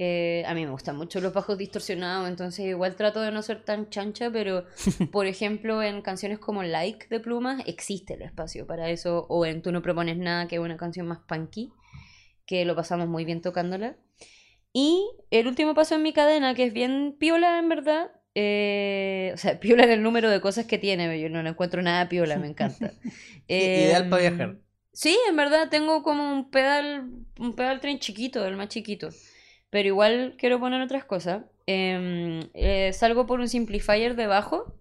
Eh, 0.00 0.44
a 0.46 0.54
mí 0.54 0.64
me 0.64 0.70
gustan 0.70 0.96
mucho 0.96 1.20
los 1.20 1.32
bajos 1.32 1.58
distorsionados, 1.58 2.28
entonces 2.28 2.66
igual 2.66 2.94
trato 2.94 3.20
de 3.20 3.32
no 3.32 3.42
ser 3.42 3.64
tan 3.64 3.90
chancha, 3.90 4.30
pero 4.30 4.64
por 5.12 5.26
ejemplo 5.26 5.82
en 5.82 6.02
canciones 6.02 6.38
como 6.38 6.62
Like 6.62 7.08
de 7.08 7.18
plumas 7.18 7.62
existe 7.66 8.14
el 8.14 8.22
espacio 8.22 8.66
para 8.66 8.90
eso, 8.90 9.26
o 9.28 9.44
en 9.44 9.62
Tú 9.62 9.72
no 9.72 9.82
propones 9.82 10.16
nada, 10.16 10.46
que 10.46 10.56
es 10.56 10.60
una 10.60 10.76
canción 10.76 11.06
más 11.08 11.18
punky, 11.26 11.72
que 12.46 12.64
lo 12.64 12.76
pasamos 12.76 13.08
muy 13.08 13.24
bien 13.24 13.40
tocándola. 13.40 13.96
Y 14.72 15.08
el 15.30 15.46
último 15.46 15.74
paso 15.74 15.94
en 15.94 16.02
mi 16.02 16.12
cadena, 16.12 16.54
que 16.54 16.64
es 16.64 16.72
bien 16.72 17.16
piola 17.18 17.58
en 17.58 17.68
verdad, 17.68 18.10
eh, 18.40 19.32
o 19.34 19.36
sea, 19.36 19.58
piola 19.60 19.84
en 19.84 19.90
el 19.90 20.02
número 20.02 20.30
de 20.30 20.40
cosas 20.40 20.66
que 20.66 20.78
tiene, 20.78 21.20
yo 21.20 21.28
no 21.28 21.46
encuentro 21.48 21.82
nada 21.82 22.08
piola, 22.08 22.38
me 22.38 22.46
encanta. 22.48 22.94
Ideal 23.48 24.08
para 24.08 24.22
Em, 24.22 24.28
viajar. 24.28 24.58
Sí, 24.92 25.18
en 25.28 25.36
verdad 25.36 25.68
tengo 25.70 26.02
como 26.02 26.32
un 26.32 26.50
pedal, 26.50 27.10
un 27.38 27.54
pedal 27.56 27.80
tren 27.80 27.98
chiquito, 27.98 28.46
el 28.46 28.56
más 28.56 28.68
chiquito. 28.68 29.10
Pero 29.70 29.88
igual 29.88 30.36
quiero 30.38 30.60
poner 30.60 30.80
otras 30.82 31.04
cosas. 31.04 31.44
Em, 31.66 32.50
eh, 32.54 32.92
salgo 32.92 33.26
por 33.26 33.40
un 33.40 33.48
simplifier 33.48 34.16
debajo, 34.16 34.80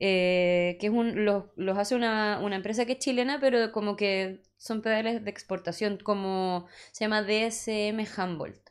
eh, 0.00 0.76
que 0.80 0.86
es 0.88 0.92
un, 0.92 1.24
los, 1.24 1.44
los 1.56 1.78
hace 1.78 1.94
una, 1.94 2.40
una 2.42 2.56
empresa 2.56 2.86
que 2.86 2.92
es 2.94 2.98
chilena, 2.98 3.38
pero 3.40 3.72
como 3.72 3.96
que 3.96 4.42
son 4.58 4.82
pedales 4.82 5.24
de 5.24 5.30
exportación, 5.30 5.98
como 5.98 6.66
se 6.92 7.04
llama 7.04 7.22
DSM 7.22 8.04
Humboldt. 8.18 8.61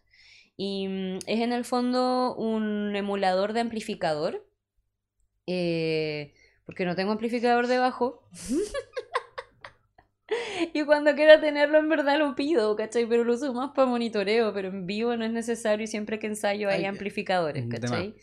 Y 0.63 0.87
mm, 0.87 1.17
es 1.25 1.39
en 1.39 1.53
el 1.53 1.65
fondo 1.65 2.35
un 2.35 2.95
emulador 2.95 3.53
de 3.53 3.61
amplificador, 3.61 4.47
eh, 5.47 6.35
porque 6.67 6.85
no 6.85 6.95
tengo 6.95 7.11
amplificador 7.11 7.65
debajo. 7.65 8.23
Y 10.73 10.85
cuando 10.85 11.13
quiera 11.13 11.41
tenerlo, 11.41 11.77
en 11.77 11.89
verdad 11.89 12.17
lo 12.17 12.35
pido, 12.35 12.77
¿cachai? 12.77 13.05
Pero 13.05 13.25
lo 13.25 13.33
uso 13.33 13.53
más 13.53 13.71
para 13.75 13.89
monitoreo, 13.89 14.53
pero 14.53 14.69
en 14.69 14.85
vivo 14.85 15.17
no 15.17 15.25
es 15.25 15.31
necesario 15.33 15.83
y 15.83 15.87
siempre 15.87 16.19
que 16.19 16.27
ensayo 16.27 16.69
hay 16.69 16.81
Ay, 16.81 16.85
amplificadores, 16.85 17.65
¿cachai? 17.67 18.15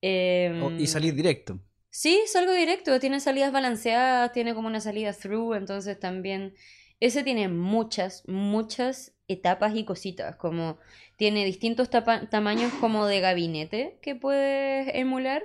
Em, 0.00 0.80
y 0.80 0.86
salir 0.86 1.14
directo. 1.14 1.60
Sí, 1.90 2.22
salgo 2.26 2.52
directo, 2.54 2.98
tiene 3.00 3.20
salidas 3.20 3.52
balanceadas, 3.52 4.32
tiene 4.32 4.54
como 4.54 4.68
una 4.68 4.80
salida 4.80 5.12
through, 5.12 5.52
entonces 5.52 6.00
también 6.00 6.54
ese 7.02 7.24
tiene 7.24 7.48
muchas, 7.48 8.22
muchas 8.28 9.12
etapas 9.26 9.74
y 9.74 9.84
cositas, 9.84 10.36
como 10.36 10.78
tiene 11.16 11.44
distintos 11.44 11.90
tamaños 11.90 12.72
como 12.74 13.06
de 13.06 13.18
gabinete 13.18 13.98
que 14.02 14.14
puedes 14.14 14.94
emular. 14.94 15.42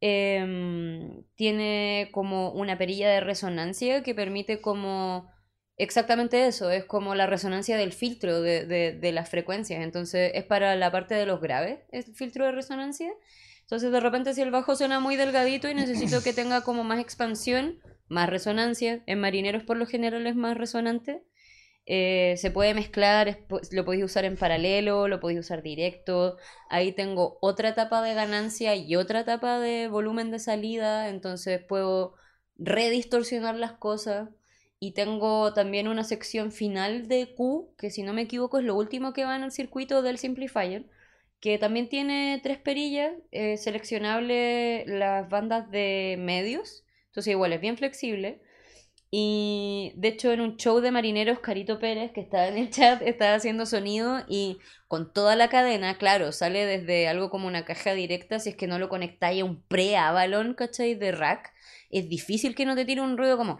Em, 0.00 1.22
tiene 1.34 2.08
como 2.10 2.52
una 2.52 2.78
perilla 2.78 3.10
de 3.10 3.20
resonancia 3.20 4.02
que 4.02 4.14
permite 4.14 4.62
como 4.62 5.30
exactamente 5.76 6.46
eso, 6.46 6.70
es 6.70 6.86
como 6.86 7.14
la 7.14 7.26
resonancia 7.26 7.76
del 7.76 7.92
filtro 7.92 8.40
de, 8.40 8.64
de, 8.64 8.92
de 8.92 9.12
las 9.12 9.28
frecuencias, 9.28 9.82
entonces 9.82 10.32
es 10.34 10.44
para 10.44 10.74
la 10.74 10.90
parte 10.90 11.14
de 11.14 11.26
los 11.26 11.42
graves, 11.42 11.80
el 11.92 12.04
filtro 12.04 12.46
de 12.46 12.52
resonancia. 12.52 13.12
Entonces 13.60 13.92
de 13.92 14.00
repente 14.00 14.32
si 14.32 14.40
el 14.40 14.50
bajo 14.50 14.74
suena 14.74 15.00
muy 15.00 15.16
delgadito 15.16 15.68
y 15.68 15.74
necesito 15.74 16.22
que 16.22 16.32
tenga 16.32 16.62
como 16.62 16.82
más 16.82 16.98
expansión, 16.98 17.80
más 18.08 18.28
resonancia, 18.28 19.02
en 19.06 19.20
marineros 19.20 19.62
por 19.64 19.76
lo 19.76 19.86
general 19.86 20.26
es 20.26 20.36
más 20.36 20.56
resonante, 20.56 21.22
eh, 21.86 22.34
se 22.38 22.50
puede 22.50 22.72
mezclar, 22.72 23.40
lo 23.70 23.84
podéis 23.84 24.04
usar 24.04 24.24
en 24.24 24.36
paralelo, 24.36 25.06
lo 25.06 25.20
podéis 25.20 25.40
usar 25.40 25.62
directo, 25.62 26.38
ahí 26.70 26.92
tengo 26.92 27.38
otra 27.42 27.70
etapa 27.70 28.02
de 28.02 28.14
ganancia 28.14 28.74
y 28.74 28.96
otra 28.96 29.20
etapa 29.20 29.58
de 29.60 29.88
volumen 29.88 30.30
de 30.30 30.38
salida, 30.38 31.08
entonces 31.10 31.60
puedo 31.62 32.14
redistorsionar 32.56 33.56
las 33.56 33.72
cosas. 33.72 34.30
Y 34.80 34.92
tengo 34.92 35.54
también 35.54 35.88
una 35.88 36.04
sección 36.04 36.52
final 36.52 37.08
de 37.08 37.34
Q, 37.34 37.74
que 37.78 37.90
si 37.90 38.02
no 38.02 38.12
me 38.12 38.22
equivoco 38.22 38.58
es 38.58 38.64
lo 38.64 38.74
último 38.74 39.12
que 39.12 39.24
va 39.24 39.36
en 39.36 39.44
el 39.44 39.52
circuito 39.52 40.02
del 40.02 40.18
simplifier, 40.18 40.86
que 41.40 41.58
también 41.58 41.88
tiene 41.88 42.40
tres 42.42 42.58
perillas, 42.58 43.12
eh, 43.30 43.56
seleccionable 43.56 44.84
las 44.86 45.28
bandas 45.28 45.70
de 45.70 46.16
medios, 46.18 46.83
entonces 47.14 47.30
igual 47.30 47.52
es 47.52 47.60
bien 47.60 47.76
flexible. 47.76 48.42
Y 49.08 49.92
de 49.94 50.08
hecho 50.08 50.32
en 50.32 50.40
un 50.40 50.56
show 50.56 50.80
de 50.80 50.90
marineros, 50.90 51.38
Carito 51.38 51.78
Pérez, 51.78 52.10
que 52.10 52.20
estaba 52.20 52.48
en 52.48 52.58
el 52.58 52.70
chat, 52.70 53.00
estaba 53.02 53.36
haciendo 53.36 53.66
sonido 53.66 54.24
y 54.26 54.58
con 54.88 55.12
toda 55.12 55.36
la 55.36 55.48
cadena, 55.48 55.96
claro, 55.96 56.32
sale 56.32 56.66
desde 56.66 57.06
algo 57.06 57.30
como 57.30 57.46
una 57.46 57.64
caja 57.64 57.94
directa, 57.94 58.40
si 58.40 58.50
es 58.50 58.56
que 58.56 58.66
no 58.66 58.80
lo 58.80 58.88
conectáis 58.88 59.42
a 59.42 59.44
un 59.44 59.62
pre-Avalon, 59.62 60.54
¿cachai? 60.54 60.96
De 60.96 61.12
rack, 61.12 61.52
es 61.90 62.08
difícil 62.08 62.56
que 62.56 62.66
no 62.66 62.74
te 62.74 62.84
tire 62.84 63.00
un 63.00 63.16
ruido 63.16 63.36
como 63.36 63.58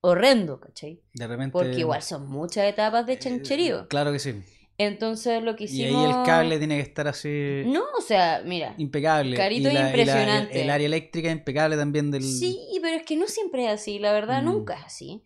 horrendo, 0.00 0.58
¿cachai? 0.58 1.00
De 1.14 1.28
repente. 1.28 1.52
Porque 1.52 1.78
igual 1.78 2.02
son 2.02 2.28
muchas 2.28 2.64
etapas 2.64 3.06
de 3.06 3.20
chancherío. 3.20 3.86
Claro 3.86 4.10
que 4.10 4.18
sí. 4.18 4.42
Entonces 4.78 5.42
lo 5.42 5.54
que 5.54 5.64
Y 5.64 5.66
hicimos... 5.66 6.04
ahí 6.06 6.10
el 6.20 6.26
cable 6.26 6.58
tiene 6.58 6.76
que 6.76 6.82
estar 6.82 7.06
así. 7.08 7.62
No, 7.66 7.82
o 7.98 8.00
sea, 8.00 8.42
mira. 8.44 8.74
Impecable. 8.78 9.36
Carito 9.36 9.68
y 9.68 9.72
la- 9.72 9.80
y 9.80 9.82
la- 9.82 9.88
impresionante. 9.90 10.62
el 10.62 10.70
área 10.70 10.86
eléctrica 10.86 11.30
impecable 11.30 11.76
también 11.76 12.10
del. 12.10 12.22
Sí, 12.22 12.58
pero 12.80 12.96
es 12.96 13.02
que 13.04 13.16
no 13.16 13.26
siempre 13.26 13.64
es 13.66 13.70
así, 13.70 13.98
la 13.98 14.12
verdad, 14.12 14.42
Mm. 14.42 14.46
nunca 14.46 14.74
es 14.74 14.84
así. 14.84 15.22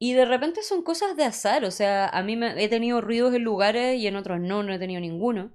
Y 0.00 0.12
de 0.12 0.24
repente 0.24 0.62
son 0.62 0.82
cosas 0.82 1.16
de 1.16 1.24
azar, 1.24 1.64
o 1.64 1.70
sea, 1.70 2.06
a 2.08 2.22
mí 2.22 2.36
me, 2.36 2.62
he 2.62 2.68
tenido 2.68 3.00
ruidos 3.00 3.34
en 3.34 3.42
lugares 3.42 3.98
y 3.98 4.06
en 4.06 4.16
otros 4.16 4.40
no, 4.40 4.62
no 4.62 4.72
he 4.72 4.78
tenido 4.78 5.00
ninguno. 5.00 5.52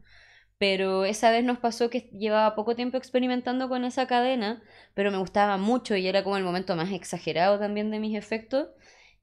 Pero 0.57 1.03
esa 1.06 1.30
vez 1.32 1.44
nos 1.44 1.60
pasó 1.60 1.90
que 1.90 2.10
llevaba 2.14 2.56
poco 2.56 2.76
tiempo 2.76 2.95
experimentando 2.98 3.68
con 3.70 3.84
esa 3.86 4.07
cadena, 4.07 4.64
pero 4.94 5.11
me 5.11 5.18
gustaba 5.18 5.57
mucho 5.57 5.95
y 5.98 6.07
era 6.07 6.24
como 6.24 6.38
el 6.38 6.44
momento 6.44 6.76
más 6.76 6.91
exagerado 6.94 7.60
también 7.60 7.91
de 7.91 7.99
mis 7.99 8.18
efectos. 8.18 8.68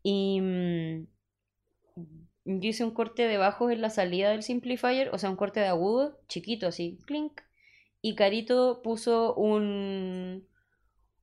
Y 0.02 0.40
mm, 0.40 1.06
yo 2.58 2.70
hice 2.70 2.84
un 2.84 2.92
corte 2.92 3.28
de 3.28 3.36
bajos 3.36 3.70
en 3.72 3.80
la 3.80 3.90
salida 3.90 4.30
del 4.30 4.42
simplifier, 4.42 5.10
o 5.12 5.18
sea, 5.18 5.30
un 5.30 5.36
corte 5.36 5.60
de 5.60 5.66
agudo, 5.66 6.18
chiquito 6.28 6.66
así, 6.66 6.98
clink. 7.06 7.40
Y 8.02 8.14
Carito 8.14 8.82
puso 8.82 9.34
un... 9.34 10.48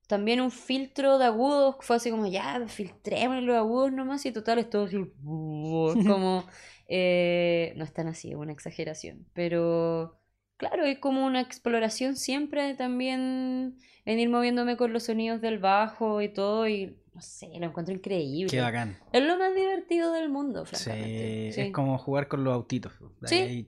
También 0.07 0.39
un 0.39 0.51
filtro 0.51 1.17
de 1.17 1.25
agudos, 1.25 1.75
fue 1.81 1.97
así 1.97 2.11
como, 2.11 2.27
ya, 2.27 2.65
filtremos 2.67 3.43
los 3.43 3.57
agudos 3.57 3.91
nomás 3.91 4.25
y 4.25 4.31
total, 4.31 4.59
es 4.59 4.69
todo 4.69 4.85
así, 4.85 4.97
como... 5.23 6.45
eh, 6.87 7.73
no 7.75 7.83
es 7.83 7.93
tan 7.93 8.07
así, 8.07 8.29
es 8.31 8.37
una 8.37 8.53
exageración. 8.53 9.25
Pero 9.33 10.17
claro, 10.57 10.85
es 10.85 10.99
como 10.99 11.25
una 11.25 11.41
exploración 11.41 12.15
siempre 12.15 12.73
también 12.75 13.77
en 14.05 14.19
ir 14.19 14.29
moviéndome 14.29 14.77
con 14.77 14.93
los 14.93 15.03
sonidos 15.03 15.41
del 15.41 15.59
bajo 15.59 16.21
y 16.21 16.29
todo 16.29 16.67
y 16.67 16.97
no 17.17 17.23
sé, 17.23 17.49
lo 17.59 17.65
encuentro 17.65 17.95
increíble. 17.95 18.51
Qué 18.51 18.61
bacán. 18.61 18.95
Es 19.11 19.23
lo 19.23 19.39
más 19.39 19.55
divertido 19.55 20.13
del 20.13 20.29
mundo, 20.29 20.65
francamente. 20.65 21.51
Sí, 21.51 21.61
Es 21.61 21.73
como 21.73 21.97
jugar 21.97 22.27
con 22.27 22.43
los 22.43 22.53
autitos. 22.53 22.93
Sí. 23.25 23.67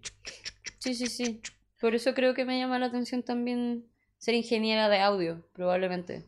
sí, 0.77 0.93
sí, 0.93 1.07
sí. 1.07 1.41
Por 1.81 1.95
eso 1.95 2.13
creo 2.13 2.35
que 2.35 2.45
me 2.45 2.59
llama 2.59 2.77
la 2.77 2.85
atención 2.85 3.23
también 3.23 3.87
ser 4.19 4.35
ingeniera 4.35 4.87
de 4.87 4.99
audio, 4.99 5.43
probablemente. 5.53 6.27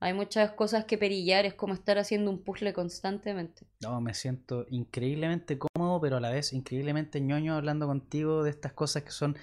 Hay 0.00 0.14
muchas 0.14 0.52
cosas 0.52 0.86
que 0.86 0.96
perillar, 0.96 1.44
es 1.44 1.52
como 1.52 1.74
estar 1.74 1.98
haciendo 1.98 2.30
un 2.30 2.42
puzzle 2.42 2.72
constantemente. 2.72 3.66
No, 3.82 4.00
me 4.00 4.14
siento 4.14 4.64
increíblemente 4.70 5.58
cómodo 5.58 6.00
pero 6.00 6.16
a 6.16 6.20
la 6.20 6.30
vez 6.30 6.54
increíblemente 6.54 7.20
ñoño 7.20 7.54
hablando 7.54 7.86
contigo 7.86 8.42
de 8.44 8.50
estas 8.50 8.72
cosas 8.72 9.02
que 9.02 9.10
son 9.10 9.36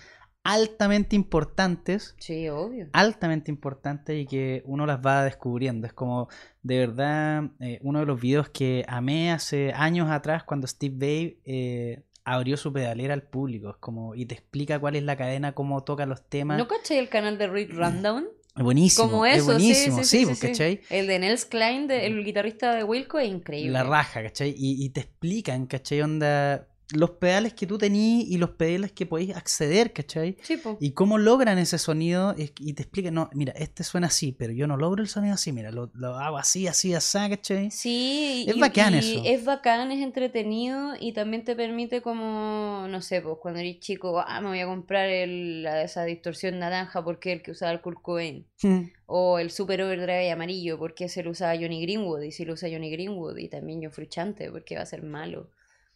altamente 0.44 1.16
importantes. 1.16 2.16
Sí, 2.20 2.50
obvio. 2.50 2.88
Altamente 2.94 3.52
importantes 3.52 4.20
y 4.20 4.26
que 4.26 4.64
uno 4.66 4.86
las 4.86 5.00
va 5.06 5.24
descubriendo. 5.24 5.86
Es 5.88 5.94
como, 5.94 6.28
de 6.64 6.80
verdad, 6.80 7.44
eh, 7.60 7.80
uno 7.82 8.00
de 8.00 8.06
los 8.06 8.20
videos 8.20 8.50
que 8.50 8.84
amé 8.88 9.32
hace 9.32 9.74
años 9.74 10.10
atrás 10.10 10.44
cuando 10.44 10.68
Steve 10.68 10.96
Vai 10.98 11.38
eh, 11.46 12.04
abrió 12.24 12.58
su 12.58 12.72
pedalera 12.74 13.14
al 13.14 13.24
público. 13.24 13.70
Es 13.72 13.78
como, 13.78 14.16
y 14.16 14.26
te 14.26 14.36
explica 14.36 14.80
cuál 14.80 14.96
es 14.96 15.04
la 15.04 15.16
cadena, 15.18 15.54
cómo 15.54 15.84
toca 15.84 16.06
los 16.06 16.28
temas. 16.28 16.58
¿No 16.58 16.68
caché 16.68 17.00
el 17.00 17.10
canal 17.10 17.38
de 17.38 17.48
Rick 17.48 17.74
Rundown? 17.74 18.28
Es 18.56 18.64
buenísimo. 18.64 19.10
Como 19.10 19.26
es 19.26 19.38
eso, 19.38 19.46
sí, 19.46 19.52
buenísimo, 19.52 20.04
sí, 20.04 20.26
pues, 20.26 20.40
sí, 20.40 20.46
sí. 20.48 20.48
¿cachai? 20.48 20.82
El 20.90 21.08
de 21.08 21.20
Nels 21.20 21.46
Klein, 21.46 21.88
de- 21.88 22.08
el 22.08 22.26
guitarrista 22.26 22.76
de 22.76 22.84
Wilco, 22.84 23.20
es 23.20 23.30
increíble. 23.30 23.72
La 23.72 23.84
raja, 23.84 24.22
¿cachai? 24.24 24.50
Y, 24.58 24.84
y 24.84 24.90
te 24.90 25.02
explican, 25.02 25.66
¿cachai? 25.68 26.02
Onda, 26.02 26.68
los 26.94 27.12
pedales 27.12 27.54
que 27.54 27.68
tú 27.68 27.78
tenís 27.78 28.28
y 28.28 28.38
los 28.38 28.52
pedales 28.52 28.92
que 28.92 29.06
podéis 29.06 29.36
acceder, 29.36 29.94
¿cachai? 29.94 30.38
Sí, 30.42 30.58
po. 30.58 30.78
Y 30.80 30.92
cómo 30.92 31.18
logran 31.20 31.58
ese 31.60 31.78
sonido 31.78 32.34
y 32.38 32.74
te 32.74 32.82
explican, 32.82 33.14
no, 33.14 33.30
mira, 33.34 33.54
este 33.56 33.84
suena 33.84 34.08
así, 34.08 34.32
pero 34.32 34.54
yo 34.54 34.66
no 34.66 34.76
logro 34.76 35.04
el 35.04 35.08
sonido 35.08 35.36
así, 35.36 35.52
mira, 35.52 35.72
lo, 35.72 35.92
lo 35.94 36.16
hago 36.16 36.38
así, 36.40 36.66
así, 36.68 36.94
así, 36.96 37.18
¿cachai? 37.30 37.70
Sí, 37.70 38.46
Es 38.48 38.58
y- 38.58 38.60
bacán 38.60 38.96
y 38.96 38.98
eso. 38.98 39.22
Es 39.24 39.46
bacán, 39.46 39.92
es 39.92 40.02
entretenido 40.02 40.94
y 41.00 41.14
también 41.14 41.44
te 41.44 41.56
permite 41.56 42.02
como, 42.02 42.88
no 42.90 43.02
sé, 43.02 43.22
pues 43.22 43.38
cuando 43.40 43.60
eres 43.60 43.80
chico, 43.80 44.20
ah, 44.26 44.42
me 44.42 44.48
voy 44.48 44.60
a 44.62 44.66
comprar 44.66 45.10
el, 45.10 45.64
la- 45.64 45.84
esa 45.84 46.04
distorsión 46.06 46.58
naranja 46.60 47.04
porque 47.04 47.32
es 47.32 47.38
el 47.38 47.44
que 47.44 47.52
usaba 47.52 47.72
el 47.72 47.82
Kurt 47.82 48.02
Cobain. 48.02 48.48
O 49.06 49.40
el 49.40 49.52
Super 49.52 49.82
Overdrive 49.84 50.32
amarillo 50.32 50.78
porque 50.78 51.08
se 51.10 51.24
lo 51.24 51.32
usaba 51.32 51.56
Johnny 51.56 51.82
Greenwood 51.82 52.22
y 52.24 52.32
si 52.32 52.46
lo 52.46 52.54
usa 52.54 52.70
Johnny 52.72 52.92
Greenwood 52.92 53.38
y 53.38 53.48
también 53.50 53.80
John 53.82 53.92
Frusciante 53.92 54.52
porque 54.52 54.76
va 54.76 54.82
a 54.82 54.86
ser 54.86 55.04
malo. 55.04 55.50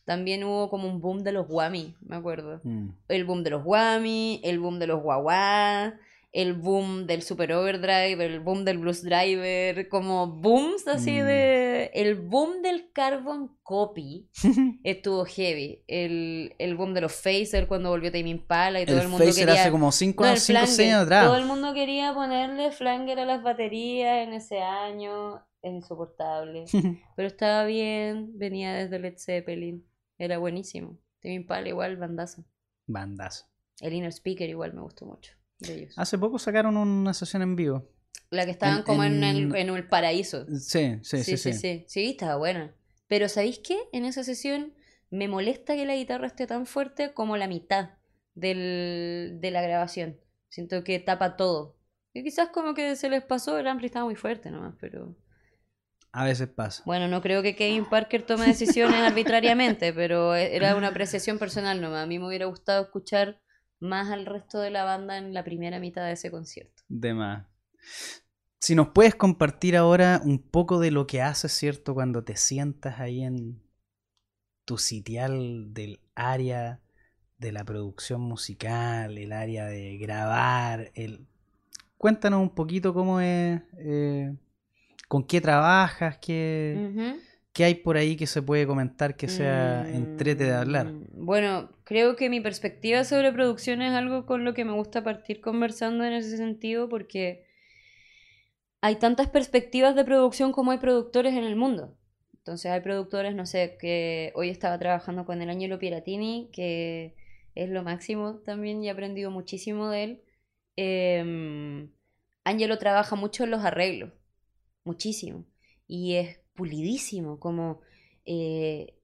También 0.06 0.44
hubo 0.44 0.70
como 0.70 0.88
un 0.88 1.00
boom 1.00 1.24
de 1.24 1.32
los 1.32 1.46
Whammy, 1.50 1.96
me 2.02 2.16
acuerdo. 2.18 2.60
Mm. 2.64 2.90
El 3.08 3.24
boom 3.26 3.44
de 3.44 3.50
los 3.52 3.66
Whammy, 3.66 4.42
el 4.44 4.60
boom 4.60 4.80
de 4.80 4.88
los 4.88 5.02
Wah 5.04 5.94
el 6.34 6.54
boom 6.56 7.06
del 7.06 7.22
Super 7.22 7.54
Overdrive, 7.54 8.26
el 8.26 8.40
boom 8.40 8.66
del 8.66 8.80
Blues 8.80 9.04
Driver, 9.04 9.88
como 9.88 10.26
booms 10.26 10.88
así 10.88 11.12
Mm. 11.12 11.26
de... 11.28 11.92
El 11.94 12.16
boom 12.16 12.64
del 12.64 12.92
Carbon 12.92 13.56
Copy 13.62 14.28
estuvo 14.84 15.26
heavy. 15.26 15.84
El, 15.88 16.56
el 16.58 16.76
boom 16.76 16.96
de 16.96 17.02
los 17.02 17.14
Phaser 17.14 17.68
cuando 17.68 17.90
volvió 17.92 18.12
Tame 18.12 18.30
Impala 18.32 18.82
y 18.82 18.86
todo 18.88 18.96
el, 18.98 19.04
el 19.04 19.10
mundo 19.10 19.26
quería... 19.28 19.54
hace 19.62 19.70
como 19.70 19.92
5 19.92 20.24
No, 20.24 20.28
el 20.28 20.32
años, 20.32 20.44
5 20.44 20.60
flanger. 20.60 20.86
años 20.88 21.04
atrás. 21.04 21.26
Todo 21.28 21.38
el 21.38 21.46
mundo 21.46 21.74
quería 21.76 22.14
ponerle 22.16 22.72
flanger 22.72 23.20
a 23.20 23.26
las 23.26 23.44
baterías 23.44 24.28
en 24.28 24.34
ese 24.34 24.60
año. 24.60 25.36
Es 25.62 25.72
insoportable. 25.72 26.66
Pero 27.16 27.28
estaba 27.28 27.64
bien, 27.66 28.32
venía 28.40 28.74
desde 28.74 28.98
Led 28.98 29.18
Zeppelin. 29.20 29.86
Era 30.18 30.38
buenísimo. 30.38 30.98
Tame 31.22 31.36
Impala 31.36 31.68
igual, 31.70 31.98
bandaza. 31.98 32.44
Bandas. 32.86 33.50
El 33.80 33.94
Inner 33.94 34.12
Speaker 34.12 34.50
igual 34.50 34.74
me 34.74 34.82
gustó 34.82 35.06
mucho 35.06 35.34
de 35.60 35.74
ellos. 35.76 35.94
Hace 35.98 36.18
poco 36.18 36.38
sacaron 36.40 36.78
una 36.78 37.14
sesión 37.14 37.42
en 37.42 37.56
vivo. 37.56 37.90
La 38.30 38.46
que 38.46 38.52
estaban 38.52 38.80
en- 38.80 38.84
como 38.84 39.04
en, 39.04 39.24
en- 39.24 39.52
el, 39.52 39.56
en 39.56 39.70
el 39.70 39.88
paraíso. 39.88 40.46
Sí, 40.60 41.00
sí, 41.04 41.24
sí, 41.24 41.38
sí. 41.38 41.54
sí. 41.54 41.86
Sí, 41.88 42.10
estaba 42.12 42.36
buena. 42.36 42.76
Pero 43.08 43.30
¿sabéis 43.30 43.60
qué? 43.60 43.78
En 43.92 44.06
esa 44.06 44.24
sesión 44.24 44.74
me 45.10 45.28
molesta 45.28 45.76
que 45.76 45.86
la 45.86 45.96
guitarra 45.96 46.28
esté 46.28 46.48
tan 46.48 46.66
fuerte 46.66 47.14
como 47.14 47.38
la 47.38 47.48
mitad 47.48 47.92
del, 48.36 49.38
de 49.40 49.52
la 49.52 49.62
grabación. 49.62 50.20
Siento 50.50 50.84
que 50.84 51.00
tapa 51.00 51.36
todo. 51.36 51.78
Y 52.14 52.24
quizás 52.24 52.50
como 52.50 52.74
que 52.74 52.96
se 52.96 53.10
les 53.10 53.24
pasó, 53.24 53.58
el 53.58 53.68
ampli 53.68 53.88
estaba 53.88 54.06
muy 54.06 54.16
fuerte 54.16 54.52
nomás, 54.52 54.76
pero... 54.80 55.16
A 56.14 56.24
veces 56.26 56.48
pasa. 56.48 56.84
Bueno, 56.86 57.08
no 57.08 57.22
creo 57.24 57.42
que 57.42 57.56
Kevin 57.56 57.86
Parker 57.90 58.24
tome 58.24 58.46
decisiones 58.46 58.98
arbitrariamente, 59.02 59.92
pero 59.94 60.36
era 60.36 60.76
una 60.76 60.90
apreciación 60.90 61.40
personal 61.40 61.82
nomás. 61.82 62.04
A 62.04 62.08
mí 62.08 62.20
me 62.20 62.28
hubiera 62.28 62.46
gustado 62.46 62.84
escuchar 62.84 63.42
más 63.80 64.12
al 64.12 64.28
resto 64.28 64.60
de 64.60 64.70
la 64.70 64.84
banda 64.84 65.18
en 65.18 65.34
la 65.34 65.44
primera 65.44 65.80
mitad 65.80 66.06
de 66.06 66.14
ese 66.14 66.30
concierto. 66.30 66.84
De 66.88 67.16
más. 67.16 67.48
Si 68.60 68.76
nos 68.76 68.90
puedes 68.90 69.16
compartir 69.16 69.76
ahora 69.76 70.22
un 70.24 70.40
poco 70.40 70.80
de 70.80 70.92
lo 70.92 71.08
que 71.08 71.22
haces, 71.22 71.52
¿cierto? 71.52 71.96
Cuando 71.96 72.24
te 72.24 72.38
sientas 72.38 73.00
ahí 73.00 73.24
en 73.24 73.62
tu 74.66 74.78
sitial 74.78 75.74
del 75.74 76.00
área 76.16 76.80
de 77.40 77.52
la 77.52 77.66
producción 77.66 78.22
musical, 78.22 79.18
el 79.18 79.34
área 79.34 79.66
de 79.66 79.98
grabar, 79.98 80.92
el... 80.94 81.28
Cuéntanos 81.98 82.42
un 82.42 82.54
poquito 82.54 82.94
cómo 82.94 83.20
es, 83.20 83.62
eh, 83.80 84.34
con 85.14 85.24
qué 85.24 85.42
trabajas, 85.42 86.18
qué, 86.18 87.20
qué 87.54 87.66
hay 87.66 87.76
por 87.76 87.98
ahí 87.98 88.16
que 88.16 88.26
se 88.26 88.42
puede 88.42 88.66
comentar 88.66 89.16
que 89.16 89.28
sea 89.28 89.88
entrete 89.88 90.46
de 90.46 90.54
hablar. 90.56 90.88
Mm, 90.88 91.24
Bueno, 91.24 91.70
creo 91.84 92.16
que 92.16 92.32
mi 92.32 92.42
perspectiva 92.42 93.04
sobre 93.04 93.32
producción 93.32 93.84
es 93.84 93.94
algo 93.94 94.26
con 94.26 94.44
lo 94.44 94.56
que 94.56 94.66
me 94.66 94.72
gusta 94.72 95.04
partir 95.04 95.40
conversando 95.40 96.04
en 96.04 96.14
ese 96.14 96.36
sentido 96.36 96.90
porque 96.90 97.46
hay 98.82 98.96
tantas 98.96 99.30
perspectivas 99.30 99.94
de 99.94 100.04
producción 100.04 100.52
como 100.52 100.72
hay 100.72 100.80
productores 100.80 101.36
en 101.36 101.44
el 101.44 101.56
mundo. 101.56 101.96
Entonces 102.34 102.72
hay 102.72 102.82
productores, 102.82 103.36
no 103.36 103.46
sé, 103.46 103.78
que 103.80 104.32
hoy 104.34 104.50
estaba 104.50 104.80
trabajando 104.80 105.26
con 105.26 105.44
el 105.44 105.50
Angelo 105.52 105.78
Piratini, 105.78 106.50
que 106.52 107.14
es 107.54 107.70
lo 107.70 107.84
máximo 107.84 108.42
también 108.44 108.84
y 108.84 108.88
he 108.88 108.90
aprendido 108.90 109.30
muchísimo 109.30 109.90
de 109.92 110.04
él. 110.04 110.22
Eh, 110.76 111.88
Angelo 112.46 112.80
trabaja 112.80 113.16
mucho 113.16 113.44
en 113.44 113.52
los 113.52 113.64
arreglos, 113.64 114.12
muchísimo. 114.84 115.46
Y 115.88 116.16
es 116.16 116.40
pulidísimo, 116.56 117.40
como... 117.40 117.82
eh, 118.26 118.96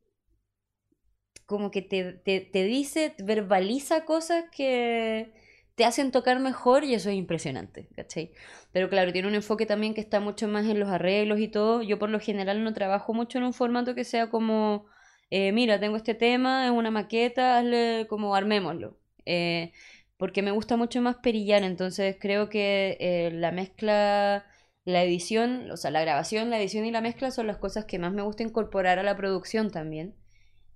como 1.45 1.71
que 1.71 1.81
te, 1.81 2.13
te, 2.13 2.41
te 2.41 2.63
dice, 2.63 3.15
verbaliza 3.19 4.05
cosas 4.05 4.45
que 4.55 5.33
te 5.75 5.85
hacen 5.85 6.11
tocar 6.11 6.39
mejor 6.39 6.83
y 6.83 6.93
eso 6.93 7.09
es 7.09 7.15
impresionante, 7.15 7.87
¿cachai? 7.95 8.31
Pero 8.71 8.89
claro, 8.89 9.11
tiene 9.13 9.27
un 9.27 9.35
enfoque 9.35 9.65
también 9.65 9.93
que 9.93 10.01
está 10.01 10.19
mucho 10.19 10.47
más 10.47 10.65
en 10.67 10.79
los 10.79 10.89
arreglos 10.89 11.39
y 11.39 11.47
todo. 11.47 11.81
Yo 11.81 11.97
por 11.99 12.09
lo 12.09 12.19
general 12.19 12.63
no 12.63 12.73
trabajo 12.73 13.13
mucho 13.13 13.37
en 13.39 13.45
un 13.45 13.53
formato 13.53 13.95
que 13.95 14.03
sea 14.03 14.29
como, 14.29 14.85
eh, 15.31 15.51
mira, 15.53 15.79
tengo 15.79 15.95
este 15.97 16.13
tema, 16.15 16.65
es 16.65 16.71
una 16.71 16.91
maqueta, 16.91 17.57
hazle 17.59 18.05
como 18.09 18.35
armémoslo. 18.35 18.99
Eh, 19.25 19.71
porque 20.17 20.41
me 20.41 20.51
gusta 20.51 20.75
mucho 20.77 21.01
más 21.01 21.15
perillar, 21.17 21.63
entonces 21.63 22.17
creo 22.19 22.49
que 22.49 22.97
eh, 22.99 23.31
la 23.33 23.51
mezcla, 23.51 24.45
la 24.85 25.03
edición, 25.03 25.69
o 25.71 25.77
sea, 25.77 25.91
la 25.91 26.01
grabación, 26.01 26.49
la 26.49 26.59
edición 26.59 26.85
y 26.85 26.91
la 26.91 27.01
mezcla 27.01 27.31
son 27.31 27.47
las 27.47 27.57
cosas 27.57 27.85
que 27.85 27.99
más 27.99 28.13
me 28.13 28.21
gusta 28.23 28.43
incorporar 28.43 28.99
a 28.99 29.03
la 29.03 29.15
producción 29.17 29.71
también. 29.71 30.15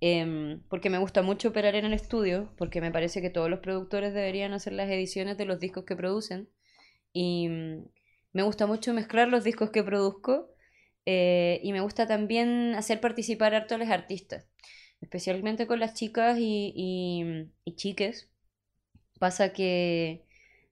Em, 0.00 0.62
porque 0.68 0.90
me 0.90 0.98
gusta 0.98 1.22
mucho 1.22 1.48
operar 1.50 1.74
en 1.76 1.86
el 1.86 1.94
estudio, 1.94 2.52
porque 2.58 2.80
me 2.80 2.92
parece 2.92 3.22
que 3.22 3.30
todos 3.30 3.50
los 3.50 3.60
productores 3.60 4.14
deberían 4.14 4.52
hacer 4.52 4.74
las 4.74 4.90
ediciones 4.90 5.38
de 5.38 5.46
los 5.46 5.60
discos 5.60 5.84
que 5.84 5.96
producen. 5.96 6.48
Y 7.12 7.48
mm, 7.48 7.86
me 8.34 8.42
gusta 8.42 8.66
mucho 8.66 8.94
mezclar 8.94 9.28
los 9.28 9.44
discos 9.44 9.70
que 9.70 9.82
produzco. 9.84 10.50
eh, 11.06 11.60
y 11.62 11.72
me 11.72 11.80
gusta 11.82 12.06
también 12.06 12.74
hacer 12.76 13.00
participar 13.00 13.54
a 13.54 13.66
los 13.78 13.90
artistas, 13.90 14.46
especialmente 15.00 15.66
con 15.66 15.80
las 15.80 15.94
chicas 15.94 16.38
y, 16.40 16.72
y 17.64 17.76
chiques. 17.76 18.30
Pasa 19.18 19.52
que 19.52 20.23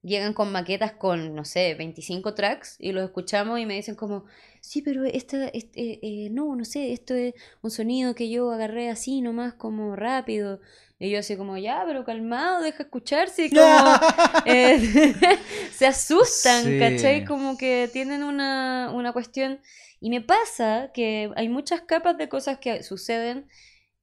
llegan 0.03 0.35
con 0.35 0.51
maquetas 0.53 0.93
con, 0.93 1.35
no 1.35 1.45
sé, 1.45 1.75
25 1.75 2.35
tracks 2.35 2.77
y 2.79 2.93
los 2.93 3.05
escuchamos 3.05 3.61
y 3.61 3.67
me 3.67 3.75
dicen 3.75 3.95
como, 3.95 4.25
sí, 4.61 4.83
pero 4.83 5.05
esta, 5.05 5.49
este, 5.49 5.99
eh, 6.03 6.29
no, 6.31 6.55
no 6.57 6.65
sé, 6.65 6.93
esto 6.93 7.15
es 7.15 7.35
un 7.63 7.71
sonido 7.71 8.15
que 8.15 8.29
yo 8.29 8.51
agarré 8.51 8.91
así 8.91 9.21
nomás 9.21 9.55
como 9.55 9.97
rápido. 9.97 10.61
Y 10.99 11.11
yo 11.11 11.19
así 11.19 11.37
como, 11.37 11.59
ya, 11.59 11.83
pero 11.85 12.05
calmado, 12.05 12.63
deja 12.63 12.85
escucharse. 12.85 13.47
Y 13.47 13.51
como, 13.51 13.61
eh, 14.47 14.79
se 15.73 15.87
asustan, 15.87 16.63
Sí. 16.65 16.79
¿cachai? 16.79 17.25
Como 17.25 17.59
que 17.59 17.91
tienen 17.93 18.23
una, 18.23 18.93
una 18.95 19.13
cuestión. 19.13 19.61
Y 20.01 20.11
me 20.11 20.21
pasa 20.21 20.91
que 20.95 21.31
hay 21.35 21.49
muchas 21.49 21.81
capas 21.83 22.19
de 22.19 22.29
cosas 22.29 22.59
que 22.59 22.83
suceden 22.85 23.49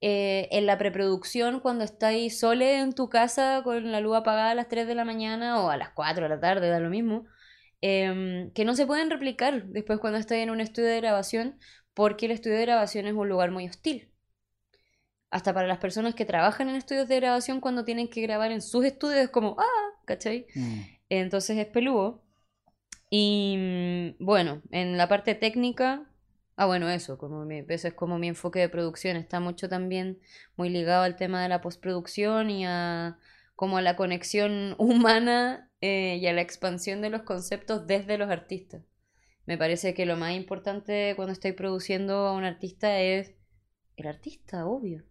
eh, 0.02 0.48
en 0.52 0.66
la 0.66 0.78
preproducción 0.78 1.60
cuando 1.60 1.84
estáis 1.84 2.38
sole 2.40 2.78
en 2.78 2.94
tu 2.94 3.10
casa 3.10 3.60
con 3.64 3.92
la 3.92 4.00
luz 4.00 4.16
apagada 4.16 4.52
a 4.52 4.54
las 4.54 4.68
3 4.68 4.86
de 4.86 4.94
la 4.94 5.04
mañana 5.04 5.60
o 5.60 5.70
a 5.70 5.76
las 5.76 5.90
4 5.90 6.22
de 6.22 6.28
la 6.30 6.40
tarde, 6.40 6.70
da 6.70 6.80
lo 6.80 6.88
mismo, 6.88 7.26
em, 7.82 8.50
que 8.52 8.64
no 8.64 8.74
se 8.74 8.86
pueden 8.86 9.10
replicar 9.10 9.66
después 9.66 9.98
cuando 10.00 10.18
estáis 10.18 10.42
en 10.42 10.50
un 10.50 10.60
estudio 10.60 10.88
de 10.88 11.00
grabación 11.00 11.58
porque 11.94 12.26
el 12.26 12.32
estudio 12.32 12.56
de 12.56 12.62
grabación 12.62 13.06
es 13.06 13.14
un 13.14 13.28
lugar 13.28 13.50
muy 13.50 13.68
hostil. 13.68 14.10
Hasta 15.30 15.52
para 15.54 15.68
las 15.68 15.78
personas 15.78 16.14
que 16.14 16.24
trabajan 16.24 16.68
en 16.68 16.76
estudios 16.76 17.08
de 17.08 17.16
grabación 17.16 17.60
cuando 17.60 17.84
tienen 17.84 18.08
que 18.08 18.22
grabar 18.22 18.50
en 18.52 18.62
sus 18.62 18.84
estudios 18.84 19.20
es 19.20 19.28
como, 19.28 19.56
ah, 19.58 20.00
¿cachai? 20.06 20.46
Mm. 20.54 20.80
Entonces 21.10 21.58
es 21.58 21.66
peludo. 21.66 22.24
Y 23.10 23.56
mm, 24.18 24.24
bueno, 24.24 24.62
en 24.70 24.96
la 24.96 25.08
parte 25.08 25.34
técnica, 25.34 26.09
ah 26.60 26.66
bueno, 26.66 26.90
eso, 26.90 27.16
como 27.16 27.46
mi, 27.46 27.64
ese 27.70 27.88
es 27.88 27.94
como 27.94 28.18
mi 28.18 28.28
enfoque 28.28 28.58
de 28.58 28.68
producción, 28.68 29.16
está 29.16 29.40
mucho 29.40 29.70
también 29.70 30.20
muy 30.56 30.68
ligado 30.68 31.04
al 31.04 31.16
tema 31.16 31.42
de 31.42 31.48
la 31.48 31.62
postproducción 31.62 32.50
y 32.50 32.66
a 32.66 33.18
como 33.56 33.78
a 33.78 33.82
la 33.82 33.96
conexión 33.96 34.74
humana 34.78 35.72
eh, 35.80 36.18
y 36.20 36.26
a 36.26 36.34
la 36.34 36.42
expansión 36.42 37.00
de 37.00 37.08
los 37.08 37.22
conceptos 37.22 37.86
desde 37.86 38.18
los 38.18 38.28
artistas. 38.28 38.82
Me 39.46 39.56
parece 39.56 39.94
que 39.94 40.04
lo 40.04 40.18
más 40.18 40.34
importante 40.34 41.14
cuando 41.16 41.32
estoy 41.32 41.52
produciendo 41.52 42.26
a 42.26 42.34
un 42.34 42.44
artista 42.44 43.00
es 43.00 43.32
el 43.96 44.06
artista, 44.06 44.66
obvio. 44.66 45.02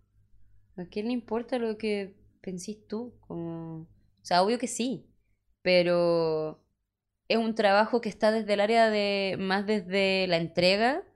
¿A 0.77 0.85
quién 0.85 1.07
le 1.07 1.13
importa 1.13 1.57
lo 1.57 1.79
que 1.79 2.13
pensís 2.41 2.85
tú? 2.85 3.15
Como... 3.21 3.87
O 4.21 4.25
sea, 4.25 4.43
obvio 4.43 4.59
que 4.59 4.67
sí, 4.67 5.07
pero 5.63 6.63
es 7.27 7.37
un 7.39 7.55
trabajo 7.55 8.01
que 8.01 8.09
está 8.09 8.31
desde 8.31 8.53
el 8.53 8.59
área 8.59 8.91
de, 8.91 9.35
más 9.39 9.65
desde 9.65 10.27
la 10.27 10.37
entrega 10.37 11.08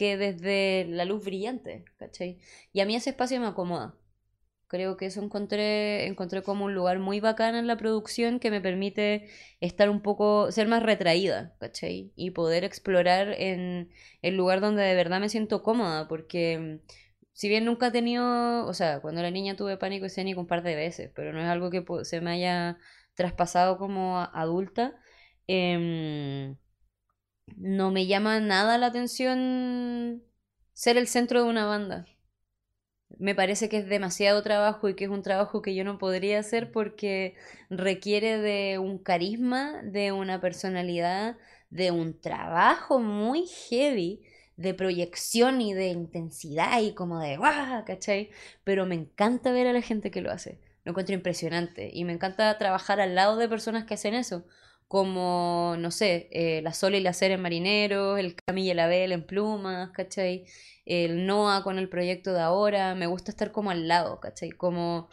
que 0.00 0.16
desde 0.16 0.86
la 0.88 1.04
luz 1.04 1.22
brillante, 1.22 1.84
¿cachai? 1.98 2.38
Y 2.72 2.80
a 2.80 2.86
mí 2.86 2.96
ese 2.96 3.10
espacio 3.10 3.38
me 3.38 3.48
acomoda. 3.48 3.96
Creo 4.66 4.96
que 4.96 5.04
eso 5.04 5.22
encontré, 5.22 6.06
encontré 6.06 6.42
como 6.42 6.64
un 6.64 6.74
lugar 6.74 7.00
muy 7.00 7.20
bacán 7.20 7.54
en 7.54 7.66
la 7.66 7.76
producción 7.76 8.40
que 8.40 8.50
me 8.50 8.62
permite 8.62 9.28
estar 9.60 9.90
un 9.90 10.00
poco, 10.00 10.52
ser 10.52 10.68
más 10.68 10.82
retraída, 10.82 11.54
¿cachai? 11.60 12.14
Y 12.16 12.30
poder 12.30 12.64
explorar 12.64 13.34
en 13.38 13.90
el 14.22 14.36
lugar 14.38 14.62
donde 14.62 14.84
de 14.84 14.94
verdad 14.94 15.20
me 15.20 15.28
siento 15.28 15.62
cómoda, 15.62 16.08
porque 16.08 16.80
si 17.34 17.50
bien 17.50 17.66
nunca 17.66 17.88
he 17.88 17.90
tenido, 17.90 18.66
o 18.66 18.72
sea, 18.72 19.00
cuando 19.00 19.20
era 19.20 19.30
niña 19.30 19.54
tuve 19.54 19.76
pánico 19.76 20.06
escénico 20.06 20.40
un 20.40 20.46
par 20.46 20.62
de 20.62 20.76
veces, 20.76 21.10
pero 21.14 21.34
no 21.34 21.40
es 21.40 21.46
algo 21.46 21.70
que 21.70 21.84
se 22.04 22.22
me 22.22 22.30
haya 22.30 22.78
traspasado 23.14 23.76
como 23.76 24.18
adulta, 24.18 24.94
em, 25.46 26.56
no 27.56 27.90
me 27.90 28.06
llama 28.06 28.40
nada 28.40 28.78
la 28.78 28.86
atención 28.86 30.22
ser 30.72 30.96
el 30.96 31.08
centro 31.08 31.44
de 31.44 31.50
una 31.50 31.66
banda. 31.66 32.06
Me 33.18 33.34
parece 33.34 33.68
que 33.68 33.78
es 33.78 33.88
demasiado 33.88 34.42
trabajo 34.42 34.88
y 34.88 34.94
que 34.94 35.04
es 35.04 35.10
un 35.10 35.22
trabajo 35.22 35.62
que 35.62 35.74
yo 35.74 35.84
no 35.84 35.98
podría 35.98 36.38
hacer 36.38 36.72
porque 36.72 37.34
requiere 37.68 38.38
de 38.38 38.78
un 38.78 38.98
carisma, 38.98 39.82
de 39.82 40.12
una 40.12 40.40
personalidad, 40.40 41.36
de 41.70 41.90
un 41.90 42.18
trabajo 42.20 43.00
muy 43.00 43.46
heavy 43.68 44.22
de 44.56 44.74
proyección 44.74 45.60
y 45.60 45.74
de 45.74 45.88
intensidad 45.88 46.80
y 46.82 46.92
como 46.94 47.18
de 47.20 47.36
¡guau! 47.36 47.84
¿cachai? 47.84 48.30
Pero 48.64 48.86
me 48.86 48.94
encanta 48.94 49.52
ver 49.52 49.66
a 49.66 49.72
la 49.72 49.82
gente 49.82 50.10
que 50.10 50.20
lo 50.20 50.30
hace. 50.30 50.60
Lo 50.84 50.90
encuentro 50.90 51.14
impresionante 51.14 51.90
y 51.92 52.04
me 52.04 52.12
encanta 52.12 52.56
trabajar 52.58 53.00
al 53.00 53.14
lado 53.14 53.36
de 53.36 53.48
personas 53.48 53.84
que 53.84 53.94
hacen 53.94 54.14
eso. 54.14 54.44
Como, 54.90 55.76
no 55.78 55.90
sé, 55.92 56.28
eh, 56.32 56.62
la 56.62 56.72
Sol 56.74 56.96
y 56.96 57.00
la 57.00 57.12
Cera 57.12 57.34
en 57.34 57.42
Marineros, 57.42 58.18
el 58.18 58.34
Camille 58.34 58.72
y 58.72 58.74
la 58.74 58.86
Abel 58.86 59.12
en 59.12 59.24
Plumas, 59.24 59.90
¿cachai? 59.92 60.46
El 60.84 61.26
Noah 61.26 61.62
con 61.62 61.78
el 61.78 61.88
proyecto 61.88 62.32
de 62.34 62.40
ahora. 62.40 62.94
Me 62.96 63.06
gusta 63.06 63.30
estar 63.30 63.52
como 63.52 63.70
al 63.70 63.86
lado, 63.88 64.18
¿cachai? 64.20 64.50
Como 64.50 65.08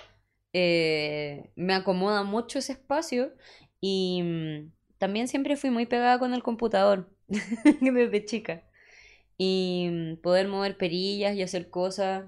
eh, 0.54 1.52
me 1.56 1.74
acomoda 1.76 2.24
mucho 2.24 2.60
ese 2.60 2.74
espacio 2.74 3.34
y 3.80 4.22
mm, 4.24 4.72
también 4.98 5.28
siempre 5.28 5.58
fui 5.58 5.70
muy 5.70 5.86
pegada 5.86 6.20
con 6.20 6.34
el 6.34 6.42
computador 6.44 7.12
desde 7.82 8.26
chica 8.26 8.64
y 9.38 9.90
mm, 9.92 10.18
poder 10.22 10.48
mover 10.48 10.78
perillas 10.78 11.36
y 11.36 11.44
hacer 11.44 11.70
cosas 11.70 12.26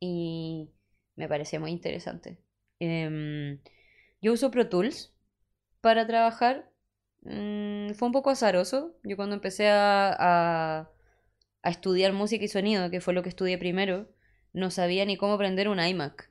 y 0.00 0.70
me 1.16 1.28
parecía 1.28 1.60
muy 1.60 1.70
interesante. 1.70 2.38
Em, 2.80 3.60
yo 4.22 4.32
uso 4.32 4.50
Pro 4.50 4.68
Tools 4.68 5.14
para 5.80 6.06
trabajar. 6.06 6.69
Mm, 7.22 7.92
fue 7.94 8.06
un 8.06 8.12
poco 8.12 8.30
azaroso. 8.30 8.94
Yo 9.04 9.16
cuando 9.16 9.34
empecé 9.34 9.68
a, 9.68 10.12
a, 10.18 10.90
a, 11.62 11.70
estudiar 11.70 12.12
música 12.12 12.44
y 12.44 12.48
sonido, 12.48 12.90
que 12.90 13.00
fue 13.00 13.14
lo 13.14 13.22
que 13.22 13.28
estudié 13.28 13.58
primero, 13.58 14.08
no 14.52 14.70
sabía 14.70 15.04
ni 15.04 15.16
cómo 15.16 15.38
prender 15.38 15.68
un 15.68 15.80
iMac. 15.80 16.30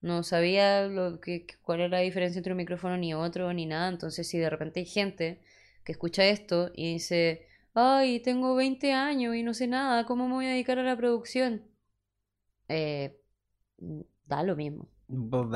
No 0.00 0.22
sabía 0.22 0.86
lo 0.86 1.20
que, 1.20 1.46
cuál 1.62 1.80
era 1.80 1.88
la 1.88 1.98
diferencia 2.00 2.38
entre 2.38 2.52
un 2.52 2.58
micrófono 2.58 2.96
ni 2.96 3.14
otro, 3.14 3.52
ni 3.52 3.66
nada. 3.66 3.88
Entonces, 3.88 4.28
si 4.28 4.38
de 4.38 4.50
repente 4.50 4.80
hay 4.80 4.86
gente 4.86 5.40
que 5.84 5.92
escucha 5.92 6.24
esto 6.26 6.70
y 6.74 6.94
dice, 6.94 7.46
ay, 7.74 8.20
tengo 8.20 8.54
20 8.54 8.92
años 8.92 9.34
y 9.34 9.42
no 9.42 9.54
sé 9.54 9.66
nada, 9.66 10.04
¿cómo 10.06 10.28
me 10.28 10.34
voy 10.34 10.46
a 10.46 10.50
dedicar 10.50 10.78
a 10.78 10.82
la 10.82 10.96
producción? 10.96 11.62
Eh, 12.68 13.20
da 14.26 14.42
lo 14.42 14.56
mismo. 14.56 14.88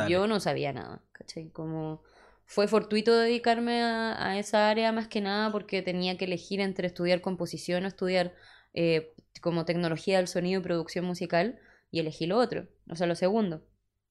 Yo 0.09 0.27
no 0.27 0.41
sabía 0.41 0.73
nada, 0.73 1.03
¿cachai? 1.13 1.51
Como 1.51 2.03
fue 2.51 2.67
fortuito 2.67 3.17
dedicarme 3.17 3.81
a, 3.83 4.37
esa 4.37 4.71
área 4.71 4.91
más 4.91 5.07
que 5.07 5.21
nada 5.21 5.53
porque 5.53 5.83
tenía 5.83 6.17
que 6.19 6.25
elegir 6.25 6.61
entre 6.61 6.89
estudiar 6.89 7.21
composición 7.21 7.85
o 7.85 7.89
estudiar 7.89 8.35
eh, 8.75 9.15
como 9.41 9.65
tecnología 9.65 10.17
del 10.17 10.27
sonido 10.27 10.61
y 10.61 10.65
producción 10.65 11.05
musical 11.05 11.61
y 11.93 12.01
elegí 12.01 12.27
lo 12.27 12.39
otro, 12.39 12.67
o 12.89 12.97
sea, 12.97 13.07
lo 13.07 13.15
segundo. 13.15 13.65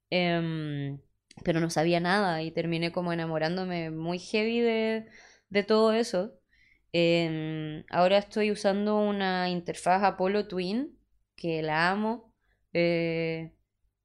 Em, 0.09 1.01
pero 1.43 1.59
no 1.59 1.69
sabía 1.69 1.99
nada 1.99 2.41
y 2.41 2.51
terminé 2.51 2.93
como 2.93 3.11
enamorándome 3.11 3.91
muy 3.91 4.19
heavy 4.19 4.61
de, 4.61 5.07
de 5.49 5.63
todo 5.63 5.91
eso. 5.93 6.39
Em, 6.93 7.83
ahora 7.89 8.17
estoy 8.19 8.51
usando 8.51 8.99
una 8.99 9.49
interfaz 9.49 10.01
Apollo 10.03 10.47
Twin, 10.47 10.97
que 11.35 11.61
la 11.61 11.91
amo. 11.91 12.33
Eh, 12.73 13.53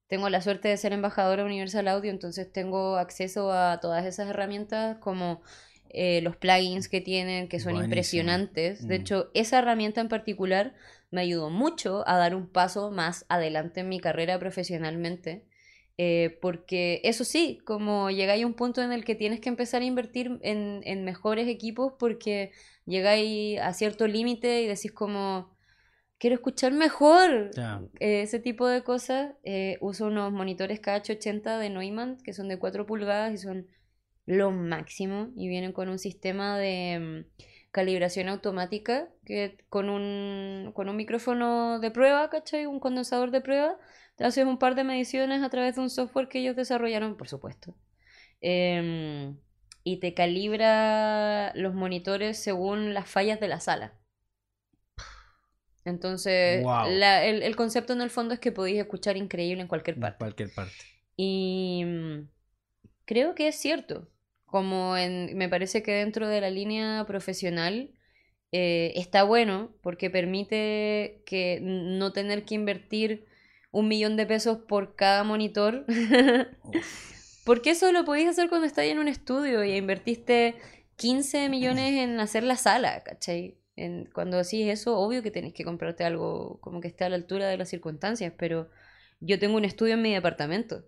tengo 0.06 0.28
la 0.28 0.43
suerte 0.43 0.68
de 0.68 0.76
ser 0.76 0.93
embajadora 0.93 1.44
Universal 1.44 1.89
Audio, 1.89 2.10
entonces 2.10 2.52
tengo 2.52 2.97
acceso 2.97 3.52
a 3.52 3.81
todas 3.81 4.05
esas 4.05 4.28
herramientas 4.28 4.98
como 4.98 5.40
eh, 5.90 6.20
los 6.22 6.36
plugins 6.36 6.89
que 6.89 7.01
tienen, 7.01 7.48
que 7.48 7.60
son 7.60 7.76
impresionantes. 7.76 8.86
De 8.86 8.98
mm. 8.98 9.01
hecho, 9.01 9.31
esa 9.32 9.60
herramienta 9.60 10.01
en 10.01 10.09
particular 10.09 10.74
me 11.10 11.20
ayudó 11.20 11.51
mucho 11.51 12.02
a 12.09 12.18
dar 12.18 12.35
un 12.35 12.48
paso 12.48 12.90
más 12.90 13.24
adelante 13.28 13.81
en 13.81 13.89
mi 13.89 14.01
carrera 14.01 14.39
profesionalmente. 14.39 15.44
Eh, 15.97 16.39
porque 16.43 17.01
eso 17.05 17.22
sí, 17.22 17.60
como 17.64 18.10
llegáis 18.10 18.43
a 18.43 18.47
un 18.48 18.55
punto 18.55 18.82
en 18.82 18.90
el 18.90 19.05
que 19.05 19.14
tienes 19.14 19.39
que 19.39 19.48
empezar 19.48 19.82
a 19.82 19.85
invertir 19.85 20.40
en, 20.43 20.81
en 20.82 21.05
mejores 21.05 21.47
equipos 21.47 21.93
porque 22.01 22.51
llegáis 22.85 23.60
a 23.60 23.72
cierto 23.72 24.09
límite 24.09 24.62
y 24.62 24.66
decís 24.66 24.90
como, 24.90 25.53
quiero 26.25 26.37
escuchar 26.37 26.73
mejor. 26.73 27.51
Eh, 28.01 28.23
ese 28.23 28.39
tipo 28.39 28.67
de 28.67 28.83
cosas. 28.83 29.35
Eh, 29.43 29.77
uso 29.83 30.07
unos 30.07 30.33
monitores 30.33 30.81
KH80 30.81 31.59
de 31.59 31.69
Neumann 31.69 32.17
que 32.25 32.33
son 32.33 32.49
de 32.49 32.59
4 32.59 32.87
pulgadas 32.87 33.35
y 33.35 33.37
son 33.37 33.67
lo 34.25 34.51
máximo 34.51 35.29
y 35.37 35.49
vienen 35.49 35.75
con 35.75 35.91
un 35.91 35.99
sistema 35.99 36.57
de 36.57 37.27
mm, 37.29 37.43
calibración 37.73 38.31
automática 38.31 39.11
que 39.27 39.59
con 39.69 39.91
un, 39.91 40.73
con 40.73 40.89
un 40.89 40.97
micrófono 40.97 41.79
de 41.79 41.91
prueba, 41.91 42.31
¿cachai? 42.31 42.65
Un 42.65 42.81
condensador 42.81 43.31
de 43.31 43.43
prueba 43.43 43.77
te 44.17 44.25
haces 44.25 44.47
un 44.47 44.59
par 44.59 44.77
de 44.77 44.85
mediciones 44.85 45.43
a 45.43 45.51
través 45.51 45.75
de 45.75 45.83
un 45.83 45.91
software 45.91 46.29
que 46.29 46.39
ellos 46.39 46.57
desarrollaron, 46.57 47.19
por 47.19 47.29
supuesto. 47.29 47.77
Em, 48.41 49.37
y 49.83 50.01
te 50.01 50.15
calibra 50.15 51.53
los 51.55 51.75
monitores 51.75 52.39
según 52.39 52.95
las 52.95 53.11
fallas 53.11 53.41
de 53.41 53.49
la 53.49 53.61
sala. 53.61 53.93
Entonces, 55.85 56.65
el, 56.65 57.56
concepto 57.56 57.93
en 57.93 58.01
el 58.01 58.11
fondo 58.11 58.35
es 58.35 58.40
que 58.40 58.52
podéis 58.52 58.81
escuchar 58.81 59.16
increíble 59.16 59.62
en 59.62 59.69
cualquier 59.69 59.98
parte. 59.98 60.15
En 60.15 60.19
cualquier 60.19 60.55
parte. 60.55 60.85
Y 61.16 61.85
creo 63.05 63.35
que 63.35 63.48
es 63.48 63.56
cierto. 63.56 64.09
Como 64.47 64.97
en, 64.97 65.36
me 65.36 65.48
parece 65.48 65.82
que 65.82 65.93
dentro 65.93 66.28
de 66.28 66.40
la 66.40 66.48
línea 66.48 67.05
profesional 67.06 67.90
eh, 68.52 68.93
está 68.94 69.24
bueno 69.24 69.74
porque 69.82 70.11
permite 70.11 71.23
que 71.27 71.59
no 71.61 72.12
tener 72.12 72.44
que 72.44 72.55
invertir 72.55 73.27
un 73.73 73.89
millón 73.89 74.16
de 74.16 74.27
pesos 74.27 74.59
por 74.69 74.94
cada 74.94 75.24
monitor. 75.24 75.85
Porque 77.44 77.70
eso 77.70 77.93
lo 77.93 78.06
podéis 78.06 78.31
hacer 78.31 78.48
cuando 78.48 78.66
estáis 78.66 78.93
en 78.93 78.98
un 78.98 79.09
estudio 79.09 79.65
y 79.65 79.77
invertiste 79.77 80.55
15 80.97 81.51
millones 81.51 81.93
en 81.93 82.19
hacer 82.19 82.43
la 82.43 82.56
sala, 82.56 83.02
¿cachai? 83.02 83.59
En, 83.77 84.07
cuando 84.13 84.37
decís 84.37 84.69
eso, 84.69 84.99
obvio 84.99 85.23
que 85.23 85.31
tenéis 85.31 85.55
que 85.55 85.65
comprarte 85.65 86.05
algo 86.05 86.59
como 86.61 86.81
que 86.81 86.89
esté 86.89 87.05
a 87.05 87.09
la 87.09 87.17
altura 87.17 87.49
de 87.49 87.57
las 87.57 87.69
circunstancias, 87.69 88.33
pero 88.39 88.71
yo 89.21 89.39
tengo 89.39 89.57
un 89.57 89.65
estudio 89.65 89.95
en 89.95 90.03
mi 90.03 90.13
departamento, 90.13 90.85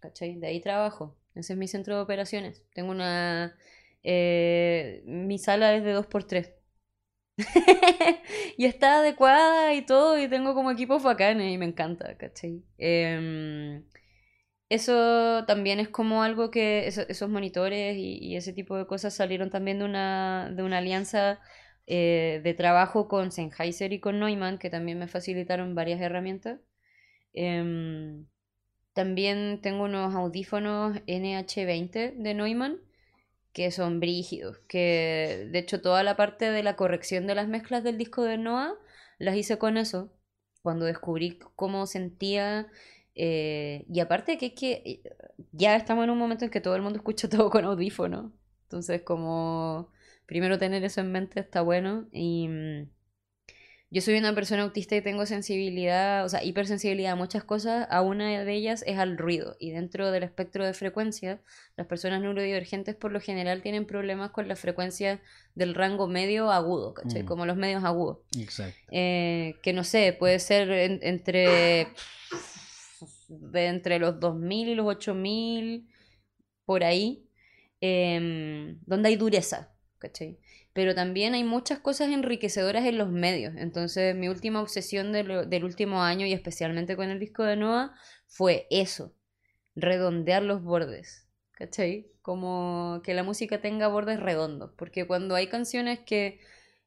¿cachai? 0.00 0.36
De 0.36 0.46
ahí 0.46 0.60
trabajo. 0.60 1.16
Ese 1.34 1.52
es 1.52 1.58
mi 1.58 1.68
centro 1.68 1.96
de 1.96 2.02
operaciones. 2.02 2.64
Tengo 2.74 2.90
una... 2.90 3.56
Eh, 4.02 5.02
mi 5.06 5.38
sala 5.38 5.74
es 5.74 5.84
de 5.84 5.96
2x3. 5.96 6.54
y 8.56 8.64
está 8.64 8.98
adecuada 8.98 9.74
y 9.74 9.82
todo, 9.86 10.18
y 10.18 10.28
tengo 10.28 10.54
como 10.54 10.70
equipos 10.70 11.02
bacanes 11.02 11.52
y 11.52 11.58
me 11.58 11.66
encanta, 11.66 12.16
¿cachai? 12.16 12.64
Em, 12.78 13.84
eso 14.68 15.44
también 15.46 15.80
es 15.80 15.88
como 15.88 16.22
algo 16.22 16.50
que 16.50 16.86
esos 16.88 17.28
monitores 17.30 17.96
y, 17.96 18.36
ese 18.36 18.52
tipo 18.52 18.76
de 18.76 18.86
cosas 18.86 19.14
salieron 19.14 19.50
también 19.50 19.78
de 19.78 19.84
una, 19.84 20.50
de 20.54 20.62
una 20.62 20.78
alianza 20.78 21.40
eh, 21.90 22.42
de 22.44 22.52
trabajo 22.52 23.08
con 23.08 23.32
Sennheiser 23.32 23.94
y 23.94 24.00
con 24.00 24.20
Neumann, 24.20 24.58
que 24.58 24.68
también 24.68 24.98
me 24.98 25.08
facilitaron 25.08 25.74
varias 25.74 26.02
herramientas. 26.02 26.60
Em, 27.32 28.26
también 28.92 29.60
tengo 29.62 29.84
unos 29.84 30.14
audífonos 30.14 30.98
NH20 31.06 32.14
de 32.14 32.34
Neumann 32.34 32.80
que 33.54 33.70
son 33.70 34.00
brígidos, 34.00 34.58
que 34.68 35.48
de 35.50 35.58
hecho 35.58 35.80
toda 35.80 36.02
la 36.02 36.14
parte 36.14 36.50
de 36.50 36.62
la 36.62 36.76
corrección 36.76 37.26
de 37.26 37.34
las 37.34 37.48
mezclas 37.48 37.82
del 37.84 37.96
disco 37.96 38.22
de 38.22 38.36
Noah 38.36 38.74
las 39.18 39.36
hice 39.36 39.56
con 39.58 39.78
eso, 39.78 40.12
cuando 40.62 40.84
descubrí 40.84 41.38
cómo 41.56 41.86
sentía, 41.86 42.68
eh, 43.14 43.86
y 43.88 44.00
aparte 44.00 44.36
que 44.36 44.46
es 44.46 44.52
que 44.52 45.02
ya 45.52 45.74
estamos 45.74 46.04
en 46.04 46.10
un 46.10 46.18
momento 46.18 46.44
en 46.44 46.50
que 46.50 46.60
todo 46.60 46.76
el 46.76 46.82
mundo 46.82 46.98
escucha 46.98 47.28
todo 47.30 47.48
con 47.50 47.64
audífono, 47.64 48.34
entonces 48.64 49.02
como 49.02 49.90
primero 50.28 50.58
tener 50.58 50.84
eso 50.84 51.00
en 51.00 51.10
mente 51.10 51.40
está 51.40 51.62
bueno 51.62 52.06
y 52.12 52.46
mm, 52.48 52.88
yo 53.90 54.02
soy 54.02 54.18
una 54.18 54.34
persona 54.34 54.64
autista 54.64 54.94
y 54.96 55.00
tengo 55.00 55.24
sensibilidad, 55.24 56.22
o 56.22 56.28
sea, 56.28 56.44
hipersensibilidad 56.44 57.12
a 57.12 57.16
muchas 57.16 57.42
cosas. 57.42 57.86
A 57.90 58.02
una 58.02 58.44
de 58.44 58.52
ellas 58.52 58.84
es 58.86 58.98
al 58.98 59.16
ruido. 59.16 59.56
Y 59.58 59.70
dentro 59.70 60.10
del 60.10 60.24
espectro 60.24 60.66
de 60.66 60.74
frecuencia, 60.74 61.40
las 61.74 61.86
personas 61.86 62.20
neurodivergentes 62.20 62.94
por 62.96 63.12
lo 63.12 63.18
general 63.22 63.62
tienen 63.62 63.86
problemas 63.86 64.30
con 64.32 64.46
la 64.46 64.56
frecuencia 64.56 65.22
del 65.54 65.74
rango 65.74 66.06
medio 66.06 66.50
agudo, 66.52 66.92
¿cachai? 66.92 67.22
Mm. 67.22 67.26
Como 67.26 67.46
los 67.46 67.56
medios 67.56 67.82
agudos. 67.82 68.18
Exacto. 68.38 68.76
Eh, 68.90 69.54
que 69.62 69.72
no 69.72 69.84
sé, 69.84 70.12
puede 70.12 70.38
ser 70.38 70.70
en- 70.70 71.00
entre, 71.02 71.88
de 73.28 73.66
entre 73.68 73.98
los 73.98 74.20
2000 74.20 74.68
y 74.68 74.74
los 74.74 74.86
8000, 74.86 75.88
por 76.66 76.84
ahí, 76.84 77.24
em, 77.80 78.78
donde 78.84 79.08
hay 79.08 79.16
dureza, 79.16 79.72
¿cachai? 79.98 80.38
Pero 80.72 80.94
también 80.94 81.34
hay 81.34 81.44
muchas 81.44 81.80
cosas 81.80 82.10
enriquecedoras 82.10 82.84
en 82.86 82.98
los 82.98 83.10
medios. 83.10 83.54
Entonces, 83.56 84.14
mi 84.14 84.28
última 84.28 84.62
obsesión 84.62 85.12
del 85.12 85.64
último 85.64 86.02
año, 86.02 86.26
y 86.26 86.32
especialmente 86.32 86.96
con 86.96 87.08
el 87.10 87.18
disco 87.18 87.44
de 87.44 87.56
Noah, 87.56 87.94
fue 88.26 88.66
eso, 88.70 89.14
redondear 89.74 90.42
los 90.42 90.62
bordes. 90.62 91.26
¿Cachai? 91.52 92.06
Como 92.22 93.00
que 93.02 93.14
la 93.14 93.24
música 93.24 93.60
tenga 93.60 93.88
bordes 93.88 94.20
redondos. 94.20 94.72
Porque 94.76 95.06
cuando 95.06 95.34
hay 95.34 95.48
canciones 95.48 95.98
que 96.00 96.40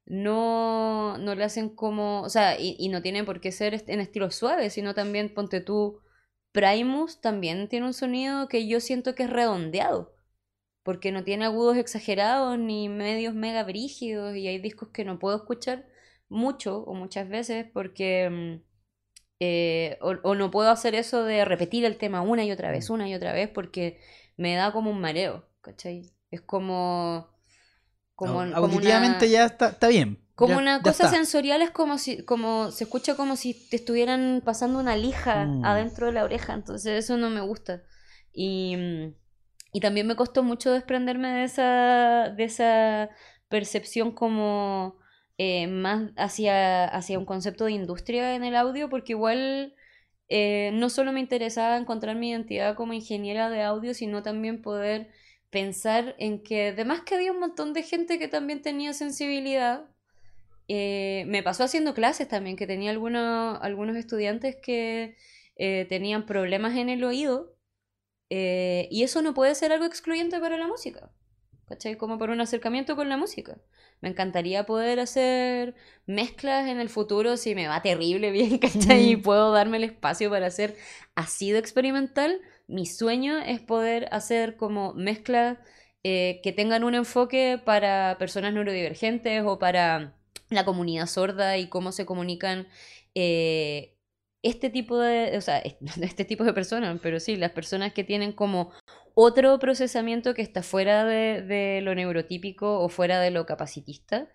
no, 0.05 1.17
no 1.17 1.35
le 1.35 1.43
hacen 1.43 1.69
como. 1.69 2.21
O 2.21 2.29
sea, 2.29 2.59
y, 2.59 2.75
y 2.79 2.89
no 2.89 3.01
tienen 3.01 3.25
por 3.25 3.41
qué 3.41 3.51
ser 3.51 3.83
en 3.87 3.99
estilo 3.99 4.31
suave, 4.31 4.69
sino 4.69 4.93
también, 4.93 5.33
ponte 5.33 5.59
tú, 5.59 5.99
Primus 6.51 7.21
también 7.21 7.67
tiene 7.69 7.85
un 7.85 7.93
sonido 7.93 8.47
que 8.47 8.67
yo 8.67 8.79
siento 8.79 9.15
que 9.15 9.23
es 9.23 9.29
redondeado. 9.29 10.13
Porque 10.83 11.11
no 11.11 11.23
tiene 11.23 11.45
agudos 11.45 11.77
exagerados 11.77 12.57
ni 12.57 12.89
medios 12.89 13.33
mega 13.35 13.63
brígidos. 13.63 14.35
Y 14.35 14.47
hay 14.47 14.59
discos 14.59 14.89
que 14.89 15.05
no 15.05 15.19
puedo 15.19 15.37
escuchar 15.37 15.85
mucho 16.29 16.79
o 16.83 16.93
muchas 16.95 17.29
veces 17.29 17.65
porque. 17.73 18.29
mm, 18.29 18.63
eh, 19.39 19.97
o, 20.01 20.11
o 20.23 20.35
no 20.35 20.51
puedo 20.51 20.69
hacer 20.69 20.95
eso 20.95 21.23
de 21.23 21.45
repetir 21.45 21.83
el 21.85 21.97
tema 21.97 22.21
una 22.21 22.43
y 22.45 22.51
otra 22.51 22.71
vez, 22.71 22.89
una 22.89 23.09
y 23.09 23.15
otra 23.15 23.33
vez, 23.33 23.49
porque 23.49 23.99
me 24.37 24.55
da 24.55 24.71
como 24.71 24.91
un 24.91 25.01
mareo, 25.01 25.47
¿cachai? 25.61 26.11
Es 26.29 26.41
como. 26.41 27.27
Como, 28.15 28.41
Au- 28.41 28.51
como 28.53 28.65
Auditivamente 28.67 29.25
una, 29.25 29.31
ya 29.31 29.45
está, 29.45 29.69
está 29.69 29.87
bien. 29.87 30.19
como 30.35 30.53
Ya- 30.53 30.57
una 30.59 30.81
cosa 30.83 31.09
sensorial, 31.09 31.61
es 31.63 31.71
como 31.71 31.97
si, 31.97 32.23
como 32.23 32.71
se 32.71 32.83
escucha 32.83 33.15
como 33.15 33.35
si 33.35 33.53
te 33.69 33.77
estuvieran 33.77 34.41
pasando 34.45 34.79
una 34.79 34.95
lija 34.95 35.45
Mm. 35.45 35.65
adentro 35.65 36.05
de 36.07 36.13
la 36.13 36.23
oreja, 36.23 36.53
entonces 36.53 37.03
eso 37.03 37.17
no 37.17 37.29
me 37.31 37.41
gusta. 37.41 37.81
Y, 38.31 38.75
mm, 38.77 39.13
y 39.73 39.79
también 39.79 40.07
me 40.07 40.15
costó 40.15 40.43
mucho 40.43 40.71
desprenderme 40.71 41.29
de 41.29 41.43
esa, 41.43 42.29
de 42.35 42.43
esa 42.43 43.09
percepción 43.49 44.11
como 44.11 44.97
eh, 45.37 45.67
más 45.67 46.11
hacia, 46.17 46.85
hacia 46.85 47.19
un 47.19 47.25
concepto 47.25 47.65
de 47.65 47.71
industria 47.73 48.35
en 48.35 48.43
el 48.43 48.55
audio, 48.55 48.89
porque 48.89 49.13
igual 49.13 49.75
eh, 50.33 50.71
no 50.73 50.89
solo 50.89 51.11
me 51.11 51.19
interesaba 51.19 51.77
encontrar 51.77 52.15
mi 52.15 52.29
identidad 52.31 52.75
como 52.75 52.93
ingeniera 52.93 53.49
de 53.49 53.63
audio, 53.63 53.93
sino 53.93 54.23
también 54.23 54.61
poder 54.61 55.11
pensar 55.49 56.15
en 56.19 56.41
que 56.41 56.69
además 56.69 57.01
que 57.01 57.15
había 57.15 57.33
un 57.33 57.39
montón 57.39 57.73
de 57.73 57.83
gente 57.83 58.17
que 58.17 58.29
también 58.29 58.61
tenía 58.61 58.93
sensibilidad. 58.93 59.89
Eh, 60.69 61.25
me 61.27 61.43
pasó 61.43 61.65
haciendo 61.65 61.93
clases 61.93 62.29
también, 62.29 62.55
que 62.55 62.65
tenía 62.65 62.91
algunos, 62.91 63.59
algunos 63.61 63.97
estudiantes 63.97 64.55
que 64.55 65.17
eh, 65.57 65.85
tenían 65.89 66.25
problemas 66.25 66.77
en 66.77 66.87
el 66.87 67.03
oído, 67.03 67.53
eh, 68.33 68.87
y 68.89 69.03
eso 69.03 69.21
no 69.21 69.33
puede 69.33 69.53
ser 69.55 69.73
algo 69.73 69.83
excluyente 69.83 70.39
para 70.39 70.57
la 70.57 70.65
música, 70.65 71.11
¿cachai? 71.67 71.97
Como 71.97 72.17
para 72.17 72.31
un 72.31 72.39
acercamiento 72.39 72.95
con 72.95 73.09
la 73.09 73.17
música. 73.17 73.57
Me 73.99 74.07
encantaría 74.07 74.65
poder 74.65 75.01
hacer 75.01 75.75
mezclas 76.05 76.69
en 76.69 76.79
el 76.79 76.87
futuro 76.87 77.35
si 77.35 77.55
me 77.55 77.67
va 77.67 77.81
terrible 77.81 78.31
bien, 78.31 78.57
¿cachai? 78.57 79.11
Y 79.11 79.15
puedo 79.17 79.51
darme 79.51 79.75
el 79.75 79.83
espacio 79.83 80.29
para 80.29 80.47
hacer 80.47 80.77
así 81.13 81.51
de 81.51 81.59
experimental. 81.59 82.39
Mi 82.67 82.85
sueño 82.85 83.37
es 83.37 83.59
poder 83.59 84.07
hacer 84.13 84.55
como 84.55 84.93
mezclas 84.93 85.57
eh, 86.05 86.39
que 86.41 86.53
tengan 86.53 86.85
un 86.85 86.95
enfoque 86.95 87.61
para 87.61 88.15
personas 88.17 88.53
neurodivergentes 88.53 89.43
o 89.45 89.59
para 89.59 90.15
la 90.49 90.63
comunidad 90.63 91.07
sorda 91.07 91.57
y 91.57 91.67
cómo 91.67 91.91
se 91.91 92.05
comunican 92.05 92.69
eh, 93.13 93.97
este 94.43 94.69
tipo 94.69 94.97
de, 94.97 95.37
o 95.37 95.41
sea, 95.41 95.59
est- 95.59 95.81
este 96.01 96.25
tipo 96.25 96.43
de 96.43 96.53
personas, 96.53 96.99
pero 97.01 97.19
sí, 97.19 97.35
las 97.35 97.51
personas 97.51 97.93
que 97.93 98.03
tienen 98.03 98.31
como 98.33 98.71
otro 99.13 99.59
procesamiento 99.59 100.33
que 100.33 100.41
está 100.41 100.63
fuera 100.63 101.05
de, 101.05 101.41
de 101.41 101.81
lo 101.81 101.93
neurotípico 101.95 102.79
o 102.79 102.89
fuera 102.89 103.19
de 103.19 103.31
lo 103.31 103.45
capacitista, 103.45 104.29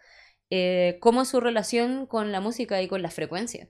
eh, 0.50 0.98
cómo 1.00 1.22
es 1.22 1.28
su 1.28 1.40
relación 1.40 2.06
con 2.06 2.30
la 2.32 2.40
música 2.40 2.80
y 2.82 2.88
con 2.88 3.02
la 3.02 3.10
frecuencia. 3.10 3.68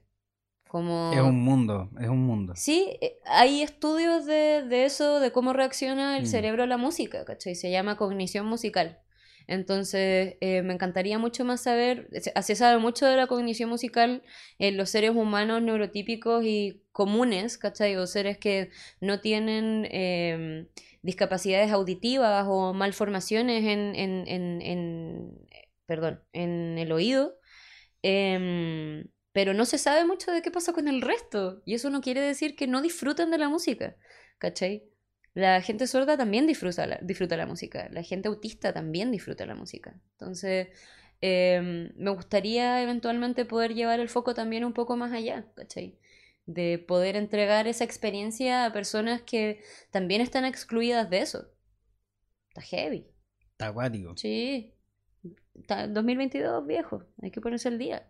Como... 0.69 1.13
Es 1.15 1.21
un 1.21 1.41
mundo, 1.43 1.91
es 2.01 2.09
un 2.09 2.27
mundo. 2.27 2.53
Sí, 2.57 2.99
eh, 3.01 3.19
hay 3.25 3.63
estudios 3.63 4.27
de, 4.27 4.65
de 4.69 4.85
eso, 4.85 5.21
de 5.21 5.31
cómo 5.31 5.53
reacciona 5.53 6.17
el 6.19 6.25
Mm. 6.25 6.27
cerebro 6.27 6.65
a 6.65 6.67
la 6.67 6.77
música, 6.77 7.25
¿cachai? 7.25 7.55
Se 7.55 7.71
llama 7.71 7.97
cognición 7.97 8.47
musical. 8.47 8.99
Entonces, 9.49 10.37
eh, 10.41 10.63
me 10.63 10.75
encantaría 10.75 11.19
mucho 11.19 11.45
más 11.45 11.63
saber, 11.63 12.09
se 12.43 12.57
sabe 12.57 12.79
mucho 12.79 13.07
de 13.07 13.17
la 13.17 13.27
cognición 13.29 13.71
musical 13.71 14.23
en 14.59 14.77
los 14.77 14.91
seres 14.91 15.11
humanos 15.13 15.63
neurotípicos 15.63 16.45
y 16.45 16.83
comunes, 16.93 17.59
¿cachai? 17.59 17.97
O 17.97 18.07
seres 18.07 18.39
que 18.39 18.71
no 19.01 19.21
tienen 19.21 19.87
em, 19.91 20.69
discapacidades 21.03 21.71
auditivas 21.73 22.47
o 22.49 22.75
malformaciones 22.75 23.65
en, 23.65 23.95
en, 23.95 24.25
en, 24.29 24.63
en- 24.63 25.47
perdón, 25.87 26.23
en 26.33 26.79
el 26.79 26.91
oído. 26.93 27.37
Em, 28.03 29.07
pero 29.33 29.55
no 29.55 29.65
se 29.67 29.79
sabe 29.79 30.05
mucho 30.07 30.33
de 30.33 30.43
qué 30.43 30.51
pasa 30.51 30.73
con 30.73 30.89
el 30.89 31.03
resto. 31.03 31.63
Y 31.67 31.75
eso 31.75 31.91
no 31.91 32.01
quiere 32.01 32.21
decir 32.21 32.57
que 32.57 32.67
no 32.67 32.83
disfruten 32.83 33.31
de 33.31 33.39
la 33.39 33.49
música, 33.49 33.97
¿cachai? 34.39 34.85
La 35.37 35.61
gente 35.61 35.87
sorda 35.87 36.17
también 36.17 36.47
disfruta 36.47 36.87
la, 36.87 36.99
disfruta 37.03 37.37
la 37.37 37.45
música. 37.45 37.91
La 37.91 38.03
gente 38.03 38.29
autista 38.29 38.73
también 38.73 39.13
disfruta 39.13 39.45
la 39.45 39.55
música. 39.55 39.95
Entonces, 40.13 40.69
em, 41.21 41.93
me 41.95 42.11
gustaría 42.11 42.83
eventualmente 42.83 43.45
poder 43.45 43.75
llevar 43.75 44.01
el 44.01 44.09
foco 44.09 44.33
también 44.33 44.65
un 44.65 44.73
poco 44.73 44.97
más 44.97 45.13
allá, 45.13 45.45
¿cachai? 45.55 45.99
De 46.47 46.79
poder 46.79 47.17
entregar 47.17 47.67
esa 47.67 47.85
experiencia 47.85 48.65
a 48.65 48.73
personas 48.73 49.21
que 49.21 49.63
también 49.91 50.23
están 50.23 50.47
excluidas 50.47 51.11
de 51.11 51.19
eso. 51.19 51.51
Está 52.49 52.63
heavy. 52.63 53.07
Está 53.51 53.67
acuático. 53.67 54.17
Sí. 54.17 54.73
Está 55.55 55.87
2022, 55.87 56.67
viejo. 56.67 57.03
Hay 57.23 57.31
que 57.31 57.43
ponerse 57.43 57.69
al 57.69 57.77
día. 57.77 58.09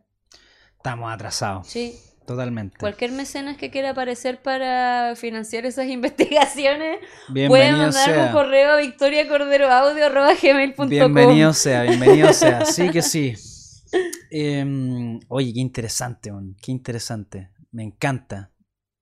Estamos 0.77 1.13
atrasados. 1.13 1.67
Sí. 1.67 1.99
Totalmente. 2.27 2.77
Cualquier 2.79 3.13
mecenas 3.13 3.57
que 3.57 3.71
quiera 3.71 3.91
aparecer 3.91 4.43
para 4.43 5.15
financiar 5.17 5.65
esas 5.65 5.87
investigaciones 5.89 6.99
puede 7.29 7.71
mandar 7.73 8.27
un 8.27 8.33
correo 8.33 8.73
a 8.73 8.79
victoriacorderoaudio.gmail.com 8.79 10.89
Bienvenido 10.89 11.53
sea, 11.53 11.83
bienvenido 11.83 12.33
sea. 12.33 12.65
Sí 12.67 12.91
que 12.91 13.03
sí. 13.03 13.35
Em, 14.31 15.21
oye, 15.29 15.53
qué 15.55 15.61
interesante, 15.61 16.33
man, 16.33 16.57
qué 16.61 16.73
interesante. 16.73 17.53
Me 17.71 17.85
encanta, 17.85 18.51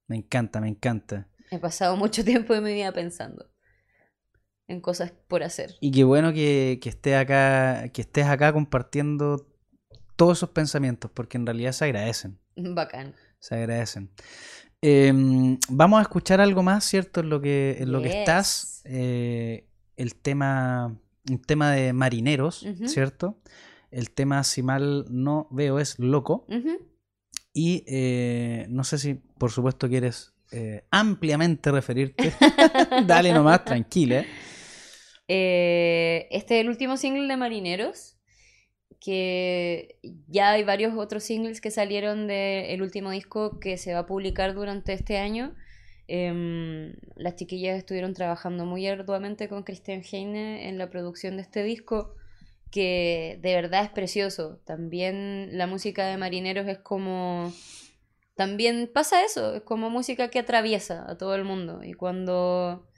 me 0.06 0.16
encanta, 0.16 0.60
me 0.60 0.68
encanta. 0.68 1.30
He 1.50 1.58
pasado 1.58 1.96
mucho 1.96 2.22
tiempo 2.24 2.52
de 2.52 2.60
mi 2.60 2.74
vida 2.74 2.92
pensando 2.92 3.50
en 4.68 4.82
cosas 4.82 5.14
por 5.28 5.42
hacer. 5.42 5.76
Y 5.80 5.90
qué 5.90 6.04
bueno 6.04 6.34
que, 6.34 6.78
que 6.82 6.90
estés 6.90 7.16
acá, 7.16 7.88
que 7.88 8.02
estés 8.02 8.26
acá 8.26 8.52
compartiendo 8.52 9.46
todos 10.16 10.38
esos 10.38 10.50
pensamientos, 10.50 11.10
porque 11.12 11.38
en 11.38 11.46
realidad 11.46 11.72
se 11.72 11.86
agradecen, 11.86 12.38
Bacán. 12.74 13.14
se 13.38 13.54
agradecen. 13.54 14.10
Em, 14.86 15.58
vamos 15.70 15.98
a 15.98 16.02
escuchar 16.02 16.40
algo 16.42 16.62
más, 16.62 16.84
¿cierto? 16.84 17.20
En 17.20 17.30
lo 17.30 17.40
que, 17.40 17.76
en 17.80 17.90
lo 17.90 18.02
que 18.02 18.20
estás. 18.20 18.82
eh, 18.84 19.66
el 19.96 20.14
tema, 20.16 21.00
un 21.30 21.40
tema 21.40 21.72
de 21.72 21.92
marineros. 21.92 22.66
¿cierto? 22.86 23.40
El 23.90 24.10
tema, 24.10 24.44
si 24.44 24.62
mal 24.62 25.06
no 25.08 25.48
veo, 25.50 25.78
es 25.78 25.98
loco. 25.98 26.46
Y 27.54 27.84
eh, 27.86 28.66
no 28.68 28.84
sé 28.84 28.98
si, 28.98 29.14
por 29.14 29.52
supuesto, 29.52 29.88
quieres 29.88 30.34
eh, 30.52 30.84
ampliamente 30.90 31.70
referirte. 31.70 32.32
Dale 33.06 33.32
nomás, 33.32 33.64
tranquila. 33.64 34.24
este 35.26 36.28
es 36.30 36.50
el 36.50 36.68
último 36.68 36.96
single 36.98 37.26
de 37.26 37.36
Marineros, 37.36 38.13
que 39.04 39.98
ya 40.28 40.52
hay 40.52 40.64
varios 40.64 40.94
otros 40.96 41.24
singles 41.24 41.60
que 41.60 41.70
salieron 41.70 42.26
del 42.26 42.80
último 42.80 43.10
disco 43.10 43.60
que 43.60 43.76
se 43.76 43.92
va 43.92 44.00
a 44.00 44.06
publicar 44.06 44.54
durante 44.54 44.94
este 44.94 45.18
año. 45.18 45.54
Em, 46.08 46.94
las 47.14 47.36
chiquillas 47.36 47.76
estuvieron 47.76 48.14
trabajando 48.14 48.64
muy 48.64 48.86
arduamente 48.86 49.46
con 49.46 49.62
Christian 49.62 50.02
Heine 50.10 50.70
en 50.70 50.78
la 50.78 50.88
producción 50.88 51.36
de 51.36 51.42
este 51.42 51.62
disco, 51.62 52.14
que 52.70 53.38
de 53.42 53.54
verdad 53.54 53.84
es 53.84 53.90
precioso. 53.90 54.58
También 54.64 55.50
la 55.52 55.66
música 55.66 56.06
de 56.06 56.16
Marineros 56.16 56.66
es 56.66 56.78
como... 56.78 57.52
También 58.36 58.90
pasa 58.92 59.22
eso, 59.22 59.54
es 59.54 59.62
como 59.62 59.90
música 59.90 60.28
que 60.28 60.38
atraviesa 60.38 61.04
a 61.10 61.18
todo 61.18 61.34
el 61.34 61.44
mundo. 61.44 61.84
Y 61.84 61.92
cuando 61.92 62.88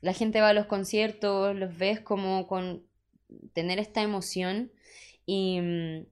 la 0.00 0.12
gente 0.12 0.40
va 0.40 0.48
a 0.48 0.54
los 0.54 0.66
conciertos, 0.66 1.54
los 1.54 1.78
ves 1.78 2.00
como 2.00 2.48
con 2.48 2.84
tener 3.52 3.78
esta 3.78 4.02
emoción 4.02 4.72
y 5.26 5.60
mm, 5.60 6.06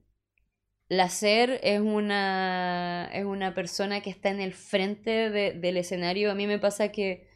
la 0.89 1.05
SER 1.07 1.59
es 1.63 1.81
una, 1.81 3.09
es 3.13 3.25
una 3.25 3.53
persona 3.55 4.01
que 4.01 4.09
está 4.11 4.29
en 4.31 4.41
el 4.41 4.53
frente 4.53 5.29
de- 5.31 5.53
del 5.53 5.77
escenario. 5.77 6.31
A 6.31 6.35
mí 6.35 6.47
me 6.47 6.59
pasa 6.59 6.91
que 6.91 7.29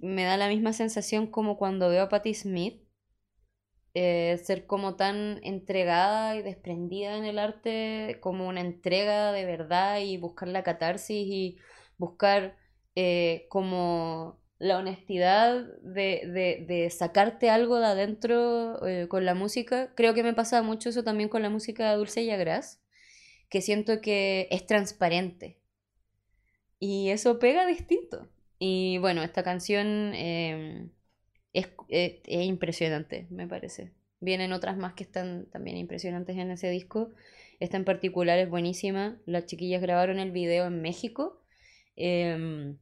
me 0.00 0.24
da 0.24 0.36
la 0.36 0.48
misma 0.48 0.72
sensación 0.72 1.28
como 1.28 1.56
cuando 1.56 1.88
veo 1.88 2.02
a 2.02 2.08
Patti 2.08 2.34
Smith. 2.34 2.82
eh, 3.94 4.38
ser 4.44 4.66
como 4.66 4.96
tan 4.96 5.40
entregada 5.42 6.36
y 6.36 6.42
desprendida 6.42 7.16
en 7.16 7.24
el 7.24 7.38
arte, 7.38 8.18
como 8.20 8.46
una 8.48 8.60
entrega 8.60 9.32
de 9.32 9.44
verdad 9.44 9.98
y 10.00 10.16
buscar 10.18 10.48
la 10.48 10.62
catarsis 10.62 11.26
y 11.26 11.58
buscar 11.98 12.56
eh, 12.94 13.46
como 13.50 14.39
la 14.60 14.78
honestidad 14.78 15.66
de, 15.82 16.22
de- 16.26 16.64
de 16.68 16.90
sacarte 16.90 17.50
algo 17.50 17.80
de 17.80 17.86
adentro 17.86 18.86
eh, 18.86 19.08
con 19.08 19.26
la 19.26 19.34
música. 19.34 19.92
Creo 19.96 20.14
que 20.14 20.22
me 20.24 20.34
pasa 20.34 20.62
mucho 20.62 20.90
eso 20.90 21.04
también 21.04 21.30
con 21.30 21.42
la 21.42 21.50
música 21.50 21.94
Dulce 21.96 22.22
y 22.22 22.30
Agras, 22.30 22.80
que 23.50 23.62
siento 23.62 24.00
que 24.02 24.48
es 24.52 24.66
transparente. 24.66 25.58
Y 26.78 27.10
eso 27.10 27.38
pega 27.38 27.66
distinto. 27.66 28.28
Y 28.58 28.98
bueno, 28.98 29.22
esta 29.22 29.42
canción 29.42 30.12
eh, 30.14 30.88
es, 31.52 31.68
es- 31.88 32.20
es 32.26 32.46
impresionante, 32.46 33.26
me 33.30 33.46
parece. 33.48 33.92
Vienen 34.20 34.52
otras 34.52 34.76
más 34.76 34.94
que 34.94 35.04
están 35.04 35.46
también 35.50 35.76
impresionantes 35.78 36.36
en 36.36 36.50
ese 36.50 36.70
disco. 36.70 37.10
Esta 37.60 37.76
en 37.76 37.84
particular 37.84 38.38
es 38.38 38.48
buenísima. 38.50 39.18
Las 39.26 39.46
chiquillas 39.46 39.82
grabaron 39.82 40.18
el 40.18 40.30
video 40.32 40.66
en 40.66 40.82
México. 40.82 41.42
Em, 41.96 42.78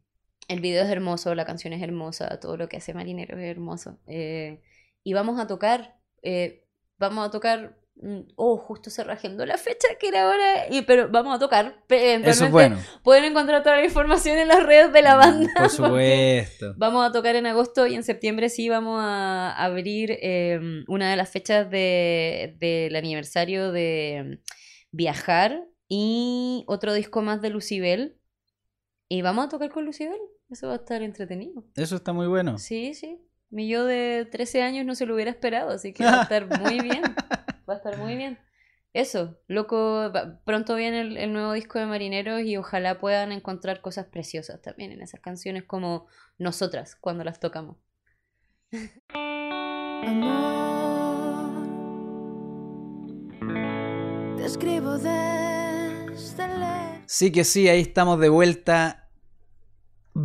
el 0.48 0.60
video 0.60 0.84
es 0.84 0.90
hermoso, 0.90 1.34
la 1.34 1.44
canción 1.44 1.72
es 1.72 1.82
hermosa, 1.82 2.40
todo 2.40 2.56
lo 2.56 2.68
que 2.68 2.78
hace 2.78 2.94
Marinero 2.94 3.38
es 3.38 3.44
hermoso. 3.44 3.98
Eh, 4.06 4.62
y 5.04 5.12
vamos 5.12 5.38
a 5.38 5.46
tocar, 5.46 5.96
eh, 6.22 6.64
vamos 6.98 7.26
a 7.26 7.30
tocar, 7.30 7.78
mm, 7.96 8.20
oh, 8.36 8.56
justo 8.56 8.90
se 8.90 9.04
la 9.04 9.16
fecha 9.58 9.88
que 10.00 10.08
era 10.08 10.24
ahora, 10.24 10.66
y, 10.70 10.82
pero 10.82 11.08
vamos 11.10 11.36
a 11.36 11.38
tocar. 11.38 11.84
pe- 11.86 12.14
Eso 12.14 12.46
es 12.46 12.50
bueno. 12.50 12.78
Pueden 13.02 13.24
encontrar 13.24 13.62
toda 13.62 13.76
la 13.76 13.84
información 13.84 14.38
en 14.38 14.48
las 14.48 14.62
redes 14.64 14.92
de 14.92 15.02
la 15.02 15.16
banda. 15.16 15.48
Mm, 15.50 15.54
Por 15.54 15.62
porque 15.76 16.46
supuesto. 16.48 16.74
Vamos 16.76 17.08
a 17.08 17.12
tocar 17.12 17.36
en 17.36 17.46
agosto 17.46 17.86
y 17.86 17.94
en 17.94 18.02
septiembre 18.02 18.48
sí 18.48 18.68
vamos 18.68 19.00
a 19.02 19.52
abrir 19.52 20.12
eh, 20.22 20.58
una 20.88 21.10
de 21.10 21.16
las 21.16 21.30
fechas 21.30 21.70
de- 21.70 22.56
del 22.58 22.96
aniversario 22.96 23.70
de 23.72 24.40
Viajar 24.90 25.64
y 25.88 26.64
otro 26.66 26.94
disco 26.94 27.20
más 27.22 27.42
de 27.42 27.50
Lucibel. 27.50 28.16
Y 29.10 29.22
vamos 29.22 29.46
a 29.46 29.48
tocar 29.48 29.70
con 29.70 29.84
Lucibel. 29.84 30.18
Eso 30.50 30.66
va 30.68 30.74
a 30.74 30.76
estar 30.76 31.02
entretenido. 31.02 31.64
Eso 31.76 31.96
está 31.96 32.12
muy 32.12 32.26
bueno. 32.26 32.58
Sí, 32.58 32.94
sí. 32.94 33.20
Mi 33.50 33.68
yo 33.68 33.84
de 33.84 34.26
13 34.30 34.62
años 34.62 34.84
no 34.86 34.94
se 34.94 35.06
lo 35.06 35.14
hubiera 35.14 35.30
esperado, 35.30 35.70
así 35.70 35.92
que 35.92 36.04
va 36.04 36.20
a 36.20 36.22
estar 36.22 36.46
muy 36.60 36.80
bien. 36.82 37.02
Va 37.68 37.74
a 37.74 37.76
estar 37.76 37.96
muy 37.98 38.16
bien. 38.16 38.38
Eso, 38.94 39.38
loco, 39.46 40.10
va- 40.14 40.40
pronto 40.44 40.74
viene 40.74 41.02
el, 41.02 41.16
el 41.18 41.32
nuevo 41.32 41.52
disco 41.52 41.78
de 41.78 41.86
Marineros 41.86 42.42
y 42.42 42.56
ojalá 42.56 42.98
puedan 42.98 43.32
encontrar 43.32 43.80
cosas 43.82 44.06
preciosas 44.06 44.60
también 44.62 44.92
en 44.92 45.02
esas 45.02 45.20
canciones 45.20 45.64
como 45.64 46.06
nosotras 46.38 46.96
cuando 46.96 47.24
las 47.24 47.38
tocamos. 47.40 47.76
Amor, 53.38 54.36
te 54.36 54.44
escribo 54.44 54.98
desde 54.98 56.06
lejos. 56.58 57.02
Sí 57.06 57.30
que 57.32 57.44
sí, 57.44 57.68
ahí 57.68 57.80
estamos 57.80 58.18
de 58.20 58.28
vuelta. 58.28 58.97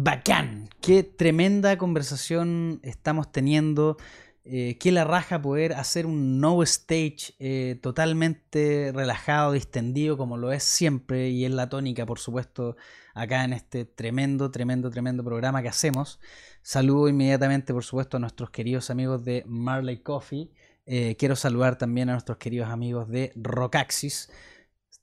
Bacán. 0.03 0.67
Qué 0.81 1.01
tremenda 1.03 1.77
conversación 1.77 2.81
estamos 2.83 3.31
teniendo. 3.31 3.95
Eh, 4.43 4.77
qué 4.77 4.91
la 4.91 5.05
raja 5.05 5.41
poder 5.41 5.71
hacer 5.71 6.05
un 6.05 6.41
no 6.41 6.61
stage 6.63 7.35
eh, 7.39 7.79
totalmente 7.81 8.91
relajado, 8.93 9.53
distendido, 9.53 10.17
como 10.17 10.35
lo 10.35 10.51
es 10.51 10.63
siempre, 10.63 11.29
y 11.29 11.45
es 11.45 11.51
la 11.51 11.69
tónica, 11.69 12.05
por 12.05 12.19
supuesto, 12.19 12.75
acá 13.13 13.45
en 13.45 13.53
este 13.53 13.85
tremendo, 13.85 14.51
tremendo, 14.51 14.89
tremendo 14.89 15.23
programa 15.23 15.61
que 15.61 15.69
hacemos. 15.69 16.19
Saludo 16.61 17.07
inmediatamente, 17.07 17.71
por 17.71 17.85
supuesto, 17.85 18.17
a 18.17 18.19
nuestros 18.19 18.49
queridos 18.49 18.89
amigos 18.89 19.23
de 19.23 19.45
Marley 19.47 19.99
Coffee. 19.99 20.51
Eh, 20.85 21.15
quiero 21.17 21.37
saludar 21.37 21.77
también 21.77 22.09
a 22.09 22.11
nuestros 22.11 22.37
queridos 22.39 22.67
amigos 22.67 23.07
de 23.07 23.31
Rockaxis. 23.37 24.29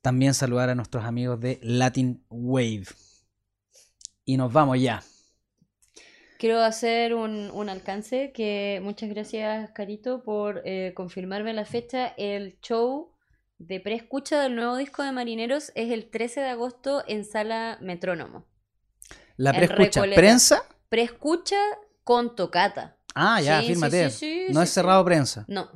También 0.02 0.34
saludar 0.34 0.68
a 0.68 0.74
nuestros 0.74 1.06
amigos 1.06 1.40
de 1.40 1.58
Latin 1.62 2.22
Wave. 2.28 2.84
Y 4.24 4.36
nos 4.36 4.52
vamos 4.52 4.80
ya. 4.80 5.02
Quiero 6.38 6.60
hacer 6.60 7.14
un, 7.14 7.50
un 7.52 7.68
alcance 7.68 8.32
que 8.32 8.80
muchas 8.82 9.10
gracias 9.10 9.70
Carito 9.72 10.22
por 10.22 10.62
eh, 10.64 10.92
confirmarme 10.94 11.52
la 11.52 11.64
fecha. 11.66 12.14
El 12.16 12.58
show 12.60 13.12
de 13.58 13.78
preescucha 13.80 14.40
del 14.42 14.56
nuevo 14.56 14.76
disco 14.76 15.02
de 15.02 15.12
Marineros 15.12 15.70
es 15.74 15.90
el 15.90 16.08
13 16.08 16.40
de 16.40 16.48
agosto 16.48 17.04
en 17.06 17.24
Sala 17.26 17.76
Metrónomo. 17.82 18.46
La 19.36 19.52
preescucha. 19.52 20.02
¿Prensa? 20.14 20.62
Preescucha 20.88 21.56
con 22.04 22.34
tocata. 22.34 22.96
Ah, 23.14 23.40
ya, 23.42 23.60
Sí, 23.60 23.66
fírmate. 23.68 24.10
sí, 24.10 24.18
sí, 24.18 24.46
sí, 24.46 24.52
no 24.54 24.62
es 24.62 24.70
cerrado 24.70 25.04
prensa. 25.04 25.44
No, 25.48 25.68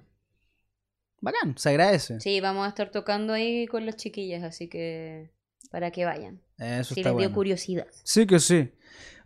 Bacán, 1.21 1.57
se 1.59 1.71
agradece. 1.71 2.21
sí, 2.21 2.41
vamos 2.41 2.65
a 2.65 2.69
estar 2.69 2.91
tocando 2.91 3.33
ahí 3.33 3.67
con 3.67 3.85
las 3.87 3.97
chiquillas, 3.97 4.43
así 4.45 4.69
que 4.69 5.31
para 5.71 5.91
que 5.91 6.05
vayan. 6.05 6.41
Eso 6.59 6.95
si 6.95 7.01
está 7.01 7.11
les 7.11 7.19
dio 7.19 7.29
bueno. 7.29 7.35
curiosidad. 7.35 7.87
Sí 8.03 8.27
que 8.27 8.39
sí. 8.41 8.71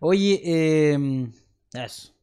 Oye, 0.00 0.40
eh, 0.44 1.26
eso. 1.74 2.14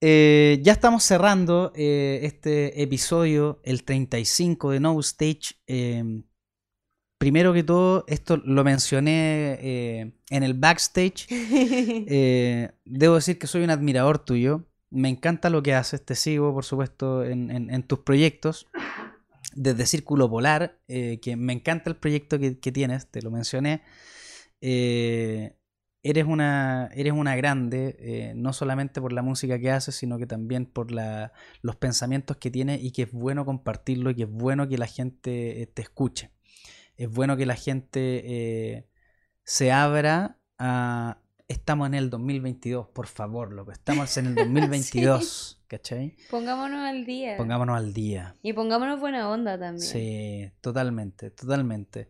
Eh, 0.00 0.60
ya 0.62 0.72
estamos 0.72 1.02
cerrando 1.04 1.72
eh, 1.74 2.20
este 2.22 2.82
episodio, 2.82 3.60
el 3.64 3.84
35 3.84 4.70
de 4.70 4.80
No 4.80 4.98
Stage. 5.00 5.56
Eh, 5.66 6.22
primero 7.18 7.52
que 7.52 7.62
todo, 7.62 8.04
esto 8.08 8.38
lo 8.38 8.64
mencioné 8.64 9.58
eh, 9.60 10.12
en 10.30 10.42
el 10.42 10.54
backstage. 10.54 11.26
Debo 12.84 13.14
decir 13.16 13.38
que 13.38 13.46
soy 13.46 13.62
un 13.62 13.70
admirador 13.70 14.18
tuyo. 14.24 14.66
Me 14.90 15.08
encanta 15.08 15.50
lo 15.50 15.62
que 15.62 15.74
haces, 15.74 16.04
te 16.04 16.14
sigo, 16.14 16.52
por 16.52 16.64
supuesto, 16.64 17.24
en, 17.24 17.50
en- 17.50 17.70
en 17.70 17.82
tus 17.82 18.00
proyectos. 18.00 18.66
Desde 19.54 19.86
Círculo 19.86 20.30
Polar, 20.30 20.78
eh, 20.88 21.18
que 21.20 21.36
me 21.36 21.52
encanta 21.52 21.90
el 21.90 21.96
proyecto 21.96 22.38
que, 22.38 22.58
que 22.60 22.72
tienes, 22.72 23.10
te 23.10 23.22
lo 23.22 23.30
mencioné. 23.30 23.82
Eh, 24.60 25.56
eres, 26.02 26.24
una, 26.26 26.90
eres 26.94 27.12
una 27.12 27.36
grande, 27.36 27.96
eh, 27.98 28.32
no 28.36 28.52
solamente 28.52 29.00
por 29.00 29.12
la 29.12 29.22
música 29.22 29.58
que 29.58 29.70
haces, 29.70 29.94
sino 29.96 30.18
que 30.18 30.26
también 30.26 30.66
por 30.66 30.90
la- 30.92 31.32
los 31.62 31.76
pensamientos 31.76 32.36
que 32.38 32.50
tienes 32.50 32.82
y 32.82 32.92
que 32.92 33.02
es 33.02 33.12
bueno 33.12 33.44
compartirlo 33.44 34.10
y 34.10 34.14
que 34.14 34.22
es 34.24 34.30
bueno 34.30 34.68
que 34.68 34.78
la 34.78 34.86
gente 34.86 35.70
te 35.74 35.82
escuche. 35.82 36.30
Es 36.96 37.08
bueno 37.10 37.36
que 37.36 37.46
la 37.46 37.56
gente 37.56 38.86
se 39.44 39.72
abra 39.72 40.38
a... 40.58 41.18
Estamos 41.48 41.88
en 41.88 41.94
el 41.94 42.10
2022, 42.10 42.88
por 42.88 43.08
favor, 43.08 43.52
loco. 43.52 43.72
Estamos 43.72 44.16
en 44.16 44.26
el 44.26 44.34
2022, 44.36 45.59
¿cachai? 45.70 46.16
Pongámonos 46.30 46.80
al 46.80 47.06
día. 47.06 47.36
Pongámonos 47.36 47.78
al 47.78 47.94
día. 47.94 48.34
Y 48.42 48.52
pongámonos 48.52 48.98
buena 48.98 49.30
onda 49.30 49.56
también. 49.56 49.86
Sí, 49.86 50.50
totalmente, 50.60 51.30
totalmente. 51.30 52.08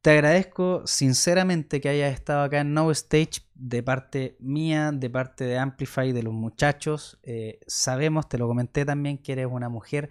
Te 0.00 0.12
agradezco 0.12 0.86
sinceramente 0.86 1.80
que 1.80 1.88
hayas 1.88 2.14
estado 2.14 2.44
acá 2.44 2.60
en 2.60 2.72
No 2.72 2.90
Stage 2.92 3.40
de 3.54 3.82
parte 3.82 4.36
mía, 4.38 4.92
de 4.92 5.10
parte 5.10 5.44
de 5.44 5.58
Amplify, 5.58 6.12
de 6.12 6.22
los 6.22 6.32
muchachos. 6.32 7.18
Eh, 7.24 7.58
sabemos, 7.66 8.28
te 8.28 8.38
lo 8.38 8.46
comenté 8.46 8.84
también, 8.84 9.18
que 9.18 9.32
eres 9.32 9.48
una 9.50 9.68
mujer 9.68 10.10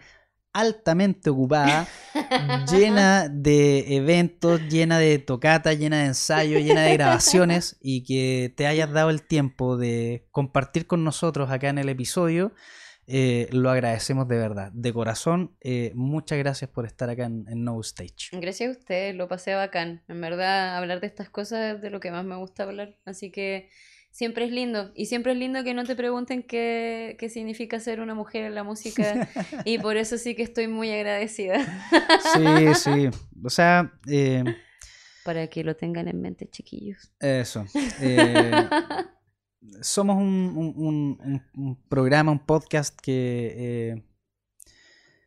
altamente 0.54 1.30
ocupada, 1.32 1.88
llena 2.72 3.28
de 3.28 3.96
eventos, 3.96 4.62
llena 4.70 5.00
de 5.00 5.20
tocatas, 5.20 5.78
llena 5.78 6.00
de 6.02 6.06
ensayos, 6.08 6.62
llena 6.64 6.84
de 6.84 6.94
grabaciones 6.94 7.78
y 7.82 8.04
que 8.04 8.54
te 8.56 8.68
hayas 8.68 8.92
dado 8.92 9.10
el 9.10 9.24
tiempo 9.24 9.78
de 9.78 10.28
compartir 10.32 10.86
con 10.88 11.04
nosotros 11.04 11.50
acá 11.52 11.70
en 11.70 11.78
el 11.80 11.90
episodio. 11.90 12.54
eh, 13.06 13.50
lo 13.52 13.70
agradecemos 13.70 14.28
de 14.30 14.38
verdad, 14.38 14.72
de 14.74 14.94
corazón. 14.94 15.58
eh, 15.62 15.92
muchas 15.94 16.38
gracias 16.38 16.70
por 16.70 16.86
estar 16.86 17.10
acá 17.10 17.26
en, 17.26 17.46
en 17.50 17.64
No 17.64 17.80
Stage. 17.82 18.30
Gracias 18.32 18.70
a 18.70 18.80
ustedes, 18.80 19.16
lo 19.16 19.28
pasé 19.28 19.56
bacán. 19.56 20.04
En 20.08 20.22
verdad, 20.22 20.78
hablar 20.78 21.02
de 21.02 21.08
estas 21.08 21.30
cosas 21.30 21.76
es 21.76 21.82
de 21.82 21.90
lo 21.90 22.00
que 22.00 22.12
más 22.12 22.24
me 22.24 22.38
gusta 22.38 22.64
hablar. 22.64 22.96
Así 23.06 23.30
que 23.32 23.70
siempre 24.14 24.46
es 24.46 24.52
lindo. 24.52 24.92
Y 24.96 25.08
siempre 25.08 25.32
es 25.34 25.38
lindo 25.40 25.64
que 25.64 25.74
no 25.74 25.84
te 25.84 25.96
pregunten 25.96 26.44
qué, 26.44 27.18
qué 27.20 27.28
significa 27.30 27.80
ser 27.80 28.00
una 28.00 28.14
mujer 28.14 28.46
en 28.46 28.54
la 28.56 28.64
música. 28.64 29.28
y 29.66 29.80
por 29.80 29.98
eso 29.98 30.18
sí 30.18 30.36
que 30.36 30.44
estoy 30.44 30.68
muy 30.68 30.92
agradecida. 30.92 31.60
Sí, 32.34 32.74
sí. 32.76 33.10
O 33.44 33.50
sea, 33.50 33.92
eh, 34.08 34.44
Para 35.26 35.48
que 35.48 35.64
lo 35.64 35.76
tengan 35.76 36.08
en 36.08 36.22
mente, 36.22 36.48
chiquillos. 36.50 37.12
eso. 37.20 37.66
eh, 38.00 38.52
somos 39.82 40.18
un, 40.18 40.54
un- 40.78 41.42
un- 41.56 41.84
programa, 41.90 42.32
un 42.32 42.46
podcast 42.46 42.98
que 43.00 43.54
eh, 43.96 44.04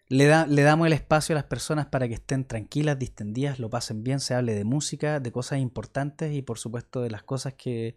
le, 0.09 0.27
da, 0.27 0.47
le 0.47 0.63
damos 0.63 0.87
el 0.87 0.93
espacio 0.93 1.35
a 1.35 1.37
las 1.41 1.45
personas 1.45 1.87
para 1.87 2.07
que 2.07 2.15
estén 2.15 2.45
tranquilas, 2.47 2.99
distendidas, 2.99 3.59
lo 3.59 3.69
pasen 3.71 4.05
bien, 4.05 4.21
se 4.21 4.35
hable 4.35 4.55
de 4.55 4.65
música, 4.65 5.19
de 5.21 5.33
cosas 5.33 5.59
importantes 5.59 6.33
y 6.35 6.43
por 6.43 6.59
supuesto 6.59 7.01
de 7.03 7.11
las 7.11 7.23
cosas 7.25 7.55
que 7.55 7.97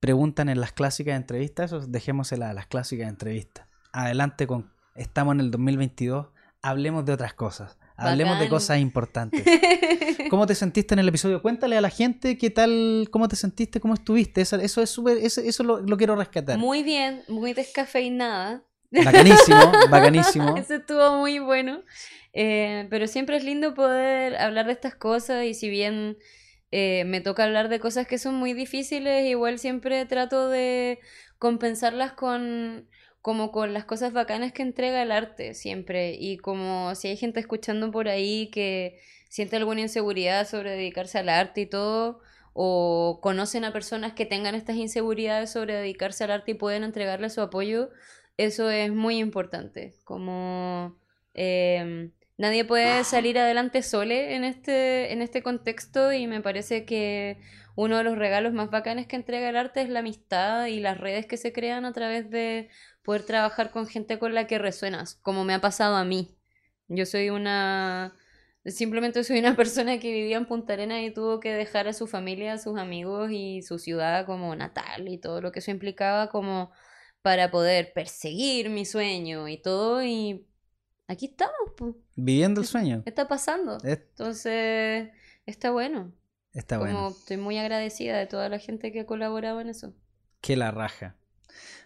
preguntan 0.00 0.48
en 0.48 0.60
las 0.60 0.72
clásicas 0.72 1.16
entrevistas, 1.16 1.72
eso 1.72 1.86
dejémosela 1.86 2.50
a 2.50 2.54
las 2.54 2.66
clásicas 2.66 3.08
entrevistas. 3.08 3.66
Adelante 3.92 4.46
con, 4.46 4.72
estamos 4.94 5.34
en 5.34 5.40
el 5.40 5.50
2022, 5.50 6.28
hablemos 6.62 7.04
de 7.04 7.12
otras 7.12 7.34
cosas, 7.34 7.78
Hablemos 8.00 8.40
de 8.40 8.48
cosas 8.48 8.78
importantes. 8.78 9.44
¿Cómo 10.30 10.46
te 10.46 10.54
sentiste 10.54 10.94
en 10.94 11.00
el 11.00 11.08
episodio? 11.08 11.42
Cuéntale 11.42 11.76
a 11.76 11.80
la 11.80 11.90
gente 11.90 12.38
qué 12.38 12.50
tal, 12.50 13.08
cómo 13.10 13.28
te 13.28 13.36
sentiste, 13.36 13.80
cómo 13.80 13.94
estuviste. 13.94 14.40
Eso, 14.40 14.56
eso 14.56 14.80
es 14.80 14.90
súper, 14.90 15.18
eso, 15.18 15.40
eso 15.40 15.62
lo, 15.62 15.80
lo 15.80 15.96
quiero 15.96 16.16
rescatar. 16.16 16.58
Muy 16.58 16.82
bien, 16.82 17.22
muy 17.28 17.52
descafeinada. 17.52 18.62
Bacanísimo, 18.90 19.72
bacanísimo. 19.90 20.56
Eso 20.56 20.74
estuvo 20.76 21.18
muy 21.18 21.38
bueno. 21.38 21.82
Eh, 22.32 22.86
pero 22.90 23.06
siempre 23.06 23.36
es 23.36 23.44
lindo 23.44 23.74
poder 23.74 24.36
hablar 24.36 24.66
de 24.66 24.72
estas 24.72 24.94
cosas 24.94 25.44
y 25.44 25.54
si 25.54 25.68
bien 25.68 26.16
eh, 26.70 27.04
me 27.04 27.20
toca 27.20 27.44
hablar 27.44 27.68
de 27.68 27.80
cosas 27.80 28.06
que 28.06 28.18
son 28.18 28.34
muy 28.36 28.52
difíciles, 28.52 29.26
igual 29.26 29.58
siempre 29.58 30.04
trato 30.06 30.48
de 30.48 30.98
compensarlas 31.38 32.12
con 32.12 32.88
como 33.22 33.52
con 33.52 33.74
las 33.74 33.84
cosas 33.84 34.14
bacanas 34.14 34.52
que 34.52 34.62
entrega 34.62 35.02
el 35.02 35.12
arte 35.12 35.52
siempre 35.52 36.14
y 36.18 36.38
como 36.38 36.94
si 36.94 37.08
hay 37.08 37.16
gente 37.18 37.38
escuchando 37.38 37.90
por 37.90 38.08
ahí 38.08 38.48
que 38.50 38.98
siente 39.28 39.56
alguna 39.56 39.82
inseguridad 39.82 40.48
sobre 40.48 40.70
dedicarse 40.70 41.18
al 41.18 41.28
arte 41.28 41.62
y 41.62 41.66
todo 41.66 42.20
o 42.52 43.20
conocen 43.22 43.64
a 43.64 43.72
personas 43.72 44.12
que 44.12 44.26
tengan 44.26 44.54
estas 44.54 44.76
inseguridades 44.76 45.52
sobre 45.52 45.74
dedicarse 45.74 46.24
al 46.24 46.32
arte 46.32 46.52
y 46.52 46.54
pueden 46.54 46.84
entregarle 46.84 47.30
su 47.30 47.40
apoyo, 47.40 47.90
eso 48.36 48.70
es 48.70 48.92
muy 48.92 49.18
importante. 49.18 49.94
Como 50.04 50.98
em, 51.34 52.12
nadie 52.40 52.64
puede 52.64 53.04
salir 53.04 53.38
adelante 53.38 53.82
sole 53.82 54.34
en 54.34 54.44
este, 54.44 55.12
en 55.12 55.20
este 55.20 55.42
contexto 55.42 56.10
y 56.10 56.26
me 56.26 56.40
parece 56.40 56.86
que 56.86 57.38
uno 57.76 57.98
de 57.98 58.04
los 58.04 58.16
regalos 58.16 58.54
más 58.54 58.70
bacanes 58.70 59.06
que 59.06 59.16
entrega 59.16 59.50
el 59.50 59.58
arte 59.58 59.82
es 59.82 59.90
la 59.90 59.98
amistad 59.98 60.64
y 60.66 60.80
las 60.80 60.96
redes 60.96 61.26
que 61.26 61.36
se 61.36 61.52
crean 61.52 61.84
a 61.84 61.92
través 61.92 62.30
de 62.30 62.70
poder 63.02 63.24
trabajar 63.24 63.70
con 63.70 63.86
gente 63.86 64.18
con 64.18 64.32
la 64.34 64.46
que 64.46 64.58
resuenas, 64.58 65.16
como 65.16 65.44
me 65.44 65.52
ha 65.52 65.60
pasado 65.60 65.96
a 65.96 66.04
mí. 66.04 66.34
Yo 66.88 67.04
soy 67.04 67.28
una... 67.28 68.14
Simplemente 68.64 69.22
soy 69.22 69.38
una 69.38 69.54
persona 69.56 69.98
que 69.98 70.10
vivía 70.10 70.38
en 70.38 70.46
Punta 70.46 70.72
Arenas 70.72 71.02
y 71.02 71.10
tuvo 71.10 71.40
que 71.40 71.52
dejar 71.52 71.88
a 71.88 71.92
su 71.92 72.06
familia, 72.06 72.54
a 72.54 72.58
sus 72.58 72.78
amigos 72.78 73.30
y 73.32 73.60
su 73.62 73.78
ciudad 73.78 74.24
como 74.24 74.56
natal 74.56 75.08
y 75.08 75.18
todo 75.18 75.42
lo 75.42 75.52
que 75.52 75.58
eso 75.58 75.70
implicaba 75.72 76.30
como 76.30 76.72
para 77.20 77.50
poder 77.50 77.92
perseguir 77.92 78.70
mi 78.70 78.86
sueño 78.86 79.46
y 79.48 79.60
todo 79.60 80.02
y 80.02 80.46
aquí 81.10 81.26
estamos, 81.26 81.72
po. 81.76 81.96
Viviendo 82.16 82.60
el 82.60 82.66
sueño. 82.66 83.02
está 83.06 83.28
pasando. 83.28 83.76
Es- 83.78 83.98
Entonces, 84.10 85.10
está 85.46 85.70
bueno. 85.70 86.12
Está 86.52 86.78
como 86.78 86.90
bueno. 86.92 87.08
estoy 87.10 87.36
muy 87.36 87.58
agradecida 87.58 88.16
de 88.18 88.26
toda 88.26 88.48
la 88.48 88.58
gente 88.58 88.90
que 88.92 89.00
ha 89.00 89.06
colaborado 89.06 89.60
en 89.60 89.68
eso. 89.68 89.94
Que 90.40 90.56
la 90.56 90.70
raja. 90.70 91.16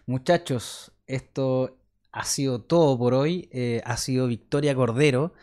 Muchachos, 0.05 0.91
esto 1.07 1.77
ha 2.11 2.23
sido 2.25 2.61
todo 2.61 2.97
por 2.97 3.13
hoy. 3.13 3.49
Eh, 3.51 3.81
ha 3.85 3.97
sido 3.97 4.27
Victoria 4.27 4.73
Cordero. 4.75 5.33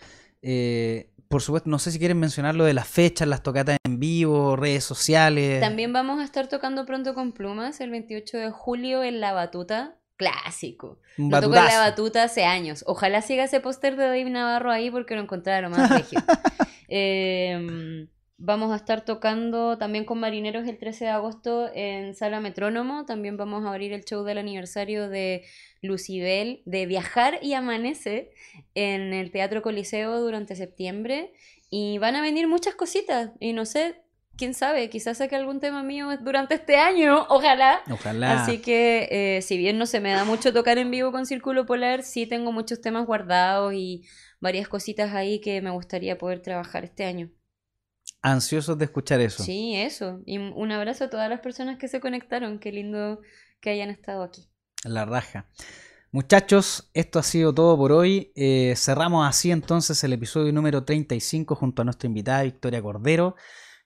Eh, 0.43 1.11
por 1.29 1.41
supuesto, 1.41 1.71
no 1.71 1.79
sé 1.79 1.91
si 1.93 1.99
quieren 1.99 2.19
mencionar 2.21 2.55
lo 2.55 2.65
de 2.65 2.75
las 2.75 2.87
fechas, 2.89 3.27
las 3.27 3.43
tocatas 3.43 3.79
en 3.85 3.99
vivo, 3.99 4.55
redes 4.57 4.85
sociales. 4.85 5.61
También 5.61 5.93
vamos 5.93 6.21
a 6.21 6.25
estar 6.25 6.49
tocando 6.49 6.85
pronto 6.85 7.15
con 7.15 7.33
plumas 7.33 7.81
el 7.81 7.91
28 7.91 8.37
de 8.39 8.51
julio 8.51 9.03
en 9.03 9.21
La 9.21 9.33
Batuta. 9.33 9.97
Clásico. 10.23 10.99
Un 11.19 11.31
No 11.31 11.41
toco 11.41 11.57
en 11.57 11.65
La. 11.65 11.79
Batuta 11.79 12.23
hace 12.23 12.45
años. 12.45 12.85
Ojalá 12.87 13.23
siga 13.23 13.45
ese 13.45 13.61
póster 13.61 13.97
de 13.97 14.05
Dave 14.05 14.31
Navarro 14.31 14.71
ahí 14.71 14.91
porque 14.91 15.15
lo 15.15 15.23
encontraron 15.23 15.73
más 15.73 15.91
regio. 15.91 16.21
Em, 16.95 18.09
vamos 18.37 18.71
a 18.71 18.77
estar 18.77 19.03
tocando 19.03 19.79
también 19.79 20.05
con 20.05 20.21
Marineros 20.21 20.69
el 20.69 20.77
13 20.77 21.07
de 21.07 21.11
agosto 21.11 21.71
en 21.75 22.15
Sala 22.15 22.39
Metrónomo. 22.39 23.07
También 23.07 23.39
vamos 23.39 23.65
a 23.65 23.71
abrir 23.71 23.95
el 23.95 24.05
show 24.05 24.25
del 24.25 24.37
aniversario 24.37 25.09
de 25.09 25.43
Lucibel 25.81 26.61
de 26.67 26.85
Viajar 26.85 27.39
y 27.41 27.55
Amanece 27.55 28.31
en 28.75 29.15
el 29.15 29.31
Teatro 29.31 29.63
Coliseo 29.63 30.21
durante 30.21 30.55
septiembre. 30.55 31.33
Y 31.71 31.97
van 31.97 32.15
a 32.15 32.21
venir 32.21 32.47
muchas 32.47 32.75
cositas. 32.75 33.31
Y 33.41 33.55
no 33.55 33.65
sé, 33.65 34.03
quién 34.43 34.55
sabe, 34.55 34.91
quizás 34.91 35.19
saque 35.19 35.37
algún 35.37 35.61
tema 35.61 35.85
mío 35.85 36.09
durante 36.21 36.57
este 36.57 36.77
año. 36.77 37.27
Ojalá. 37.29 37.81
Ojalá. 37.89 38.43
Así 38.43 38.59
que, 38.59 39.37
eh, 39.37 39.43
si 39.43 39.57
bien 39.57 39.79
no 39.79 39.87
se 39.87 40.01
me 40.01 40.11
da 40.11 40.25
mucho 40.25 40.53
tocar 40.53 40.79
en 40.79 40.91
vivo 40.91 41.13
con 41.13 41.27
Círculo 41.27 41.65
Polar, 41.65 42.03
sí 42.03 42.27
tengo 42.27 42.51
muchos 42.51 42.81
temas 42.81 43.07
guardados 43.07 43.73
y 43.73 44.03
varias 44.41 44.67
cositas 44.67 45.15
ahí 45.15 45.41
que 45.41 45.63
me 45.63 45.71
gustaría 45.71 46.19
poder 46.19 46.41
trabajar 46.43 46.83
este 46.83 47.05
año. 47.05 47.31
Ansiosos 48.21 48.77
de 48.79 48.87
escuchar 48.87 49.21
eso. 49.21 49.45
Sí, 49.45 49.77
eso. 49.77 50.23
Y 50.27 50.39
un 50.39 50.73
abrazo 50.73 51.05
a 51.05 51.11
todas 51.11 51.31
las 51.31 51.39
personas 51.39 51.79
que 51.79 51.87
se 51.87 52.01
conectaron. 52.01 52.59
Qué 52.59 52.73
lindo 52.73 53.21
que 53.61 53.71
hayan 53.71 53.91
estado 53.91 54.25
aquí. 54.25 54.51
La 54.83 55.05
raja. 55.05 55.47
Muchachos, 56.11 56.91
esto 56.95 57.21
ha 57.21 57.23
sido 57.23 57.55
todo 57.55 57.77
por 57.77 57.93
hoy. 57.93 58.33
Eh, 58.35 58.75
cerramos 58.77 59.25
así 59.25 59.53
entonces 59.53 60.03
el 60.03 60.13
episodio 60.15 60.53
número 60.53 60.85
35 60.85 61.55
junto 61.55 61.83
a 61.83 61.85
nuestra 61.85 62.09
invitada 62.09 62.43
Victoria 62.43 62.83
Cordero. 62.83 63.37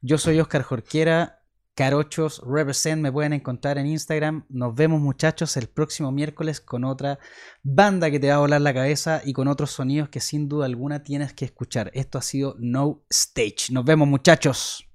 Yo 0.08 0.18
soy 0.18 0.38
Oscar 0.38 0.62
Jorquera, 0.62 1.42
Carochos 1.74 2.40
Represent, 2.46 3.02
me 3.02 3.10
pueden 3.10 3.32
encontrar 3.32 3.76
en 3.76 3.86
Instagram. 3.86 4.46
Nos 4.48 4.72
vemos 4.72 5.00
muchachos 5.00 5.56
el 5.56 5.66
próximo 5.66 6.12
miércoles 6.12 6.60
con 6.60 6.84
otra 6.84 7.18
banda 7.64 8.08
que 8.08 8.20
te 8.20 8.28
va 8.28 8.36
a 8.36 8.38
volar 8.38 8.60
la 8.60 8.72
cabeza 8.72 9.20
y 9.24 9.32
con 9.32 9.48
otros 9.48 9.72
sonidos 9.72 10.08
que 10.08 10.20
sin 10.20 10.48
duda 10.48 10.66
alguna 10.66 11.02
tienes 11.02 11.32
que 11.32 11.44
escuchar. 11.44 11.90
Esto 11.92 12.18
ha 12.18 12.22
sido 12.22 12.54
No 12.60 13.02
Stage. 13.10 13.72
Nos 13.72 13.84
vemos 13.84 14.06
muchachos. 14.06 14.88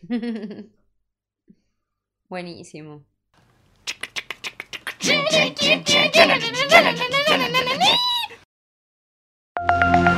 Buenísimo. 2.30 3.04